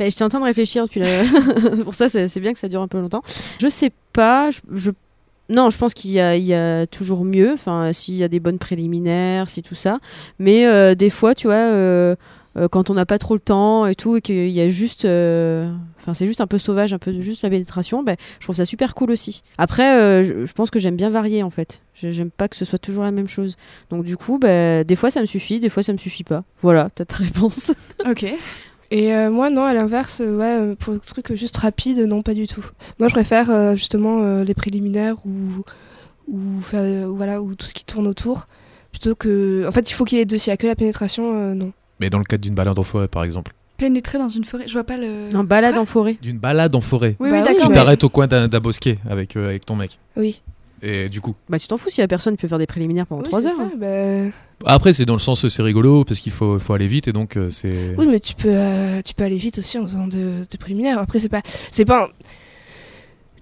Mais 0.00 0.10
j'étais 0.10 0.22
en 0.22 0.28
train 0.28 0.38
de 0.38 0.44
réfléchir 0.44 0.84
depuis 0.84 1.00
la... 1.00 1.24
Pour 1.84 1.92
ça, 1.94 2.08
c'est 2.08 2.28
c'est 2.28 2.38
bien 2.40 2.52
que 2.52 2.58
ça 2.60 2.68
dure 2.68 2.80
un 2.82 2.86
peu 2.88 3.00
longtemps. 3.00 3.22
Je 3.60 3.68
sais 3.68 3.90
pas. 4.12 4.50
Je, 4.50 4.60
je- 4.76 4.90
Non, 5.48 5.70
je 5.70 5.78
pense 5.78 5.94
qu'il 5.94 6.10
y 6.10 6.14
y 6.14 6.54
a 6.54 6.86
toujours 6.86 7.24
mieux. 7.24 7.56
S'il 7.92 8.14
y 8.14 8.24
a 8.24 8.28
des 8.28 8.40
bonnes 8.40 8.58
préliminaires, 8.58 9.48
si 9.48 9.62
tout 9.62 9.74
ça. 9.74 9.98
Mais 10.38 10.66
euh, 10.66 10.94
des 10.94 11.10
fois, 11.10 11.34
tu 11.34 11.46
vois, 11.46 11.56
euh, 11.56 12.16
euh, 12.56 12.68
quand 12.68 12.90
on 12.90 12.94
n'a 12.94 13.06
pas 13.06 13.18
trop 13.18 13.34
le 13.34 13.40
temps 13.40 13.86
et 13.86 13.94
tout, 13.94 14.16
et 14.16 14.20
qu'il 14.20 14.50
y 14.50 14.60
a 14.60 14.68
juste. 14.68 15.04
Enfin, 15.04 16.14
c'est 16.14 16.26
juste 16.26 16.40
un 16.40 16.46
peu 16.46 16.58
sauvage, 16.58 16.92
un 16.92 16.98
peu 16.98 17.18
juste 17.20 17.42
la 17.42 17.50
pénétration. 17.50 18.02
Ben, 18.02 18.16
je 18.40 18.46
trouve 18.46 18.56
ça 18.56 18.64
super 18.66 18.94
cool 18.94 19.10
aussi. 19.10 19.42
Après, 19.56 20.24
je, 20.24 20.52
pense 20.52 20.70
que 20.70 20.78
j'aime 20.78 20.96
bien 20.96 21.10
varier 21.10 21.42
en 21.42 21.50
fait. 21.50 21.82
J'aime 21.94 22.30
pas 22.30 22.48
que 22.48 22.56
ce 22.56 22.64
soit 22.64 22.78
toujours 22.78 23.04
la 23.04 23.10
même 23.10 23.28
chose. 23.28 23.56
Donc 23.90 24.04
du 24.04 24.16
coup, 24.16 24.38
ben, 24.38 24.84
des 24.84 24.96
fois 24.96 25.10
ça 25.10 25.20
me 25.20 25.26
suffit, 25.26 25.60
des 25.60 25.68
fois 25.70 25.82
ça 25.82 25.92
me 25.92 25.98
suffit 25.98 26.24
pas. 26.24 26.44
Voilà, 26.60 26.88
t'as 26.94 27.04
ta 27.04 27.16
réponse. 27.16 27.72
Ok. 28.08 28.26
Et 28.90 29.12
euh, 29.14 29.30
moi, 29.30 29.50
non, 29.50 29.64
à 29.64 29.74
l'inverse, 29.74 30.20
euh, 30.24 30.36
ouais, 30.38 30.70
euh, 30.72 30.74
pour 30.74 30.94
le 30.94 30.98
truc 31.00 31.34
juste 31.34 31.56
rapide, 31.58 31.98
non, 31.98 32.22
pas 32.22 32.32
du 32.34 32.46
tout. 32.46 32.64
Moi, 32.98 33.08
je 33.08 33.12
préfère 33.14 33.50
euh, 33.50 33.76
justement 33.76 34.22
euh, 34.22 34.44
les 34.44 34.54
préliminaires 34.54 35.16
ou, 35.26 35.62
ou, 36.26 36.60
faire, 36.62 37.08
ou 37.08 37.14
voilà, 37.16 37.42
ou 37.42 37.54
tout 37.54 37.66
ce 37.66 37.74
qui 37.74 37.84
tourne 37.84 38.06
autour. 38.06 38.46
Plutôt 38.90 39.14
que. 39.14 39.66
En 39.68 39.72
fait, 39.72 39.90
il 39.90 39.92
faut 39.94 40.04
qu'il 40.06 40.16
y 40.18 40.20
ait 40.22 40.24
deux. 40.24 40.38
S'il 40.38 40.50
y 40.50 40.54
a 40.54 40.56
que 40.56 40.66
la 40.66 40.74
pénétration, 40.74 41.32
euh, 41.34 41.54
non. 41.54 41.72
Mais 42.00 42.08
dans 42.08 42.18
le 42.18 42.24
cadre 42.24 42.42
d'une 42.42 42.54
balade 42.54 42.78
en 42.78 42.82
forêt, 42.82 43.08
par 43.08 43.24
exemple. 43.24 43.52
Pénétrer 43.76 44.18
dans 44.18 44.30
une 44.30 44.44
forêt, 44.44 44.64
je 44.66 44.72
vois 44.72 44.84
pas 44.84 44.96
le. 44.96 45.28
En 45.36 45.44
balade 45.44 45.76
en 45.76 45.84
forêt. 45.84 46.16
D'une 46.22 46.38
balade 46.38 46.74
en 46.74 46.80
forêt. 46.80 47.14
Oui, 47.20 47.30
Bah 47.30 47.36
oui, 47.36 47.42
oui, 47.42 47.44
d'accord. 47.44 47.62
Tu 47.64 47.68
mais- 47.68 47.74
t'arrêtes 47.74 48.04
au 48.04 48.08
coin 48.08 48.26
d'un 48.26 48.48
d'un 48.48 48.60
bosquet 48.60 48.98
avec, 49.08 49.36
euh, 49.36 49.48
avec 49.50 49.66
ton 49.66 49.76
mec. 49.76 49.98
Oui. 50.16 50.40
Et 50.82 51.08
du 51.08 51.20
coup. 51.20 51.34
Bah 51.48 51.58
tu 51.58 51.66
t'en 51.68 51.76
fous 51.76 51.90
si 51.90 52.00
la 52.00 52.08
personne 52.08 52.36
peut 52.36 52.46
faire 52.48 52.58
des 52.58 52.66
préliminaires 52.66 53.06
pendant 53.06 53.22
Oui, 53.22 53.28
3 53.28 53.40
c'est 53.42 53.48
heures. 53.48 53.56
ça, 53.56 53.62
hein. 53.62 54.30
bah, 54.60 54.72
Après, 54.74 54.92
c'est 54.92 55.04
dans 55.04 55.14
le 55.14 55.18
sens, 55.20 55.46
c'est 55.48 55.62
rigolo 55.62 56.04
parce 56.04 56.20
qu'il 56.20 56.32
faut, 56.32 56.58
faut 56.58 56.72
aller 56.72 56.88
vite 56.88 57.08
et 57.08 57.12
donc 57.12 57.36
euh, 57.36 57.50
c'est. 57.50 57.94
Oui, 57.98 58.06
mais 58.06 58.20
tu 58.20 58.34
peux, 58.34 58.48
euh, 58.50 59.00
tu 59.02 59.14
peux 59.14 59.24
aller 59.24 59.36
vite 59.38 59.58
aussi 59.58 59.78
en 59.78 59.84
faisant 59.86 60.06
de, 60.06 60.44
de 60.50 60.56
préliminaires. 60.58 60.98
Après, 60.98 61.18
c'est 61.20 61.28
pas, 61.28 61.42
c'est 61.72 61.84
pas. 61.84 62.04
un- 62.04 62.08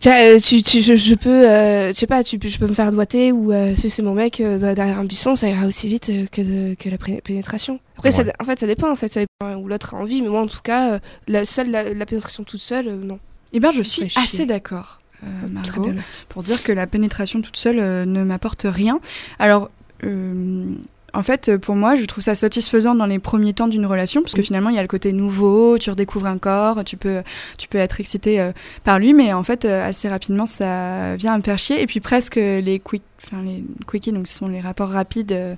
Tu, 0.01 0.09
vois, 0.11 0.19
euh, 0.19 0.39
tu, 0.39 0.63
tu- 0.63 0.83
je, 0.83 0.95
je 0.95 1.15
peux, 1.15 1.31
euh, 1.49 1.89
je 1.89 1.93
sais 1.95 2.07
pas, 2.07 2.23
tu, 2.23 2.39
je 2.43 2.59
peux 2.59 2.67
me 2.67 2.75
faire 2.75 2.93
doigter 2.93 3.33
ou 3.33 3.51
euh, 3.51 3.75
sucer 3.75 4.03
mon 4.03 4.13
mec 4.15 4.41
euh, 4.41 4.59
derrière 4.75 4.99
un 4.99 5.05
buisson, 5.07 5.37
ça 5.37 5.49
ira 5.49 5.67
aussi 5.67 5.89
vite 5.89 6.11
euh, 6.11 6.27
que, 6.31 6.43
de- 6.43 6.75
que 6.75 6.91
la 6.91 6.99
pénétration. 7.23 7.81
Après, 7.97 8.11
ça, 8.13 8.23
en 8.39 8.45
fait, 8.45 8.59
ça 8.61 8.67
dépend. 8.67 8.91
En 8.91 8.97
fait, 8.97 9.09
ça 9.09 9.21
dépend 9.21 9.55
où 9.57 9.69
l'autre 9.69 9.95
a 9.95 9.99
envie, 9.99 10.21
mais 10.21 10.29
moi, 10.29 10.43
en 10.43 10.47
tout 10.49 10.61
cas, 10.63 10.93
euh, 10.95 10.99
la 11.29 11.47
seule, 11.47 11.71
la, 11.71 11.95
la 11.95 12.07
pénétration 12.07 12.45
toute 12.45 12.61
seule, 12.61 12.89
euh, 12.89 12.97
non. 12.97 13.19
Eh 13.55 13.61
ben, 13.61 13.71
je 13.71 13.83
suis 13.83 14.13
assez 14.17 14.45
d'accord, 14.45 14.99
euh, 15.25 15.27
Très 15.63 15.77
Margot, 15.79 15.83
bien, 15.85 15.93
merci. 15.95 16.25
pour 16.29 16.43
dire 16.43 16.63
que 16.63 16.73
la 16.73 16.87
pénétration 16.87 17.41
toute 17.41 17.57
seule 17.57 17.79
euh, 17.79 18.05
ne 18.05 18.23
m'apporte 18.25 18.67
rien. 18.69 19.01
Alors, 19.39 19.71
euh, 20.05 20.75
en 21.17 21.23
fait, 21.23 21.57
pour 21.57 21.77
moi, 21.77 21.95
je 21.95 22.05
trouve 22.05 22.23
ça 22.23 22.35
satisfaisant 22.35 22.95
dans 22.95 23.07
les 23.07 23.19
premiers 23.19 23.55
temps 23.55 23.69
d'une 23.69 23.87
relation, 23.87 24.21
parce 24.21 24.35
que 24.35 24.43
finalement, 24.43 24.69
il 24.69 24.77
y 24.77 24.79
a 24.79 24.83
le 24.83 24.89
côté 24.89 25.15
nouveau, 25.15 25.79
tu 25.79 25.89
redécouvres 25.89 26.27
un 26.27 26.37
corps, 26.37 26.85
tu 26.85 26.99
peux, 26.99 27.23
tu 27.57 27.69
peux 27.69 27.79
être 27.79 28.01
excité 28.01 28.39
euh, 28.39 28.51
par 28.85 28.99
lui, 28.99 29.15
mais 29.15 29.33
en 29.33 29.43
fait, 29.43 29.65
euh, 29.65 29.89
assez 29.89 30.09
rapidement, 30.11 30.45
ça 30.45 31.17
vient 31.17 31.33
à 31.33 31.39
me 31.39 31.43
faire 31.43 31.59
chier. 31.59 31.81
Et 31.81 31.87
puis 31.87 32.01
presque 32.01 32.37
les 32.37 32.81
quick, 32.85 33.03
les 33.43 33.65
quickies, 33.91 34.13
donc 34.13 34.29
ce 34.29 34.37
sont 34.37 34.49
les 34.49 34.61
rapports 34.61 34.91
rapides. 34.91 35.33
euh, 35.33 35.55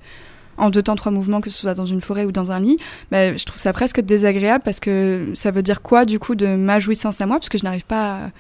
en 0.59 0.71
deux 0.71 0.83
temps, 0.83 0.97
trois 0.97 1.13
mouvements, 1.13 1.41
que 1.41 1.51
ce 1.51 1.61
soit 1.61 1.75
dans 1.75 1.87
une 1.87 2.01
forêt 2.01 2.25
ou 2.25 2.33
dans 2.33 2.51
un 2.51 2.59
lit, 2.59 2.79
bah, 3.13 3.37
je 3.37 3.45
trouve 3.45 3.61
ça 3.61 3.73
presque 3.73 4.01
désagréable 4.01 4.63
parce 4.65 4.81
que 4.81 5.31
ça 5.35 5.53
veut 5.53 5.63
dire 5.63 5.83
quoi 5.83 6.05
du 6.05 6.19
coup 6.19 6.35
de 6.35 6.49
ma 6.49 6.81
jouissance 6.81 7.21
à 7.21 7.27
moi, 7.27 7.37
parce 7.37 7.49
que 7.49 7.59
je 7.59 7.65
n'arrive 7.65 7.87
pas 7.87 8.15
à, 8.15 8.31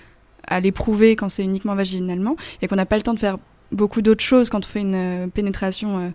à 0.48 0.60
l'éprouver 0.60 1.16
quand 1.16 1.28
c'est 1.28 1.44
uniquement 1.44 1.74
vaginalement 1.74 2.36
et 2.62 2.68
qu'on 2.68 2.76
n'a 2.76 2.86
pas 2.86 2.96
le 2.96 3.02
temps 3.02 3.14
de 3.14 3.18
faire 3.18 3.38
beaucoup 3.72 4.02
d'autres 4.02 4.24
choses 4.24 4.50
quand 4.50 4.64
on 4.64 4.68
fait 4.68 4.80
une 4.80 4.94
euh, 4.94 5.26
pénétration 5.26 5.98
euh, 5.98 6.10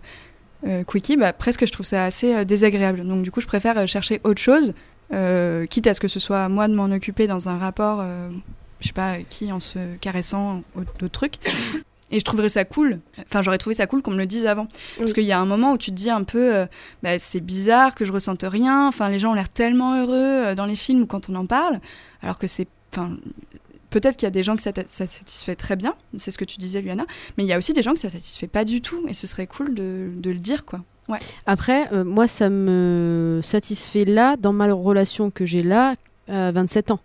euh, 0.66 0.84
quickie, 0.84 1.16
bah, 1.16 1.32
presque 1.32 1.66
je 1.66 1.72
trouve 1.72 1.86
ça 1.86 2.04
assez 2.04 2.44
désagréable. 2.44 3.06
Donc 3.06 3.22
du 3.22 3.30
coup, 3.30 3.40
je 3.40 3.46
préfère 3.46 3.86
chercher 3.86 4.20
autre 4.24 4.40
chose, 4.40 4.74
quitte 5.70 5.86
à 5.86 5.94
ce 5.94 6.00
que 6.00 6.08
ce 6.08 6.18
soit 6.18 6.44
à 6.44 6.48
moi 6.48 6.68
de 6.68 6.74
m'en 6.74 6.86
occuper 6.86 7.26
dans 7.26 7.48
un 7.48 7.58
rapport, 7.58 8.04
je 8.80 8.86
sais 8.86 8.94
pas 8.94 9.18
qui, 9.28 9.52
en 9.52 9.60
se 9.60 9.78
caressant, 10.00 10.62
d'autres 10.98 11.08
trucs. 11.08 11.38
Et 12.14 12.20
je 12.20 12.24
trouverais 12.24 12.48
ça 12.48 12.64
cool. 12.64 13.00
Enfin, 13.18 13.42
j'aurais 13.42 13.58
trouvé 13.58 13.74
ça 13.74 13.88
cool 13.88 14.00
qu'on 14.00 14.12
me 14.12 14.18
le 14.18 14.26
dise 14.26 14.46
avant. 14.46 14.68
Parce 14.98 15.12
qu'il 15.12 15.24
y 15.24 15.32
a 15.32 15.40
un 15.40 15.46
moment 15.46 15.72
où 15.72 15.78
tu 15.78 15.90
te 15.90 15.96
dis 15.96 16.10
un 16.10 16.22
peu, 16.22 16.54
euh, 16.54 16.66
bah, 17.02 17.18
c'est 17.18 17.40
bizarre 17.40 17.96
que 17.96 18.04
je 18.04 18.12
ressente 18.12 18.44
rien. 18.46 18.86
Enfin, 18.86 19.08
les 19.08 19.18
gens 19.18 19.32
ont 19.32 19.34
l'air 19.34 19.48
tellement 19.48 20.00
heureux 20.00 20.14
euh, 20.14 20.54
dans 20.54 20.66
les 20.66 20.76
films 20.76 21.02
ou 21.02 21.06
quand 21.06 21.28
on 21.28 21.34
en 21.34 21.46
parle, 21.46 21.80
alors 22.22 22.38
que 22.38 22.46
c'est, 22.46 22.68
enfin, 22.92 23.16
peut-être 23.94 24.16
qu'il 24.16 24.26
y 24.26 24.26
a 24.26 24.30
des 24.30 24.42
gens 24.42 24.56
que 24.56 24.62
ça, 24.62 24.72
satisfait 24.74 25.54
très 25.54 25.76
bien. 25.76 25.94
C'est 26.18 26.32
ce 26.32 26.38
que 26.38 26.44
tu 26.44 26.58
disais, 26.58 26.80
Luana. 26.80 27.06
Mais 27.38 27.44
il 27.44 27.46
y 27.46 27.52
a 27.52 27.58
aussi 27.58 27.72
des 27.72 27.82
gens 27.82 27.94
que 27.94 28.00
ça 28.00 28.10
satisfait 28.10 28.48
pas 28.48 28.64
du 28.64 28.80
tout. 28.80 29.06
Et 29.08 29.14
ce 29.14 29.28
serait 29.28 29.46
cool 29.46 29.72
de, 29.74 30.10
de 30.16 30.30
le 30.30 30.40
dire, 30.40 30.64
quoi. 30.64 30.80
Après, 31.46 31.92
euh, 31.92 32.02
moi, 32.02 32.26
ça 32.26 32.50
me 32.50 33.38
satisfait 33.42 34.04
là, 34.04 34.36
dans 34.36 34.52
ma 34.52 34.72
relation 34.72 35.30
que 35.30 35.46
j'ai 35.46 35.62
là, 35.62 35.94
à 36.28 36.50
27 36.50 36.90
ans. 36.90 37.00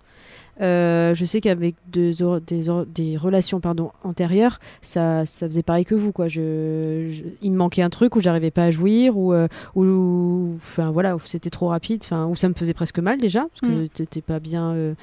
Euh, 0.61 1.15
je 1.15 1.23
sais 1.25 1.39
qu'avec 1.41 1.75
des, 1.91 2.21
or- 2.21 2.41
des, 2.41 2.63
des 2.93 3.15
relations 3.17 3.59
pardon, 3.59 3.91
antérieures, 4.03 4.59
ça, 4.81 5.25
ça 5.25 5.47
faisait 5.47 5.63
pareil 5.63 5.85
que 5.85 5.95
vous. 5.95 6.11
Quoi. 6.11 6.27
Je, 6.27 7.07
je- 7.09 7.23
il 7.41 7.51
me 7.51 7.57
manquait 7.57 7.81
un 7.81 7.89
truc 7.89 8.15
où 8.15 8.19
j'arrivais 8.19 8.51
pas 8.51 8.65
à 8.65 8.71
jouir, 8.71 9.17
ou, 9.17 9.33
euh, 9.33 9.47
ou 9.75 10.53
enfin, 10.57 10.91
voilà, 10.91 11.15
où 11.15 11.19
c'était 11.25 11.49
trop 11.49 11.67
rapide, 11.69 12.01
enfin, 12.03 12.25
où 12.27 12.35
ça 12.35 12.49
me 12.49 12.53
faisait 12.53 12.73
presque 12.73 12.99
mal 12.99 13.19
déjà, 13.19 13.47
parce 13.49 13.61
que 13.61 13.83
Mm. 13.85 13.87
t'étais 13.89 14.21
pas 14.21 14.39
bien 14.39 14.71
euh, 14.73 14.93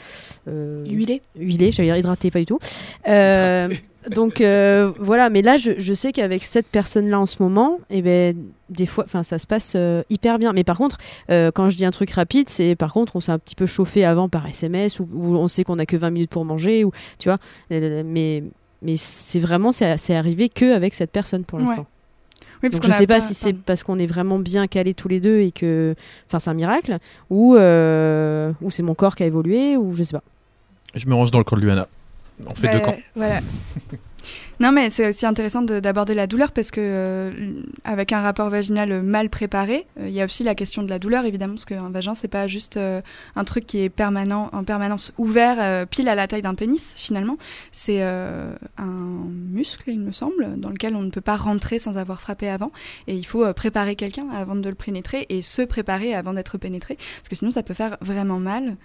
euh, 0.49 0.85
Huilé. 0.87 1.23
huilé, 1.39 1.73
j'allais 1.73 1.89
dire 1.89 1.97
hydraté, 1.97 2.31
pas 2.31 2.39
du 2.41 2.47
tout. 2.47 2.59
Donc 4.11 4.41
euh, 4.41 4.93
voilà, 4.99 5.31
mais 5.31 5.43
là 5.43 5.57
je, 5.57 5.73
je 5.79 5.93
sais 5.95 6.13
qu'avec 6.13 6.45
cette 6.45 6.67
personne-là 6.67 7.19
en 7.19 7.27
ce 7.27 7.43
moment, 7.43 7.79
et 7.91 8.03
ben 8.03 8.37
des 8.71 8.87
fois, 8.87 9.05
enfin 9.05 9.23
ça 9.23 9.39
se 9.39 9.47
passe 9.47 9.73
euh, 9.77 10.03
hyper 10.11 10.39
bien. 10.39 10.53
Mais 10.53 10.65
par 10.65 10.77
contre, 10.79 10.99
euh, 11.31 11.51
quand 11.53 11.71
je 11.71 11.77
dis 11.77 11.85
un 11.85 11.91
truc 11.91 12.11
rapide, 12.11 12.49
c'est 12.49 12.77
par 12.77 12.93
contre 12.93 13.17
on 13.17 13.21
s'est 13.21 13.33
un 13.33 13.39
petit 13.39 13.55
peu 13.57 13.67
chauffé 13.67 14.05
avant 14.05 14.29
par 14.29 14.47
SMS 14.47 15.01
ou, 15.01 15.09
ou 15.13 15.37
on 15.37 15.49
sait 15.49 15.65
qu'on 15.65 15.79
a 15.79 15.87
que 15.87 15.97
20 15.97 16.11
minutes 16.11 16.31
pour 16.31 16.45
manger 16.45 16.85
ou 16.85 16.93
tu 17.19 17.29
vois. 17.29 17.39
Mais 17.71 18.45
mais 18.83 18.97
c'est 18.97 19.41
vraiment 19.41 19.73
c'est 19.73 19.97
c'est 19.99 20.15
arrivé 20.15 20.49
que 20.49 20.73
avec 20.75 20.95
cette 20.95 21.11
personne 21.11 21.45
pour 21.45 21.59
Ouais. 21.59 21.65
l'instant. 21.67 21.87
Oui, 22.63 22.71
parce 22.71 22.81
Donc 22.81 22.91
je 22.91 22.97
sais 22.97 23.07
pas 23.07 23.21
si 23.21 23.35
c'est 23.35 23.53
parce 23.53 23.83
qu'on 23.83 23.99
est 23.99 24.07
vraiment 24.07 24.39
bien 24.39 24.67
calés 24.67 24.95
tous 24.95 25.09
les 25.09 25.21
deux 25.21 25.41
et 25.41 25.53
que, 25.53 25.95
enfin 26.27 26.39
c'est 26.39 26.49
un 26.49 26.55
miracle, 26.55 26.99
ou 27.29 27.55
euh, 27.55 28.51
ou 28.63 28.71
c'est 28.71 28.83
mon 28.83 28.95
corps 28.95 29.15
qui 29.15 29.25
a 29.25 29.27
évolué 29.27 29.77
ou 29.77 29.93
je 29.95 30.05
sais 30.05 30.13
pas. 30.17 30.23
Je 30.95 31.07
me 31.07 31.15
range 31.15 31.31
dans 31.31 31.39
le 31.39 31.45
camp 31.45 31.57
de 31.57 31.61
Luana. 31.63 31.87
On 32.45 32.55
fait 32.55 32.69
deux 32.69 32.79
Ouais, 32.79 32.83
camps. 32.83 32.97
Voilà. 33.15 33.41
Non, 34.59 34.73
mais 34.73 34.89
c'est 34.89 35.07
aussi 35.09 35.27
intéressant 35.27 35.61
de- 35.61 35.81
d'aborder 35.81 36.15
la 36.15 36.27
douleur 36.27 36.51
parce 36.51 36.71
que, 36.71 36.81
euh, 36.83 37.61
avec 37.85 38.11
un 38.13 38.23
rapport 38.23 38.49
vaginal 38.49 39.03
mal 39.03 39.29
préparé, 39.29 39.87
euh, 40.01 40.09
il 40.09 40.15
y 40.15 40.21
a 40.23 40.25
aussi 40.25 40.43
la 40.45 40.55
question 40.55 40.83
de 40.83 40.89
la 40.89 40.99
douleur, 40.99 41.27
évidemment, 41.27 41.53
parce 41.55 41.67
qu'un 41.67 41.91
vagin, 41.91 42.15
c'est 42.15 42.27
pas 42.27 42.47
juste 42.47 42.79
euh, 42.79 43.03
un 43.37 43.45
truc 43.45 43.67
qui 43.67 43.81
est 43.83 43.91
permanent, 43.91 44.49
en 44.55 44.65
permanence 44.65 45.13
ouvert, 45.19 45.87
pile 45.89 46.09
à 46.09 46.15
la 46.15 46.27
taille 46.27 46.41
d'un 46.41 46.55
pénis, 46.55 46.95
finalement. 46.97 47.37
C'est 47.71 48.01
un 48.03 48.57
muscle, 48.79 49.91
il 49.91 50.01
me 50.01 50.11
semble, 50.13 50.59
dans 50.59 50.71
lequel 50.71 50.97
on 50.97 51.03
ne 51.03 51.11
peut 51.11 51.21
pas 51.21 51.37
rentrer 51.37 51.79
sans 51.79 51.99
avoir 51.99 52.21
frappé 52.23 52.49
avant. 52.49 52.73
Et 53.09 53.15
il 53.15 53.25
faut 53.27 53.53
préparer 53.53 53.95
quelqu'un 53.95 54.27
avant 54.31 54.57
de 54.57 54.69
le 54.69 54.75
pénétrer 54.75 55.27
et 55.29 55.43
se 55.43 55.61
préparer 55.63 56.15
avant 56.15 56.33
d'être 56.33 56.57
pénétré, 56.57 56.97
parce 56.97 57.29
que 57.29 57.37
sinon, 57.37 57.51
ça 57.51 57.63
peut 57.63 57.75
faire 57.75 57.99
vraiment 58.01 58.39
mal. 58.39 58.77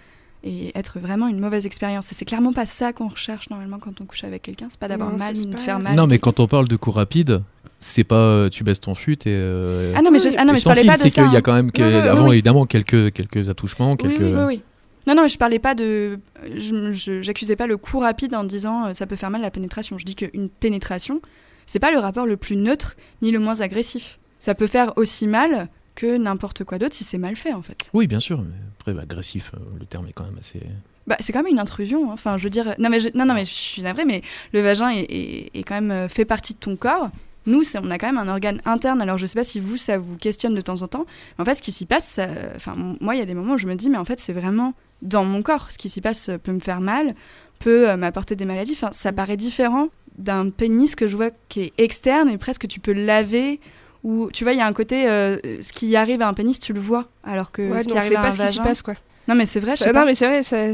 Et 0.44 0.76
être 0.76 0.98
vraiment 0.98 1.28
une 1.28 1.38
mauvaise 1.38 1.66
expérience. 1.66 2.10
Et 2.10 2.14
c'est 2.16 2.24
clairement 2.24 2.52
pas 2.52 2.66
ça 2.66 2.92
qu'on 2.92 3.06
recherche 3.08 3.48
normalement 3.50 3.78
quand 3.78 4.00
on 4.00 4.04
couche 4.06 4.24
avec 4.24 4.42
quelqu'un. 4.42 4.66
C'est 4.70 4.80
pas 4.80 4.88
d'avoir 4.88 5.10
mal 5.16 5.36
c'est 5.36 5.44
ni 5.46 5.52
de 5.52 5.56
faire 5.56 5.78
mal. 5.78 5.94
Non, 5.94 6.06
mais 6.08 6.18
quand 6.18 6.40
on 6.40 6.48
parle 6.48 6.66
de 6.66 6.74
coups 6.76 6.96
rapides, 6.96 7.42
c'est 7.78 8.02
pas 8.02 8.16
euh, 8.16 8.48
tu 8.48 8.64
baisses 8.64 8.80
ton 8.80 8.96
fut 8.96 9.12
et. 9.28 9.30
euh, 9.32 9.92
Ah 9.96 10.02
non, 10.02 10.10
mais 10.10 10.18
je, 10.18 10.28
ah 10.36 10.44
non, 10.44 10.52
mais 10.52 10.58
je 10.58 10.64
parlais 10.64 10.84
pas 10.84 10.96
de 10.96 11.02
c'est 11.02 11.10
ça. 11.10 11.22
qu'il 11.22 11.32
y 11.32 11.36
a 11.36 11.38
hein. 11.38 11.42
quand 11.42 11.54
même 11.54 11.70
que- 11.70 11.80
Non, 11.82 11.90
non, 11.90 12.02
non, 12.04 12.10
avant 12.10 12.24
oui. 12.28 12.34
évidemment 12.34 12.66
quelques 12.66 13.12
quelques 13.12 13.50
attouchements, 13.50 13.92
Oui, 13.92 13.96
quelques. 13.98 14.18
oui, 14.20 14.32
oui, 14.34 14.44
oui. 14.48 14.62
Non, 15.06 15.14
non, 15.14 15.22
mais 15.22 15.28
je 15.28 15.38
parlais 15.38 15.58
pas 15.60 15.74
de. 15.76 16.18
J'accusais 17.22 17.56
pas 17.56 17.66
le 17.66 17.76
coup 17.76 17.98
rapide 18.00 18.34
en 18.34 18.44
disant 18.44 18.86
euh, 18.86 18.92
ça 18.94 19.06
peut 19.06 19.16
faire 19.16 19.30
mal 19.30 19.40
la 19.42 19.50
pénétration. 19.50 19.98
Je 19.98 20.04
dis 20.04 20.14
qu'une 20.14 20.48
pénétration, 20.48 21.20
c'est 21.66 21.78
pas 21.78 21.90
le 21.90 21.98
rapport 21.98 22.26
le 22.26 22.36
plus 22.36 22.56
neutre 22.56 22.96
ni 23.20 23.30
le 23.30 23.38
moins 23.38 23.60
agressif. 23.60 24.18
Ça 24.38 24.54
peut 24.54 24.66
faire 24.66 24.92
aussi 24.96 25.26
mal 25.26 25.68
que 25.94 26.16
n'importe 26.16 26.64
quoi 26.64 26.78
d'autre 26.78 26.94
si 26.94 27.04
c'est 27.04 27.18
mal 27.18 27.36
fait 27.36 27.52
en 27.52 27.62
fait. 27.62 27.90
Oui, 27.92 28.06
bien 28.06 28.20
sûr. 28.20 28.40
Mais 28.40 28.54
après, 28.82 28.92
bah, 28.92 29.02
agressif, 29.02 29.52
euh, 29.54 29.58
le 29.78 29.86
terme 29.86 30.06
est 30.08 30.12
quand 30.12 30.24
même 30.24 30.38
assez. 30.38 30.60
Bah, 31.06 31.16
c'est 31.20 31.32
quand 31.32 31.42
même 31.42 31.52
une 31.52 31.58
intrusion. 31.58 32.10
hein. 32.10 32.14
Enfin, 32.14 32.36
je 32.38 32.44
veux 32.44 32.50
dire. 32.50 32.74
Non, 32.78 32.90
mais 32.90 33.00
je, 33.00 33.08
non, 33.14 33.24
non, 33.24 33.34
mais 33.34 33.44
je 33.44 33.52
suis 33.52 33.82
navrée, 33.82 34.04
mais 34.04 34.22
le 34.52 34.60
vagin 34.60 34.90
est, 34.90 35.06
est- 35.10 35.50
est 35.54 35.62
quand 35.62 35.74
même 35.74 35.90
euh, 35.90 36.08
fait 36.08 36.24
partie 36.24 36.54
de 36.54 36.58
ton 36.58 36.76
corps. 36.76 37.10
Nous, 37.46 37.62
c'est- 37.64 37.78
on 37.78 37.90
a 37.90 37.98
quand 37.98 38.06
même 38.06 38.18
un 38.18 38.28
organe 38.28 38.60
interne. 38.64 39.00
Alors, 39.02 39.18
je 39.18 39.26
sais 39.26 39.34
pas 39.38 39.44
si 39.44 39.58
vous, 39.60 39.76
ça 39.76 39.98
vous 39.98 40.16
questionne 40.16 40.54
de 40.54 40.60
temps 40.60 40.82
en 40.82 40.88
temps. 40.88 41.06
Mais 41.38 41.42
en 41.42 41.44
fait, 41.44 41.54
ce 41.54 41.62
qui 41.62 41.72
s'y 41.72 41.86
passe, 41.86 42.06
ça- 42.06 42.28
enfin, 42.56 42.74
moi, 43.00 43.14
il 43.14 43.18
y 43.18 43.22
a 43.22 43.26
des 43.26 43.34
moments 43.34 43.54
où 43.54 43.58
je 43.58 43.66
me 43.66 43.74
dis, 43.74 43.88
mais 43.90 43.98
en 43.98 44.04
fait, 44.04 44.20
c'est 44.20 44.32
vraiment 44.32 44.74
dans 45.00 45.24
mon 45.24 45.42
corps. 45.42 45.70
Ce 45.70 45.78
qui 45.78 45.88
s'y 45.88 46.00
passe 46.00 46.28
euh, 46.28 46.38
peut 46.38 46.52
me 46.52 46.60
faire 46.60 46.80
mal, 46.80 47.14
peut 47.58 47.94
m'apporter 47.96 48.34
des 48.36 48.44
maladies. 48.44 48.72
Enfin, 48.72 48.90
ça 48.92 49.12
paraît 49.12 49.36
différent 49.36 49.88
d'un 50.18 50.50
pénis 50.50 50.94
que 50.94 51.06
je 51.06 51.16
vois 51.16 51.30
qui 51.48 51.60
est 51.62 51.72
externe 51.78 52.28
et 52.28 52.36
presque 52.38 52.66
tu 52.68 52.80
peux 52.80 52.92
laver. 52.92 53.60
Ou 54.04 54.30
tu 54.32 54.42
vois, 54.44 54.52
il 54.52 54.58
y 54.58 54.60
a 54.62 54.66
un 54.66 54.72
côté, 54.72 55.08
euh, 55.08 55.38
ce 55.62 55.72
qui 55.72 55.94
arrive 55.96 56.22
à 56.22 56.28
un 56.28 56.34
pénis, 56.34 56.58
tu 56.58 56.72
le 56.72 56.80
vois, 56.80 57.08
alors 57.22 57.52
que 57.52 57.62
Ouais, 57.70 57.78
ce 57.80 57.84
qui 57.84 57.90
non, 57.90 57.96
arrive 57.98 58.10
c'est 58.10 58.16
à 58.16 58.20
un 58.20 58.22
pas 58.24 58.32
ce 58.32 58.36
qui 58.42 58.48
s'y 58.48 58.58
vagin. 58.58 58.68
passe, 58.68 58.82
quoi. 58.82 58.94
Non, 59.28 59.34
mais 59.36 59.46
c'est 59.46 59.60
vrai. 59.60 59.72
je 59.72 59.76
sais 59.78 59.86
non, 59.86 59.92
pas. 59.92 60.04
mais 60.04 60.14
c'est 60.14 60.26
vrai, 60.26 60.42
ça- 60.42 60.66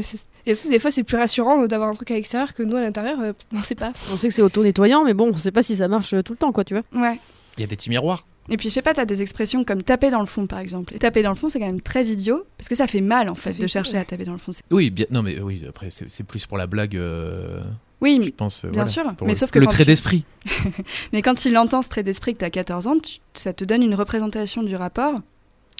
et 0.45 0.55
ça, 0.55 0.69
des 0.69 0.79
fois, 0.79 0.89
c'est 0.89 1.03
plus 1.03 1.17
rassurant 1.17 1.67
d'avoir 1.67 1.89
un 1.89 1.93
truc 1.93 2.09
à 2.09 2.15
l'extérieur 2.15 2.55
que 2.55 2.63
nous 2.63 2.75
à 2.75 2.81
l'intérieur. 2.81 3.19
euh, 3.21 3.33
on 3.53 3.61
sait 3.61 3.75
pas. 3.75 3.91
On 4.11 4.17
sait 4.17 4.29
que 4.29 4.33
c'est 4.33 4.41
auto-nettoyant, 4.41 5.03
mais 5.05 5.13
bon, 5.13 5.29
on 5.31 5.37
sait 5.37 5.51
pas 5.51 5.61
si 5.61 5.75
ça 5.75 5.87
marche 5.87 6.13
euh, 6.13 6.23
tout 6.23 6.33
le 6.33 6.37
temps, 6.37 6.51
quoi, 6.51 6.63
tu 6.63 6.73
vois. 6.73 6.83
Ouais. 6.99 7.19
Il 7.57 7.61
y 7.61 7.63
a 7.63 7.67
des 7.67 7.75
petits 7.75 7.89
miroirs. 7.91 8.25
Et 8.51 8.57
puis, 8.57 8.69
je 8.69 8.73
sais 8.73 8.81
pas, 8.81 8.95
t'as 8.95 9.05
des 9.05 9.21
expressions 9.21 9.63
comme 9.63 9.83
taper 9.83 10.09
dans 10.09 10.21
le 10.21 10.25
fond, 10.25 10.47
par 10.47 10.57
exemple. 10.57 10.95
Et 10.95 10.97
taper 10.97 11.21
dans 11.21 11.29
le 11.29 11.35
fond, 11.35 11.49
c'est 11.49 11.59
quand 11.59 11.67
même 11.67 11.81
très 11.81 12.05
idiot, 12.07 12.45
parce 12.57 12.67
que 12.67 12.73
ça 12.73 12.87
fait 12.87 13.01
mal, 13.01 13.29
en 13.29 13.35
fait, 13.35 13.53
fait 13.53 13.61
de 13.61 13.67
chercher 13.67 13.93
ouais. 13.93 13.99
à 13.99 14.05
taper 14.05 14.23
dans 14.25 14.31
le 14.31 14.39
fond. 14.39 14.51
Oui, 14.71 14.89
bien. 14.89 15.05
Non, 15.11 15.21
mais 15.21 15.39
oui. 15.39 15.61
Après, 15.69 15.91
c'est 15.91 16.09
c'est 16.09 16.23
plus 16.23 16.47
pour 16.47 16.57
la 16.57 16.65
blague. 16.65 16.95
euh, 16.97 17.61
Oui, 18.01 18.15
je 18.21 18.25
mais, 18.27 18.31
pense. 18.31 18.63
euh, 18.63 18.69
bien 18.69 18.83
voilà, 18.85 18.91
sûr, 18.91 19.03
mais 19.21 19.29
le- 19.29 19.35
sauf 19.35 19.51
que 19.51 19.59
le 19.59 19.67
trait 19.67 19.83
tu- 19.83 19.87
d'esprit. 19.87 20.23
mais 21.13 21.21
quand 21.21 21.45
il 21.45 21.57
entend 21.57 21.81
ce 21.81 21.89
trait 21.89 22.03
d'esprit 22.03 22.33
que 22.33 22.39
t'as 22.39 22.49
14 22.49 22.87
ans, 22.87 22.97
tu- 22.99 23.19
ça 23.33 23.51
te 23.53 23.63
donne 23.65 23.83
une 23.83 23.95
représentation 23.95 24.63
du 24.63 24.75
rapport 24.75 25.15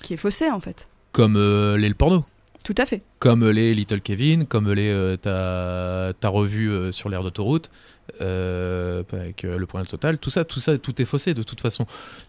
qui 0.04 0.14
est 0.14 0.18
faussée, 0.18 0.50
en 0.50 0.60
fait. 0.60 0.88
Comme 1.12 1.36
euh, 1.38 1.78
les 1.78 1.88
le 1.88 1.96
porno. 1.96 2.26
Tout 2.66 2.76
à 2.78 2.86
fait. 2.86 3.02
Comme 3.20 3.48
les 3.50 3.74
Little 3.74 4.02
Kevin, 4.02 4.46
comme 4.46 4.72
les 4.74 4.90
euh, 4.90 5.16
ta, 5.16 6.14
ta 6.20 6.28
revue 6.30 6.70
euh, 6.70 6.92
sur 6.92 7.08
l'air 7.10 7.24
d'autoroute, 7.24 7.70
euh, 8.22 9.02
avec 9.14 9.44
le 9.44 9.66
point 9.66 9.84
total, 9.86 10.18
tout 10.18 10.30
ça, 10.30 10.44
tout 10.44 10.60
ça, 10.60 10.78
tout 10.78 11.02
est 11.02 11.06
faussé 11.06 11.34
de 11.34 11.42
toute 11.44 11.62
façon. 11.62 11.86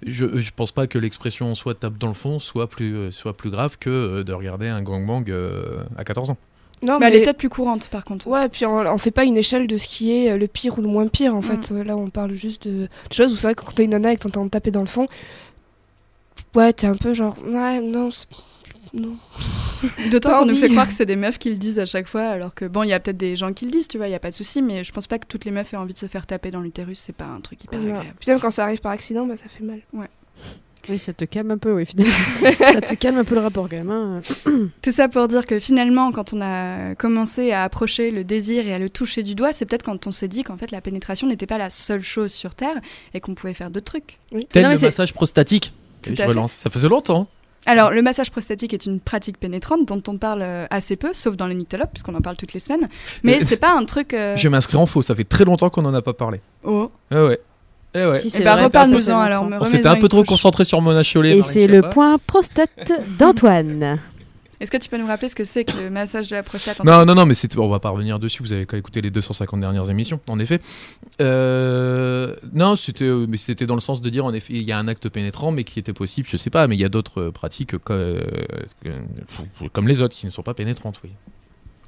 Je, 0.06 0.38
je 0.38 0.50
pense 0.54 0.70
pas 0.72 0.86
que 0.86 0.98
l'expression 0.98 1.54
soit 1.56 1.74
tape 1.74 1.98
dans 1.98 2.06
le 2.08 2.14
fond 2.14 2.38
soit 2.38 2.68
plus, 2.68 3.10
soit 3.10 3.36
plus 3.36 3.50
grave 3.50 3.76
que 3.78 4.22
de 4.22 4.32
regarder 4.32 4.68
un 4.68 4.82
gangbang 4.82 5.24
à 5.96 6.04
14 6.04 6.30
ans. 6.30 6.36
Non, 6.82 6.98
mais 6.98 7.08
elle 7.08 7.16
est 7.16 7.22
peut-être 7.22 7.36
plus 7.36 7.48
courante, 7.50 7.88
par 7.88 8.04
contre. 8.04 8.26
Ouais, 8.26 8.48
puis 8.48 8.64
on, 8.64 8.76
on 8.78 8.98
fait 8.98 9.10
pas 9.10 9.24
une 9.24 9.36
échelle 9.36 9.66
de 9.66 9.76
ce 9.76 9.86
qui 9.86 10.12
est 10.12 10.30
euh, 10.32 10.38
le 10.38 10.46
pire 10.48 10.78
ou 10.78 10.82
le 10.82 10.88
moins 10.88 11.06
pire. 11.08 11.34
En 11.34 11.40
Mm. 11.40 11.42
fait, 11.42 11.72
Euh, 11.72 11.84
là, 11.84 11.96
on 11.96 12.08
parle 12.10 12.32
juste 12.34 12.66
de, 12.66 12.84
de 12.84 13.12
choses 13.12 13.32
où 13.32 13.36
c'est 13.36 13.48
vrai 13.48 13.54
que 13.54 13.62
quand 13.62 13.72
t'es 13.72 13.84
une 13.84 13.90
nana 13.90 14.12
et 14.12 14.16
que 14.16 14.22
t'entends 14.22 14.48
taper 14.48 14.70
dans 14.70 14.80
le 14.80 14.86
fond, 14.86 15.06
ouais, 16.54 16.72
t'es 16.72 16.86
un 16.86 16.96
peu 16.96 17.12
genre, 17.12 17.36
ouais, 17.46 17.80
non, 17.80 18.10
c'est- 18.10 18.26
non. 18.94 19.16
D'autant 20.10 20.40
qu'on 20.40 20.46
nous 20.46 20.56
fait 20.56 20.68
croire 20.68 20.88
que 20.88 20.94
c'est 20.94 21.06
des 21.06 21.16
meufs 21.16 21.38
qui 21.38 21.50
le 21.50 21.56
disent 21.56 21.78
à 21.78 21.86
chaque 21.86 22.06
fois, 22.08 22.22
alors 22.22 22.54
que 22.54 22.64
bon, 22.64 22.82
il 22.82 22.88
y 22.88 22.92
a 22.92 23.00
peut-être 23.00 23.16
des 23.16 23.36
gens 23.36 23.52
qui 23.52 23.64
le 23.66 23.70
disent, 23.70 23.88
tu 23.88 23.98
vois, 23.98 24.08
il 24.08 24.12
y 24.12 24.14
a 24.14 24.18
pas 24.18 24.30
de 24.30 24.34
souci, 24.34 24.60
mais 24.62 24.82
je 24.84 24.92
pense 24.92 25.06
pas 25.06 25.18
que 25.18 25.26
toutes 25.26 25.44
les 25.44 25.50
meufs 25.50 25.72
aient 25.72 25.76
envie 25.76 25.94
de 25.94 25.98
se 25.98 26.06
faire 26.06 26.26
taper 26.26 26.50
dans 26.50 26.60
l'utérus, 26.60 26.98
c'est 26.98 27.14
pas 27.14 27.24
un 27.26 27.40
truc 27.40 27.62
hyper 27.64 27.78
Non. 27.80 27.86
agréable. 27.96 28.16
Puis 28.20 28.30
même 28.30 28.40
quand 28.40 28.50
ça 28.50 28.64
arrive 28.64 28.80
par 28.80 28.92
accident, 28.92 29.26
bah, 29.26 29.36
ça 29.36 29.48
fait 29.48 29.64
mal. 29.64 29.80
Oui, 30.88 30.98
ça 30.98 31.12
te 31.12 31.24
calme 31.24 31.50
un 31.52 31.58
peu, 31.58 31.72
oui, 31.72 31.84
finalement. 31.86 32.12
ça 32.58 32.80
te 32.80 32.94
calme 32.94 33.18
un 33.18 33.24
peu 33.24 33.34
le 33.34 33.42
rapport, 33.42 33.68
quand 33.68 33.76
même. 33.76 33.90
hein. 33.90 34.20
Tout 34.82 34.90
ça 34.90 35.08
pour 35.08 35.28
dire 35.28 35.46
que 35.46 35.58
finalement, 35.60 36.10
quand 36.10 36.32
on 36.32 36.40
a 36.40 36.94
commencé 36.96 37.52
à 37.52 37.62
approcher 37.64 38.10
le 38.10 38.24
désir 38.24 38.66
et 38.66 38.74
à 38.74 38.78
le 38.78 38.88
toucher 38.90 39.22
du 39.22 39.34
doigt, 39.34 39.52
c'est 39.52 39.66
peut-être 39.66 39.82
quand 39.84 40.06
on 40.06 40.10
s'est 40.12 40.26
dit 40.28 40.42
qu'en 40.42 40.56
fait 40.56 40.70
la 40.70 40.80
pénétration 40.80 41.26
n'était 41.26 41.46
pas 41.46 41.58
la 41.58 41.70
seule 41.70 42.00
chose 42.02 42.32
sur 42.32 42.54
Terre 42.54 42.74
et 43.14 43.20
qu'on 43.20 43.34
pouvait 43.34 43.54
faire 43.54 43.70
d'autres 43.70 43.86
trucs. 43.92 44.18
Tel 44.52 44.62
Non, 44.62 44.68
mais 44.70 44.74
le 44.76 44.80
massage 44.80 45.12
prostatique. 45.14 45.72
Tout 46.02 46.10
je 46.10 46.16
fait. 46.16 46.24
relance. 46.26 46.52
Ça 46.54 46.70
faisait 46.70 46.88
longtemps. 46.88 47.28
Alors, 47.66 47.90
le 47.90 48.00
massage 48.00 48.30
prostatique 48.30 48.72
est 48.72 48.86
une 48.86 49.00
pratique 49.00 49.36
pénétrante 49.38 49.86
dont 49.86 50.02
on 50.08 50.16
parle 50.16 50.40
euh, 50.40 50.66
assez 50.70 50.96
peu, 50.96 51.10
sauf 51.12 51.36
dans 51.36 51.46
les 51.46 51.54
nyctalopes, 51.54 51.90
puisqu'on 51.92 52.14
en 52.14 52.22
parle 52.22 52.36
toutes 52.36 52.54
les 52.54 52.58
semaines. 52.60 52.88
Mais 53.22 53.36
Euh, 53.42 53.44
c'est 53.46 53.58
pas 53.58 53.74
un 53.76 53.84
truc. 53.84 54.14
euh, 54.14 54.34
Je 54.34 54.48
m'inscris 54.48 54.78
en 54.78 54.86
faux. 54.86 55.02
Ça 55.02 55.14
fait 55.14 55.24
très 55.24 55.44
longtemps 55.44 55.68
qu'on 55.68 55.84
en 55.84 55.92
a 55.92 56.00
pas 56.00 56.14
parlé. 56.14 56.40
Oh. 56.64 56.90
Ah 57.10 57.26
ouais. 57.26 57.38
Eh 57.94 58.06
ouais. 58.06 58.18
Si, 58.18 58.28
Eh 58.28 58.30
c'est 58.30 58.44
bah, 58.44 58.56
reparle-nous-en 58.56 59.18
alors. 59.18 59.46
On 59.60 59.64
s'était 59.64 59.88
un 59.88 59.96
peu 59.96 60.08
trop 60.08 60.22
concentré 60.24 60.64
sur 60.64 60.80
Mona 60.80 61.02
Chollet. 61.02 61.36
Et 61.38 61.42
c'est 61.42 61.66
le 61.66 61.82
point 61.82 62.18
prostate 62.18 62.92
d'Antoine. 63.18 63.98
Est-ce 64.60 64.70
que 64.70 64.76
tu 64.76 64.90
peux 64.90 64.98
nous 64.98 65.06
rappeler 65.06 65.30
ce 65.30 65.34
que 65.34 65.44
c'est 65.44 65.64
que 65.64 65.72
le 65.82 65.88
massage 65.88 66.28
de 66.28 66.36
la 66.36 66.42
prostate 66.42 66.84
Non, 66.84 67.06
non, 67.06 67.14
non, 67.14 67.24
mais 67.24 67.32
c'est- 67.32 67.56
on 67.58 67.70
va 67.70 67.80
pas 67.80 67.88
revenir 67.88 68.18
dessus. 68.18 68.42
Vous 68.42 68.52
avez 68.52 68.66
qu'à 68.66 68.76
écouter 68.76 69.00
les 69.00 69.10
250 69.10 69.58
dernières 69.58 69.88
émissions, 69.88 70.20
en 70.28 70.38
effet. 70.38 70.60
Euh, 71.22 72.36
non, 72.52 72.76
c'était, 72.76 73.04
euh, 73.06 73.24
mais 73.26 73.38
c'était 73.38 73.64
dans 73.64 73.74
le 73.74 73.80
sens 73.80 74.02
de 74.02 74.10
dire, 74.10 74.24
en 74.26 74.34
effet, 74.34 74.52
il 74.52 74.62
y 74.62 74.72
a 74.72 74.78
un 74.78 74.86
acte 74.86 75.08
pénétrant, 75.08 75.50
mais 75.50 75.64
qui 75.64 75.78
était 75.78 75.94
possible, 75.94 76.28
je 76.30 76.36
sais 76.36 76.50
pas, 76.50 76.66
mais 76.68 76.76
il 76.76 76.80
y 76.80 76.84
a 76.84 76.90
d'autres 76.90 77.20
euh, 77.22 77.30
pratiques 77.30 77.78
co- 77.78 77.94
que- 78.84 79.68
comme 79.72 79.88
les 79.88 80.02
autres 80.02 80.14
qui 80.14 80.26
ne 80.26 80.30
sont 80.30 80.42
pas 80.42 80.52
pénétrantes, 80.54 81.00
oui. 81.04 81.10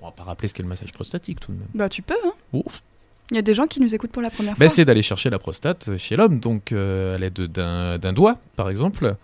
On 0.00 0.07
va 0.07 0.12
pas 0.12 0.22
rappeler 0.24 0.48
ce 0.48 0.55
qu'est 0.55 0.62
le 0.62 0.68
massage 0.68 0.92
prostatique 0.92 1.40
tout 1.40 1.53
de 1.53 1.59
même. 1.59 1.68
Bah, 1.74 1.88
tu 1.88 2.03
peux, 2.03 2.14
hein. 2.24 2.32
Ouf. 2.55 2.82
Il 3.31 3.37
y 3.37 3.39
a 3.39 3.43
des 3.43 3.55
gens 3.55 3.66
qui 3.66 3.81
nous 3.81 3.95
écoutent 3.95 4.12
pour 4.12 4.20
la 4.23 4.31
première 4.31 4.55
Ben, 4.57 4.68
fois. 4.68 4.75
c'est 4.75 4.85
d'aller 4.85 5.03
chercher 5.03 5.31
la 5.31 5.39
prostate 5.39 5.97
chez 5.97 6.16
l'homme, 6.16 6.39
donc 6.41 6.73
euh, 6.73 7.14
à 7.14 7.18
l'aide 7.18 7.41
d'un 7.41 7.99
d'un 7.99 8.12
doigt, 8.12 8.37
par 8.57 8.68
exemple, 8.68 9.14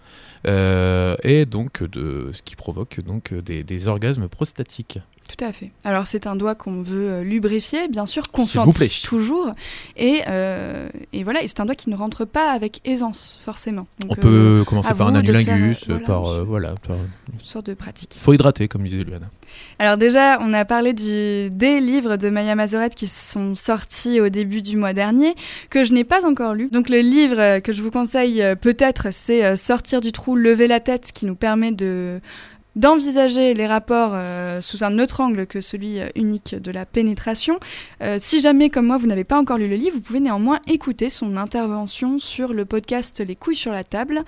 euh, 0.46 1.16
et 1.22 1.44
donc 1.44 1.82
de 1.82 2.30
ce 2.32 2.40
qui 2.42 2.56
provoque 2.56 3.00
donc 3.00 3.34
des, 3.34 3.64
des 3.64 3.88
orgasmes 3.88 4.28
prostatiques. 4.28 4.98
Tout 5.28 5.44
à 5.44 5.52
fait. 5.52 5.70
Alors 5.84 6.06
c'est 6.06 6.26
un 6.26 6.36
doigt 6.36 6.54
qu'on 6.54 6.80
veut 6.82 7.10
euh, 7.10 7.22
lubrifier, 7.22 7.86
bien 7.88 8.06
sûr, 8.06 8.30
consenti 8.32 8.78
plaît. 8.78 8.90
toujours. 9.04 9.52
Et, 9.96 10.22
euh, 10.26 10.88
et 11.12 11.22
voilà, 11.22 11.42
et 11.42 11.48
c'est 11.48 11.60
un 11.60 11.66
doigt 11.66 11.74
qui 11.74 11.90
ne 11.90 11.96
rentre 11.96 12.24
pas 12.24 12.50
avec 12.50 12.80
aisance, 12.86 13.38
forcément. 13.44 13.86
Donc, 14.00 14.12
On 14.12 14.14
euh, 14.14 14.60
peut 14.60 14.64
commencer 14.64 14.94
par 14.94 15.08
un 15.08 15.14
anulingus, 15.14 15.84
faire, 15.84 16.02
par 16.02 16.22
voilà, 16.22 16.38
euh, 16.40 16.44
voilà. 16.44 16.74
par- 16.86 16.96
une 16.96 17.44
sorte 17.44 17.66
de 17.66 17.74
pratique. 17.74 18.16
Faut 18.18 18.32
hydrater, 18.32 18.68
comme 18.68 18.84
disait 18.84 19.04
Luana. 19.04 19.26
Alors 19.78 19.98
déjà, 19.98 20.38
on 20.40 20.54
a 20.54 20.64
parlé 20.64 20.94
du, 20.94 21.50
des 21.50 21.80
livres 21.80 22.16
de 22.16 22.30
Maya 22.30 22.54
Mazorette 22.54 22.94
qui 22.94 23.06
sont 23.06 23.54
sortis 23.54 24.20
au 24.20 24.30
début 24.30 24.62
du 24.62 24.76
mois 24.78 24.94
dernier, 24.94 25.34
que 25.68 25.84
je 25.84 25.92
n'ai 25.92 26.04
pas 26.04 26.26
encore 26.26 26.54
lu. 26.54 26.68
Donc 26.72 26.88
le 26.88 27.00
livre 27.00 27.58
que 27.58 27.72
je 27.72 27.82
vous 27.82 27.90
conseille 27.90 28.42
peut-être, 28.62 29.08
c'est 29.12 29.56
Sortir 29.56 30.00
du 30.00 30.10
trou, 30.12 30.36
lever 30.36 30.68
la 30.68 30.80
tête, 30.80 31.12
qui 31.12 31.26
nous 31.26 31.34
permet 31.34 31.72
de 31.72 32.20
d'envisager 32.78 33.54
les 33.54 33.66
rapports 33.66 34.12
euh, 34.14 34.60
sous 34.60 34.84
un 34.84 35.00
autre 35.00 35.20
angle 35.20 35.46
que 35.48 35.60
celui 35.60 35.98
euh, 35.98 36.08
unique 36.14 36.54
de 36.54 36.70
la 36.70 36.86
pénétration. 36.86 37.58
Euh, 38.02 38.18
si 38.20 38.38
jamais, 38.38 38.70
comme 38.70 38.86
moi, 38.86 38.98
vous 38.98 39.08
n'avez 39.08 39.24
pas 39.24 39.36
encore 39.36 39.58
lu 39.58 39.66
le 39.66 39.74
livre, 39.74 39.96
vous 39.96 40.00
pouvez 40.00 40.20
néanmoins 40.20 40.60
écouter 40.68 41.10
son 41.10 41.36
intervention 41.36 42.20
sur 42.20 42.54
le 42.54 42.64
podcast 42.64 43.20
Les 43.26 43.34
couilles 43.34 43.56
sur 43.56 43.72
la 43.72 43.82
table. 43.82 44.22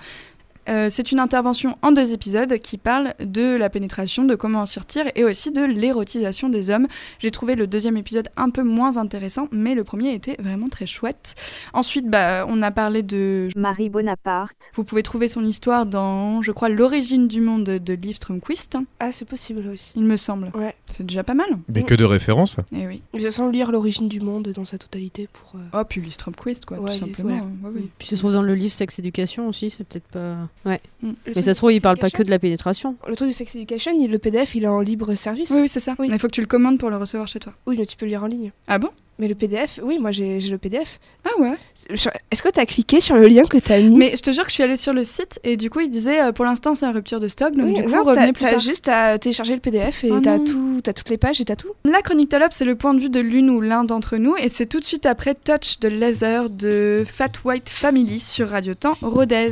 Euh, 0.69 0.87
c'est 0.89 1.11
une 1.11 1.19
intervention 1.19 1.77
en 1.81 1.91
deux 1.91 2.13
épisodes 2.13 2.57
qui 2.59 2.77
parle 2.77 3.13
de 3.19 3.55
la 3.55 3.69
pénétration, 3.69 4.23
de 4.25 4.35
comment 4.35 4.59
en 4.61 4.65
sortir 4.65 5.05
et 5.15 5.23
aussi 5.23 5.51
de 5.51 5.63
l'érotisation 5.63 6.49
des 6.49 6.69
hommes. 6.69 6.87
J'ai 7.19 7.31
trouvé 7.31 7.55
le 7.55 7.67
deuxième 7.67 7.97
épisode 7.97 8.29
un 8.37 8.49
peu 8.49 8.61
moins 8.63 8.97
intéressant, 8.97 9.47
mais 9.51 9.73
le 9.75 9.83
premier 9.83 10.13
était 10.13 10.35
vraiment 10.39 10.69
très 10.69 10.85
chouette. 10.85 11.35
Ensuite, 11.73 12.07
bah, 12.09 12.45
on 12.47 12.61
a 12.61 12.71
parlé 12.71 13.01
de... 13.03 13.49
Marie 13.55 13.89
Bonaparte. 13.89 14.71
Vous 14.75 14.83
pouvez 14.83 15.03
trouver 15.03 15.27
son 15.27 15.43
histoire 15.45 15.85
dans, 15.85 16.41
je 16.41 16.51
crois, 16.51 16.69
L'origine 16.69 17.27
du 17.27 17.41
monde 17.41 17.63
de 17.65 17.93
Liv 17.93 18.15
Strömquist, 18.15 18.77
Ah, 18.99 19.11
c'est 19.11 19.25
possible, 19.25 19.63
oui. 19.69 19.91
il 19.95 20.03
me 20.03 20.17
semble. 20.17 20.51
Ouais. 20.53 20.75
C'est 20.85 21.05
déjà 21.05 21.23
pas 21.23 21.33
mal. 21.33 21.47
Mais 21.73 21.83
que 21.83 21.95
de 21.95 22.05
références. 22.05 22.57
Eh 22.75 22.87
oui. 22.87 23.01
Je 23.13 23.29
sens 23.29 23.51
lire 23.51 23.71
l'origine 23.71 24.07
du 24.07 24.19
monde 24.21 24.49
dans 24.49 24.65
sa 24.65 24.77
totalité 24.77 25.27
pour. 25.31 25.59
euh, 25.59 25.79
Oh, 25.81 25.83
puis 25.87 26.01
Liv 26.01 26.11
Strömquist, 26.13 26.65
quoi, 26.65 26.79
Ouais, 26.79 26.91
tout 26.93 26.99
simplement. 26.99 27.29
voilà. 27.29 27.45
Ouais, 27.75 27.81
oui. 27.81 27.89
Puis 27.97 28.07
ça 28.07 28.15
se 28.15 28.21
trouve 28.21 28.33
dans 28.33 28.41
le 28.41 28.55
livre 28.55 28.73
Sex 28.73 28.99
Education 28.99 29.47
aussi, 29.47 29.69
c'est 29.69 29.83
peut-être 29.83 30.07
pas. 30.07 30.35
Ouais. 30.65 30.79
Mm. 31.01 31.09
le 31.25 31.33
Mais 31.35 31.41
ça 31.41 31.53
se 31.53 31.59
trouve, 31.59 31.71
il 31.71 31.75
Sex 31.75 31.83
parle 31.83 31.97
pas 31.97 32.01
que 32.09 32.15
Education- 32.17 32.25
de 32.25 32.29
la 32.31 32.39
pénétration. 32.39 32.95
Le 33.07 33.15
truc 33.15 33.27
du 33.29 33.33
Sex 33.33 33.55
Education, 33.55 33.91
il- 33.99 34.11
le 34.11 34.19
PDF, 34.19 34.55
il 34.55 34.63
est 34.63 34.67
en 34.67 34.79
libre 34.81 35.13
service. 35.15 35.49
Oui, 35.49 35.59
oui, 35.61 35.67
c'est 35.67 35.79
ça. 35.79 35.95
Oui. 35.99 36.07
Mais 36.09 36.15
il 36.15 36.19
faut 36.19 36.27
que 36.27 36.33
tu 36.33 36.41
le 36.41 36.47
commandes 36.47 36.77
pour 36.77 36.89
le 36.89 36.97
recevoir 36.97 37.27
chez 37.27 37.39
toi. 37.39 37.53
Oui, 37.65 37.75
mais 37.79 37.85
tu 37.85 37.97
peux 37.97 38.05
le 38.05 38.11
lire 38.11 38.23
en 38.23 38.27
ligne. 38.27 38.51
Ah 38.67 38.77
bon? 38.77 38.89
Mais 39.19 39.27
le 39.27 39.35
PDF, 39.35 39.79
oui, 39.83 39.99
moi 39.99 40.09
j'ai 40.09 40.39
j'ai 40.39 40.49
le 40.49 40.57
PDF. 40.57 40.99
Ah 41.25 41.39
ouais. 41.39 41.51
Est-ce 41.89 42.41
que 42.41 42.49
t'as 42.49 42.65
cliqué 42.65 42.99
sur 43.01 43.15
le 43.17 43.27
lien 43.27 43.43
que 43.43 43.57
t'as 43.59 43.79
mis? 43.79 43.95
Mais 43.95 44.13
je 44.15 44.21
te 44.21 44.31
jure 44.31 44.43
que 44.43 44.49
je 44.49 44.55
suis 44.55 44.63
allée 44.63 44.77
sur 44.77 44.93
le 44.93 45.03
site 45.03 45.39
et 45.43 45.57
du 45.57 45.69
coup, 45.69 45.79
il 45.81 45.91
disait 45.91 46.21
euh, 46.21 46.31
pour 46.31 46.43
l'instant, 46.45 46.73
c'est 46.73 46.87
en 46.87 46.91
rupture 46.91 47.19
de 47.19 47.27
stock, 47.27 47.53
donc 47.55 47.65
Oui, 47.67 47.73
du 47.75 47.83
coup, 47.83 47.89
non, 47.89 48.03
revenez 48.03 48.27
t'as- 48.27 48.33
plus 48.33 48.41
t'as 48.45 48.49
tard. 48.51 48.59
juste 48.59 48.87
à 48.87 49.19
télécharger 49.19 49.53
le 49.53 49.59
PDF 49.59 50.03
et 50.05 50.11
Oh 50.11 50.19
t'as 50.21 50.39
tout, 50.39 50.81
t'as 50.83 50.93
toutes 50.93 51.09
les 51.09 51.17
pages 51.17 51.39
et 51.39 51.45
t'as 51.45 51.55
tout. 51.55 51.69
La 51.85 52.01
chronique 52.01 52.29
Talop, 52.29 52.47
c'est 52.51 52.65
le 52.65 52.75
point 52.75 52.95
de 52.95 52.99
vue 52.99 53.09
de 53.09 53.19
l'une 53.19 53.51
ou 53.51 53.61
l'un 53.61 53.83
d'entre 53.83 54.17
nous, 54.17 54.35
et 54.37 54.49
c'est 54.49 54.65
tout 54.65 54.79
de 54.79 54.85
suite 54.85 55.05
après 55.05 55.35
Touch 55.35 55.79
de 55.79 55.89
Laser 55.89 56.49
de 56.49 57.03
Fat 57.05 57.31
White 57.45 57.69
Family 57.69 58.19
sur 58.19 58.49
Radio 58.49 58.73
Temps 58.73 58.97
Rodez. 59.01 59.49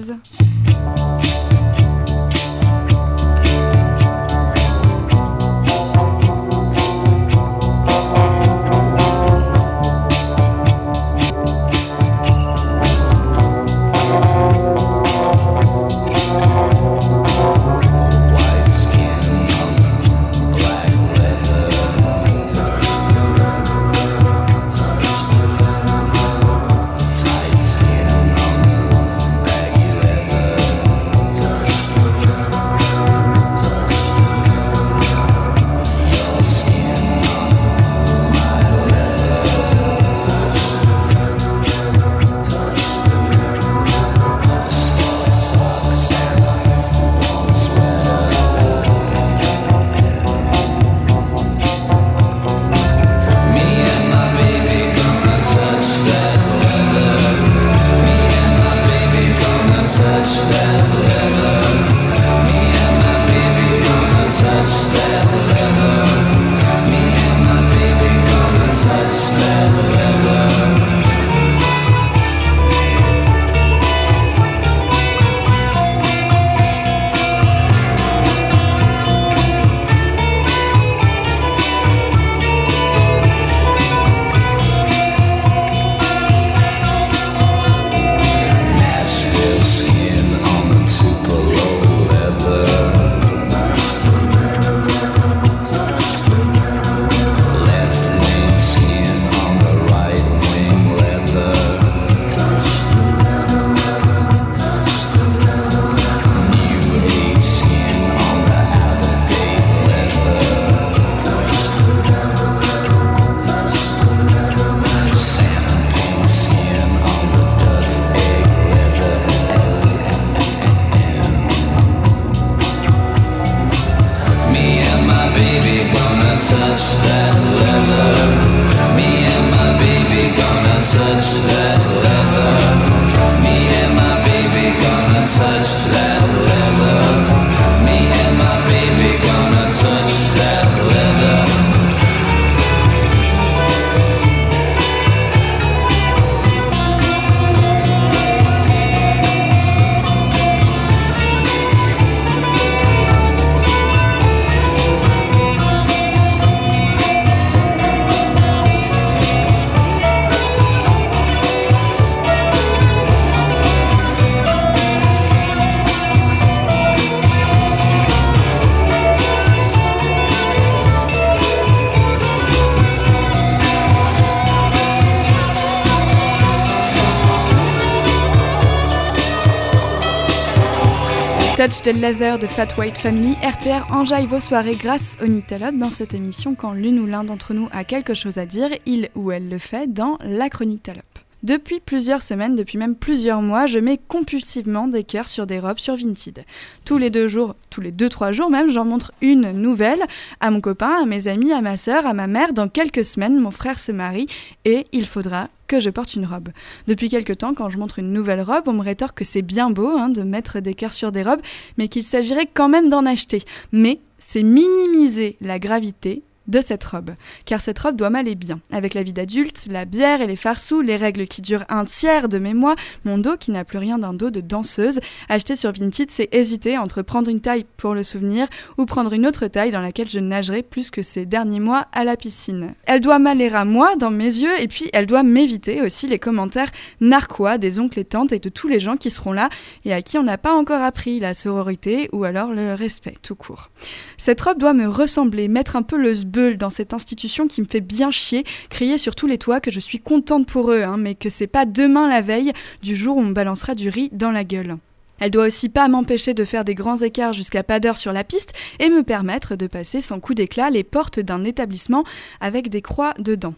The 181.90 181.94
Leather 181.94 182.38
de 182.38 182.46
Fat 182.46 182.68
White 182.78 183.00
Family, 183.00 183.34
RTR 183.42 183.92
enjaille 183.92 184.28
vos 184.28 184.40
soirées 184.40 184.76
grâce 184.76 185.18
au 185.24 185.26
Nyctalope 185.26 185.76
dans 185.76 185.90
cette 185.90 186.14
émission 186.14 186.54
quand 186.54 186.74
l'une 186.74 187.00
ou 187.00 187.08
l'un 187.08 187.24
d'entre 187.24 187.56
nous 187.56 187.68
a 187.72 187.84
quelque 187.84 188.14
chose 188.14 188.38
à 188.38 188.46
dire, 188.46 188.70
il 188.86 189.10
ou 189.16 189.32
elle 189.32 189.50
le 189.50 189.58
fait 189.58 189.92
dans 189.92 190.20
la 190.22 190.52
chronique 190.52 190.84
Talope. 190.84 191.04
Depuis 191.42 191.80
plusieurs 191.80 192.22
semaines, 192.22 192.56
depuis 192.56 192.78
même 192.78 192.94
plusieurs 192.94 193.42
mois, 193.42 193.66
je 193.66 193.80
mets 193.80 194.00
compulsivement 194.08 194.88
des 194.88 195.04
cœurs 195.04 195.28
sur 195.28 195.48
des 195.48 195.58
robes 195.58 195.80
sur 195.80 195.96
Vinted. 195.96 196.46
Tous 196.86 197.00
les 197.00 197.10
deux 197.10 197.28
jours, 197.28 197.56
tous 197.72 197.82
les 197.82 197.92
deux 197.92 198.10
trois 198.10 198.34
jours 198.34 198.52
même, 198.52 198.70
j'en 198.70 198.86
montre 198.86 199.12
une 199.22 199.52
nouvelle 199.54 200.04
à 200.42 200.52
mon 200.52 200.62
copain, 200.62 201.02
à 201.02 201.06
mes 201.08 201.28
amis, 201.28 201.54
à 201.54 201.62
ma 201.62 201.76
sœur, 201.76 202.06
à 202.06 202.14
ma 202.14 202.28
mère. 202.28 202.54
Dans 202.54 202.70
quelques 202.70 203.04
semaines, 203.04 203.40
mon 203.40 203.50
frère 203.50 203.80
se 203.80 203.92
marie 203.92 204.28
et 204.64 204.86
il 204.92 205.08
faudra 205.08 205.48
que 205.70 205.80
je 205.80 205.90
porte 205.90 206.16
une 206.16 206.26
robe. 206.26 206.50
Depuis 206.88 207.08
quelque 207.08 207.32
temps, 207.32 207.54
quand 207.54 207.70
je 207.70 207.78
montre 207.78 208.00
une 208.00 208.12
nouvelle 208.12 208.42
robe, 208.42 208.64
on 208.68 208.74
me 208.74 208.82
rétorque 208.82 209.20
que 209.20 209.24
c'est 209.24 209.44
bien 209.44 209.70
beau 209.70 209.88
hein, 209.88 210.10
de 210.10 210.24
mettre 210.24 210.60
des 210.60 210.74
cœurs 210.74 210.92
sur 210.92 211.14
des 211.14 211.24
robes, 211.24 211.42
mais 211.78 211.88
qu'il 211.88 212.04
s'agirait 212.04 212.50
quand 212.52 212.68
même 212.68 212.90
d'en 212.90 213.06
acheter. 213.06 213.44
Mais 213.72 214.00
c'est 214.18 214.44
minimiser 214.44 215.38
la 215.40 215.60
gravité 215.60 216.24
de 216.50 216.62
cette 216.62 216.84
robe, 216.84 217.12
car 217.46 217.62
cette 217.62 217.80
robe 217.80 217.96
doit 217.96 218.10
m'aller 218.10 218.36
bien, 218.36 218.60
avec 218.72 218.94
la 218.94 219.04
vie 219.04 219.14
d'adulte, 219.14 219.68
la 219.70 219.86
bière 219.86 220.22
et 220.22 220.28
les 220.28 220.36
farceaux, 220.36 220.82
les 220.82 220.96
règles 220.96 221.28
qui 221.28 221.42
durent 221.42 221.66
un 221.70 221.86
tiers 221.86 222.28
de 222.28 222.40
mes 222.40 222.54
mois, 222.54 222.76
mon 223.06 223.18
dos 223.18 223.38
qui 223.38 223.52
n'a 223.52 223.64
plus 223.64 223.78
rien 223.78 223.98
d'un 223.98 224.14
dos 224.14 224.32
de 224.32 224.42
danseuse. 224.42 225.00
Acheter 225.30 225.56
sur 225.56 225.72
Vinted, 225.72 226.10
c'est 226.12 226.30
hésiter 226.32 226.78
entre 226.78 227.02
prendre 227.02 227.30
une 227.30 227.42
taille 227.42 227.66
pour 227.78 227.94
le 227.94 228.04
souvenir 228.04 228.48
ou 228.78 228.86
prendre 228.86 229.14
une 229.14 229.26
autre 229.26 229.48
taille 229.48 229.72
dans 229.72 229.82
laquelle 229.82 230.10
je 230.10 230.20
nagerai 230.20 230.64
plus 230.64 230.92
que 230.92 231.02
ces 231.02 231.26
derniers 231.26 231.60
mois 231.60 231.88
à 231.92 232.04
la 232.04 232.18
piscine. 232.18 232.74
Elle 232.86 233.02
doit 233.02 233.20
m'aller 233.20 233.50
à 233.50 233.66
moi, 233.66 233.96
dans 233.96 234.12
mes 234.12 234.26
yeux, 234.26 234.60
et 234.60 234.68
puis 234.68 234.90
elle 234.94 235.06
doit 235.06 235.24
m'éviter 235.24 235.82
aussi 235.82 236.08
les 236.08 236.20
commentaires 236.20 236.72
narquois 237.00 237.58
des 237.58 237.80
oncles 237.80 238.00
et 238.00 238.06
tantes 238.06 238.32
et 238.32 238.40
de 238.40 238.50
tous 238.50 238.68
les 238.68 238.80
gens 238.80 238.98
qui 238.98 239.10
seront 239.10 239.32
là 239.32 239.50
et 239.86 239.94
à 239.94 240.02
qui 240.02 240.18
on 240.18 240.24
n'a 240.24 240.38
pas 240.38 240.54
encore 240.54 240.82
appris 240.82 241.20
la 241.20 241.34
sororité 241.34 242.10
ou 242.12 242.24
alors 242.24 242.52
le 242.52 242.74
respect 242.74 243.16
tout 243.22 243.36
court. 243.36 243.70
Cette 244.18 244.42
robe 244.42 244.58
doit 244.58 244.74
me 244.74 244.88
ressembler, 244.88 245.48
mettre 245.48 245.76
un 245.76 245.84
peu 245.84 245.98
le 245.98 246.14
dans 246.58 246.70
cette 246.70 246.94
institution 246.94 247.48
qui 247.48 247.62
me 247.62 247.68
fait 247.68 247.82
bien 247.82 248.12
chier, 248.12 248.44
crier 248.70 248.98
sur 248.98 249.16
tous 249.16 249.28
les 249.28 249.38
toits 249.38 249.60
que 249.60 249.72
je 249.72 249.80
suis 249.80 250.00
contente 250.00 250.48
pour 250.48 250.72
eux, 250.72 250.84
hein, 250.84 250.98
mais 250.98 251.16
que 251.16 251.30
c'est 251.30 251.48
pas 251.48 251.66
demain 251.66 252.10
la 252.10 252.22
veille 252.22 252.54
du 252.82 252.96
jour 252.96 253.18
où 253.18 253.22
on 253.22 253.26
me 253.26 253.34
balancera 253.34 253.76
du 253.76 253.90
riz 253.90 254.10
dans 254.12 254.32
la 254.32 254.44
gueule. 254.44 254.78
Elle 255.20 255.32
doit 255.32 255.48
aussi 255.48 255.70
pas 255.70 255.88
m'empêcher 255.88 256.34
de 256.34 256.46
faire 256.46 256.64
des 256.64 256.76
grands 256.76 256.98
écarts 256.98 257.34
jusqu'à 257.34 257.64
pas 257.64 257.80
d'heure 257.80 257.98
sur 257.98 258.14
la 258.14 258.24
piste 258.24 258.54
et 258.80 258.90
me 258.90 259.04
permettre 259.04 259.56
de 259.56 259.68
passer 259.68 260.02
sans 260.02 260.20
coup 260.20 260.34
d'éclat 260.34 260.70
les 260.70 260.84
portes 260.84 261.20
d'un 261.20 261.44
établissement 261.44 262.04
avec 262.40 262.70
des 262.70 262.82
croix 262.82 263.14
dedans. 263.20 263.54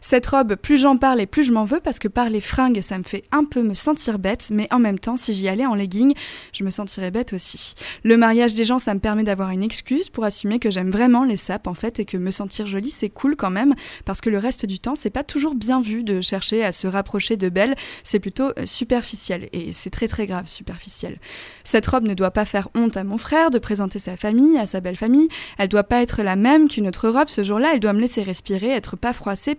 Cette 0.00 0.26
robe, 0.26 0.56
plus 0.56 0.78
j'en 0.78 0.96
parle 0.96 1.20
et 1.20 1.26
plus 1.26 1.44
je 1.44 1.52
m'en 1.52 1.64
veux 1.64 1.80
parce 1.80 1.98
que 1.98 2.08
par 2.08 2.28
les 2.28 2.40
fringues, 2.40 2.80
ça 2.80 2.98
me 2.98 3.04
fait 3.04 3.24
un 3.32 3.44
peu 3.44 3.62
me 3.62 3.74
sentir 3.74 4.18
bête, 4.18 4.48
mais 4.50 4.68
en 4.70 4.78
même 4.78 4.98
temps, 4.98 5.16
si 5.16 5.32
j'y 5.32 5.48
allais 5.48 5.66
en 5.66 5.74
legging, 5.74 6.14
je 6.52 6.64
me 6.64 6.70
sentirais 6.70 7.10
bête 7.10 7.32
aussi. 7.32 7.74
Le 8.04 8.16
mariage 8.16 8.54
des 8.54 8.64
gens, 8.64 8.78
ça 8.78 8.94
me 8.94 9.00
permet 9.00 9.24
d'avoir 9.24 9.50
une 9.50 9.62
excuse 9.62 10.08
pour 10.08 10.24
assumer 10.24 10.58
que 10.58 10.70
j'aime 10.70 10.90
vraiment 10.90 11.24
les 11.24 11.36
sapes 11.36 11.66
en 11.66 11.74
fait 11.74 11.98
et 11.98 12.04
que 12.04 12.16
me 12.16 12.30
sentir 12.30 12.66
jolie, 12.66 12.90
c'est 12.90 13.10
cool 13.10 13.36
quand 13.36 13.50
même 13.50 13.74
parce 14.04 14.20
que 14.20 14.30
le 14.30 14.38
reste 14.38 14.66
du 14.66 14.78
temps, 14.78 14.94
c'est 14.94 15.10
pas 15.10 15.24
toujours 15.24 15.54
bien 15.54 15.80
vu 15.80 16.02
de 16.02 16.20
chercher 16.20 16.64
à 16.64 16.72
se 16.72 16.86
rapprocher 16.86 17.36
de 17.36 17.48
belle, 17.48 17.74
c'est 18.02 18.20
plutôt 18.20 18.50
euh, 18.58 18.66
superficiel 18.66 19.48
et 19.52 19.72
c'est 19.72 19.90
très 19.90 20.08
très 20.08 20.26
grave 20.26 20.48
superficiel. 20.48 21.18
Cette 21.64 21.86
robe 21.86 22.04
ne 22.04 22.14
doit 22.14 22.30
pas 22.30 22.44
faire 22.44 22.68
honte 22.74 22.96
à 22.96 23.04
mon 23.04 23.18
frère 23.18 23.50
de 23.50 23.58
présenter 23.58 23.98
sa 23.98 24.16
famille, 24.16 24.58
à 24.58 24.66
sa 24.66 24.80
belle 24.80 24.96
famille, 24.96 25.28
elle 25.58 25.68
doit 25.68 25.84
pas 25.84 26.02
être 26.02 26.22
la 26.22 26.36
même 26.36 26.68
qu'une 26.68 26.88
autre 26.88 27.08
robe 27.08 27.28
ce 27.28 27.42
jour-là, 27.42 27.70
elle 27.74 27.80
doit 27.80 27.92
me 27.92 28.00
laisser 28.00 28.22
respirer, 28.22 28.70
être 28.70 28.96
pas 28.96 29.12
froissée, 29.12 29.54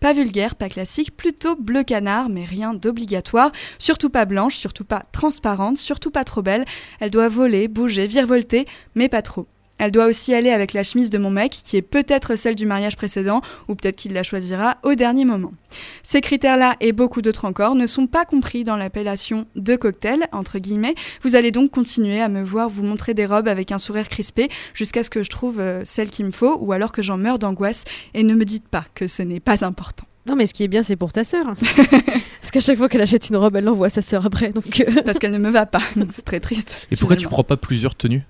pas 0.00 0.12
vulgaire, 0.12 0.54
pas 0.54 0.68
classique, 0.68 1.16
plutôt 1.16 1.56
bleu 1.56 1.82
canard, 1.82 2.28
mais 2.28 2.44
rien 2.44 2.74
d'obligatoire, 2.74 3.52
surtout 3.78 4.10
pas 4.10 4.24
blanche, 4.24 4.56
surtout 4.56 4.84
pas 4.84 5.04
transparente, 5.12 5.78
surtout 5.78 6.10
pas 6.10 6.24
trop 6.24 6.42
belle. 6.42 6.64
Elle 7.00 7.10
doit 7.10 7.28
voler, 7.28 7.68
bouger, 7.68 8.06
virevolter, 8.06 8.66
mais 8.94 9.08
pas 9.08 9.22
trop. 9.22 9.46
Elle 9.78 9.92
doit 9.92 10.06
aussi 10.06 10.34
aller 10.34 10.50
avec 10.50 10.72
la 10.72 10.82
chemise 10.82 11.10
de 11.10 11.18
mon 11.18 11.30
mec, 11.30 11.52
qui 11.64 11.76
est 11.76 11.82
peut-être 11.82 12.36
celle 12.36 12.54
du 12.54 12.66
mariage 12.66 12.96
précédent, 12.96 13.40
ou 13.68 13.74
peut-être 13.74 13.96
qu'il 13.96 14.12
la 14.12 14.22
choisira 14.22 14.78
au 14.82 14.94
dernier 14.94 15.24
moment. 15.24 15.52
Ces 16.02 16.20
critères-là 16.20 16.76
et 16.80 16.92
beaucoup 16.92 17.22
d'autres 17.22 17.44
encore 17.44 17.74
ne 17.74 17.86
sont 17.86 18.06
pas 18.06 18.24
compris 18.24 18.64
dans 18.64 18.76
l'appellation 18.76 19.46
de 19.56 19.76
cocktail, 19.76 20.26
entre 20.32 20.58
guillemets. 20.58 20.94
Vous 21.22 21.36
allez 21.36 21.50
donc 21.50 21.70
continuer 21.70 22.20
à 22.20 22.28
me 22.28 22.42
voir 22.42 22.68
vous 22.68 22.82
montrer 22.82 23.14
des 23.14 23.26
robes 23.26 23.48
avec 23.48 23.72
un 23.72 23.78
sourire 23.78 24.08
crispé 24.08 24.48
jusqu'à 24.74 25.02
ce 25.02 25.10
que 25.10 25.22
je 25.22 25.30
trouve 25.30 25.60
euh, 25.60 25.82
celle 25.84 26.10
qu'il 26.10 26.26
me 26.26 26.30
faut, 26.30 26.58
ou 26.60 26.72
alors 26.72 26.92
que 26.92 27.02
j'en 27.02 27.16
meurs 27.16 27.38
d'angoisse, 27.38 27.84
et 28.14 28.22
ne 28.22 28.34
me 28.34 28.44
dites 28.44 28.68
pas 28.68 28.84
que 28.94 29.06
ce 29.06 29.22
n'est 29.22 29.40
pas 29.40 29.64
important. 29.64 30.04
Non, 30.26 30.36
mais 30.36 30.46
ce 30.46 30.52
qui 30.52 30.62
est 30.62 30.68
bien, 30.68 30.82
c'est 30.82 30.96
pour 30.96 31.10
ta 31.10 31.24
sœur. 31.24 31.46
Parce 32.40 32.50
qu'à 32.50 32.60
chaque 32.60 32.76
fois 32.76 32.88
qu'elle 32.88 33.00
achète 33.00 33.30
une 33.30 33.36
robe, 33.36 33.56
elle 33.56 33.64
l'envoie 33.64 33.86
à 33.86 33.90
sa 33.90 34.02
sœur 34.02 34.26
après. 34.26 34.50
Donc, 34.50 34.80
euh, 34.80 35.02
Parce 35.04 35.18
qu'elle 35.18 35.32
ne 35.32 35.38
me 35.38 35.50
va 35.50 35.64
pas, 35.64 35.82
donc 35.96 36.10
c'est 36.14 36.24
très 36.24 36.40
triste. 36.40 36.86
Et 36.90 36.96
pourquoi 36.96 37.16
tu 37.16 37.26
prends 37.28 37.44
pas 37.44 37.56
plusieurs 37.56 37.94
tenues? 37.94 38.22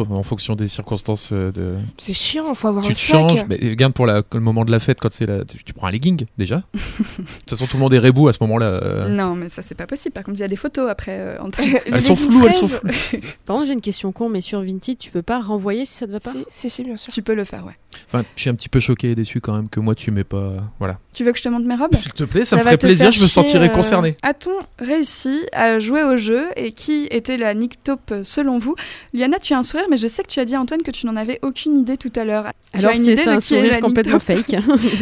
En 0.00 0.22
fonction 0.22 0.54
des 0.54 0.68
circonstances 0.68 1.30
euh, 1.32 1.52
de... 1.52 1.76
C'est 1.98 2.12
chiant, 2.12 2.54
faut 2.54 2.68
avoir 2.68 2.84
Tu 2.84 2.90
un 2.90 2.94
te 2.94 2.98
sac. 2.98 3.20
changes, 3.28 3.44
mais 3.48 3.56
regarde 3.62 3.92
pour 3.92 4.06
la- 4.06 4.22
le 4.32 4.40
moment 4.40 4.64
de 4.64 4.70
la 4.70 4.78
fête, 4.80 5.00
quand 5.00 5.12
c'est 5.12 5.26
la... 5.26 5.44
tu, 5.44 5.62
tu 5.64 5.72
prends 5.72 5.86
un 5.86 5.90
legging 5.90 6.26
déjà. 6.38 6.56
de 6.74 6.78
toute 7.22 7.50
façon, 7.50 7.66
tout 7.66 7.76
le 7.76 7.82
monde 7.82 7.94
est 7.94 7.98
rebou 7.98 8.28
à 8.28 8.32
ce 8.32 8.38
moment-là. 8.42 8.66
euh. 8.66 9.08
Non, 9.08 9.34
mais 9.34 9.48
ça 9.48 9.62
c'est 9.62 9.74
pas 9.74 9.86
possible. 9.86 10.12
Par 10.12 10.24
contre, 10.24 10.38
il 10.38 10.40
y 10.40 10.44
a 10.44 10.48
des 10.48 10.56
photos 10.56 10.90
après 10.90 11.16
euh, 11.18 11.38
entre 11.40 11.60
Le 11.62 11.94
Elles 11.94 12.02
sont 12.02 12.16
floues, 12.16 12.46
elles 12.46 12.54
sont 12.54 12.66
13, 12.68 12.80
floues. 12.80 13.20
Par 13.46 13.56
contre, 13.56 13.66
j'ai 13.68 13.72
une 13.72 13.80
question 13.80 14.12
con, 14.12 14.28
mais 14.28 14.40
sur 14.40 14.60
Vinted, 14.62 14.98
tu 14.98 15.10
peux 15.10 15.22
pas 15.22 15.40
renvoyer 15.40 15.84
si 15.84 15.94
ça 15.94 16.06
te 16.06 16.12
va 16.12 16.20
pas 16.20 16.32
Si, 16.32 16.44
si, 16.50 16.70
si, 16.70 16.84
bien 16.84 16.96
sûr. 16.96 17.12
Tu 17.12 17.22
peux 17.22 17.34
le 17.34 17.44
faire, 17.44 17.64
ouais. 17.66 17.76
Enfin, 18.12 18.24
je 18.36 18.40
suis 18.42 18.50
un 18.50 18.54
petit 18.54 18.68
peu 18.68 18.78
choqué 18.80 19.12
et 19.12 19.14
déçu 19.14 19.40
quand 19.40 19.54
même 19.54 19.68
que 19.70 19.80
moi 19.80 19.94
tu 19.94 20.10
mets 20.10 20.24
pas. 20.24 20.52
Voilà. 20.78 20.98
Tu 21.14 21.24
veux 21.24 21.32
que 21.32 21.38
je 21.38 21.42
te 21.44 21.48
montre 21.48 21.66
mes 21.66 21.76
robes? 21.76 21.94
S'il 21.94 22.12
te 22.12 22.24
plaît, 22.24 22.44
ça, 22.44 22.56
me 22.56 22.60
ferait 22.62 22.76
plaisir, 22.76 23.10
je 23.10 23.22
me 23.22 23.26
sentirais 23.28 23.70
euh, 23.70 23.74
concerné. 23.74 24.16
A-t-on 24.22 24.58
réussi 24.84 25.46
à 25.52 25.78
jouer 25.78 26.02
au 26.02 26.16
jeu? 26.18 26.48
Et 26.56 26.72
qui 26.72 27.06
était 27.10 27.38
la 27.38 27.54
Nick 27.54 27.82
Taupe 27.82 28.12
selon 28.22 28.58
vous? 28.58 28.74
Liana, 29.14 29.38
tu 29.38 29.54
as 29.54 29.58
un 29.58 29.62
sourire, 29.62 29.85
mais 29.90 29.96
je 29.96 30.06
sais 30.06 30.22
que 30.22 30.28
tu 30.28 30.40
as 30.40 30.44
dit 30.44 30.56
Antoine 30.56 30.82
que 30.82 30.90
tu 30.90 31.06
n'en 31.06 31.16
avais 31.16 31.38
aucune 31.42 31.76
idée 31.78 31.96
tout 31.96 32.12
à 32.16 32.24
l'heure. 32.24 32.52
Alors, 32.72 32.92
c'est 32.96 33.26
un 33.28 33.40
sourire 33.40 33.78
complètement 33.80 34.18
fake. 34.20 34.56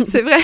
C'est 0.07 0.23
vrai. 0.23 0.39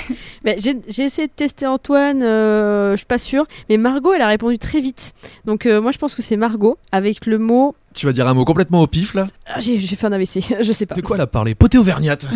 Mais 0.45 0.57
j'ai 0.59 0.77
j'ai 0.89 1.05
essayé 1.05 1.29
de 1.29 1.33
tester 1.33 1.67
Antoine, 1.67 2.23
euh, 2.23 2.93
je 2.93 2.97
suis 2.99 3.07
pas 3.07 3.19
sûre. 3.19 3.47
Mais 3.69 3.77
Margot, 3.77 4.13
elle 4.13 4.23
a 4.23 4.29
répondu 4.29 4.59
très 4.59 4.81
vite. 4.81 5.13
Donc, 5.45 5.67
euh, 5.67 5.81
moi, 5.81 5.93
je 5.93 5.99
pense 5.99 6.15
que 6.15 6.23
c'est 6.23 6.37
Margot 6.37 6.79
avec 6.93 7.27
le 7.27 7.39
mot. 7.39 7.75
Tu 7.93 8.07
vas 8.07 8.13
dire 8.13 8.27
un 8.29 8.35
mot 8.35 8.45
complètement 8.45 8.83
au 8.83 8.87
pif 8.87 9.15
là 9.15 9.27
Ah, 9.47 9.59
j'ai 9.59 9.77
fait 9.79 10.07
un 10.07 10.13
AVC, 10.13 10.41
je 10.63 10.73
sais 10.73 10.87
pas. 10.87 10.95
De 10.95 11.01
quoi 11.01 11.17
elle 11.17 11.23
a 11.23 11.27
parlé 11.27 11.55
Poté 11.57 11.77
auvergnate 11.77 12.29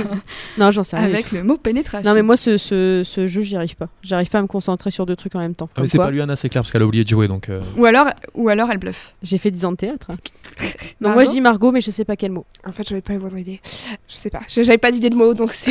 Non, 0.58 0.70
j'en 0.72 0.82
sais 0.82 0.96
rien. 0.96 1.06
Avec 1.06 1.30
le 1.32 1.44
mot 1.44 1.56
pénétration. 1.56 2.08
Non, 2.10 2.14
mais 2.14 2.22
moi, 2.22 2.36
ce, 2.36 2.56
ce, 2.58 3.02
ce 3.04 3.26
jeu, 3.26 3.42
j'y 3.42 3.56
arrive 3.56 3.76
pas. 3.76 3.88
J'arrive 4.02 4.28
pas 4.28 4.38
à 4.38 4.42
me 4.42 4.46
concentrer 4.48 4.90
sur 4.90 5.06
deux 5.06 5.14
trucs 5.16 5.34
en 5.36 5.38
même 5.38 5.54
temps. 5.54 5.68
Ah, 5.76 5.82
mais 5.82 5.86
c'est 5.86 5.98
pas 5.98 6.10
Luana, 6.10 6.34
c'est 6.36 6.48
clair, 6.48 6.62
parce 6.62 6.72
qu'elle 6.72 6.82
a 6.82 6.86
oublié 6.86 7.04
de 7.04 7.08
jouer 7.08 7.28
donc. 7.28 7.48
euh, 7.48 7.60
Ou 7.76 7.84
alors, 7.84 8.06
ou 8.34 8.48
alors 8.48 8.68
elle 8.70 8.78
bluffe. 8.78 9.14
J'ai 9.22 9.38
fait 9.38 9.50
10 9.50 9.64
ans 9.66 9.72
de 9.72 9.76
théâtre. 9.76 10.08
Donc, 11.00 11.10
Margot 11.10 11.14
moi, 11.14 11.24
je 11.24 11.30
dis 11.30 11.40
Margot, 11.42 11.70
mais 11.72 11.80
je 11.82 11.90
sais 11.90 12.04
pas 12.06 12.16
quel 12.16 12.32
mot. 12.32 12.46
En 12.66 12.72
fait, 12.72 12.88
j'avais 12.88 13.02
pas 13.02 13.12
la 13.12 13.18
moindre 13.18 13.36
idée. 13.36 13.60
Je 14.08 14.14
sais 14.16 14.30
pas. 14.30 14.40
J'avais 14.48 14.78
pas 14.78 14.90
d'idée 14.90 15.10
de 15.10 15.14
mots, 15.14 15.34
donc 15.34 15.52
c'est. 15.52 15.70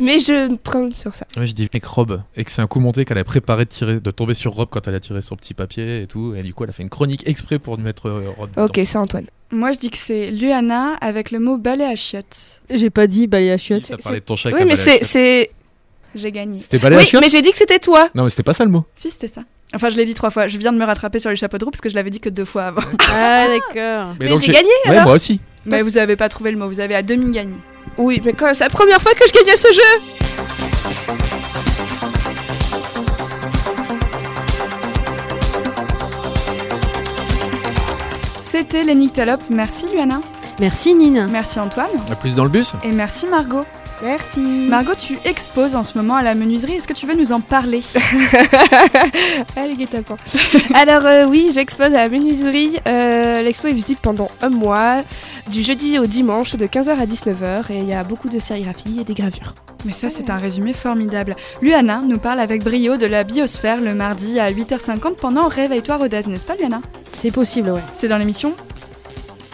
Mais 0.00 0.18
je 0.18 0.50
me 0.50 0.56
prends 0.56 0.90
sur 0.92 1.14
ça. 1.14 1.26
Ouais, 1.38 1.46
je 1.46 1.52
dis 1.54 1.68
mec 1.72 1.84
Rob 1.86 2.20
et 2.36 2.44
que 2.44 2.50
c'est 2.50 2.60
un 2.60 2.66
coup 2.66 2.80
monté 2.80 3.04
qu'elle 3.06 3.16
a 3.18 3.24
préparé 3.24 3.64
de 3.64 3.70
tirer, 3.70 4.00
de 4.00 4.10
tomber 4.10 4.34
sur 4.34 4.52
Rob 4.52 4.68
quand 4.70 4.86
elle 4.86 4.94
a 4.94 5.00
tiré 5.00 5.22
son 5.22 5.36
petit 5.36 5.54
papier 5.54 6.02
et 6.02 6.06
tout, 6.06 6.34
et 6.36 6.42
du 6.42 6.52
coup 6.52 6.64
elle 6.64 6.70
a 6.70 6.72
fait 6.74 6.82
une 6.82 6.90
chronique 6.90 7.26
exprès 7.26 7.58
pour 7.58 7.78
mettre 7.78 8.08
euh, 8.10 8.28
Ok, 8.56 8.80
c'est 8.84 8.96
Antoine. 8.98 9.26
Moi, 9.50 9.72
je 9.72 9.78
dis 9.78 9.90
que 9.90 9.96
c'est 9.98 10.30
Luana 10.30 10.94
avec 11.00 11.30
le 11.30 11.38
mot 11.38 11.56
balai 11.58 11.84
à 11.84 11.94
chiottes. 11.96 12.60
J'ai 12.70 12.90
pas 12.90 13.06
dit 13.06 13.26
balai 13.26 13.52
à 13.52 13.58
Si, 13.58 13.66
chiottes. 13.66 13.84
t'as 13.88 13.96
parlé 13.98 14.20
de 14.20 14.24
ton 14.24 14.36
chat 14.36 14.48
avec 14.48 14.60
Oui, 14.60 14.66
mais 14.66 14.76
c'est. 14.76 15.50
J'ai 16.14 16.30
gagné. 16.32 16.60
C'était 16.60 16.78
balai 16.78 16.96
à 16.96 17.00
chiottes 17.04 17.22
mais 17.22 17.28
j'ai 17.28 17.42
dit 17.42 17.50
que 17.50 17.56
c'était 17.58 17.78
toi. 17.78 18.08
Non, 18.14 18.24
mais 18.24 18.30
c'était 18.30 18.42
pas 18.42 18.54
ça 18.54 18.64
le 18.64 18.70
mot. 18.70 18.84
Si, 18.94 19.10
c'était 19.10 19.28
ça. 19.28 19.42
Enfin, 19.74 19.90
je 19.90 19.96
l'ai 19.96 20.04
dit 20.04 20.14
trois 20.14 20.30
fois. 20.30 20.46
Je 20.48 20.56
viens 20.58 20.72
de 20.72 20.78
me 20.78 20.84
rattraper 20.84 21.18
sur 21.18 21.30
les 21.30 21.36
chapeaux 21.36 21.58
de 21.58 21.64
roue 21.64 21.70
parce 21.72 21.80
que 21.80 21.88
je 21.88 21.94
l'avais 21.94 22.10
dit 22.10 22.20
que 22.20 22.28
deux 22.28 22.44
fois 22.44 22.64
avant. 22.64 22.82
Ah, 23.10 23.46
d'accord. 23.74 24.14
Mais 24.20 24.36
j'ai 24.36 24.52
gagné 24.52 24.68
Ouais, 24.88 25.02
moi 25.02 25.14
aussi. 25.14 25.40
Mais 25.66 25.82
vous 25.82 25.98
avez 25.98 26.16
pas 26.16 26.28
trouvé 26.28 26.50
le 26.52 26.56
mot. 26.58 26.68
Vous 26.68 26.80
avez 26.80 26.94
à 26.94 27.02
demi 27.02 27.32
gagné. 27.32 27.54
Oui, 27.98 28.20
mais 28.24 28.32
quand 28.32 28.46
même, 28.46 28.54
c'est 28.54 28.64
la 28.64 28.70
première 28.70 29.00
fois 29.00 29.12
que 29.14 29.24
je 29.26 29.32
gagne 29.32 29.50
à 29.52 29.56
ce 29.56 29.72
jeu. 29.72 30.63
C'était 38.56 38.84
les 38.84 38.94
Nyctalopes. 38.94 39.50
Merci 39.50 39.86
Luana. 39.92 40.20
Merci, 40.60 40.94
Nina. 40.94 41.26
Merci 41.26 41.58
Antoine. 41.58 41.90
À 42.08 42.14
plus 42.14 42.36
dans 42.36 42.44
le 42.44 42.50
bus 42.50 42.72
Et 42.84 42.92
merci 42.92 43.26
Margot. 43.26 43.64
Merci. 44.02 44.40
Margot, 44.40 44.94
tu 44.96 45.18
exposes 45.24 45.74
en 45.74 45.82
ce 45.82 45.96
moment 45.96 46.16
à 46.16 46.22
la 46.22 46.34
menuiserie. 46.34 46.74
Est-ce 46.74 46.86
que 46.86 46.92
tu 46.92 47.06
veux 47.06 47.14
nous 47.14 47.32
en 47.32 47.40
parler? 47.40 47.80
Allez, 49.56 49.76
guet-apens. 49.76 50.16
Alors, 50.74 51.06
euh, 51.06 51.24
oui, 51.26 51.50
j'expose 51.54 51.86
à 51.86 51.88
la 52.04 52.08
menuiserie. 52.08 52.78
Euh, 52.86 53.42
L'expo 53.42 53.68
est 53.68 53.72
visible 53.72 54.00
pendant 54.02 54.28
un 54.42 54.50
mois, 54.50 55.02
du 55.50 55.62
jeudi 55.62 55.98
au 55.98 56.06
dimanche, 56.06 56.54
de 56.56 56.66
15h 56.66 56.98
à 56.98 57.06
19h, 57.06 57.72
et 57.72 57.78
il 57.78 57.88
y 57.88 57.94
a 57.94 58.02
beaucoup 58.02 58.28
de 58.28 58.38
sérigraphie 58.38 58.98
et 59.00 59.04
des 59.04 59.14
gravures. 59.14 59.54
Mais 59.84 59.92
ça, 59.92 60.08
c'est 60.08 60.30
un 60.30 60.36
résumé 60.36 60.72
formidable. 60.72 61.36
Luana 61.60 62.00
nous 62.06 62.18
parle 62.18 62.40
avec 62.40 62.64
brio 62.64 62.96
de 62.96 63.06
la 63.06 63.22
biosphère 63.22 63.80
le 63.80 63.94
mardi 63.94 64.40
à 64.40 64.50
8h50 64.50 65.16
pendant 65.16 65.48
Réveille-toi 65.48 65.96
Rodez, 65.96 66.22
n'est-ce 66.26 66.46
pas 66.46 66.56
Luana? 66.56 66.80
C'est 67.10 67.30
possible, 67.30 67.70
ouais. 67.70 67.82
C'est 67.92 68.08
dans 68.08 68.18
l'émission? 68.18 68.54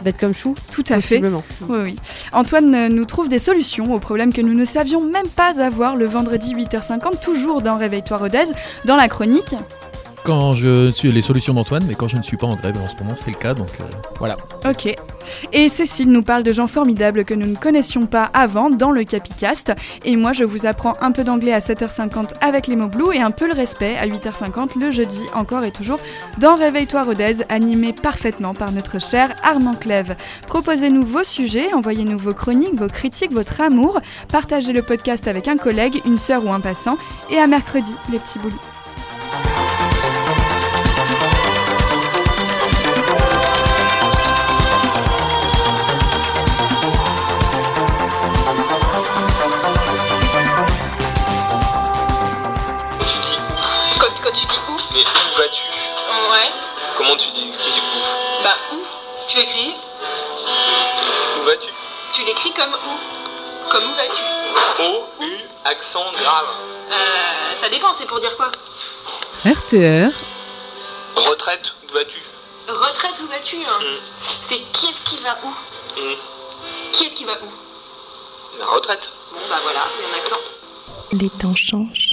Bête 0.02 0.18
comme 0.18 0.34
chou, 0.34 0.54
Tout 0.72 0.84
à 0.88 1.00
fait. 1.00 1.22
Oui, 1.68 1.78
oui. 1.84 1.96
Antoine 2.32 2.74
euh, 2.74 2.88
nous 2.88 3.04
trouve 3.04 3.28
des 3.28 3.38
solutions 3.38 3.92
aux 3.92 3.98
problèmes 3.98 4.32
que 4.32 4.40
nous 4.40 4.54
ne 4.54 4.64
savions 4.64 5.02
même 5.02 5.28
pas 5.28 5.60
avoir 5.60 5.94
le 5.94 6.06
vendredi 6.06 6.54
8h50, 6.54 7.20
toujours 7.20 7.60
dans 7.60 7.76
Réveille-toi 7.76 8.16
Rodez, 8.16 8.44
dans 8.86 8.96
la 8.96 9.08
chronique. 9.08 9.54
Quand 10.24 10.52
je 10.52 10.92
suis 10.92 11.10
les 11.10 11.22
solutions 11.22 11.54
d'Antoine, 11.54 11.84
mais 11.86 11.94
quand 11.94 12.08
je 12.08 12.16
ne 12.16 12.22
suis 12.22 12.36
pas 12.36 12.46
en 12.46 12.54
grève, 12.54 12.76
en 12.76 12.86
ce 12.86 12.94
moment 13.02 13.14
c'est 13.14 13.30
le 13.30 13.36
cas, 13.36 13.54
donc 13.54 13.70
euh, 13.80 13.84
voilà. 14.18 14.36
Ok. 14.68 14.94
Et 15.52 15.68
Cécile 15.68 16.10
nous 16.10 16.22
parle 16.22 16.42
de 16.42 16.52
gens 16.52 16.66
formidables 16.66 17.24
que 17.24 17.34
nous 17.34 17.46
ne 17.46 17.56
connaissions 17.56 18.06
pas 18.06 18.30
avant 18.34 18.68
dans 18.68 18.90
le 18.90 19.04
Capicast. 19.04 19.72
Et 20.04 20.16
moi, 20.16 20.32
je 20.32 20.44
vous 20.44 20.66
apprends 20.66 20.92
un 21.00 21.12
peu 21.12 21.24
d'anglais 21.24 21.52
à 21.52 21.58
7h50 21.58 22.32
avec 22.40 22.66
les 22.66 22.76
mots 22.76 22.88
Blue 22.88 23.14
et 23.14 23.20
un 23.20 23.30
peu 23.30 23.46
le 23.46 23.54
respect 23.54 23.96
à 23.96 24.06
8h50 24.06 24.78
le 24.78 24.90
jeudi, 24.90 25.22
encore 25.34 25.64
et 25.64 25.70
toujours, 25.70 25.98
dans 26.38 26.54
Réveille-toi 26.54 27.02
Rodez, 27.02 27.44
animé 27.48 27.92
parfaitement 27.92 28.54
par 28.54 28.72
notre 28.72 29.00
cher 29.00 29.34
Armand 29.42 29.74
Clève. 29.74 30.16
Proposez-nous 30.46 31.06
vos 31.06 31.24
sujets, 31.24 31.72
envoyez-nous 31.72 32.18
vos 32.18 32.34
chroniques, 32.34 32.74
vos 32.74 32.88
critiques, 32.88 33.32
votre 33.32 33.60
amour. 33.60 34.00
Partagez 34.30 34.72
le 34.72 34.82
podcast 34.82 35.28
avec 35.28 35.48
un 35.48 35.56
collègue, 35.56 36.00
une 36.04 36.18
sœur 36.18 36.44
ou 36.44 36.52
un 36.52 36.60
passant. 36.60 36.98
Et 37.30 37.38
à 37.38 37.46
mercredi, 37.46 37.92
les 38.10 38.18
petits 38.18 38.38
boulous. 38.38 38.60
Tu 59.30 59.36
l'écris 59.36 59.74
Où 61.38 61.42
vas-tu 61.44 61.68
Tu 62.14 62.24
l'écris 62.24 62.52
comme 62.52 62.74
où 62.74 63.68
Comme 63.70 63.84
où 63.84 63.94
vas-tu 63.94 64.82
O, 64.82 65.04
U, 65.22 65.38
accent 65.64 66.10
grave. 66.12 66.46
Euh, 66.90 67.56
ça 67.60 67.68
dépend, 67.68 67.92
c'est 67.92 68.06
pour 68.06 68.18
dire 68.20 68.36
quoi 68.36 68.50
RTR, 69.44 70.10
Retraite, 71.16 71.72
où 71.88 71.94
vas-tu 71.94 72.18
Retraite, 72.68 73.20
où 73.22 73.26
vas-tu 73.28 73.56
hein 73.64 73.78
Mm. 73.80 73.98
C'est 74.48 74.58
qui 74.72 74.86
est-ce 74.86 75.00
qui 75.02 75.18
va 75.22 75.38
où 75.44 75.48
Hmm, 76.00 76.14
Qui 76.92 77.04
est-ce 77.04 77.14
qui 77.14 77.24
va 77.24 77.34
où 77.34 78.58
La 78.58 78.66
retraite. 78.66 79.08
Bon 79.32 79.38
bah 79.48 79.60
voilà, 79.62 79.86
il 79.98 80.02
y 80.02 80.06
a 80.06 80.14
un 80.14 80.18
accent. 80.18 80.36
Les 81.12 81.30
temps 81.30 81.54
changent, 81.54 82.10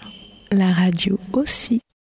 la 0.51 0.71
radio 0.73 1.17
aussi. 1.33 1.81